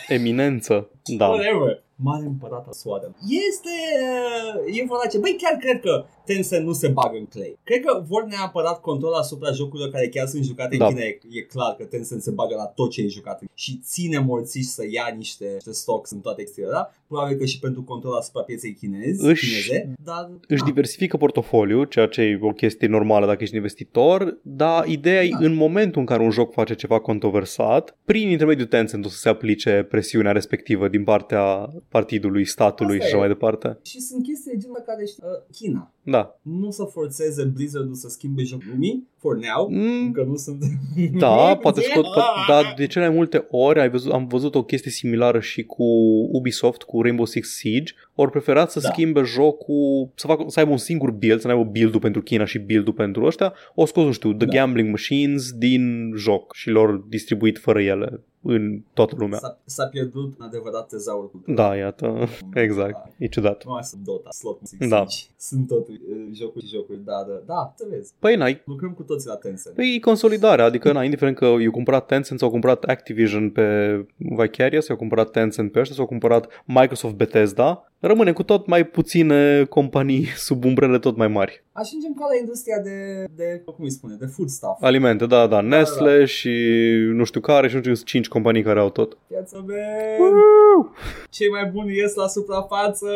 Eminență. 0.07 0.89
Da. 1.17 1.27
whatever. 1.27 1.83
Mare 1.95 2.25
împărat 2.25 2.67
al 2.67 2.73
soarelui. 2.73 3.15
Este 3.47 3.75
uh, 4.67 4.75
informație. 4.77 5.19
Băi, 5.19 5.37
chiar 5.41 5.57
cred 5.59 5.79
că 5.81 6.05
Tencent 6.25 6.65
nu 6.65 6.73
se 6.73 6.87
bagă 6.87 7.17
în 7.17 7.25
Clay. 7.25 7.57
Cred 7.63 7.81
că 7.85 8.03
vor 8.07 8.23
neapărat 8.23 8.81
control 8.81 9.13
asupra 9.13 9.51
jocurilor 9.51 9.91
care 9.91 10.09
chiar 10.09 10.27
sunt 10.27 10.43
jucate 10.43 10.77
Da. 10.77 10.85
în 10.85 10.93
China. 10.93 11.05
E, 11.05 11.19
e 11.29 11.41
clar 11.41 11.75
că 11.75 11.83
Tencent 11.83 12.21
se 12.21 12.31
bagă 12.31 12.55
la 12.55 12.65
tot 12.65 12.89
ce 12.89 13.01
e 13.01 13.07
jucat 13.07 13.41
și 13.53 13.79
ține 13.83 14.19
morțiși 14.19 14.67
să 14.67 14.83
ia 14.89 15.13
niște, 15.17 15.51
niște 15.53 15.71
stocks 15.71 16.11
în 16.11 16.19
toate 16.19 16.41
exterior, 16.41 16.71
da? 16.71 16.91
Probabil 17.07 17.37
că 17.37 17.45
și 17.45 17.59
pentru 17.59 17.83
control 17.83 18.13
asupra 18.13 18.41
pieței 18.41 18.73
chinezi, 18.73 19.25
Își- 19.25 19.45
chineze, 19.65 19.93
dar 20.03 20.29
își 20.47 20.59
da. 20.59 20.65
diversifică 20.65 21.17
portofoliul, 21.17 21.85
ceea 21.85 22.07
ce 22.07 22.21
e 22.21 22.39
o 22.41 22.51
chestie 22.51 22.87
normală 22.87 23.25
dacă 23.25 23.43
ești 23.43 23.55
investitor, 23.55 24.37
dar 24.41 24.87
ideea 24.87 25.23
e 25.23 25.29
Da. 25.29 25.37
în 25.45 25.53
momentul 25.53 25.99
în 25.99 26.05
care 26.07 26.23
un 26.23 26.29
joc 26.31 26.53
face 26.53 26.73
ceva 26.75 26.99
controversat, 26.99 27.97
prin 28.05 28.29
intermediul 28.29 28.67
Tencent 28.67 29.05
o 29.05 29.07
să 29.09 29.17
se 29.17 29.29
aplice 29.29 29.85
presiunea 29.89 30.31
respectivă 30.31 30.87
din 30.87 31.03
partea 31.03 31.69
partidului, 31.89 32.45
statului 32.45 32.93
Asta 32.95 33.05
și 33.07 33.13
așa 33.13 33.15
e. 33.15 33.19
mai 33.19 33.27
departe. 33.27 33.77
Și 33.83 33.99
sunt 33.99 34.23
chestii 34.23 34.51
de 34.51 34.57
genul 34.57 34.83
care 34.85 35.03
uh, 35.03 35.25
China 35.51 35.89
Da. 36.07 36.39
nu 36.41 36.71
să 36.71 36.83
forțeze 36.83 37.43
Blizzard-ul 37.43 37.93
să 37.93 38.09
schimbe 38.09 38.43
jocul 38.43 38.65
lumii, 38.71 39.07
for 39.17 39.35
now, 39.35 39.69
Mm, 39.69 40.05
încă 40.05 40.23
nu 40.23 40.35
sunt... 40.35 40.63
da, 41.19 41.55
poate 41.61 41.81
scot, 41.81 42.05
po- 42.05 42.47
dar 42.47 42.73
de 42.77 42.87
cele 42.87 43.07
mai 43.07 43.15
multe 43.15 43.47
ori 43.49 43.79
ai 43.79 43.89
văzut, 43.89 44.11
am 44.11 44.27
văzut 44.27 44.55
o 44.55 44.63
chestie 44.63 44.91
similară 44.91 45.39
și 45.39 45.63
cu 45.63 45.83
Ubisoft, 46.31 46.81
cu 46.81 47.01
Rainbow 47.01 47.25
Six 47.25 47.55
Siege, 47.55 47.93
ori 48.15 48.31
preferat 48.31 48.71
să 48.71 48.79
Da. 48.79 48.87
schimbe 48.89 49.21
jocul, 49.21 50.09
să, 50.15 50.27
facă, 50.27 50.43
să 50.47 50.59
aibă 50.59 50.71
un 50.71 50.77
singur 50.77 51.11
build, 51.11 51.39
să 51.39 51.47
nu 51.47 51.53
aibă 51.53 51.69
build-ul 51.69 51.99
pentru 51.99 52.21
China 52.21 52.45
și 52.45 52.59
build-ul 52.59 52.93
pentru 52.93 53.25
ăștia, 53.25 53.53
o 53.75 53.85
scos, 53.85 54.03
nu 54.03 54.11
știu, 54.11 54.33
The 54.33 54.45
Da. 54.45 54.53
Gambling 54.53 54.89
Machines 54.89 55.51
din 55.51 56.13
joc 56.17 56.53
și 56.53 56.69
lor 56.69 56.97
distribuit 57.07 57.57
fără 57.59 57.81
ele 57.81 58.23
în 58.47 58.81
toată 58.93 59.15
lumea. 59.17 59.37
S-a, 59.37 59.59
s-a 59.65 59.85
pierdut 59.85 60.37
un 60.39 60.45
adevărat 60.45 60.87
tezaur 60.87 61.31
cultural. 61.31 61.55
Da, 61.55 61.75
iată, 61.75 62.27
exact, 62.65 63.13
e 63.17 63.27
ciudat. 63.27 63.65
Nu 63.65 63.71
mai 63.71 63.83
sunt 63.83 64.01
Dota, 64.01 64.29
Slot 64.31 64.59
Music 64.59 64.89
Da. 64.89 65.05
Siege. 65.07 65.33
Sunt 65.37 65.67
tot 65.67 65.87
uh, 65.87 65.95
jocuri 66.33 66.65
și 66.65 66.71
jocuri, 66.75 66.99
da, 67.05 67.25
da, 67.27 67.41
da, 67.45 67.73
să 67.77 67.85
vezi. 67.89 68.13
Păi 68.19 68.35
n-ai 68.35 68.61
Lucrăm 68.65 68.91
cu 68.91 69.03
toții 69.03 69.29
la 69.29 69.35
Tencent. 69.35 69.75
Păi 69.75 69.93
e 69.95 69.99
consolidarea, 69.99 70.65
adică 70.65 70.91
na, 70.91 71.03
indiferent 71.03 71.37
că 71.37 71.45
eu 71.45 71.71
cumpărat 71.71 72.05
Tencent 72.05 72.39
sau 72.39 72.49
cumpărat 72.49 72.83
Activision 72.83 73.49
pe 73.49 73.65
Vicarious, 74.17 74.85
sau 74.85 74.95
cumpărat 74.95 75.31
Tencent 75.31 75.71
pe 75.71 75.79
ăștia, 75.79 75.95
sau 75.95 76.05
cumpărat 76.05 76.63
Microsoft 76.65 77.15
Bethesda, 77.15 77.91
rămâne 77.99 78.31
cu 78.31 78.43
tot 78.43 78.67
mai 78.67 78.83
puține 78.83 79.63
companii 79.63 80.25
sub 80.47 80.63
umbrele 80.63 80.99
tot 80.99 81.17
mai 81.17 81.27
mari. 81.27 81.63
Ajungem 81.71 82.13
ca 82.13 82.25
la 82.25 82.37
industria 82.39 82.79
de, 82.79 83.25
de 83.35 83.61
cum 83.65 83.83
îi 83.83 83.91
spune, 83.91 84.15
de 84.19 84.25
food 84.25 84.49
stuff. 84.49 84.81
Alimente, 84.81 85.25
da, 85.25 85.47
da, 85.47 85.61
Nestle 85.61 86.25
și 86.25 86.53
nu 87.13 87.23
știu 87.23 87.39
care 87.39 87.67
și 87.67 87.73
nu 87.75 87.79
știu, 87.79 87.93
sunt 87.93 88.07
cinci 88.07 88.27
companii 88.27 88.63
care 88.63 88.79
au 88.79 88.89
tot. 88.89 89.17
Piața 89.27 89.63
de... 89.67 89.81
Cei 91.29 91.49
mai 91.49 91.65
buni 91.65 91.95
ies 91.95 92.13
la 92.13 92.27
suprafață 92.27 93.07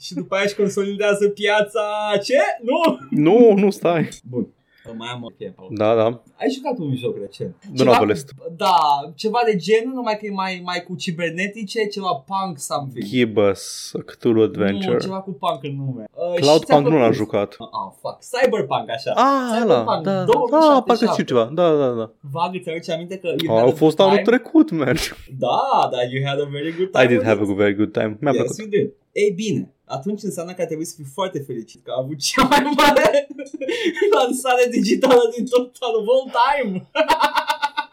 și 0.00 0.14
după 0.14 0.34
aia 0.34 0.44
își 0.44 0.56
consolidează 0.56 1.28
piața. 1.28 1.82
Ce? 2.22 2.38
Nu? 2.62 2.98
Nu, 3.10 3.54
nu 3.54 3.70
stai. 3.70 4.08
Bun. 4.30 4.48
Mai 4.96 5.08
am 5.12 5.22
ok, 5.22 5.54
Paul. 5.54 5.68
Da, 5.70 5.94
da. 5.94 6.04
Ai 6.40 6.50
jucat 6.54 6.78
un 6.78 6.96
joc 6.96 7.16
recent. 7.18 7.54
The 7.76 7.84
Novelist. 7.84 8.30
Da, 8.56 8.76
ceva 9.14 9.38
de 9.44 9.56
genul, 9.56 9.94
numai 9.94 10.16
că 10.18 10.26
e 10.26 10.30
mai, 10.30 10.60
mai 10.64 10.82
cu 10.82 10.94
cibernetice, 10.96 11.86
ceva 11.86 12.24
punk 12.26 12.58
something. 12.58 13.04
Give 13.04 13.40
us 13.50 13.92
a 13.98 14.02
Cthulhu 14.06 14.42
Adventure. 14.42 14.92
Nu, 14.92 14.98
ceva 14.98 15.20
cu 15.20 15.30
punk 15.32 15.62
în 15.62 15.76
nume. 15.76 16.04
Uh, 16.14 16.34
și 16.34 16.40
Cloud 16.40 16.64
ți-a 16.64 16.74
Punk 16.74 16.86
nu 16.86 16.92
l-am 16.92 17.00
plăcut? 17.00 17.16
jucat. 17.16 17.56
Ah, 17.58 17.88
fuck. 18.00 18.18
Cyberpunk, 18.32 18.90
așa. 18.90 19.10
Ah, 19.14 19.60
ăla, 19.62 19.78
Cyberpunk 19.80 20.02
da, 20.04 20.12
da, 20.14 20.24
2077. 20.24 20.74
da, 20.74 20.80
parcă 20.86 21.06
știu 21.12 21.24
ceva, 21.24 21.44
da, 21.58 21.66
da, 21.82 21.88
da. 22.00 22.06
Vag, 22.32 22.54
îți 22.54 22.68
aduce 22.70 22.92
aminte 22.92 23.16
că 23.18 23.28
you 23.44 23.52
A, 23.52 23.58
had 23.58 23.64
au 23.68 23.72
a 23.74 23.76
fost 23.84 23.96
good 23.96 24.08
anul 24.08 24.22
time? 24.22 24.30
trecut, 24.36 24.70
man. 24.70 24.96
Da, 25.44 25.60
dar 25.92 26.02
you 26.12 26.20
had 26.28 26.38
a 26.40 26.48
very 26.56 26.72
good 26.78 26.90
time. 26.90 27.04
I 27.04 27.06
did 27.06 27.16
with 27.16 27.28
have 27.30 27.42
it. 27.42 27.50
a 27.50 27.54
very 27.64 27.74
good 27.80 27.92
time. 27.92 28.10
Mi-a 28.20 28.32
yes, 28.34 28.42
plăcut. 28.42 28.58
you 28.62 28.68
did. 28.76 28.88
Ei 29.22 29.30
bine, 29.30 29.74
atunci 29.84 30.22
înseamnă 30.22 30.52
că 30.54 30.64
trebuie 30.64 30.86
să 30.86 30.94
fii 30.96 31.12
foarte 31.14 31.38
fericit 31.38 31.84
că 31.84 31.90
a 31.90 32.00
avut 32.02 32.18
cea 32.18 32.42
mai 32.42 32.72
mare 32.76 33.26
lansare 34.14 34.68
digitală 34.70 35.32
din 35.36 35.46
tot 35.46 35.76
of 35.80 36.06
all 36.14 36.30
time. 36.40 36.72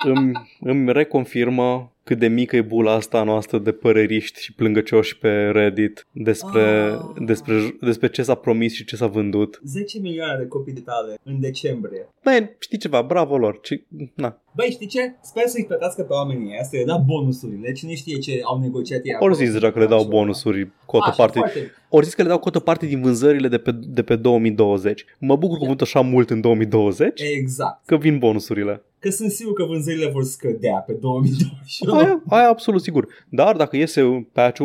îmi, 0.04 0.32
îmi 0.60 0.92
reconfirmă 0.94 1.88
cât 2.06 2.20
de 2.20 2.28
mică 2.28 2.56
e 2.56 2.62
bula 2.62 2.94
asta 2.94 3.24
noastră 3.24 3.58
de 3.58 3.72
păreriști 3.72 4.42
și 4.42 4.54
plângăcioși 4.54 5.18
pe 5.18 5.30
Reddit 5.30 6.08
despre, 6.12 6.62
Ah. 6.62 7.00
despre, 7.26 7.76
despre 7.82 8.08
ce 8.10 8.24
s-a 8.24 8.36
promis 8.36 8.74
și 8.74 8.86
ce 8.86 8.96
s-a 8.96 9.08
vândut. 9.08 9.62
10 9.66 10.00
milioane 10.00 10.38
de 10.38 10.48
copii 10.48 10.74
de 10.74 10.80
tale 10.80 11.18
în 11.24 11.40
decembrie. 11.40 12.08
Man, 12.24 12.56
știi 12.60 12.78
ceva, 12.78 13.02
bravo 13.02 13.38
lor. 13.38 13.60
Ce, 13.62 13.84
na. 14.14 14.38
Băi, 14.56 14.70
știi 14.72 14.88
ce? 14.88 15.16
Sper 15.22 15.44
să-i 15.48 15.66
plătească 15.66 16.02
pe 16.02 16.14
oamenii 16.14 16.50
ăia, 16.50 16.64
să 16.64 16.76
le 16.78 16.84
da 16.84 16.96
bonusurile. 16.98 17.72
Cine 17.72 17.94
știe 17.96 18.18
ce 18.18 18.40
au 18.44 18.60
negociat 18.60 19.00
ei 19.00 19.04
Ori 19.06 19.16
acolo. 19.16 19.34
zis 19.34 19.52
deja 19.52 19.72
că 19.72 19.80
le 19.80 19.86
dau 19.86 20.04
bonusuri 20.04 20.70
cotă 20.86 21.06
Așa, 21.08 21.16
parte. 21.16 21.38
foarte. 21.38 21.72
Ori 21.90 22.06
zis 22.06 22.14
că 22.14 22.22
le 22.22 22.28
dau 22.28 22.40
cotă 22.40 22.60
parte 22.60 22.86
din 22.86 23.02
vânzările 23.02 23.48
de 23.48 23.58
pe, 23.58 23.72
de 23.72 24.04
pe 24.04 24.16
2020. 24.16 25.06
Mă 25.20 25.36
bucur 25.36 25.58
că 25.58 25.64
am 25.64 25.70
avut 25.70 25.82
așa 25.82 26.02
mult 26.02 26.30
în 26.30 26.42
2020 26.42 27.22
Exact. 27.22 27.86
că 27.86 27.98
vin 27.98 28.18
bonusurile. 28.18 28.82
Că 29.04 29.10
sunt 29.10 29.32
sigur 29.32 29.54
că 29.54 29.64
vânzările 29.64 30.10
vor 30.10 30.24
scădea 30.24 30.76
pe 30.76 30.94
2021. 30.94 31.94
Aia, 31.94 32.24
aia 32.28 32.48
absolut 32.48 32.82
sigur. 32.82 33.08
Dar 33.30 33.56
dacă 33.56 33.76
iese 33.76 34.28
patch 34.32 34.60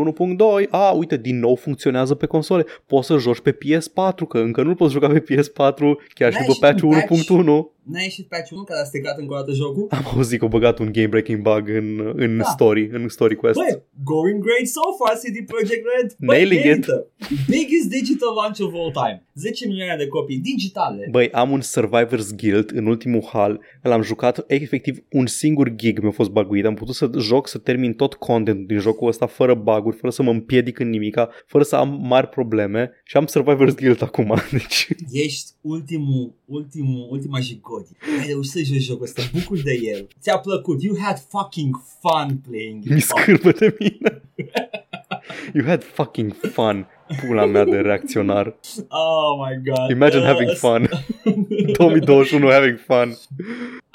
1.2, 0.65 0.69
a, 0.71 0.91
uite, 0.91 1.17
din 1.17 1.39
nou 1.39 1.55
funcționează 1.55 2.15
pe 2.15 2.27
console. 2.27 2.65
Poți 2.87 3.07
să 3.07 3.17
joci 3.17 3.41
pe 3.41 3.53
PS4, 3.53 4.29
că 4.29 4.39
încă 4.39 4.63
nu 4.63 4.75
poți 4.75 4.93
juca 4.93 5.09
pe 5.09 5.21
PS4 5.21 5.79
chiar 6.15 6.33
și 6.33 6.39
N-ai 6.39 6.47
după 6.47 6.53
și 6.53 6.59
patch 6.61 6.83
un 6.83 6.91
patch? 6.91 7.65
1.1. 7.65 7.78
N-a 7.93 8.01
ieșit 8.01 8.27
patch 8.29 8.51
1 8.51 8.63
care 8.63 8.81
a 8.81 8.85
stricat 8.85 9.19
încă 9.19 9.33
o 9.35 9.37
dată 9.37 9.53
jocul? 9.53 9.87
Am 9.99 10.05
auzit 10.15 10.39
că 10.39 10.45
au 10.45 10.51
băgat 10.51 10.79
un 10.79 10.93
game-breaking 10.93 11.41
bug 11.43 11.69
în, 11.69 12.13
în 12.17 12.37
Da. 12.37 12.45
story, 12.45 12.89
în 12.93 13.09
story 13.09 13.37
quest. 13.37 13.59
Băi, 13.59 13.83
going 14.05 14.43
great 14.43 14.67
so 14.67 14.81
far, 14.99 15.15
CD 15.23 15.47
Projekt 15.47 15.85
Red. 15.95 16.17
Băi, 16.19 16.37
Nailing 16.37 16.61
it. 16.61 16.67
merită. 16.67 17.07
Biggest 17.49 17.89
digital 17.89 18.33
launch 18.41 18.61
of 18.61 18.73
all 18.75 18.93
time. 18.93 19.27
10 19.35 19.67
milioane 19.67 19.97
de 19.97 20.09
copii 20.09 20.39
digitale. 20.39 21.09
Băi, 21.11 21.31
am 21.31 21.51
un 21.51 21.61
Survivors 21.61 22.35
Guild 22.35 22.71
în 22.75 22.87
ultimul 22.87 23.25
hal. 23.33 23.61
L-am 23.83 24.03
jucat 24.03 24.45
efectiv 24.47 24.99
un 25.11 25.27
singur 25.27 25.69
gig 25.75 25.99
mi-a 26.01 26.11
fost 26.11 26.31
baguit. 26.31 26.65
Am 26.65 26.75
putut 26.75 26.95
să 26.95 27.11
joc, 27.19 27.49
să 27.49 27.59
termin 27.59 27.93
tot 27.95 28.15
contentul 28.15 28.67
din 28.67 28.79
jocul 28.79 29.09
ăsta 29.09 29.27
fără 29.27 29.55
baguri, 29.55 29.97
fără 29.97 30.13
să 30.13 30.23
mă 30.23 30.31
împiedic 30.31 30.79
în 30.79 30.89
nimica, 30.89 31.31
fără 31.47 31.65
să 31.65 31.77
am 31.77 32.01
mari 32.03 32.29
probleme 32.29 32.91
și 33.05 33.17
am 33.17 33.27
Survivors 33.27 33.75
Guild 33.75 34.03
acum. 34.03 34.35
Deci 34.53 34.89
Ești 35.13 35.51
ultimul, 35.61 36.35
ultimul, 36.49 37.07
ultima 37.11 37.41
jigodi. 37.41 37.91
Ai 38.21 38.27
reușit 38.27 38.51
să 38.51 38.63
joci 38.63 38.83
jocul 38.83 39.05
ăsta, 39.05 39.23
bucuri 39.33 39.63
de 39.63 39.81
el. 39.83 40.09
Ți-a 40.21 40.39
plăcut. 40.39 40.83
You 40.83 40.97
had 41.01 41.19
fucking 41.29 41.77
fun 42.01 42.41
playing 42.49 42.85
it. 42.85 42.91
mi 42.91 43.01
scârbă 43.01 43.51
de 43.51 43.77
mine. 43.79 44.23
You 45.55 45.65
had 45.67 45.83
fucking 45.85 46.33
fun. 46.53 46.87
Pula 47.27 47.45
mea 47.47 47.65
de 47.65 47.77
reacționar. 47.77 48.57
Oh 48.89 49.47
my 49.49 49.61
god. 49.73 49.91
Imagine 49.91 50.21
Uh, 50.23 50.27
having 50.27 50.51
fun. 50.51 50.89
2021 51.79 52.51
having 52.51 52.79
fun. 52.79 53.09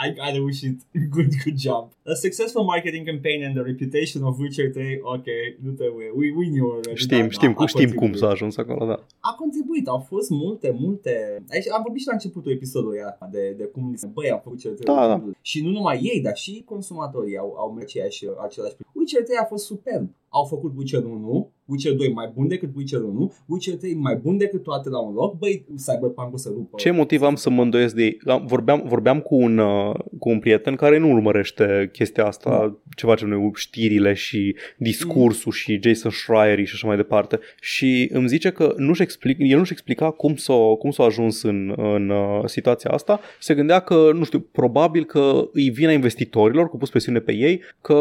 I, 0.05 0.07
I 0.27 0.31
reușit. 0.33 0.81
Good, 1.15 1.31
good 1.43 1.57
job. 1.59 1.83
A 2.05 2.13
successful 2.13 2.63
marketing 2.63 3.05
campaign 3.07 3.43
and 3.45 3.53
the 3.55 3.63
reputation 3.71 4.23
of 4.23 4.37
Witcher 4.39 4.69
3. 4.71 4.99
Ok, 5.01 5.25
nu 5.65 5.71
trebuie. 5.71 6.07
We, 6.19 6.25
we 6.39 6.45
knew 6.53 6.67
already. 6.69 6.99
Știm, 7.05 7.21
Da, 7.25 7.29
știm, 7.29 7.49
da, 7.49 7.55
cum, 7.55 7.63
a 7.63 7.67
știm 7.67 7.89
cum 7.89 7.97
contribuit. 7.97 8.21
s-a 8.21 8.29
ajuns 8.29 8.57
acolo, 8.57 8.85
da. 8.85 8.97
A 9.19 9.35
contribuit, 9.41 9.87
au 9.87 9.99
fost 10.11 10.29
multe, 10.29 10.75
multe... 10.79 11.11
Aici 11.51 11.69
am 11.69 11.81
vorbit 11.85 12.01
și 12.01 12.07
la 12.07 12.13
începutul 12.13 12.51
episodului 12.51 12.99
ăsta 13.07 13.29
de, 13.31 13.53
de 13.57 13.63
cum 13.63 13.89
li 13.91 13.97
se... 13.97 14.07
Băi, 14.13 14.31
au 14.31 14.41
făcut 14.43 14.51
Witcher 14.63 14.73
3. 14.73 14.95
Da, 14.95 15.07
da. 15.07 15.21
Și 15.41 15.63
nu 15.63 15.69
numai 15.69 15.99
ei, 16.11 16.21
dar 16.21 16.35
și 16.35 16.61
consumatorii 16.65 17.37
au, 17.37 17.55
au 17.57 17.71
mers 17.71 17.85
aceeași, 17.85 18.25
același... 18.47 18.73
Witcher 18.93 19.23
3 19.23 19.37
a 19.41 19.45
fost 19.45 19.65
superb. 19.65 20.09
Au 20.29 20.43
făcut 20.45 20.71
Witcher 20.77 21.03
1, 21.03 21.49
Witcher 21.65 21.93
2 21.93 22.11
mai 22.13 22.31
bun 22.35 22.47
decât 22.47 22.69
Witcher 22.75 23.01
1, 23.01 23.33
Witcher 23.45 23.75
3 23.75 23.93
mai 23.93 24.15
bun 24.15 24.37
decât 24.37 24.63
toate 24.63 24.89
la 24.89 24.99
un 24.99 25.13
loc. 25.13 25.37
Băi, 25.37 25.65
Cyberpunk-ul 25.85 26.37
să 26.37 26.49
rupă. 26.53 26.77
Ce 26.77 26.91
motiv 26.91 27.21
am 27.21 27.35
să 27.35 27.49
mă 27.49 27.61
îndoiesc 27.61 27.95
de 27.95 28.03
ei? 28.03 28.17
Am- 28.25 28.45
Vorbeam, 28.45 28.83
vorbeam 28.85 29.19
cu, 29.19 29.35
un, 29.35 29.57
uh, 29.57 29.95
cu 30.19 30.29
un 30.29 30.39
prieten 30.39 30.75
care 30.75 30.97
nu 30.97 31.11
urmărește 31.11 31.89
chestia 31.91 32.25
asta, 32.25 32.77
ce 32.95 33.05
facem 33.05 33.27
noi, 33.27 33.51
știrile 33.55 34.13
și 34.13 34.55
discursul 34.77 35.51
și 35.51 35.79
Jason 35.83 36.11
Schreier 36.11 36.65
și 36.65 36.73
așa 36.73 36.87
mai 36.87 36.95
departe. 36.95 37.39
Și 37.61 38.09
îmi 38.13 38.27
zice 38.27 38.49
că 38.49 38.73
nu-și 38.77 39.01
explic, 39.01 39.37
el 39.39 39.57
nu-și 39.57 39.71
explica 39.71 40.11
cum 40.11 40.35
s-a, 40.35 40.53
cum 40.79 40.91
s-a 40.91 41.03
ajuns 41.03 41.41
în, 41.43 41.73
în 41.77 42.09
uh, 42.09 42.41
situația 42.45 42.91
asta. 42.91 43.19
Se 43.39 43.53
gândea 43.55 43.79
că, 43.79 44.11
nu 44.13 44.23
știu, 44.23 44.39
probabil 44.39 45.05
că 45.05 45.49
îi 45.53 45.69
vine 45.69 45.93
investitorilor, 45.93 46.69
cu 46.69 46.77
pus 46.77 46.89
presiune 46.89 47.19
pe 47.19 47.33
ei, 47.33 47.61
că 47.81 47.93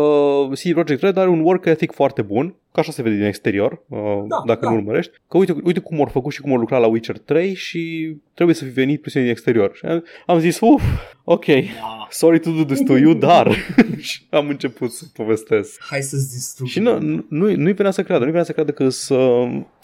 CD 0.53 0.73
Projekt 0.73 1.03
Red 1.03 1.17
are 1.17 1.29
un 1.29 1.41
work 1.41 1.65
ethic 1.65 1.93
foarte 1.93 2.23
bun, 2.23 2.55
că 2.73 2.81
așa 2.81 2.93
se 2.93 3.03
vede 3.03 3.15
din 3.17 3.25
exterior, 3.25 3.51
uh, 3.61 3.99
Da, 4.29 4.43
dacă 4.47 4.65
da. 4.65 4.71
nu 4.71 4.77
urmărești, 4.77 5.13
că 5.29 5.37
uite, 5.37 5.55
uite 5.65 5.81
cum 5.81 5.99
au 6.01 6.07
făcut 6.07 6.33
și 6.33 6.41
cum 6.41 6.51
au 6.53 6.57
lucrat 6.59 6.81
la 6.81 6.87
Witcher 6.87 7.19
3 7.19 7.55
și 7.55 8.15
trebuie 8.35 8.57
să 8.57 8.65
fi 8.65 8.71
venit 8.71 9.01
presiune 9.01 9.25
din 9.27 9.35
exterior. 9.35 9.71
Și 9.75 9.85
am, 9.85 10.05
am 10.27 10.39
zis, 10.39 10.61
uf, 10.61 10.83
ok, 11.25 11.45
Da. 11.47 12.07
sorry 12.11 12.41
to 12.41 12.51
do 12.51 12.65
this 12.65 12.81
to 12.87 12.97
you, 12.97 13.13
dar 13.15 13.55
și 14.09 14.23
am 14.31 14.49
început 14.49 14.93
să 14.93 15.05
povestesc. 15.13 15.81
Hai 15.89 16.01
să-ți 16.03 16.33
distrug. 16.33 16.69
Și 16.69 16.81
nu, 16.81 16.99
nu, 17.01 17.25
nu- 17.29 17.55
nu-i 17.57 17.73
venea 17.73 17.91
să 17.93 18.03
creadă, 18.03 18.21
nu-i 18.23 18.31
venea 18.31 18.47
să 18.47 18.53
creadă 18.53 18.73
că 18.73 18.89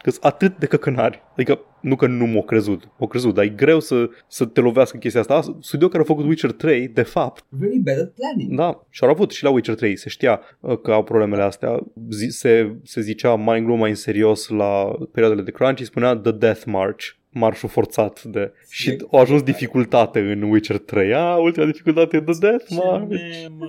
sunt 0.05 0.25
atât 0.25 0.59
de 0.59 0.67
căcănari. 0.67 1.23
Adică 1.33 1.61
nu 1.81 1.97
că 1.97 2.07
nu 2.07 2.27
m-au 2.27 2.43
crezut, 2.43 2.89
m-au 2.99 3.09
crezut, 3.09 3.35
dar 3.35 3.45
e 3.45 3.49
greu 3.49 3.81
să, 3.81 4.11
să 4.29 4.45
te 4.45 4.61
lovească 4.61 4.97
chestia 4.97 5.21
asta. 5.21 5.57
Studio 5.61 5.89
care 5.89 6.03
a 6.03 6.07
făcut 6.07 6.25
Witcher 6.25 6.53
3, 6.53 6.89
de 6.89 7.03
fapt, 7.03 7.45
Very 7.49 7.79
bad 7.79 7.99
at 7.99 8.13
planning. 8.15 8.57
da, 8.59 8.87
și 8.91 9.05
au 9.05 9.11
avut 9.11 9.31
și 9.31 9.45
la 9.45 9.51
Witcher 9.51 9.75
3, 9.75 9.97
se 9.97 10.09
știa 10.09 10.41
uh, 10.61 10.81
că 10.81 10.93
au 10.93 11.03
problemele 11.03 11.43
astea. 11.43 11.79
Zi, 12.11 12.29
se, 12.29 12.77
se 12.83 13.01
zicea 13.01 13.35
mai 13.35 13.59
în 13.59 13.65
glumă, 13.65 13.81
mai 13.81 13.91
în 13.91 13.97
serios 13.97 14.49
la 14.49 14.99
perioadele 15.13 15.43
de 15.43 15.51
crunch 15.51 15.79
și 15.79 15.85
spunea 15.85 16.15
The 16.17 16.33
Death 16.33 16.63
March 16.67 17.05
marșul 17.39 17.69
forțat 17.69 18.23
de... 18.23 18.53
Și 18.69 18.91
Exact. 18.91 19.15
a 19.15 19.19
ajuns 19.19 19.43
dificultate 19.43 20.19
în 20.21 20.43
Witcher 20.43 20.79
3. 20.79 21.15
A, 21.15 21.37
ultima 21.37 21.67
dificultate 21.67 22.17
e 22.17 22.21
The 22.21 22.33
Death 22.41 22.65
March. 22.69 23.09
Ce 23.11 23.49
mă. 23.59 23.67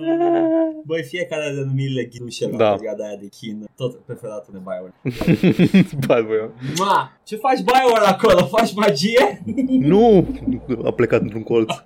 Băi, 0.84 1.02
fiecare 1.02 1.52
denumirile 1.54 2.04
ghidușe 2.04 2.48
la 2.48 2.56
Da. 2.56 2.70
perioada 2.74 3.04
aia 3.04 3.16
de 3.20 3.26
chin, 3.28 3.64
tot 3.76 3.96
preferatul 4.00 4.52
de 4.52 4.58
Bioware. 4.58 4.94
Ba, 6.06 6.20
băi, 6.28 6.50
Ma, 6.78 7.12
ce 7.24 7.36
faci 7.36 7.58
Bioware 7.62 8.06
acolo? 8.06 8.46
Faci 8.46 8.74
magie? 8.74 9.42
nu! 9.68 10.26
A 10.84 10.90
plecat 10.90 11.20
într-un 11.20 11.42
colț. 11.42 11.72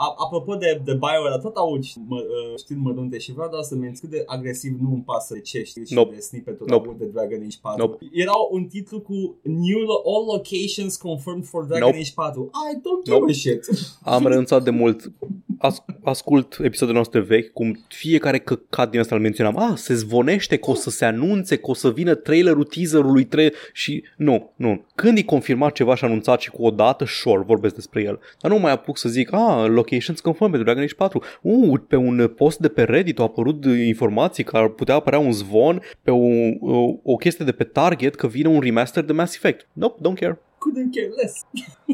Vai. 0.00 0.06
A, 0.08 0.14
apropo 0.24 0.54
de, 0.54 0.80
de 0.84 0.92
Bioware, 0.92 1.38
tot 1.42 1.56
aud 1.56 1.82
mă, 2.08 2.16
uh, 2.16 2.58
știri 2.58 2.78
mărunte 2.78 3.18
și 3.18 3.32
vreau 3.32 3.48
doar 3.50 3.62
să 3.62 3.74
mențin 3.74 4.00
cât 4.08 4.10
de 4.18 4.22
agresiv 4.26 4.72
nu 4.80 4.90
îmi 4.92 5.02
pasă 5.06 5.34
de 5.34 5.40
ce 5.40 5.62
știri 5.62 5.86
și 5.86 5.94
Nope. 5.94 6.14
de 6.14 6.20
snippet-ul 6.20 6.66
Nope. 6.70 6.86
nope. 6.86 7.04
de 7.04 7.10
Dragon 7.14 7.42
Age 7.46 7.56
4. 7.62 7.80
Nope. 7.86 8.04
Era 8.12 8.32
un 8.50 8.64
titlu 8.64 9.00
cu 9.00 9.14
New 9.42 9.78
lo- 9.90 10.02
All 10.12 10.24
Locations 10.34 10.96
Confirmed 10.96 11.44
for 11.44 11.64
Dragon 11.64 11.86
Nope. 11.86 11.98
Age 11.98 12.10
4. 12.14 12.50
I 12.72 12.76
don't 12.76 13.04
give 13.04 13.18
Nope. 13.18 13.30
a 13.30 13.34
shit. 13.34 13.60
Am 14.02 14.26
renunțat 14.26 14.62
de 14.64 14.70
mult. 14.70 15.12
As- 15.58 15.84
ascult 16.02 16.56
episoadele 16.62 16.92
noastre 16.98 17.20
vechi, 17.20 17.52
cum 17.52 17.78
fiecare 17.88 18.38
căcat 18.38 18.90
din 18.90 19.00
asta 19.00 19.14
îl 19.14 19.20
menționam. 19.20 19.56
Ah, 19.58 19.72
se 19.76 19.94
zvonește 19.94 20.56
că 20.56 20.70
o 20.70 20.74
să 20.74 20.90
se 20.90 21.04
anunțe, 21.04 21.56
că 21.56 21.70
o 21.70 21.74
să 21.74 21.90
vină 21.90 22.14
trailerul 22.14 22.64
teaserului 22.64 23.24
tre- 23.24 23.52
și 23.72 24.04
nu, 24.16 24.52
nu. 24.56 24.84
Când 24.94 25.18
e 25.18 25.22
confirmat 25.22 25.72
ceva 25.72 25.94
și 25.94 26.04
anunțat 26.04 26.40
și 26.40 26.50
cu 26.50 26.64
o 26.64 26.70
dată, 26.70 27.04
sure, 27.06 27.42
vorbesc 27.46 27.74
despre 27.74 28.02
el. 28.02 28.18
Dar 28.40 28.50
nu 28.50 28.58
mai 28.58 28.72
apuc 28.72 28.98
să 28.98 29.08
zic, 29.08 29.32
ah, 29.32 29.66
locations 29.90 30.20
confirmed 30.20 30.50
pentru 30.54 30.62
Dragon 30.62 30.82
Age 30.82 30.94
4. 30.94 31.22
Uh, 31.42 31.80
pe 31.88 31.96
un 31.96 32.32
post 32.36 32.58
de 32.58 32.68
pe 32.68 32.82
Reddit 32.82 33.18
au 33.18 33.24
apărut 33.24 33.64
informații 33.64 34.44
că 34.44 34.56
ar 34.56 34.68
putea 34.68 34.94
apărea 34.94 35.18
un 35.18 35.32
zvon 35.32 35.80
pe 36.02 36.10
o, 36.10 36.26
o, 36.60 36.94
o 37.02 37.16
chestie 37.16 37.44
de 37.44 37.52
pe 37.52 37.64
Target 37.64 38.14
că 38.14 38.26
vine 38.26 38.48
un 38.48 38.60
remaster 38.60 39.04
de 39.04 39.12
Mass 39.12 39.34
Effect. 39.34 39.68
Nope, 39.72 40.08
don't 40.08 40.20
care. 40.20 40.38
Couldn't 40.62 40.90
care 40.94 41.10
less. 41.22 41.34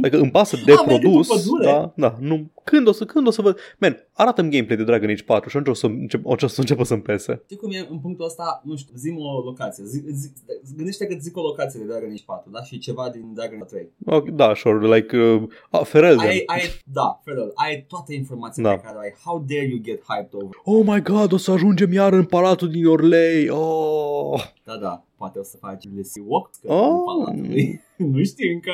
Adică 0.03 0.17
îmi 0.19 0.31
pasă 0.31 0.57
de 0.65 0.73
Ah, 0.73 0.85
merg 0.87 1.01
produs, 1.01 1.27
pe 1.29 1.35
pădure. 1.35 1.65
da, 1.65 1.93
da, 1.97 2.17
nu. 2.21 2.51
Când 2.65 2.87
o 2.89 2.93
să, 2.93 3.05
când 3.05 3.27
o 3.27 3.31
să 3.31 3.43
văd, 3.43 3.59
man, 3.79 3.97
arată-mi 4.13 4.51
gameplay 4.51 4.77
de 4.77 4.85
Dragon 4.85 5.09
Age 5.11 5.23
4 5.23 5.49
și 5.49 5.57
atunci 5.57 5.77
o 5.77 5.79
să, 5.79 5.87
încep, 5.87 6.21
o 6.25 6.37
să 6.47 6.61
începă 6.61 6.85
să-mi 6.85 7.03
pese. 7.03 7.41
Știi 7.45 7.57
cum 7.57 7.71
e 7.73 7.87
în 7.91 7.99
punctul 7.99 8.25
ăsta, 8.25 8.61
nu 8.65 8.77
știu, 8.77 8.95
zi 8.97 9.15
o 9.19 9.45
locație. 9.45 9.85
Zi, 9.85 10.03
zi, 10.13 10.31
gândește 10.77 11.07
că 11.07 11.17
zic 11.21 11.37
o 11.37 11.41
locație 11.41 11.81
de 11.81 11.87
Dragon 11.87 12.11
Age 12.11 12.23
4, 12.27 12.51
da? 12.51 12.63
Și 12.63 12.79
ceva 12.79 13.09
din 13.13 13.33
Dragon 13.35 13.59
Age 13.63 13.75
3. 13.75 13.89
Ok, 14.07 14.29
da, 14.29 14.55
sure, 14.55 14.95
like, 14.95 15.17
uh, 15.19 15.43
ah, 15.71 15.83
Ferelden. 15.85 16.27
Ai, 16.27 16.43
ai, 16.47 16.63
da, 16.93 17.21
Fedor, 17.25 17.51
ai 17.55 17.85
toate 17.89 18.15
informațiile 18.15 18.69
Da. 18.69 18.75
pe 18.75 18.81
care 18.85 18.97
o 18.97 19.01
ai. 19.01 19.15
How 19.25 19.45
dare 19.49 19.67
you 19.69 19.79
get 19.83 20.03
hyped 20.09 20.33
over? 20.43 20.49
Oh 20.65 20.83
my 20.87 21.03
god, 21.03 21.33
o 21.33 21.37
să 21.37 21.51
ajungem 21.51 21.93
iar 21.93 22.13
în 22.13 22.25
palatul 22.25 22.69
din 22.71 22.87
Orlei. 22.87 23.49
Oh. 23.49 24.43
Da, 24.65 24.77
da, 24.77 25.05
poate 25.17 25.39
o 25.39 25.43
să 25.43 25.57
faci 25.61 25.85
Legacy 25.85 26.21
Walk, 26.27 26.51
că 26.63 26.73
Oh. 26.73 26.89
în 26.91 27.05
palatului. 27.05 27.81
nu 28.12 28.23
știu 28.24 28.52
încă. 28.52 28.73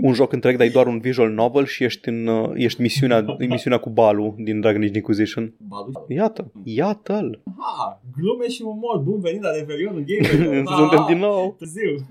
Un 0.00 0.12
joc 0.12 0.32
întreg, 0.32 0.56
dar 0.56 0.66
e 0.66 0.70
doar 0.70 0.86
un 0.86 0.98
visual 0.98 1.30
novel 1.30 1.64
și 1.64 1.84
ești 1.84 2.08
în 2.08 2.26
uh, 2.26 2.50
ești 2.54 2.80
misiunea, 2.80 3.36
e 3.38 3.46
misiunea 3.46 3.78
cu 3.78 3.90
Balu 3.90 4.34
din 4.38 4.60
Dragon 4.60 4.82
Age 4.82 4.96
Inquisition. 4.96 5.54
Balu. 5.58 6.04
Iată, 6.08 6.52
iată-l. 6.64 7.42
Ha, 7.58 8.02
glume 8.16 8.48
și 8.48 8.62
umor, 8.62 8.98
bun 8.98 9.20
venit 9.20 9.42
la 9.42 9.50
Revelionul 9.50 10.04
Gamer. 10.06 10.64
Suntem 10.78 11.04
din 11.08 11.18
nou. 11.18 11.56
Târziu. 11.58 12.06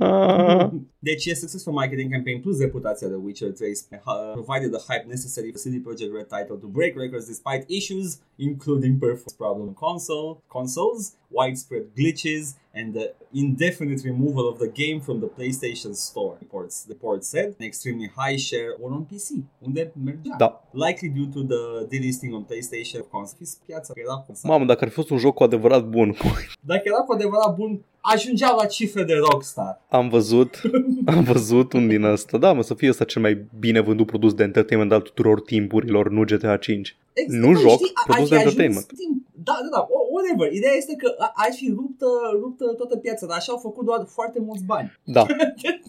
Ah. 1.03 1.09
Deci 1.09 1.25
e 1.25 1.33
successful 1.33 1.73
marketing 1.73 2.11
campaign 2.11 2.41
plus 2.41 2.59
reputația 2.59 3.07
de 3.07 3.15
Witcher 3.15 3.51
3 3.51 3.71
uh, 3.71 4.31
provided 4.31 4.71
the 4.71 4.83
hype 4.89 5.05
necessary 5.07 5.51
for 5.51 5.59
CD 5.59 5.75
Projekt 5.79 6.13
Red 6.13 6.27
title 6.27 6.57
to 6.63 6.67
break 6.67 6.97
records 6.97 7.25
despite 7.25 7.63
issues 7.67 8.19
including 8.37 8.99
performance 8.99 9.35
problem 9.37 9.73
console 9.73 10.41
consoles, 10.47 11.13
widespread 11.29 11.85
glitches, 11.95 12.55
and 12.73 12.93
the 12.93 13.13
indefinite 13.33 14.03
removal 14.03 14.47
of 14.47 14.57
the 14.59 14.67
game 14.67 15.01
from 15.01 15.19
the 15.19 15.27
PlayStation 15.27 15.93
Store. 15.95 16.37
Reports, 16.39 16.83
the 16.83 16.93
report 16.93 17.23
said 17.23 17.55
an 17.59 17.65
extremely 17.65 18.09
high 18.15 18.37
share 18.37 18.71
or 18.79 18.91
on 18.91 19.05
PC, 19.05 19.43
unde 19.61 19.91
mergea. 19.95 20.35
Da. 20.37 20.61
Likely 20.73 21.09
due 21.09 21.27
to 21.27 21.43
the 21.43 21.87
delisting 21.91 22.33
on 22.33 22.43
PlayStation 22.43 23.01
console. 23.11 23.47
Piața 23.65 23.93
era 23.95 24.23
constant. 24.25 24.53
Mamă, 24.53 24.65
dacă 24.65 24.83
ar 24.83 24.89
fi 24.89 24.95
fost 24.95 25.09
un 25.09 25.17
joc 25.17 25.33
cu 25.33 25.43
adevărat 25.43 25.85
bun, 25.85 26.15
Dacă 26.71 26.81
era 26.83 26.97
cu 26.97 27.13
adevărat 27.13 27.55
bun, 27.55 27.81
ajungeau 28.11 28.57
la 28.57 28.65
cifre 28.65 29.03
de 29.03 29.13
Rockstar. 29.13 29.81
am 29.89 30.09
văzut, 30.09 30.61
am 31.05 31.23
văzut 31.23 31.73
un 31.73 31.87
din 31.87 32.03
ăsta. 32.03 32.37
Da, 32.37 32.53
mă, 32.53 32.61
să 32.63 32.73
fie 32.73 32.89
ăsta 32.89 33.03
cel 33.03 33.21
mai 33.21 33.45
bine 33.59 33.79
vândut 33.79 34.05
produs 34.05 34.33
de 34.33 34.43
entertainment 34.43 34.91
al 34.91 35.01
tuturor 35.01 35.41
timpurilor, 35.41 36.09
nu 36.09 36.23
GTA 36.23 36.57
5. 36.57 36.97
Exact, 37.13 37.43
Nu 37.43 37.51
bă, 37.51 37.59
joc, 37.59 37.79
a- 37.93 38.03
produs 38.05 38.05
ar 38.05 38.15
de 38.15 38.15
fi 38.15 38.19
ajuns 38.19 38.31
entertainment. 38.31 38.85
timp- 38.85 39.21
Da, 39.43 39.57
da, 39.61 39.67
da, 39.77 39.81
o- 39.89 40.07
whatever. 40.11 40.53
Ideea 40.53 40.73
este 40.73 40.95
că 40.95 41.15
a- 41.17 41.31
ar 41.35 41.51
fi 41.55 41.73
ruptă, 41.75 42.05
ruptă 42.41 42.65
toată 42.77 42.97
piața, 42.97 43.25
dar 43.25 43.37
așa 43.37 43.51
au 43.51 43.57
făcut 43.57 43.85
doar 43.85 44.05
foarte 44.13 44.39
mulți 44.41 44.63
bani. 44.63 44.91
Da. 45.03 45.25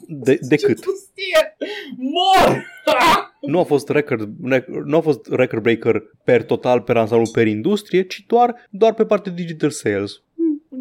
De, 0.08 0.38
de 0.40 0.56
Ce 0.56 0.66
cât? 0.66 0.80
prostie! 0.80 1.56
Mor! 1.96 2.64
Nu 3.40 3.58
a 3.58 3.62
fost 3.62 3.88
record, 3.88 4.28
rec- 4.50 4.66
nu 4.84 4.96
a 4.96 5.00
fost 5.00 5.26
record 5.30 5.62
breaker 5.62 6.02
per 6.24 6.42
total, 6.44 6.80
per 6.80 6.96
ansamblu, 6.96 7.30
per 7.32 7.46
industrie, 7.46 8.02
ci 8.02 8.24
doar, 8.28 8.54
doar 8.70 8.94
pe 8.94 9.04
partea 9.04 9.32
digital 9.32 9.70
sales. 9.70 10.20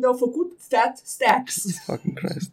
Unde 0.04 0.16
au 0.16 0.28
făcut 0.28 0.58
fat 0.58 1.02
stacks. 1.04 1.66
Fucking 1.86 2.14
Christ. 2.14 2.52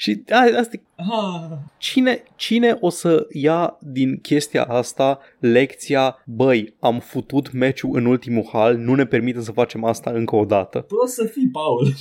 Și 0.00 0.22
a, 0.28 0.58
asta 0.58 0.76
e 0.76 0.80
Ah, 0.96 1.56
Cine, 1.78 2.22
cine 2.36 2.76
o 2.80 2.88
să 2.88 3.26
ia 3.32 3.76
din 3.80 4.18
chestia 4.20 4.64
asta 4.64 5.18
lecția, 5.38 6.22
băi, 6.26 6.74
am 6.78 6.98
futut 6.98 7.52
meciul 7.52 7.96
în 7.96 8.04
ultimul 8.04 8.48
hal, 8.52 8.76
nu 8.76 8.94
ne 8.94 9.04
permitem 9.04 9.42
să 9.42 9.52
facem 9.52 9.84
asta 9.84 10.10
încă 10.10 10.36
o 10.36 10.44
dată. 10.44 10.78
prost 10.80 11.14
să 11.14 11.24
fii, 11.24 11.48
Paul. 11.52 11.92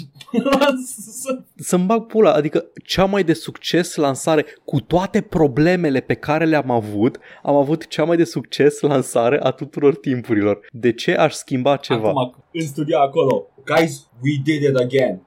Să- 1.22 1.44
Să-mi 1.70 1.86
bag 1.86 2.06
pula, 2.06 2.34
adică 2.34 2.66
cea 2.86 3.06
mai 3.06 3.24
de 3.24 3.34
succes 3.34 3.96
lansare, 3.96 4.46
cu 4.66 4.80
toate 4.82 5.22
problemele 5.22 6.00
pe 6.00 6.14
care 6.14 6.46
le-am 6.46 6.72
avut, 6.72 7.20
am 7.44 7.56
avut 7.56 7.88
cea 7.88 8.04
mai 8.04 8.18
de 8.18 8.24
succes 8.24 8.80
lansare 8.80 9.40
a 9.44 9.50
tuturor 9.52 9.96
timpurilor. 9.96 10.60
De 10.72 10.94
ce 10.94 11.16
aș 11.16 11.34
schimba 11.34 11.76
ceva? 11.76 12.08
Acum, 12.10 12.44
în 12.54 12.66
studio 12.66 12.98
acolo. 12.98 13.48
Guys, 13.66 14.08
we 14.24 14.32
did 14.44 14.62
it 14.70 14.76
again. 14.76 15.22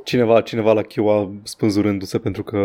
Yay! 0.00 0.08
Cineva, 0.10 0.40
cineva 0.40 0.72
la 0.72 0.82
Chiua 0.82 1.30
spânzurându-se 1.42 2.18
pentru 2.18 2.42
că 2.42 2.58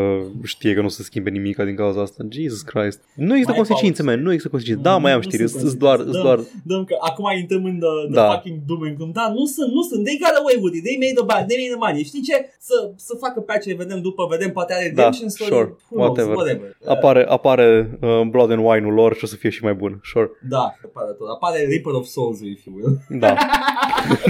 știe 0.43 0.73
că 0.73 0.79
nu 0.79 0.85
o 0.85 0.89
să 0.89 1.03
schimbe 1.03 1.29
nimic 1.29 1.57
din 1.57 1.75
cauza 1.75 2.01
asta. 2.01 2.23
Jesus 2.29 2.61
Christ. 2.61 2.99
Nu 3.15 3.31
există 3.31 3.51
Mai 3.51 3.57
consecințe, 3.61 4.01
pauză. 4.03 4.15
man. 4.15 4.23
Nu 4.25 4.29
există 4.31 4.49
consecințe. 4.49 4.81
Da, 4.81 4.97
mai 4.97 5.11
am 5.11 5.21
Nu 5.23 5.23
știri. 5.29 5.49
sunt 5.49 5.63
Îți 5.63 5.77
doar, 5.77 5.95
consecințe. 5.97 6.27
îți 6.27 6.27
doar, 6.27 6.39
Dăm 6.71 6.83
că 6.89 6.95
acum 7.09 7.25
intrăm 7.41 7.63
în 7.65 7.77
the, 7.79 7.89
the 8.11 8.13
Da. 8.21 8.31
fucking 8.33 8.57
doom 8.67 8.81
and 8.87 8.95
gloom. 8.97 9.11
Da, 9.11 9.25
nu 9.37 9.45
sunt, 9.45 9.71
nu 9.77 9.81
sunt. 9.89 10.03
They 10.07 10.17
got 10.25 10.35
away 10.41 10.55
with 10.63 10.75
it. 10.77 10.83
They 10.87 10.97
made 11.03 11.15
the 11.21 11.25
bad. 11.31 11.43
They 11.49 11.57
made 11.61 11.71
the 11.75 11.81
money. 11.85 12.03
Știi 12.11 12.21
ce? 12.29 12.35
Să, 12.67 12.75
să 13.07 13.13
facă 13.23 13.39
patch 13.49 13.65
vedem 13.81 13.99
după, 14.07 14.21
vedem 14.35 14.51
poate 14.57 14.73
are 14.73 14.83
Da, 14.83 14.89
redemption 14.95 15.29
story. 15.29 15.51
sure. 15.55 15.67
Who 15.89 15.95
knows, 15.97 16.07
Whatever. 16.09 16.35
whatever. 16.39 16.67
apare, 16.95 17.21
apare 17.37 17.67
uh, 18.01 18.21
Blood 18.33 18.49
and 18.55 18.61
Wine-ul 18.67 18.93
lor 19.01 19.11
și 19.17 19.23
o 19.23 19.27
să 19.33 19.35
fie 19.35 19.49
și 19.55 19.63
mai 19.67 19.73
bun. 19.81 19.91
Sure. 20.11 20.27
Da, 20.55 20.63
apare 20.87 21.11
tot. 21.17 21.27
Apare 21.35 21.57
Reaper 21.71 21.93
of 21.99 22.05
Souls, 22.15 22.39
if 22.55 22.61
you 22.65 22.71
will. 22.77 22.93
Da. 23.23 23.31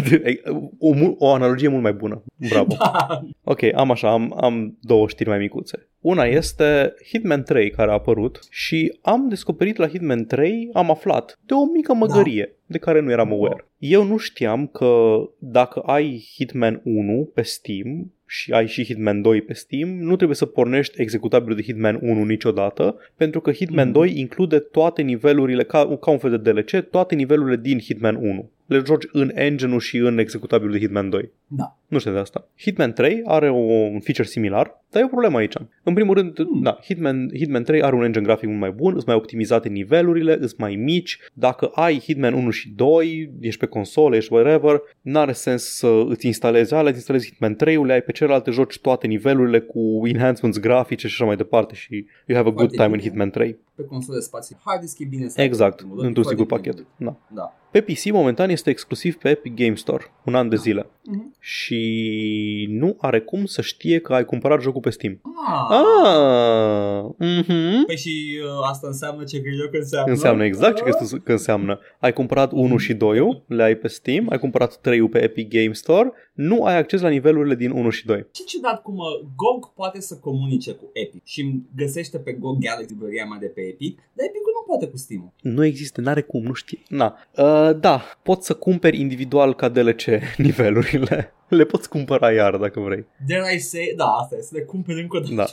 o, 0.87 0.91
mu- 0.99 1.15
o 1.19 1.27
analogie 1.33 1.67
mult 1.67 1.83
mai 1.83 1.93
bună. 1.93 2.23
Bravo. 2.49 2.75
Da. 2.79 2.94
Ok, 3.43 3.59
am 3.75 3.91
așa, 3.91 4.11
am, 4.11 4.37
am 4.41 4.77
două 4.81 5.07
știri 5.07 5.29
mai 5.29 5.37
micuțe. 5.37 5.87
Una 6.01 6.23
este 6.23 6.93
Hitman 7.09 7.43
3 7.43 7.69
care 7.69 7.89
a 7.89 7.93
apărut 7.93 8.39
și 8.49 8.97
am 9.01 9.27
descoperit 9.29 9.77
la 9.77 9.87
Hitman 9.87 10.25
3, 10.25 10.69
am 10.73 10.89
aflat 10.89 11.39
de 11.45 11.53
o 11.53 11.65
mică 11.65 11.93
măgărie 11.93 12.55
de 12.65 12.77
care 12.77 12.99
nu 12.99 13.11
eram 13.11 13.31
aware. 13.33 13.65
Eu 13.77 14.03
nu 14.03 14.17
știam 14.17 14.67
că 14.67 15.15
dacă 15.39 15.79
ai 15.79 16.27
Hitman 16.35 16.81
1 16.83 17.29
pe 17.33 17.41
Steam 17.41 18.13
și 18.27 18.51
ai 18.51 18.67
și 18.67 18.83
Hitman 18.85 19.21
2 19.21 19.41
pe 19.41 19.53
Steam, 19.53 19.89
nu 19.89 20.15
trebuie 20.15 20.35
să 20.37 20.45
pornești 20.45 21.01
executabilul 21.01 21.55
de 21.55 21.61
Hitman 21.61 21.99
1 22.01 22.23
niciodată, 22.23 22.95
pentru 23.17 23.41
că 23.41 23.51
Hitman 23.51 23.85
Mhm. 23.85 23.93
2 23.93 24.19
include 24.19 24.59
toate 24.59 25.01
nivelurile, 25.01 25.63
ca, 25.63 25.97
ca 26.01 26.11
un 26.11 26.17
fel 26.17 26.39
de 26.39 26.51
DLC, 26.51 26.81
toate 26.89 27.15
nivelurile 27.15 27.55
din 27.57 27.79
Hitman 27.79 28.15
1. 28.15 28.49
Le 28.65 28.81
joci 28.85 29.07
în 29.11 29.31
engine-ul 29.33 29.79
și 29.79 29.97
în 29.97 30.17
executabilul 30.17 30.71
de 30.71 30.79
Hitman 30.79 31.09
2. 31.09 31.31
Da. 31.47 31.77
Nu 31.87 31.97
știu 31.97 32.11
de 32.11 32.17
asta. 32.17 32.47
Hitman 32.57 32.93
3 32.93 33.21
are 33.25 33.49
o- 33.49 33.55
un 33.55 33.99
feature 33.99 34.27
similar, 34.27 34.81
dar 34.89 35.01
e 35.01 35.05
o 35.05 35.07
problemă 35.07 35.37
aici. 35.37 35.53
În 35.83 35.93
primul 35.93 36.15
rând, 36.15 36.35
Hmm. 36.37 36.61
da, 36.61 36.77
Hitman, 36.83 37.29
Hitman 37.33 37.63
3 37.63 37.81
are 37.81 37.95
un 37.95 38.03
engine 38.03 38.23
grafic 38.25 38.47
mult 38.47 38.59
mai 38.59 38.71
bun, 38.71 38.93
îți 38.95 39.05
mai 39.07 39.15
optimizate 39.15 39.69
nivelurile, 39.69 40.37
îți 40.39 40.55
mai 40.57 40.75
mici. 40.75 41.19
Dacă 41.33 41.65
ai 41.73 41.99
Hitman 41.99 42.33
1 42.33 42.49
și 42.49 42.69
2, 42.75 43.31
ești 43.39 43.59
pe 43.59 43.65
console, 43.65 44.15
ești 44.17 44.33
whatever, 44.33 44.81
n-are 45.01 45.31
sens 45.31 45.63
să 45.63 46.03
îți 46.07 46.25
instalezi 46.25 46.73
alea, 46.73 46.87
îți 46.87 46.95
instalezi 46.97 47.27
Hitman 47.27 47.55
3 47.55 47.85
le 47.85 47.93
ai 47.93 48.01
pe 48.01 48.11
celelalte, 48.11 48.51
joci 48.51 48.79
toate 48.79 49.07
nivelurile 49.07 49.59
cu 49.59 50.01
enhancements 50.07 50.59
grafice 50.59 51.07
și 51.07 51.13
așa 51.13 51.25
mai 51.25 51.35
departe 51.35 51.75
și 51.75 51.93
you 52.25 52.37
have 52.37 52.49
a 52.49 52.51
good 52.51 52.55
Foarte 52.55 52.75
time 52.75 52.85
în 52.85 52.91
bine. 52.91 53.03
Hitman 53.09 53.29
3. 53.29 53.57
Pe 53.75 53.83
console 53.83 54.19
spațiu 54.19 54.57
hard 54.65 54.81
disk 54.81 54.99
e 54.99 55.05
bine 55.09 55.27
să 55.27 55.41
Exact, 55.41 55.79
ai 55.79 55.85
ultimul, 55.89 56.05
într-un 56.05 56.23
foarte 56.23 56.43
singur 56.43 56.61
bine. 56.61 56.73
pachet. 56.73 56.87
Da. 56.97 57.15
Da. 57.35 57.53
Pe 57.75 57.81
PC 57.81 58.11
momentan 58.11 58.49
este 58.49 58.69
exclusiv 58.69 59.15
pe 59.15 59.29
Epic 59.29 59.55
Game 59.55 59.75
Store, 59.75 60.03
un 60.25 60.35
an 60.35 60.49
de 60.49 60.55
zile. 60.55 60.89
Mhm. 61.03 61.35
Și 61.39 62.67
nu 62.69 62.95
are 62.99 63.19
cum 63.21 63.45
să 63.45 63.61
știe 63.61 63.99
că 63.99 64.13
ai 64.13 64.25
cumpărat 64.25 64.61
jocul 64.61 64.81
pe 64.81 64.89
Steam. 64.89 65.21
Ah. 65.47 65.77
Ah, 65.77 67.03
mhm. 67.17 67.85
Păi 67.85 67.97
și 67.97 68.39
uh, 68.43 68.69
asta 68.69 68.87
înseamnă 68.87 69.23
ce 69.23 69.41
cred 69.41 69.59
eu 69.59 69.69
că 69.71 69.77
înseamnă? 69.77 70.11
Înseamnă 70.11 70.43
exact 70.45 70.75
ce 70.75 70.83
Ah. 70.83 70.89
crezi 70.95 71.15
tu 71.15 71.21
că 71.21 71.31
înseamnă. 71.31 71.79
Ai 71.99 72.13
cumpărat 72.13 72.51
1 72.51 72.77
și 72.77 72.93
2 72.93 73.43
le 73.47 73.63
ai 73.63 73.75
pe 73.75 73.87
Steam, 73.87 74.25
ai 74.29 74.39
cumpărat 74.39 74.77
3 74.81 75.09
pe 75.09 75.23
Epic 75.23 75.49
Game 75.49 75.73
Store, 75.73 76.11
nu 76.33 76.63
ai 76.63 76.77
acces 76.77 77.01
la 77.01 77.09
nivelurile 77.09 77.55
din 77.55 77.71
1 77.71 77.89
și 77.89 78.05
2. 78.05 78.25
Ce 78.31 78.43
ciudat 78.43 78.81
cum 78.81 78.95
uh, 78.95 79.27
GOG 79.35 79.73
poate 79.73 79.99
să 80.01 80.17
comunice 80.21 80.71
cu 80.71 80.89
Epic 80.93 81.21
și 81.25 81.41
îmi 81.41 81.61
găsește 81.75 82.17
pe 82.19 82.31
GOG 82.31 82.57
Galaxy 82.59 82.91
librăria 82.93 83.25
mea 83.25 83.37
de 83.39 83.47
pe 83.55 83.61
Epic, 83.61 83.95
dar 84.13 84.25
Epic 84.25 84.41
nu 84.55 84.63
poate 84.67 84.87
cu 84.87 84.97
Steam. 84.97 85.33
Nu 85.41 85.65
există, 85.65 86.01
n-are 86.01 86.21
cum, 86.21 86.43
nu 86.43 86.53
știe. 86.53 86.79
Na. 86.87 87.17
Uh, 87.37 87.64
da, 87.73 88.03
poți 88.23 88.45
să 88.45 88.53
cumperi 88.53 88.99
individual 88.99 89.55
ca 89.55 89.69
DLC 89.69 90.01
nivelurile. 90.37 91.33
Le 91.47 91.63
poți 91.63 91.89
cumpăra 91.89 92.31
iar 92.31 92.55
dacă 92.57 92.79
vrei. 92.79 93.05
Dare 93.27 93.53
I 93.53 93.59
say, 93.59 93.93
da, 93.97 94.05
asta 94.05 94.35
e, 94.35 94.41
să 94.41 94.49
le 94.53 94.61
cumperi 94.61 95.01
încă 95.01 95.17
o 95.17 95.19
dată. 95.19 95.33
Da. 95.35 95.45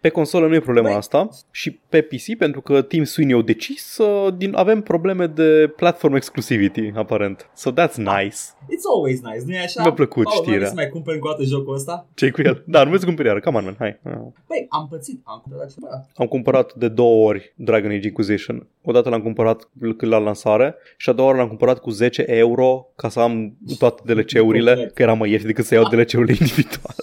Pe 0.00 0.08
consolă 0.08 0.46
nu 0.46 0.54
e 0.54 0.60
problema 0.60 0.88
Băi. 0.88 0.96
asta 0.96 1.28
și 1.50 1.70
pe 1.88 2.00
PC 2.00 2.36
pentru 2.38 2.60
că 2.60 2.82
Team 2.82 3.04
Sweeney 3.04 3.34
au 3.34 3.42
decis 3.42 3.98
uh, 3.98 4.34
din, 4.36 4.54
avem 4.54 4.80
probleme 4.80 5.26
de 5.26 5.72
platform 5.76 6.14
exclusivity 6.14 6.92
aparent. 6.94 7.50
So 7.54 7.70
that's 7.70 7.94
nice. 7.96 8.36
It's 8.74 8.86
always 8.94 9.20
nice, 9.20 9.42
nu-i 9.46 9.58
așa? 9.58 9.82
Mi-a 9.82 9.92
plăcut 9.92 10.22
Paul, 10.24 10.36
nu 10.36 10.42
știrea. 10.42 10.58
vrei 10.58 10.68
să 10.68 10.74
mai 10.74 10.88
cumperi 10.88 11.16
încă 11.16 11.28
o 11.28 11.30
dată 11.30 11.44
jocul 11.44 11.74
ăsta? 11.74 12.06
ce 12.14 12.30
cu 12.30 12.42
el? 12.42 12.62
Da, 12.66 12.84
nu 12.84 12.90
vezi 12.90 13.04
cumperi 13.04 13.28
iară. 13.28 13.40
Come 13.40 13.56
on, 13.56 13.64
man, 13.64 13.76
hai. 13.78 14.00
Uh. 14.02 14.12
Băi, 14.48 14.66
am 14.68 14.86
pățit, 14.90 15.20
am 15.24 15.40
cumpărat 15.42 15.72
ceva. 15.72 15.88
Am 16.14 16.26
cumpărat 16.26 16.74
de 16.74 16.88
două 16.88 17.26
ori 17.26 17.52
Dragon 17.56 17.90
Age 17.90 18.06
Inquisition. 18.06 18.66
Odată 18.82 19.08
l-am 19.08 19.22
cumpărat 19.22 19.68
când 19.96 20.12
la 20.12 20.18
lansare 20.18 20.74
și 20.96 21.08
a 21.08 21.12
doua 21.12 21.26
oară 21.26 21.38
l-am 21.38 21.48
cumpărat 21.48 21.78
cu 21.78 21.90
10 21.90 22.24
euro 22.26 22.86
ca 22.96 23.08
să 23.08 23.20
am 23.20 23.56
toate 23.78 24.02
DLC-urile, 24.14 24.70
Complet. 24.70 24.94
că 24.94 25.02
era 25.08 25.16
mai 25.18 25.30
ieftin 25.30 25.48
decât 25.48 25.64
să 25.64 25.74
iau 25.74 25.84
DLC-urile 25.88 26.36
individual. 26.40 26.94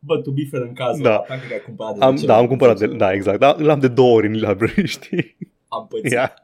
Bă, 0.00 0.18
to 0.18 0.30
be 0.30 0.42
fair 0.50 0.62
în 0.62 0.72
cazul 0.72 1.02
Da. 1.02 1.10
ăsta, 1.10 1.22
practic 1.26 1.52
ai 1.52 1.62
cumpărat 1.66 1.94
de 1.98 2.04
Am, 2.04 2.16
ce 2.16 2.26
da, 2.26 2.32
am 2.32 2.38
mai 2.38 2.48
cumpărat, 2.48 2.78
de, 2.78 2.84
puțin. 2.84 2.98
da, 2.98 3.12
exact, 3.12 3.38
da, 3.38 3.56
l-am 3.58 3.78
de 3.80 3.88
două 3.88 4.14
ori 4.16 4.26
în 4.26 4.32
library, 4.32 4.86
știi? 4.96 5.36
Am 5.68 5.86
pățit. 5.90 6.12
Ia. 6.12 6.34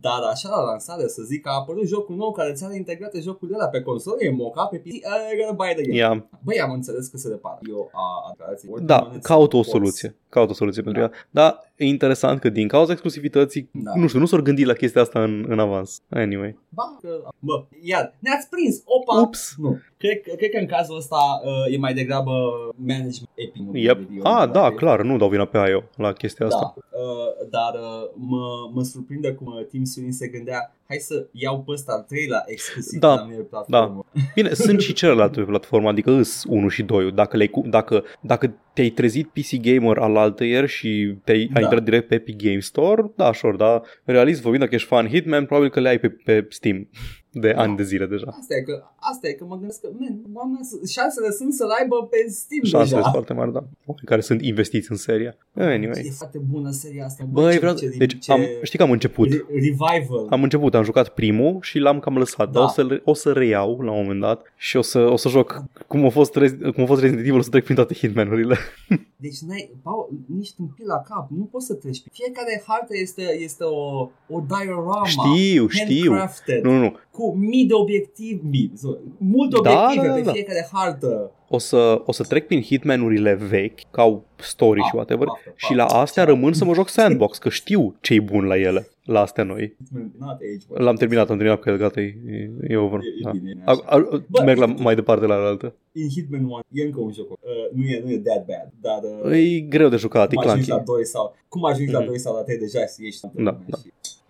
Da, 0.00 0.18
da, 0.22 0.28
așa 0.28 0.48
la 0.48 0.62
lansare 0.62 1.06
să 1.06 1.22
zic 1.22 1.42
că 1.42 1.48
a 1.48 1.52
apărut 1.52 1.86
jocul 1.88 2.16
nou 2.16 2.32
care 2.32 2.52
ți 2.52 2.64
are 2.64 2.76
integrate 2.76 3.20
jocul 3.20 3.48
de 3.48 3.54
la 3.58 3.66
pe 3.66 3.80
console, 3.80 4.24
e 4.26 4.30
moca 4.30 4.64
pe 4.64 4.76
PC, 4.76 4.86
uh, 4.86 5.00
gonna 5.38 5.52
buy 5.52 5.70
it 5.72 5.78
again. 5.78 5.94
Ia. 5.96 6.28
Băi, 6.44 6.60
am 6.60 6.72
înțeles 6.72 7.06
că 7.06 7.16
se 7.16 7.28
repară. 7.28 7.58
Eu 7.68 7.90
a 7.92 8.30
declarației. 8.30 8.72
Da, 8.80 9.10
caut 9.22 9.52
o 9.52 9.62
soluție. 9.62 10.16
Caut 10.30 10.50
o 10.50 10.52
soluție 10.52 10.82
pentru 10.82 11.02
ea. 11.02 11.10
Dar 11.30 11.72
e 11.76 11.84
interesant 11.84 12.40
că 12.40 12.48
din 12.48 12.68
cauza 12.68 12.92
exclusivității, 12.92 13.68
Da. 13.72 13.92
nu 13.94 14.06
știu, 14.06 14.18
nu 14.18 14.26
s-au 14.26 14.40
gândit 14.40 14.66
la 14.66 14.72
chestia 14.72 15.00
asta 15.00 15.22
în, 15.22 15.44
în 15.48 15.58
avans. 15.58 16.02
Anyway. 16.08 16.58
Ba, 16.68 16.96
că, 17.00 17.08
bă, 17.38 17.64
iar, 17.82 18.14
ne-ați 18.18 18.48
prins, 18.48 18.82
opa! 18.84 19.20
Ups. 19.20 19.54
Nu, 19.56 19.78
cred, 19.96 20.20
cred 20.36 20.50
că 20.50 20.58
în 20.58 20.66
cazul 20.66 20.96
ăsta 20.96 21.16
uh, 21.44 21.74
e 21.74 21.78
mai 21.78 21.94
degrabă 21.94 22.32
management 22.76 23.30
epic. 23.34 23.62
Yep. 23.72 23.98
Ah, 24.22 24.50
da, 24.50 24.72
clar, 24.72 25.02
nu 25.02 25.16
dau 25.16 25.28
vina 25.28 25.44
pe 25.44 25.58
IO 25.70 25.82
la 25.96 26.12
chestia 26.12 26.46
asta. 26.46 26.74
Da, 26.76 26.98
uh, 26.98 27.48
dar 27.50 27.74
uh, 27.74 28.10
mă, 28.14 28.70
mă 28.72 28.82
surprinde 28.82 29.32
cum 29.32 29.46
uh, 29.46 29.66
Team 29.70 29.84
Sweeney 29.84 30.12
se 30.12 30.28
gândea 30.28 30.74
hai 30.90 30.98
să 30.98 31.26
iau 31.32 31.62
pe 31.62 31.70
ăsta 31.72 31.92
al 31.92 32.04
treilea 32.08 32.42
exclusiv 32.46 33.00
Da, 33.00 33.14
la 33.14 33.24
mine 33.24 33.36
pe 33.36 33.42
platformă. 33.42 34.04
Bine, 34.34 34.54
sunt 34.54 34.80
și 34.80 34.92
celelalte 34.92 35.40
pe 35.40 35.46
platformă, 35.46 35.88
adică 35.88 36.10
îs 36.10 36.44
1 36.48 36.68
și 36.68 36.82
2 36.82 37.12
dacă, 37.12 37.36
le 37.36 37.50
dacă, 37.64 38.04
dacă 38.20 38.54
te-ai 38.72 38.88
trezit 38.88 39.28
PC 39.28 39.60
Gamer 39.60 39.98
al 39.98 40.12
altăieri 40.20 40.68
și 40.68 41.14
te-ai 41.24 41.46
Da. 41.46 41.56
ai 41.58 41.62
intrat 41.62 41.82
direct 41.82 42.08
pe 42.08 42.14
Epic 42.14 42.42
Game 42.42 42.58
Store, 42.58 43.02
da, 43.16 43.32
sure, 43.32 43.56
da. 43.56 43.80
Realist 44.04 44.40
vorbind, 44.40 44.62
dacă 44.62 44.74
ești 44.74 44.88
fan 44.88 45.08
Hitman, 45.08 45.44
probabil 45.44 45.70
că 45.70 45.80
le 45.80 45.88
ai 45.88 45.98
pe, 45.98 46.08
pe 46.08 46.46
Steam. 46.48 46.88
De 47.32 47.50
ani 47.56 47.76
de 47.76 47.82
zile 47.82 48.06
deja. 48.06 48.26
Asta 48.40 48.54
e 48.56 48.60
că, 48.62 48.82
asta 48.96 49.28
e 49.28 49.32
că 49.32 49.44
mă 49.44 49.56
gândesc 49.58 49.80
că, 49.80 49.88
man, 49.98 50.20
oamenii, 50.34 50.64
s- 50.64 50.90
șansele 50.90 51.30
sunt 51.30 51.52
să-l 51.52 51.70
aibă 51.80 52.06
pe 52.10 52.16
Steam 52.28 52.62
Șansele 52.64 52.82
deja. 52.84 53.00
sunt 53.00 53.12
foarte 53.12 53.32
mari, 53.32 53.52
da. 53.52 53.58
Oameni 53.86 54.06
care 54.06 54.20
sunt 54.20 54.42
investiți 54.42 54.90
în 54.90 54.96
seria. 54.96 55.36
Anyway. 55.54 56.02
E 56.06 56.10
foarte 56.10 56.38
bună 56.50 56.70
seria 56.70 57.04
asta. 57.04 57.24
Băi, 57.30 57.52
ce- 57.52 57.58
vreau... 57.58 57.74
ce- 57.74 57.94
Deci, 57.98 58.18
ce- 58.18 58.32
am, 58.32 58.40
știi 58.62 58.78
că 58.78 58.84
am 58.84 58.90
început. 58.90 59.28
re- 59.30 59.44
Revival. 59.52 60.26
Am 60.30 60.42
început, 60.42 60.74
am 60.74 60.84
jucat 60.84 61.08
primul 61.08 61.58
și 61.60 61.78
l-am 61.78 61.98
cam 62.00 62.16
lăsat, 62.18 62.50
Da. 62.50 62.58
dar 62.58 62.62
o 62.62 62.68
să, 62.68 63.00
o 63.04 63.14
să 63.14 63.32
reiau 63.32 63.80
la 63.80 63.90
un 63.90 64.00
moment 64.00 64.20
dat 64.20 64.52
și 64.56 64.76
o 64.76 64.82
să, 64.82 64.98
o 64.98 65.16
să 65.16 65.28
joc 65.28 65.62
cum 65.86 66.04
a 66.04 66.08
fost, 66.08 66.38
Rez- 66.38 66.72
cum 66.74 66.82
a 66.82 66.86
fost 66.86 67.00
Resident 67.00 67.26
Evil, 67.26 67.38
o 67.38 67.42
să 67.42 67.50
trec 67.50 67.62
prin 67.64 67.76
toate 67.76 67.94
Hitman-urile. 67.94 68.56
Deci 69.16 69.38
n-ai, 69.38 69.70
Paul, 69.82 70.08
nici 70.36 70.52
tâmpit 70.54 70.86
la 70.86 71.02
cap, 71.08 71.28
nu 71.30 71.44
poți 71.44 71.66
să 71.66 71.74
treci. 71.74 72.02
Fiecare 72.12 72.62
hartă 72.66 72.92
este, 72.96 73.22
este 73.38 73.64
o, 73.64 74.08
o 74.28 74.42
diorama. 74.48 75.04
Știu, 75.04 75.68
știu. 75.68 76.10
handcrafted, 76.10 76.62
Nu, 76.64 76.70
nu, 76.72 76.78
nu. 76.78 76.96
Cu 77.20 77.36
mii 77.36 77.64
de 77.66 77.74
obiective, 77.74 78.40
mii, 78.50 78.72
sorry, 78.76 78.98
multe 79.18 79.56
Da, 79.62 79.70
obiective 79.70 80.06
da, 80.06 80.14
pe 80.14 80.20
da. 80.20 80.32
fiecare 80.32 80.68
hartă. 80.72 81.30
O 81.48 81.58
să, 81.58 82.02
o 82.06 82.12
să 82.12 82.22
trec 82.22 82.46
prin 82.46 82.60
Hitman-urile 82.62 83.34
vechi, 83.34 83.78
ca 83.90 84.02
au 84.02 84.24
story 84.36 84.80
și 84.80 84.86
Ah, 84.88 84.94
whatever, 84.94 85.26
baftă, 85.26 85.52
și 85.56 85.74
la 85.74 85.82
baftă. 85.82 85.96
astea 85.98 86.24
rămân 86.24 86.52
să 86.52 86.64
mă 86.64 86.74
joc 86.74 86.88
sandbox, 86.88 87.38
că 87.38 87.48
știu 87.48 87.94
ce-i 88.00 88.20
bun 88.20 88.44
la 88.44 88.56
ele, 88.58 88.88
la 89.04 89.20
astea 89.20 89.44
noi. 89.44 89.76
Not 90.18 90.30
age, 90.54 90.64
bă. 90.68 90.82
L-am 90.82 90.94
terminat, 90.94 91.30
am 91.30 91.36
terminat 91.36 91.60
cu 91.60 91.68
el, 91.70 91.76
gata, 91.76 92.00
e, 92.00 92.14
e 92.68 92.76
over. 92.76 92.98
E- 92.98 93.02
e 93.18 93.22
Da. 93.24 93.30
bine, 93.30 93.50
e 93.56 93.62
A, 93.64 93.70
așa. 93.70 93.82
a, 93.86 93.98
Bă, 94.28 94.42
merg 94.44 94.58
la, 94.58 94.66
mai 94.66 94.94
departe 94.94 95.26
la 95.26 95.34
altă. 95.34 95.74
In 95.92 96.08
Hitman 96.08 96.44
1 96.44 96.60
e 96.72 96.84
încă 96.84 97.00
un 97.00 97.12
joc. 97.12 97.30
Uh, 97.30 97.36
nu, 97.74 97.82
e, 97.82 98.00
nu 98.04 98.10
e 98.10 98.18
that 98.18 98.46
bad, 98.46 98.70
dar 98.80 99.00
uh, 99.24 99.36
E 99.56 99.60
greu 99.60 99.88
de 99.88 99.96
jucat, 99.96 100.32
e 100.32 100.34
cum 100.34 100.48
ajungi 100.48 100.66
clunky. 100.68 100.86
la 100.88 100.94
2 100.94 101.06
sau 101.06 101.34
cum 101.48 101.64
ajungi 101.64 101.92
la 101.92 101.98
Mhm. 101.98 102.06
2 102.08 102.18
sau 102.18 102.34
la 102.34 102.42
3 102.42 102.58
deja 102.58 102.80
ești 102.98 103.20
Da, 103.34 103.42
da. 103.66 103.76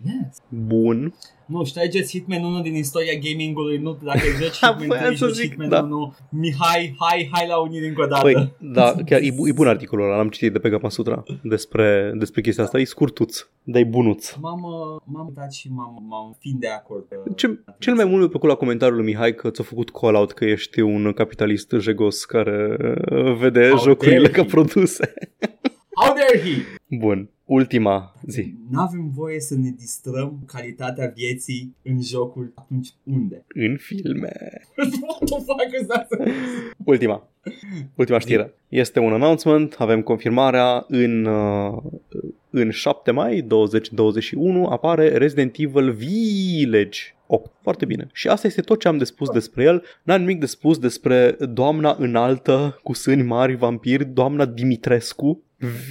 Yes. 0.05 0.37
Bun. 0.49 1.15
Nu, 1.51 1.65
ștergeți 1.65 2.11
Hitman 2.19 2.45
1 2.45 2.61
din 2.61 2.75
istoria 2.75 3.13
gamingului, 3.23 3.79
nu 3.79 3.99
dacă 4.03 4.19
joci 4.41 4.59
Hitman 4.61 4.87
Voiam 4.87 5.05
3, 5.05 5.17
să 5.17 5.27
joci 5.27 5.35
zic, 5.35 5.49
Hitman 5.51 5.69
da. 5.69 5.81
1, 5.83 6.15
Mihai, 6.31 6.95
hai, 6.99 7.29
hai 7.33 7.47
la 7.49 7.61
unire 7.61 7.87
încă 7.87 8.03
o 8.03 8.07
dată. 8.07 8.23
Păi, 8.23 8.53
da, 8.59 8.95
chiar 9.07 9.21
e, 9.23 9.31
bu- 9.37 9.49
e 9.49 9.53
bun 9.53 9.67
articolul 9.67 10.05
ăla, 10.05 10.17
l-am 10.17 10.29
citit 10.29 10.53
de 10.53 10.59
pe 10.59 10.69
Gama 10.69 10.89
Sutra 10.89 11.23
despre, 11.43 12.13
despre 12.19 12.41
chestia 12.41 12.65
asta, 12.65 12.79
e 12.79 12.85
scurtuț, 12.85 13.47
dar 13.63 13.81
e 13.81 13.85
bunuț. 13.85 14.35
M-am, 14.41 14.63
uh, 14.63 15.01
m-am 15.05 15.27
uitat 15.27 15.53
și 15.53 15.69
m-am, 15.73 16.07
m-am 16.09 16.37
fiind 16.41 16.61
de 16.61 16.69
acord. 16.69 17.05
uh, 17.27 17.33
Ce, 17.37 17.59
cel 17.79 17.95
mai 17.95 18.05
mult 18.05 18.19
mi-a 18.19 18.29
plăcut 18.29 18.49
la 18.49 18.55
comentariul 18.55 18.97
lui 18.97 19.07
Mihai 19.07 19.35
că 19.35 19.51
ți-a 19.51 19.65
făcut 19.65 19.91
call-out 19.91 20.33
că 20.33 20.45
ești 20.45 20.81
un 20.81 21.13
capitalist 21.13 21.75
jegos 21.79 22.25
care 22.25 22.77
uh, 23.13 23.37
vede 23.39 23.69
How 23.69 23.79
jocurile 23.79 24.17
dare 24.21 24.31
ca 24.33 24.43
he. 24.43 24.49
produse. 24.49 25.13
How 26.01 26.15
dare 26.15 26.39
he? 26.39 26.63
Bun, 26.97 27.29
ultima 27.45 28.15
zi. 28.27 28.55
N-avem 28.71 29.11
voie 29.15 29.41
să 29.41 29.55
ne 29.55 29.71
distrăm 29.71 30.43
calitatea 30.47 31.13
vieții 31.15 31.77
în 31.83 32.03
jocuri 32.03 32.51
atunci 32.55 32.89
unde? 33.03 33.45
În 33.49 33.77
filme. 33.77 34.33
What 35.03 35.25
the 35.25 35.39
fuck 35.39 35.81
is 35.81 35.87
that? 35.87 36.09
Ultima. 36.85 37.29
Ultima 37.95 38.19
știre. 38.19 38.55
Este 38.69 38.99
un 38.99 39.13
announcement, 39.13 39.75
avem 39.79 40.03
confirmarea 40.03 40.85
în, 40.89 41.25
uh, 41.25 41.83
în 42.51 42.71
7 42.71 43.11
mai 43.11 43.41
2021 43.41 44.67
apare 44.67 45.17
Resident 45.17 45.55
Evil 45.59 45.93
Village 45.93 46.99
8. 47.27 47.51
Foarte 47.63 47.85
bine. 47.85 48.07
Și 48.13 48.29
asta 48.29 48.47
este 48.47 48.61
tot 48.61 48.81
ce 48.81 48.89
am 48.89 48.99
de 48.99 49.05
spus 49.05 49.31
despre 49.31 49.63
el. 49.63 49.83
N-am 50.03 50.21
nimic 50.21 50.41
de 50.41 50.47
spus 50.47 50.79
despre 50.79 51.37
doamna 51.41 51.97
înaltă 51.99 52.81
cu 52.83 52.93
sâni 52.93 53.23
mari 53.23 53.55
vampiri, 53.55 54.05
doamna 54.05 54.45
Dimitrescu. 54.45 55.43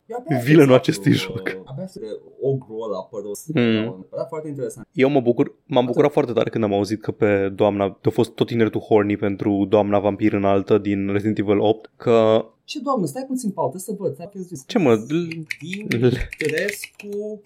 Eu 0.05 0.17
abia 0.19 0.37
Vilenul 0.37 0.73
aștept 0.73 0.81
acestui 0.81 1.11
uh, 1.11 1.17
joc. 1.17 1.57
Abia 1.65 1.83
aștept 1.83 2.05
de 2.05 2.19
ogru 2.41 2.77
ăla 2.85 2.97
apărut. 2.97 3.37
Mm. 3.53 4.07
Era 4.13 4.25
foarte 4.29 4.47
interesant. 4.47 4.87
Eu 4.91 5.09
mă 5.09 5.21
bucur, 5.21 5.55
m-am 5.65 5.85
bucurat 5.85 6.11
foarte 6.11 6.31
tare 6.31 6.49
când 6.49 6.63
am 6.63 6.73
auzit 6.73 7.01
că 7.01 7.11
pe 7.11 7.49
doamna, 7.49 7.99
a 8.03 8.09
fost 8.09 8.31
tot 8.31 8.47
tineretul 8.47 8.81
horny 8.81 9.17
pentru 9.17 9.65
doamna 9.69 9.99
vampir 9.99 10.33
înaltă 10.33 10.77
din 10.77 11.11
Resident 11.11 11.37
Evil 11.37 11.59
8, 11.59 11.91
că 11.95 12.45
Ce 12.63 12.79
doamnă, 12.79 13.05
stai 13.05 13.25
puțin, 13.27 13.51
Paul, 13.51 13.69
trebuie 13.69 13.95
să 13.97 14.03
văd. 14.03 14.13
Stai 14.13 14.29
că 14.33 14.39
Ce 14.67 14.77
mă, 14.77 14.95
Dimitrescu 15.59 17.41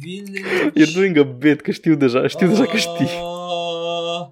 Village... 0.00 0.70
You're 0.78 0.94
doing 0.94 1.16
a 1.16 1.22
bit, 1.22 1.60
că 1.60 1.70
știu 1.70 1.94
deja, 1.94 2.26
știu 2.26 2.48
deja 2.48 2.64
că 2.64 2.76
știi. 2.76 3.04
Uh, 3.04 4.28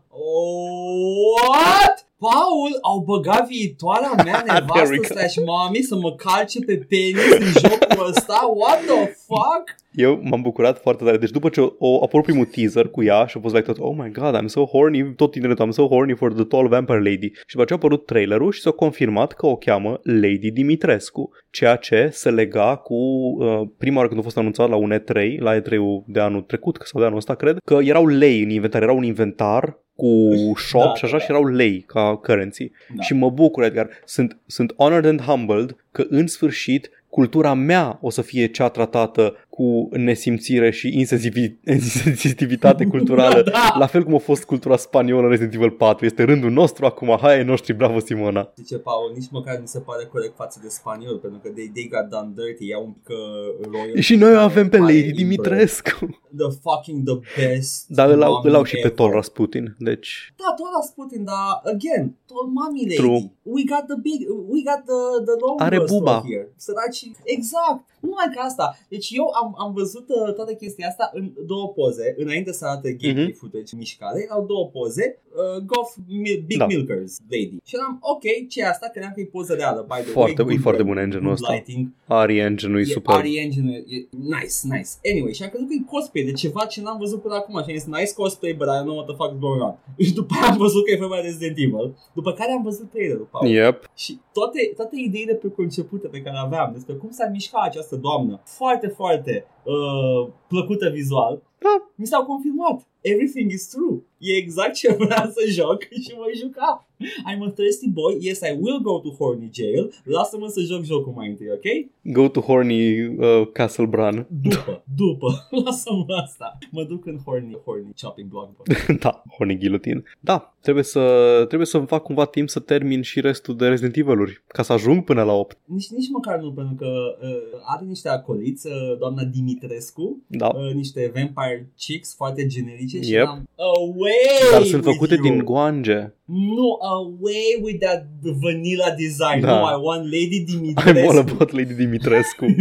what? 1.48 2.06
Paul, 2.26 2.72
au 2.82 2.98
băgat 3.10 3.46
viitoarea 3.48 4.12
mea 4.24 4.42
There 4.46 4.52
we 4.52 4.60
nevastă 4.60 4.96
go. 4.96 5.02
slash 5.02 5.36
mami 5.46 5.82
să 5.82 5.96
mă 5.96 6.14
calce 6.14 6.58
pe 6.66 6.76
penis 6.88 7.32
în 7.38 7.52
jocul 7.62 8.06
ăsta? 8.08 8.38
What 8.60 8.78
the 8.90 9.06
fuck? 9.26 9.64
Eu 9.94 10.20
m-am 10.22 10.42
bucurat 10.42 10.80
foarte 10.80 11.04
tare. 11.04 11.16
Deci 11.16 11.30
după 11.30 11.48
ce 11.48 11.60
o, 11.60 11.72
o 11.78 12.02
apărut 12.02 12.24
primul 12.24 12.44
teaser 12.44 12.88
cu 12.88 13.02
ea 13.02 13.26
și 13.26 13.36
a 13.36 13.40
fost 13.40 13.54
like 13.54 13.72
tot, 13.72 13.78
oh 13.78 13.94
my 13.96 14.10
god, 14.10 14.42
I'm 14.42 14.46
so 14.46 14.64
horny, 14.64 15.14
tot 15.14 15.30
tineretul, 15.30 15.66
I'm 15.66 15.70
so 15.70 15.86
horny 15.86 16.14
for 16.14 16.32
the 16.32 16.44
tall 16.44 16.68
vampire 16.68 16.98
lady. 16.98 17.32
Și 17.46 17.54
după 17.54 17.64
ce 17.64 17.72
a 17.72 17.76
apărut 17.76 18.06
trailerul 18.06 18.52
și 18.52 18.60
s-a 18.60 18.70
confirmat 18.70 19.32
că 19.32 19.46
o 19.46 19.56
cheamă 19.56 20.00
Lady 20.02 20.50
Dimitrescu, 20.50 21.30
ceea 21.50 21.76
ce 21.76 22.08
se 22.12 22.30
lega 22.30 22.76
cu 22.76 22.94
uh, 22.94 23.60
prima 23.78 23.96
oară 23.96 24.08
când 24.08 24.20
a 24.20 24.22
fost 24.22 24.38
anunțat 24.38 24.68
la 24.68 24.76
un 24.76 24.98
E3, 24.98 25.38
la 25.38 25.60
E3-ul 25.60 26.04
de 26.06 26.20
anul 26.20 26.42
trecut, 26.42 26.76
că 26.76 26.84
sau 26.86 27.00
de 27.00 27.06
anul 27.06 27.18
ăsta, 27.18 27.34
cred, 27.34 27.56
că 27.64 27.78
erau 27.82 28.06
lei 28.06 28.42
în 28.42 28.50
inventar, 28.50 28.82
era 28.82 28.92
un 28.92 29.04
inventar 29.04 29.80
cu 30.02 30.52
shop 30.56 30.82
Da, 30.82 30.94
și 30.94 31.04
așa 31.04 31.16
da, 31.16 31.22
și 31.22 31.30
erau 31.30 31.46
lei 31.46 31.80
ca 31.80 32.16
currency. 32.22 32.70
Da. 32.94 33.02
Și 33.02 33.14
mă 33.14 33.30
bucur, 33.30 33.62
Edgar. 33.62 33.88
Sunt, 34.04 34.38
sunt 34.46 34.74
honored 34.76 35.04
and 35.04 35.20
humbled 35.20 35.76
că 35.92 36.04
în 36.08 36.26
sfârșit 36.26 36.90
cultura 37.08 37.54
mea 37.54 37.98
o 38.00 38.10
să 38.10 38.22
fie 38.22 38.46
cea 38.46 38.68
tratată 38.68 39.36
cu 39.56 39.88
nesimțire 39.92 40.70
și 40.70 40.88
insensivi- 41.04 41.54
insensitivitate 41.78 42.84
culturală, 42.86 43.42
Da. 43.42 43.74
la 43.78 43.86
fel 43.86 44.02
cum 44.04 44.14
a 44.14 44.18
fost 44.18 44.44
cultura 44.44 44.76
spaniolă 44.76 45.22
în 45.22 45.28
Resident 45.28 45.54
Evil 45.54 45.70
4. 45.70 46.04
Este 46.04 46.22
rândul 46.22 46.50
nostru 46.50 46.84
acum, 46.86 47.18
hai 47.20 47.36
ai 47.36 47.44
noștri, 47.44 47.72
bravo 47.72 47.98
Simona. 47.98 48.52
Zice 48.56 48.78
Paul, 48.78 49.12
nici 49.14 49.28
măcar 49.30 49.56
nu 49.58 49.66
se 49.66 49.78
pare 49.80 50.04
corect 50.04 50.34
față 50.36 50.58
de 50.62 50.68
spaniol, 50.68 51.16
pentru 51.18 51.40
că 51.42 51.48
they, 51.48 51.70
they 51.74 51.88
got 51.94 52.08
done 52.10 52.32
dirty, 52.34 52.66
iau 52.68 52.84
un 52.84 52.90
pic 52.92 53.08
uh, 53.08 53.66
royal. 53.72 53.98
Și 54.00 54.14
noi 54.16 54.34
o 54.34 54.38
avem 54.38 54.68
pe 54.68 54.76
Pare 54.78 54.92
Lady 54.92 55.00
liber. 55.06 55.16
Dimitrescu. 55.22 55.98
The 56.36 56.50
fucking 56.66 56.98
the 57.10 57.16
best. 57.38 57.84
Dar 57.88 58.08
îl 58.10 58.22
au, 58.22 58.32
mommy 58.32 58.48
îl 58.48 58.54
au 58.54 58.64
și 58.64 58.72
pe 58.74 58.78
ever. 58.78 58.90
Thor 58.90 59.10
Rasputin, 59.12 59.74
deci... 59.78 60.32
Da, 60.36 60.48
tot 60.58 60.66
Rasputin, 60.78 61.24
dar 61.24 61.46
again, 61.74 62.04
tot 62.30 62.46
mommy 62.58 62.80
lady. 62.88 62.96
True. 63.02 63.22
We 63.56 63.62
got 63.74 63.84
the 63.92 63.98
big, 64.08 64.20
we 64.54 64.60
got 64.70 64.80
the, 64.90 65.00
the 65.28 65.36
long 65.44 65.56
Are 65.66 65.76
girl 65.76 65.88
buba. 65.92 66.14
story 66.16 66.28
here. 66.32 66.46
Săraci, 66.66 67.02
exact. 67.36 67.80
Nu 68.02 68.08
numai 68.12 68.28
că 68.34 68.38
asta. 68.48 68.66
Deci 68.94 69.08
eu 69.20 69.26
am, 69.40 69.41
am 69.64 69.72
văzut 69.80 70.06
uh, 70.08 70.34
toată 70.34 70.52
chestia 70.54 70.86
asta 70.88 71.10
în 71.12 71.32
două 71.46 71.66
poze, 71.68 72.14
înainte 72.18 72.52
să 72.52 72.64
arate 72.64 72.92
gameplay 72.92 73.26
Mhm. 73.26 73.38
footage 73.38 73.76
mișcare, 73.76 74.26
au 74.30 74.42
două 74.52 74.64
poze, 74.76 75.18
uh, 75.40 75.62
Goff 75.70 75.96
Mil- 76.08 76.44
Big 76.46 76.58
Da. 76.58 76.66
Milkers 76.66 77.12
Lady. 77.30 77.56
Și 77.64 77.74
eram, 77.78 77.98
ok, 78.14 78.24
ce 78.48 78.60
e 78.60 78.66
asta? 78.68 78.86
Credeam 78.92 79.12
că 79.14 79.20
e 79.20 79.24
poză 79.24 79.52
reală, 79.54 79.80
by 79.88 80.00
the 80.02 80.10
Foarte- 80.18 80.18
way. 80.42 80.50
e 80.50 80.50
good 80.50 80.60
foarte 80.66 80.82
work, 80.82 80.92
bun 80.94 81.02
engine-ul 81.04 81.28
good 81.34 81.40
ăsta. 81.40 81.52
lighting. 81.52 81.82
Ari 82.06 82.38
Engine 82.38 82.78
e 82.78 82.80
E 82.80 82.84
super. 82.84 83.14
Ari 83.14 83.34
Engine, 83.44 83.72
e 83.94 83.96
nice, 84.34 84.56
nice. 84.74 84.90
Anyway, 85.12 85.32
și 85.36 85.42
am 85.42 85.48
crezut 85.52 85.68
că 85.68 85.74
e 85.80 85.82
cosplay 85.94 86.24
de 86.30 86.32
ceva 86.42 86.62
ce 86.72 86.78
n-am 86.84 86.98
văzut 87.04 87.20
până 87.24 87.34
acum. 87.34 87.54
Și 87.62 87.70
am 87.70 87.76
zis, 87.78 87.86
nice 87.96 88.12
cosplay, 88.20 88.52
but 88.60 88.66
I 88.66 88.74
don't 88.78 88.86
know 88.88 88.96
what 89.00 89.06
the 89.10 89.16
fuck 89.20 89.32
is 89.34 89.40
going 89.46 89.62
on. 89.68 89.74
Și 90.06 90.12
după 90.20 90.32
aia 90.36 90.50
am 90.52 90.56
văzut 90.66 90.82
că 90.84 90.90
e 90.92 90.96
vorba 91.04 91.18
de 91.20 91.26
Resident 91.30 91.56
Evil. 91.64 91.86
După 92.18 92.30
care 92.38 92.50
am 92.52 92.62
văzut 92.70 92.86
trailerul, 92.94 93.28
Paul. 93.34 93.46
Yep. 93.58 93.76
Și 94.02 94.12
toate, 94.36 94.58
toate 94.78 94.94
ideile 95.08 95.34
preconcepute 95.42 96.06
pe 96.14 96.20
care 96.24 96.34
le 96.38 96.42
aveam 96.48 96.68
despre 96.76 96.94
cum 97.00 97.10
s-ar 97.10 97.28
mișca 97.36 97.58
această 97.70 97.94
doamnă, 97.96 98.40
foarte, 98.44 98.86
foarte 98.86 99.31
uh, 99.64 100.32
plăcută 100.48 100.88
vizual, 100.88 101.42
Da. 101.58 101.90
mi 101.94 102.06
s-au 102.06 102.24
confirmat. 102.24 102.86
Everything 103.00 103.50
is 103.50 103.68
true. 103.68 103.96
E 104.24 104.36
exact 104.36 104.74
ce 104.74 104.92
vreau 104.92 105.26
să 105.30 105.42
joc 105.50 105.82
și 106.04 106.12
voi 106.16 106.32
juca. 106.40 106.86
I'm 107.30 107.42
a 107.48 107.50
thirsty 107.50 107.88
boy. 107.88 108.16
Yes, 108.20 108.40
I 108.40 108.56
will 108.60 108.80
go 108.82 108.98
to 109.00 109.08
horny 109.18 109.50
jail. 109.52 109.92
Lasă-mă 110.04 110.46
să 110.48 110.60
joc 110.60 110.84
jocul 110.84 111.12
mai 111.16 111.28
întâi, 111.28 111.46
ok? 111.56 111.66
Go 112.14 112.28
to 112.28 112.40
horny 112.40 113.04
uh, 113.06 113.48
Castle 113.52 113.86
Bran. 113.86 114.26
După, 114.42 114.84
după. 115.02 115.48
Lasă-mă 115.64 116.04
asta. 116.22 116.58
Mă 116.70 116.82
duc 116.84 117.06
în 117.06 117.18
horny, 117.24 117.56
horny 117.64 117.92
chopping 118.02 118.28
block. 118.28 118.50
da, 119.02 119.22
horny 119.36 119.58
guillotine. 119.58 120.02
Da, 120.20 120.54
trebuie 120.60 120.84
să, 120.84 121.00
trebuie 121.46 121.66
să 121.66 121.78
fac 121.78 122.02
cumva 122.02 122.24
timp 122.26 122.48
să 122.48 122.58
termin 122.60 123.02
și 123.02 123.20
restul 123.20 123.56
de 123.56 123.66
Resident 123.68 123.96
Evil-uri, 123.96 124.42
ca 124.46 124.62
să 124.62 124.72
ajung 124.72 125.04
până 125.04 125.22
la 125.22 125.32
8. 125.32 125.58
Nici, 125.64 125.88
nici 125.88 126.08
măcar 126.10 126.38
nu, 126.38 126.52
pentru 126.52 126.74
că 126.74 126.86
uh, 127.22 127.60
are 127.64 127.84
niște 127.86 128.08
acoliți, 128.08 128.66
uh, 128.66 128.98
doamna 128.98 129.22
Dimitrescu, 129.24 130.22
Da. 130.26 130.46
uh, 130.54 130.72
niște 130.74 131.10
vampire 131.14 131.68
chicks 131.76 132.14
foarte 132.14 132.46
generice 132.46 133.00
și 133.00 133.10
Yep. 133.12 133.26
am 133.26 133.48
away 133.56 134.10
Dar 134.52 134.62
sunt 134.62 134.84
with 134.84 134.96
făcute 134.96 135.14
you. 135.14 135.22
din 135.22 135.44
guange. 135.44 136.12
No, 136.34 136.68
away 136.80 137.60
with 137.62 137.78
that 137.84 138.06
vanilla 138.40 138.90
design. 138.96 139.40
Da. 139.40 139.48
No, 139.60 139.66
I 139.74 139.76
want 139.86 140.02
Lady 140.04 140.44
I'm 140.44 140.48
all 140.48 140.60
Dimitrescu. 140.60 141.18
about 141.18 141.50
Lady 141.52 141.74
Dimitrescu. 141.74 142.44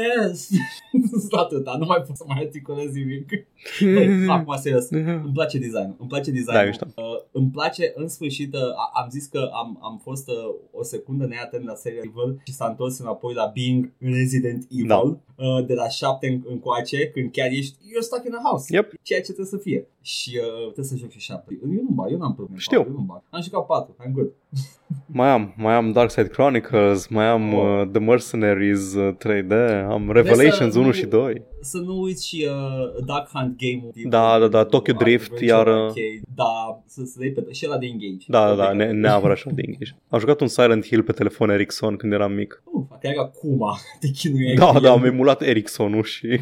Yes! 0.01 0.49
Atâta, 1.43 1.75
nu 1.79 1.85
mai 1.85 2.01
pot 2.07 2.15
să 2.15 2.23
mai 2.27 2.37
articulez 2.41 2.93
nimic. 2.93 3.29
Băi, 3.93 4.25
acum 4.27 4.55
serios. 4.57 4.89
Îmi 4.89 5.31
place 5.33 5.57
design. 5.57 5.95
Îmi 5.99 6.09
place 6.09 6.31
design. 6.31 6.51
Da, 6.53 6.63
e 6.63 6.65
mișto. 6.65 6.85
uh, 6.95 7.03
îmi 7.31 7.49
place, 7.49 7.91
în 7.95 8.07
sfârșit, 8.07 8.53
uh, 8.53 8.59
a- 8.61 8.91
am 9.01 9.07
zis 9.09 9.25
că 9.25 9.49
am, 9.53 9.79
am 9.81 9.99
fost 10.03 10.29
uh, 10.29 10.35
o 10.71 10.83
secundă 10.83 11.25
neatent 11.25 11.65
la 11.65 11.75
seria 11.75 12.01
Evil 12.03 12.41
și 12.45 12.53
s-a 12.53 12.65
întors 12.67 12.99
înapoi 12.99 13.33
la 13.33 13.51
Being 13.53 13.91
Resident 13.99 14.67
Evil. 14.71 14.87
Da. 14.87 14.97
Uh, 15.35 15.65
de 15.65 15.73
la 15.73 15.87
7 15.89 16.27
în, 16.27 16.41
încoace, 16.49 17.07
când 17.07 17.31
chiar 17.31 17.49
ești, 17.51 17.75
you're 17.89 18.05
stuck 18.09 18.25
in 18.25 18.33
a 18.33 18.41
house. 18.49 18.65
Yep. 18.75 18.91
Ceea 19.01 19.19
ce 19.19 19.25
trebuie 19.25 19.45
să 19.45 19.57
fie. 19.57 19.87
Și 20.01 20.39
uh, 20.41 20.61
trebuie 20.63 20.85
să 20.85 20.95
joc 20.97 21.09
și 21.09 21.19
7. 21.19 21.59
Eu 21.63 21.69
nu 21.87 21.89
bag, 21.93 22.11
eu 22.11 22.17
n-am 22.17 22.33
probleme. 22.35 22.55
cu 22.55 22.61
Știu. 22.61 22.77
patru, 22.77 22.93
Eu 22.93 22.99
nu 22.99 23.05
bag. 23.05 23.21
Am 23.29 23.41
jucat 23.41 23.65
4, 23.65 23.95
I'm 24.05 24.11
good. 24.13 24.31
Mai 25.13 25.29
am, 25.29 25.53
mai 25.57 25.73
am 25.73 25.91
Dark 25.91 26.11
Side 26.11 26.27
Chronicles, 26.27 27.07
mai 27.07 27.25
am 27.25 27.53
Oh. 27.53 27.81
uh, 27.81 27.89
The 27.91 27.99
Mercenaries 28.01 28.93
uh, 28.93 29.13
3D, 29.15 29.51
am 29.89 30.11
Revelations 30.11 30.73
să 30.73 30.79
1 30.79 30.85
nu- 30.87 30.91
și 30.93 31.05
2. 31.05 31.41
Să 31.61 31.77
nu 31.77 32.01
uiți 32.01 32.27
și 32.27 32.47
uh, 32.49 33.03
Duck 33.05 33.29
Hunt 33.33 33.57
game-ul. 33.57 33.91
Da, 34.09 34.39
da, 34.39 34.47
da, 34.47 34.65
Tokyo 34.65 34.93
Drift, 34.93 35.31
Adventure 35.31 35.45
iar, 35.57 35.67
uh, 35.67 35.73
Arcade. 35.73 36.21
Da, 36.35 36.81
să 36.85 37.03
se 37.05 37.15
dai 37.19 37.29
pe 37.29 37.51
și 37.51 37.65
ăla 37.67 37.77
de 37.77 37.85
engage. 37.85 38.25
Da, 38.27 38.47
da, 38.47 38.55
da, 38.55 38.65
Ok. 38.67 38.73
ne- 38.73 38.91
neapărat 38.91 39.35
așa 39.35 39.49
de 39.53 39.61
English. 39.65 39.91
Am 40.09 40.19
jucat 40.19 40.41
un 40.41 40.47
Silent 40.47 40.85
Hill 40.85 41.03
pe 41.03 41.11
telefon 41.11 41.49
Ericsson 41.49 41.95
când 41.95 42.13
eram 42.13 42.31
mic. 42.33 42.63
Uf, 42.65 42.87
chiar 43.01 43.13
era 43.13 43.25
Kuma, 43.25 43.75
te 43.99 44.07
chinuiai 44.07 44.55
Da, 44.55 44.65
cu 44.65 44.79
da, 44.79 44.87
el. 44.87 44.93
am 44.93 45.03
emulat 45.05 45.41
Ericsson-ul 45.41 46.03
și... 46.03 46.27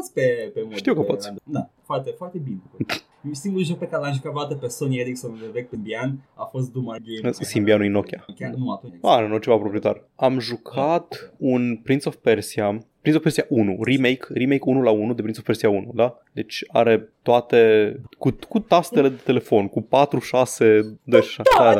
Păi 0.00 0.12
poți 0.12 0.12
pe, 0.12 0.50
pe 0.54 0.60
mod. 0.66 0.74
Știu 0.74 0.94
că 0.94 1.00
pe 1.00 1.06
poți. 1.06 1.26
random. 1.26 1.44
Da, 1.52 1.70
foarte, 1.82 2.10
foarte 2.16 2.38
bine. 2.38 2.60
Singurul 3.32 3.66
joc 3.66 3.78
pe 3.78 3.86
care 3.86 4.02
l-am 4.02 4.12
jucat 4.12 4.32
vreodată 4.32 4.54
pe 4.54 4.68
Sony 4.68 4.98
Ericsson 4.98 5.38
de 5.40 5.50
vechi 5.52 5.68
pe 5.68 5.76
Bian 5.76 6.28
a 6.34 6.44
fost 6.44 6.72
Doom 6.72 6.84
Game. 6.84 7.32
Symbianul 7.32 7.84
e 7.84 7.88
Nokia. 7.88 8.24
Chiar 8.36 8.50
nu 8.54 8.70
atunci. 8.70 8.94
Ah, 9.02 9.26
nu, 9.28 9.38
ceva 9.38 9.56
proprietar. 9.56 10.04
Am 10.16 10.38
jucat 10.38 11.32
un 11.36 11.76
Prince 11.76 12.08
of 12.08 12.14
Persia, 12.16 12.78
Prince 13.00 13.16
of 13.18 13.22
Persia 13.22 13.46
1, 13.48 13.76
remake, 13.82 14.26
remake 14.28 14.62
1 14.64 14.82
la 14.82 14.90
1 14.90 15.12
de 15.14 15.22
Prince 15.22 15.38
of 15.40 15.46
Persia 15.46 15.68
1, 15.70 15.90
da? 15.94 16.22
Deci 16.32 16.64
are 16.68 17.12
toate, 17.22 17.94
cu, 18.18 18.36
cu 18.48 18.58
tastele 18.58 19.08
de 19.08 19.20
telefon, 19.24 19.68
cu 19.68 19.80
4, 19.80 20.18
6, 20.18 20.98
2 21.04 21.22
și 21.22 21.40
așa. 21.40 21.64
Da, 21.64 21.72
da. 21.72 21.78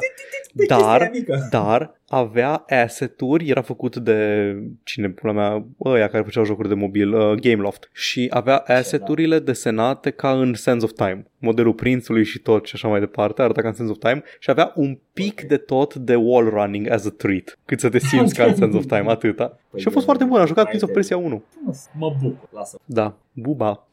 Pe 0.57 0.65
Dar, 0.69 0.79
chestia 0.79 0.99
aia 1.01 1.11
mică. 1.13 1.49
dar 1.51 2.00
avea 2.13 2.65
asset-uri, 2.69 3.49
era 3.49 3.61
făcut 3.63 3.97
de 3.97 4.55
cine 4.83 5.09
pula 5.09 5.33
mea, 5.33 5.65
ăia 5.85 6.09
care 6.09 6.23
făceau 6.23 6.45
jocuri 6.45 6.69
de 6.69 6.75
mobil, 6.75 7.13
uh, 7.13 7.33
Gameloft 7.33 7.91
și 7.93 8.27
avea 8.31 8.57
asset-urile 8.57 9.39
desenate 9.39 10.11
ca 10.11 10.31
în 10.33 10.55
Sense 10.55 10.85
of 10.85 10.93
Time, 10.93 11.27
modelul 11.39 11.73
prințului 11.73 12.25
și 12.25 12.39
tot 12.39 12.67
și 12.67 12.73
așa 12.75 12.89
mai 12.89 13.01
departe, 13.01 13.43
arăta 13.43 13.63
ca 13.63 13.69
în 13.69 13.75
Sense 13.75 13.93
of 13.93 13.99
Time 13.99 14.23
și 14.39 14.51
avea 14.51 14.73
un 14.75 14.99
pic 15.13 15.41
Ok. 15.43 15.49
de 15.49 15.57
tot 15.57 15.95
de 15.95 16.15
wall 16.15 16.49
running 16.49 16.91
as 16.91 17.07
a 17.07 17.11
treat, 17.11 17.59
cât 17.65 17.81
să 17.81 17.89
te 17.89 17.99
simți 17.99 18.35
ca 18.35 18.45
în 18.45 18.55
Sense 18.55 18.77
of 18.77 18.85
Time, 18.87 19.05
atâta. 19.07 19.59
Păi 19.71 19.81
și 19.81 19.89
a 19.89 19.91
fost 19.91 20.03
e- 20.03 20.07
foarte 20.07 20.25
bun, 20.25 20.39
am 20.41 20.47
jucat 20.47 20.65
mai 20.65 20.73
Prince 20.73 20.85
of 20.85 20.91
de- 20.91 20.97
Persia 20.97 21.17
1. 21.17 21.43
Frumos. 21.49 21.89
Mă 21.99 22.15
bucur, 22.23 22.49
lasă. 22.53 22.79
Da, 22.85 23.15
buba. 23.33 23.87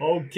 Ok, 0.00 0.32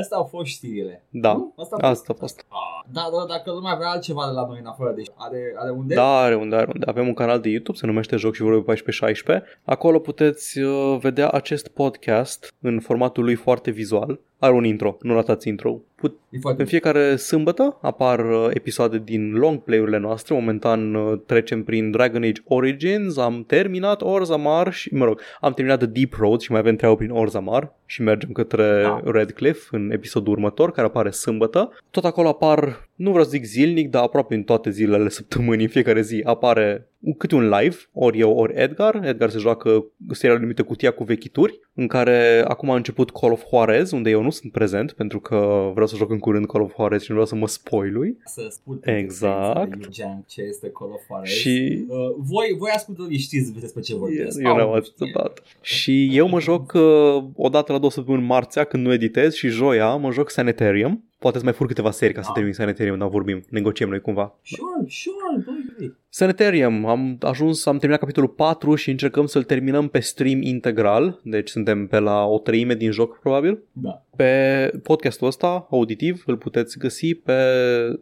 asta 0.00 0.16
au 0.16 0.24
fost 0.24 0.46
știrile. 0.46 1.04
Da, 1.10 1.32
Nu? 1.32 1.54
Asta 1.56 1.76
asta 1.76 2.12
a 2.12 2.18
fost. 2.18 2.44
Ah, 2.48 2.88
da, 2.92 3.00
da, 3.12 3.26
dacă 3.34 3.50
lumea 3.52 3.74
vrea 3.74 3.88
altceva 3.88 4.26
de 4.26 4.32
la 4.32 4.46
noi 4.46 4.58
în 4.60 4.66
afară, 4.66 4.92
deci 4.92 5.08
are, 5.16 5.54
are 5.58 5.70
unde? 5.70 5.94
Da, 5.94 6.16
are 6.18 6.34
unde, 6.34 6.56
are 6.56 6.70
unde. 6.74 6.86
Avem 6.88 7.06
un 7.06 7.14
canal 7.14 7.40
de 7.40 7.48
YouTube, 7.48 7.78
se 7.78 7.86
numește 7.86 8.16
Joc 8.16 8.34
și 8.34 8.42
Vorbe 8.42 8.56
1416. 8.58 9.44
Acolo 9.64 9.98
puteți 9.98 10.58
uh, 10.58 10.98
vedea 11.00 11.28
acest 11.30 11.68
podcast 11.68 12.54
în 12.60 12.80
formatul 12.80 13.24
lui 13.24 13.34
foarte 13.34 13.70
vizual. 13.70 14.20
Are 14.42 14.52
un 14.54 14.64
intro, 14.64 14.96
nu 15.00 15.14
ratați 15.14 15.48
intro. 15.48 15.80
Put- 15.94 16.18
E 16.30 16.38
foarte 16.40 16.60
în 16.62 16.68
fiecare 16.68 17.16
sâmbătă 17.16 17.78
apar 17.82 18.18
uh, 18.30 18.46
episoade 18.50 18.98
din 19.04 19.32
long 19.32 19.58
play-urile 19.62 19.98
noastre. 19.98 20.34
Momentan 20.34 20.94
uh, 20.94 21.18
trecem 21.26 21.64
prin 21.64 21.90
Dragon 21.90 22.22
Age 22.22 22.40
Origins, 22.44 23.16
am 23.16 23.44
terminat 23.46 24.02
Orzammar 24.02 24.72
și, 24.72 24.94
mă 24.94 25.04
rog, 25.04 25.20
am 25.40 25.52
terminat 25.52 25.78
The 25.78 25.86
Deep 25.86 26.12
Road 26.18 26.40
și 26.40 26.50
mai 26.50 26.60
avem 26.60 26.76
treabă 26.76 26.96
prin 26.96 27.10
Orzammar 27.10 27.72
și 27.86 28.02
mergem 28.02 28.30
către 28.32 28.82
Da. 28.82 29.00
Redcliffe 29.04 29.76
în 29.76 29.90
episodul 29.90 30.32
următor, 30.32 30.70
care 30.72 30.86
apare 30.86 31.10
sâmbătă. 31.10 31.70
Tot 31.90 32.04
acolo 32.04 32.28
apar, 32.28 32.88
nu 33.02 33.10
vreau 33.10 33.24
să 33.24 33.30
zic 33.30 33.44
zilnic, 33.44 33.88
dar 33.90 34.02
aproape 34.02 34.34
în 34.34 34.42
toate 34.42 34.70
zilele 34.70 35.08
săptămânii, 35.08 35.64
în 35.64 35.70
fiecare 35.70 36.02
zi 36.02 36.20
apare 36.24 36.86
un- 37.00 37.16
câte 37.16 37.34
un 37.34 37.48
live, 37.48 37.76
ori 37.92 38.18
eu, 38.18 38.32
ori 38.36 38.52
Edgar. 38.56 39.00
Edgar 39.04 39.30
se 39.30 39.38
joacă 39.38 39.84
serialul 40.10 40.42
numită 40.42 40.62
Cutia 40.62 40.90
cu 40.90 41.04
vechituri, 41.04 41.60
în 41.74 41.86
care 41.86 42.42
acum 42.48 42.70
a 42.70 42.74
început 42.76 43.10
Call 43.10 43.32
of 43.32 43.42
Juarez, 43.48 43.90
unde 43.92 44.10
eu 44.10 44.22
nu 44.22 44.30
sunt 44.30 44.52
prezent, 44.52 44.92
pentru 44.92 45.20
că 45.20 45.70
vreau 45.72 45.86
să 45.86 45.96
joc 45.96 46.10
în 46.10 46.18
curând 46.18 46.46
Call 46.46 46.64
of 46.64 46.74
Juarez 46.74 47.00
și 47.02 47.06
nu 47.10 47.14
vreau 47.14 47.28
să 47.30 47.34
mă 47.34 47.46
spoilui. 47.48 48.16
să 48.24 48.46
spun 48.50 48.80
Exact. 48.84 49.68
pentru 49.68 49.90
Eugen 49.98 50.24
ce 50.28 50.42
este 50.42 50.70
Call 50.78 50.90
of 50.92 51.00
Juarez. 51.06 51.28
Și 51.30 51.84
Uh, 51.88 51.96
voi, 52.18 52.54
voi 52.58 52.70
ascultătorii 52.74 53.18
știți 53.18 53.60
despre 53.60 53.80
ce 53.80 53.94
vorbesc. 53.94 54.40
You 54.40 54.56
know 54.56 54.72
Au, 54.72 54.80
what's 54.80 54.84
știe. 54.84 55.12
about. 55.14 55.42
Și 55.60 56.10
eu 56.16 56.28
mă 56.28 56.40
joc 56.40 56.72
uh, 56.74 57.24
o 57.34 57.48
dată 57.48 57.72
la 57.72 57.78
două 57.78 57.90
săptămâni 57.90 58.26
marțea 58.26 58.64
când 58.64 58.86
nu 58.86 58.92
editez 58.92 59.34
și 59.34 59.48
joia 59.48 59.94
mă 59.96 60.10
joc 60.12 60.30
Sanitarium. 60.30 61.04
Poate 61.22 61.38
să 61.38 61.44
mai 61.44 61.52
fur 61.52 61.66
câteva 61.66 61.90
serii 61.90 62.14
ca 62.14 62.22
să 62.22 62.28
Ah. 62.28 62.34
termin 62.34 62.52
Sanitarium, 62.52 62.98
dar 62.98 63.08
vorbim, 63.08 63.42
negociem 63.48 63.88
noi 63.88 64.00
cumva. 64.00 64.38
Sure, 64.42 64.84
sure, 64.88 65.42
băi, 65.44 65.74
băi. 65.78 65.96
Sanitarium, 66.14 66.86
am 66.86 67.18
ajuns, 67.20 67.66
am 67.66 67.76
terminat 67.76 68.00
capitolul 68.00 68.28
4 68.28 68.74
și 68.74 68.90
încercăm 68.90 69.26
să-l 69.26 69.42
terminăm 69.42 69.88
pe 69.88 70.00
stream 70.00 70.42
integral, 70.42 71.20
deci 71.24 71.48
suntem 71.48 71.86
pe 71.86 71.98
la 71.98 72.24
o 72.24 72.38
treime 72.38 72.74
din 72.74 72.90
joc 72.90 73.18
probabil. 73.18 73.62
Da. 73.72 74.04
Pe 74.16 74.70
podcastul 74.82 75.26
ăsta, 75.26 75.66
auditiv, 75.70 76.22
îl 76.26 76.36
puteți 76.36 76.78
găsi 76.78 77.14
pe 77.14 77.34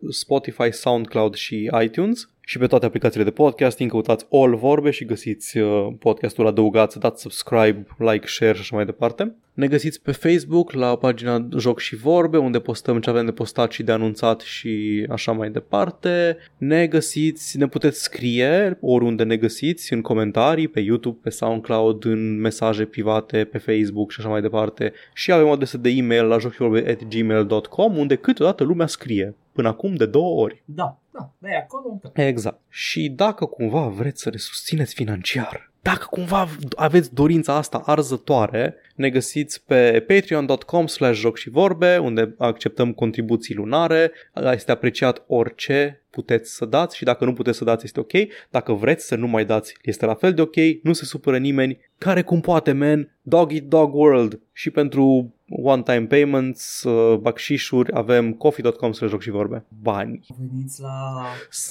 Spotify, 0.09 0.71
SoundCloud 0.71 1.35
și 1.35 1.71
iTunes 1.83 2.29
și 2.51 2.59
pe 2.59 2.67
toate 2.67 2.87
aplicațiile 2.87 3.25
de 3.25 3.31
podcasting, 3.31 3.91
căutați 3.91 4.27
All 4.31 4.57
Vorbe 4.57 4.91
și 4.91 5.05
găsiți 5.05 5.59
uh, 5.59 5.89
podcastul 5.99 6.47
adăugat, 6.47 6.95
dați 6.95 7.21
subscribe, 7.21 7.87
like, 7.99 8.27
share 8.27 8.55
și 8.55 8.61
așa 8.61 8.77
mai 8.77 8.85
departe. 8.85 9.35
Ne 9.55 9.67
găsiți 9.67 10.03
pe 10.03 10.13
Facebook 10.13 10.73
la 10.73 10.97
pagina 10.97 11.49
Joc 11.59 11.81
și 11.81 11.97
Vorbe, 11.97 12.37
unde 12.37 12.59
postăm 12.59 13.01
ce 13.01 13.11
avem 13.11 13.25
de 13.25 13.33
postat 13.33 13.71
și 13.71 13.83
de 13.83 13.93
anunțat 13.93 14.41
și 14.41 15.07
așa 15.11 15.33
mai 15.33 15.51
departe. 15.51 16.37
Ne 16.57 16.87
găsiți, 16.87 17.59
ne 17.59 17.67
puteți 17.67 18.00
scrie 18.03 18.79
oriunde 18.81 19.23
ne 19.23 19.37
găsiți, 19.37 19.93
în 19.93 20.01
comentarii, 20.01 20.69
pe 20.69 20.81
YouTube, 20.81 21.19
pe 21.23 21.31
SoundCloud, 21.31 22.05
în 22.05 22.41
mesaje 22.41 22.85
private, 22.85 23.45
pe 23.45 23.59
Facebook 23.59 24.11
și 24.11 24.21
așa 24.21 24.29
mai 24.29 24.41
departe. 24.41 24.93
Și 25.15 25.33
avem 25.33 25.47
o 25.47 25.53
adresă 25.53 25.77
de 25.77 25.89
e-mail 25.89 26.25
la 26.25 26.39
jocșivorbe.gmail.com 26.39 27.97
unde 27.97 28.17
câteodată 28.17 28.65
lumea 28.65 28.87
scrie. 28.87 29.35
Până 29.53 29.69
acum 29.69 29.95
de 29.95 30.07
două 30.07 30.43
ori. 30.43 30.63
Da, 30.65 30.99
da, 31.11 31.33
da, 31.39 31.49
e 31.51 31.57
acolo 31.57 31.85
încă. 31.91 32.11
Exact. 32.15 32.61
Și 32.69 33.09
dacă 33.09 33.45
cumva 33.45 33.87
vreți 33.87 34.23
să 34.23 34.31
ne 34.31 34.37
susțineți 34.37 34.95
financiar, 34.95 35.71
dacă 35.83 36.07
cumva 36.11 36.49
aveți 36.77 37.15
dorința 37.15 37.55
asta 37.55 37.83
arzătoare, 37.85 38.75
ne 38.95 39.11
găsiți 39.11 39.65
pe 39.65 40.05
patreon.com 40.07 40.87
slash 40.87 41.19
joc 41.19 41.37
și 41.37 41.51
vorbe, 41.51 41.99
unde 41.99 42.35
acceptăm 42.39 42.93
contribuții 42.93 43.55
lunare, 43.55 44.13
este 44.53 44.73
apreciat 44.73 45.25
orice 45.27 46.00
puteți 46.11 46.55
să 46.55 46.65
dați 46.65 46.97
și 46.97 47.05
dacă 47.05 47.25
nu 47.25 47.33
puteți 47.33 47.59
să 47.59 47.65
dați 47.65 47.85
este 47.85 48.01
ok, 48.01 48.13
dacă 48.51 48.73
vreți 48.73 49.07
să 49.07 49.15
nu 49.15 49.27
mai 49.27 49.45
dați 49.45 49.77
este 49.83 50.07
la 50.07 50.15
fel 50.15 50.35
de 50.35 50.41
ok, 50.41 50.57
nu 50.83 50.93
se 50.93 51.05
supără 51.05 51.39
nimeni, 51.39 51.79
care 52.01 52.23
cum 52.23 52.41
poate 52.41 52.73
man, 52.73 53.17
dog 53.23 53.53
eat 53.53 53.63
dog 53.63 53.95
world 53.95 54.41
și 54.53 54.71
pentru 54.71 55.35
one-time 55.49 56.07
payments, 56.07 56.83
uh, 56.83 57.19
bacșișuri, 57.19 57.93
avem 57.93 58.33
coffee.com 58.33 58.93
slash 58.93 59.13
joc 59.13 59.21
și 59.23 59.31
vorbe, 59.31 59.65
bani. 59.83 60.27
Veniți 60.51 60.81
la 60.81 61.23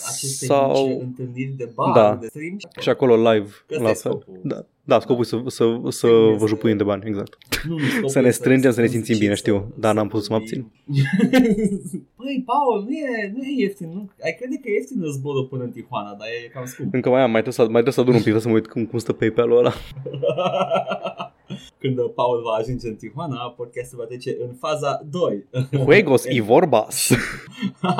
aceste 0.10 0.46
Sau- 0.46 0.88
mici 0.88 1.02
întâlniri 1.02 1.54
de 1.58 1.70
bar, 1.76 1.94
Da. 1.94 2.18
de 2.22 2.28
stream. 2.28 2.58
Și 2.80 2.90
acolo 2.90 3.32
live 3.32 3.50
Că 3.68 3.74
ăsta 3.74 3.84
la 3.84 3.90
e 3.90 3.94
fel. 3.94 4.12
scopul. 4.12 4.40
Da, 4.44 4.66
da 4.84 5.00
scopul 5.00 5.24
e 5.24 5.28
să, 5.28 5.42
să, 5.48 5.66
să 5.90 6.08
Trebuie 6.08 6.32
vă 6.34 6.40
să- 6.40 6.46
jupuim 6.48 6.78
de 6.78 6.84
bani, 6.84 7.04
exact. 7.08 7.38
Nu, 7.68 7.74
nu, 7.78 7.86
scopul 7.88 8.10
Să 8.16 8.20
ne 8.22 8.28
e 8.28 8.32
strângem, 8.32 8.72
să 8.72 8.82
ne 8.82 8.88
simțim 8.88 9.14
și 9.14 9.20
bine, 9.20 9.32
să- 9.34 9.38
știu, 9.40 9.74
dar 9.76 9.94
n-am 9.94 10.08
putut 10.08 10.24
să 10.26 10.34
mă 10.34 10.38
vorbim. 10.40 10.72
Păi, 12.20 12.44
Paul, 12.46 12.84
nu 12.84 12.92
e, 12.92 13.32
nu 13.36 13.44
e 13.44 13.62
ieftin. 13.62 13.90
Nu, 13.94 14.10
ai 14.24 14.36
crede 14.40 14.56
că 14.56 14.70
e 14.70 14.74
ieftin 14.74 15.02
zborul 15.12 15.46
până 15.46 15.64
în 15.64 15.72
Tijuana, 15.72 16.10
dar 16.20 16.28
e 16.28 16.48
cam 16.54 16.66
scump. 16.66 16.94
Încă 16.94 17.10
mai 17.10 17.22
am, 17.22 17.32
mai 17.32 17.42
trebuie 17.42 17.54
să, 17.54 17.62
mai 17.62 17.82
trebuie 17.82 17.94
să 17.94 18.00
adun 18.02 18.14
un 18.14 18.22
pic, 18.24 18.32
trebuie 18.34 18.42
să 18.42 18.48
mă 18.50 18.54
uit 18.56 18.68
cum, 18.68 18.86
cum 18.86 19.00
stă 19.00 19.14
PayPal-ul 19.14 19.58
ăla. 19.58 19.74
Când 21.82 21.98
uh, 21.98 22.12
Paul 22.16 22.42
va 22.42 22.52
ajunge 22.52 22.88
în 22.88 22.96
Tijuana, 22.96 23.54
podcastul 23.58 23.98
va 23.98 24.06
trece 24.06 24.38
în 24.40 24.54
faza 24.54 25.02
2. 25.10 25.48
Juegos 25.72 26.26
y 26.26 26.40
vorbas. 26.40 27.12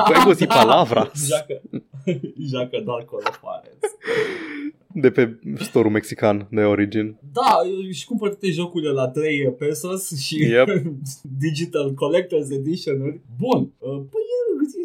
Juegos 0.06 0.38
y 0.44 0.46
palabras. 0.46 1.26
Joacă, 1.26 1.60
joacă 2.50 2.80
doar 2.84 3.04
Call 3.04 3.22
of 3.28 3.38
Juarez. 3.40 3.78
De 4.94 5.10
pe 5.10 5.38
store 5.56 5.88
mexican 5.88 6.48
de 6.50 6.60
origin. 6.62 7.16
Da, 7.32 7.58
și 7.92 8.06
cumpăr 8.06 8.28
toate 8.28 8.50
jocurile 8.50 8.90
la 8.90 9.08
3 9.08 9.52
pesos 9.52 10.20
și 10.20 10.36
Yep. 10.36 10.68
Digital 11.38 11.90
Collector's 11.90 12.50
Edition-uri. 12.50 13.20
Bun. 13.38 13.72
Uh, 13.78 13.90
Păi 14.10 14.20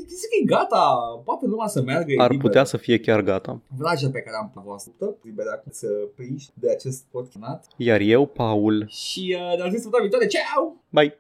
zic 0.08 0.30
că 0.30 0.36
e 0.42 0.46
gata, 0.46 0.86
poate 1.26 1.46
lumea 1.46 1.68
să 1.68 1.82
meargă. 1.82 2.12
e 2.12 2.16
Ar 2.22 2.30
liberă. 2.32 2.48
putea 2.48 2.64
să 2.64 2.78
fie 2.78 3.00
chiar 3.00 3.22
gata. 3.22 3.62
Vraja 3.78 4.10
pe 4.10 4.20
care 4.20 4.36
am 4.42 4.52
pe 4.54 4.60
voastră, 4.64 5.16
liber 5.24 5.46
acum 5.54 5.72
să 5.76 5.88
prinși 6.16 6.48
de 6.54 6.72
acest 6.72 7.04
podcast 7.12 7.72
Iar 7.78 8.00
eu, 8.00 8.26
Paul, 8.26 8.86
și 8.90 9.36
uh, 9.40 9.58
ne-am 9.58 9.70
zis 9.70 9.82
săptămâna 9.82 10.02
viitoare. 10.10 10.28
Ceau! 10.28 10.84
bye! 10.90 11.20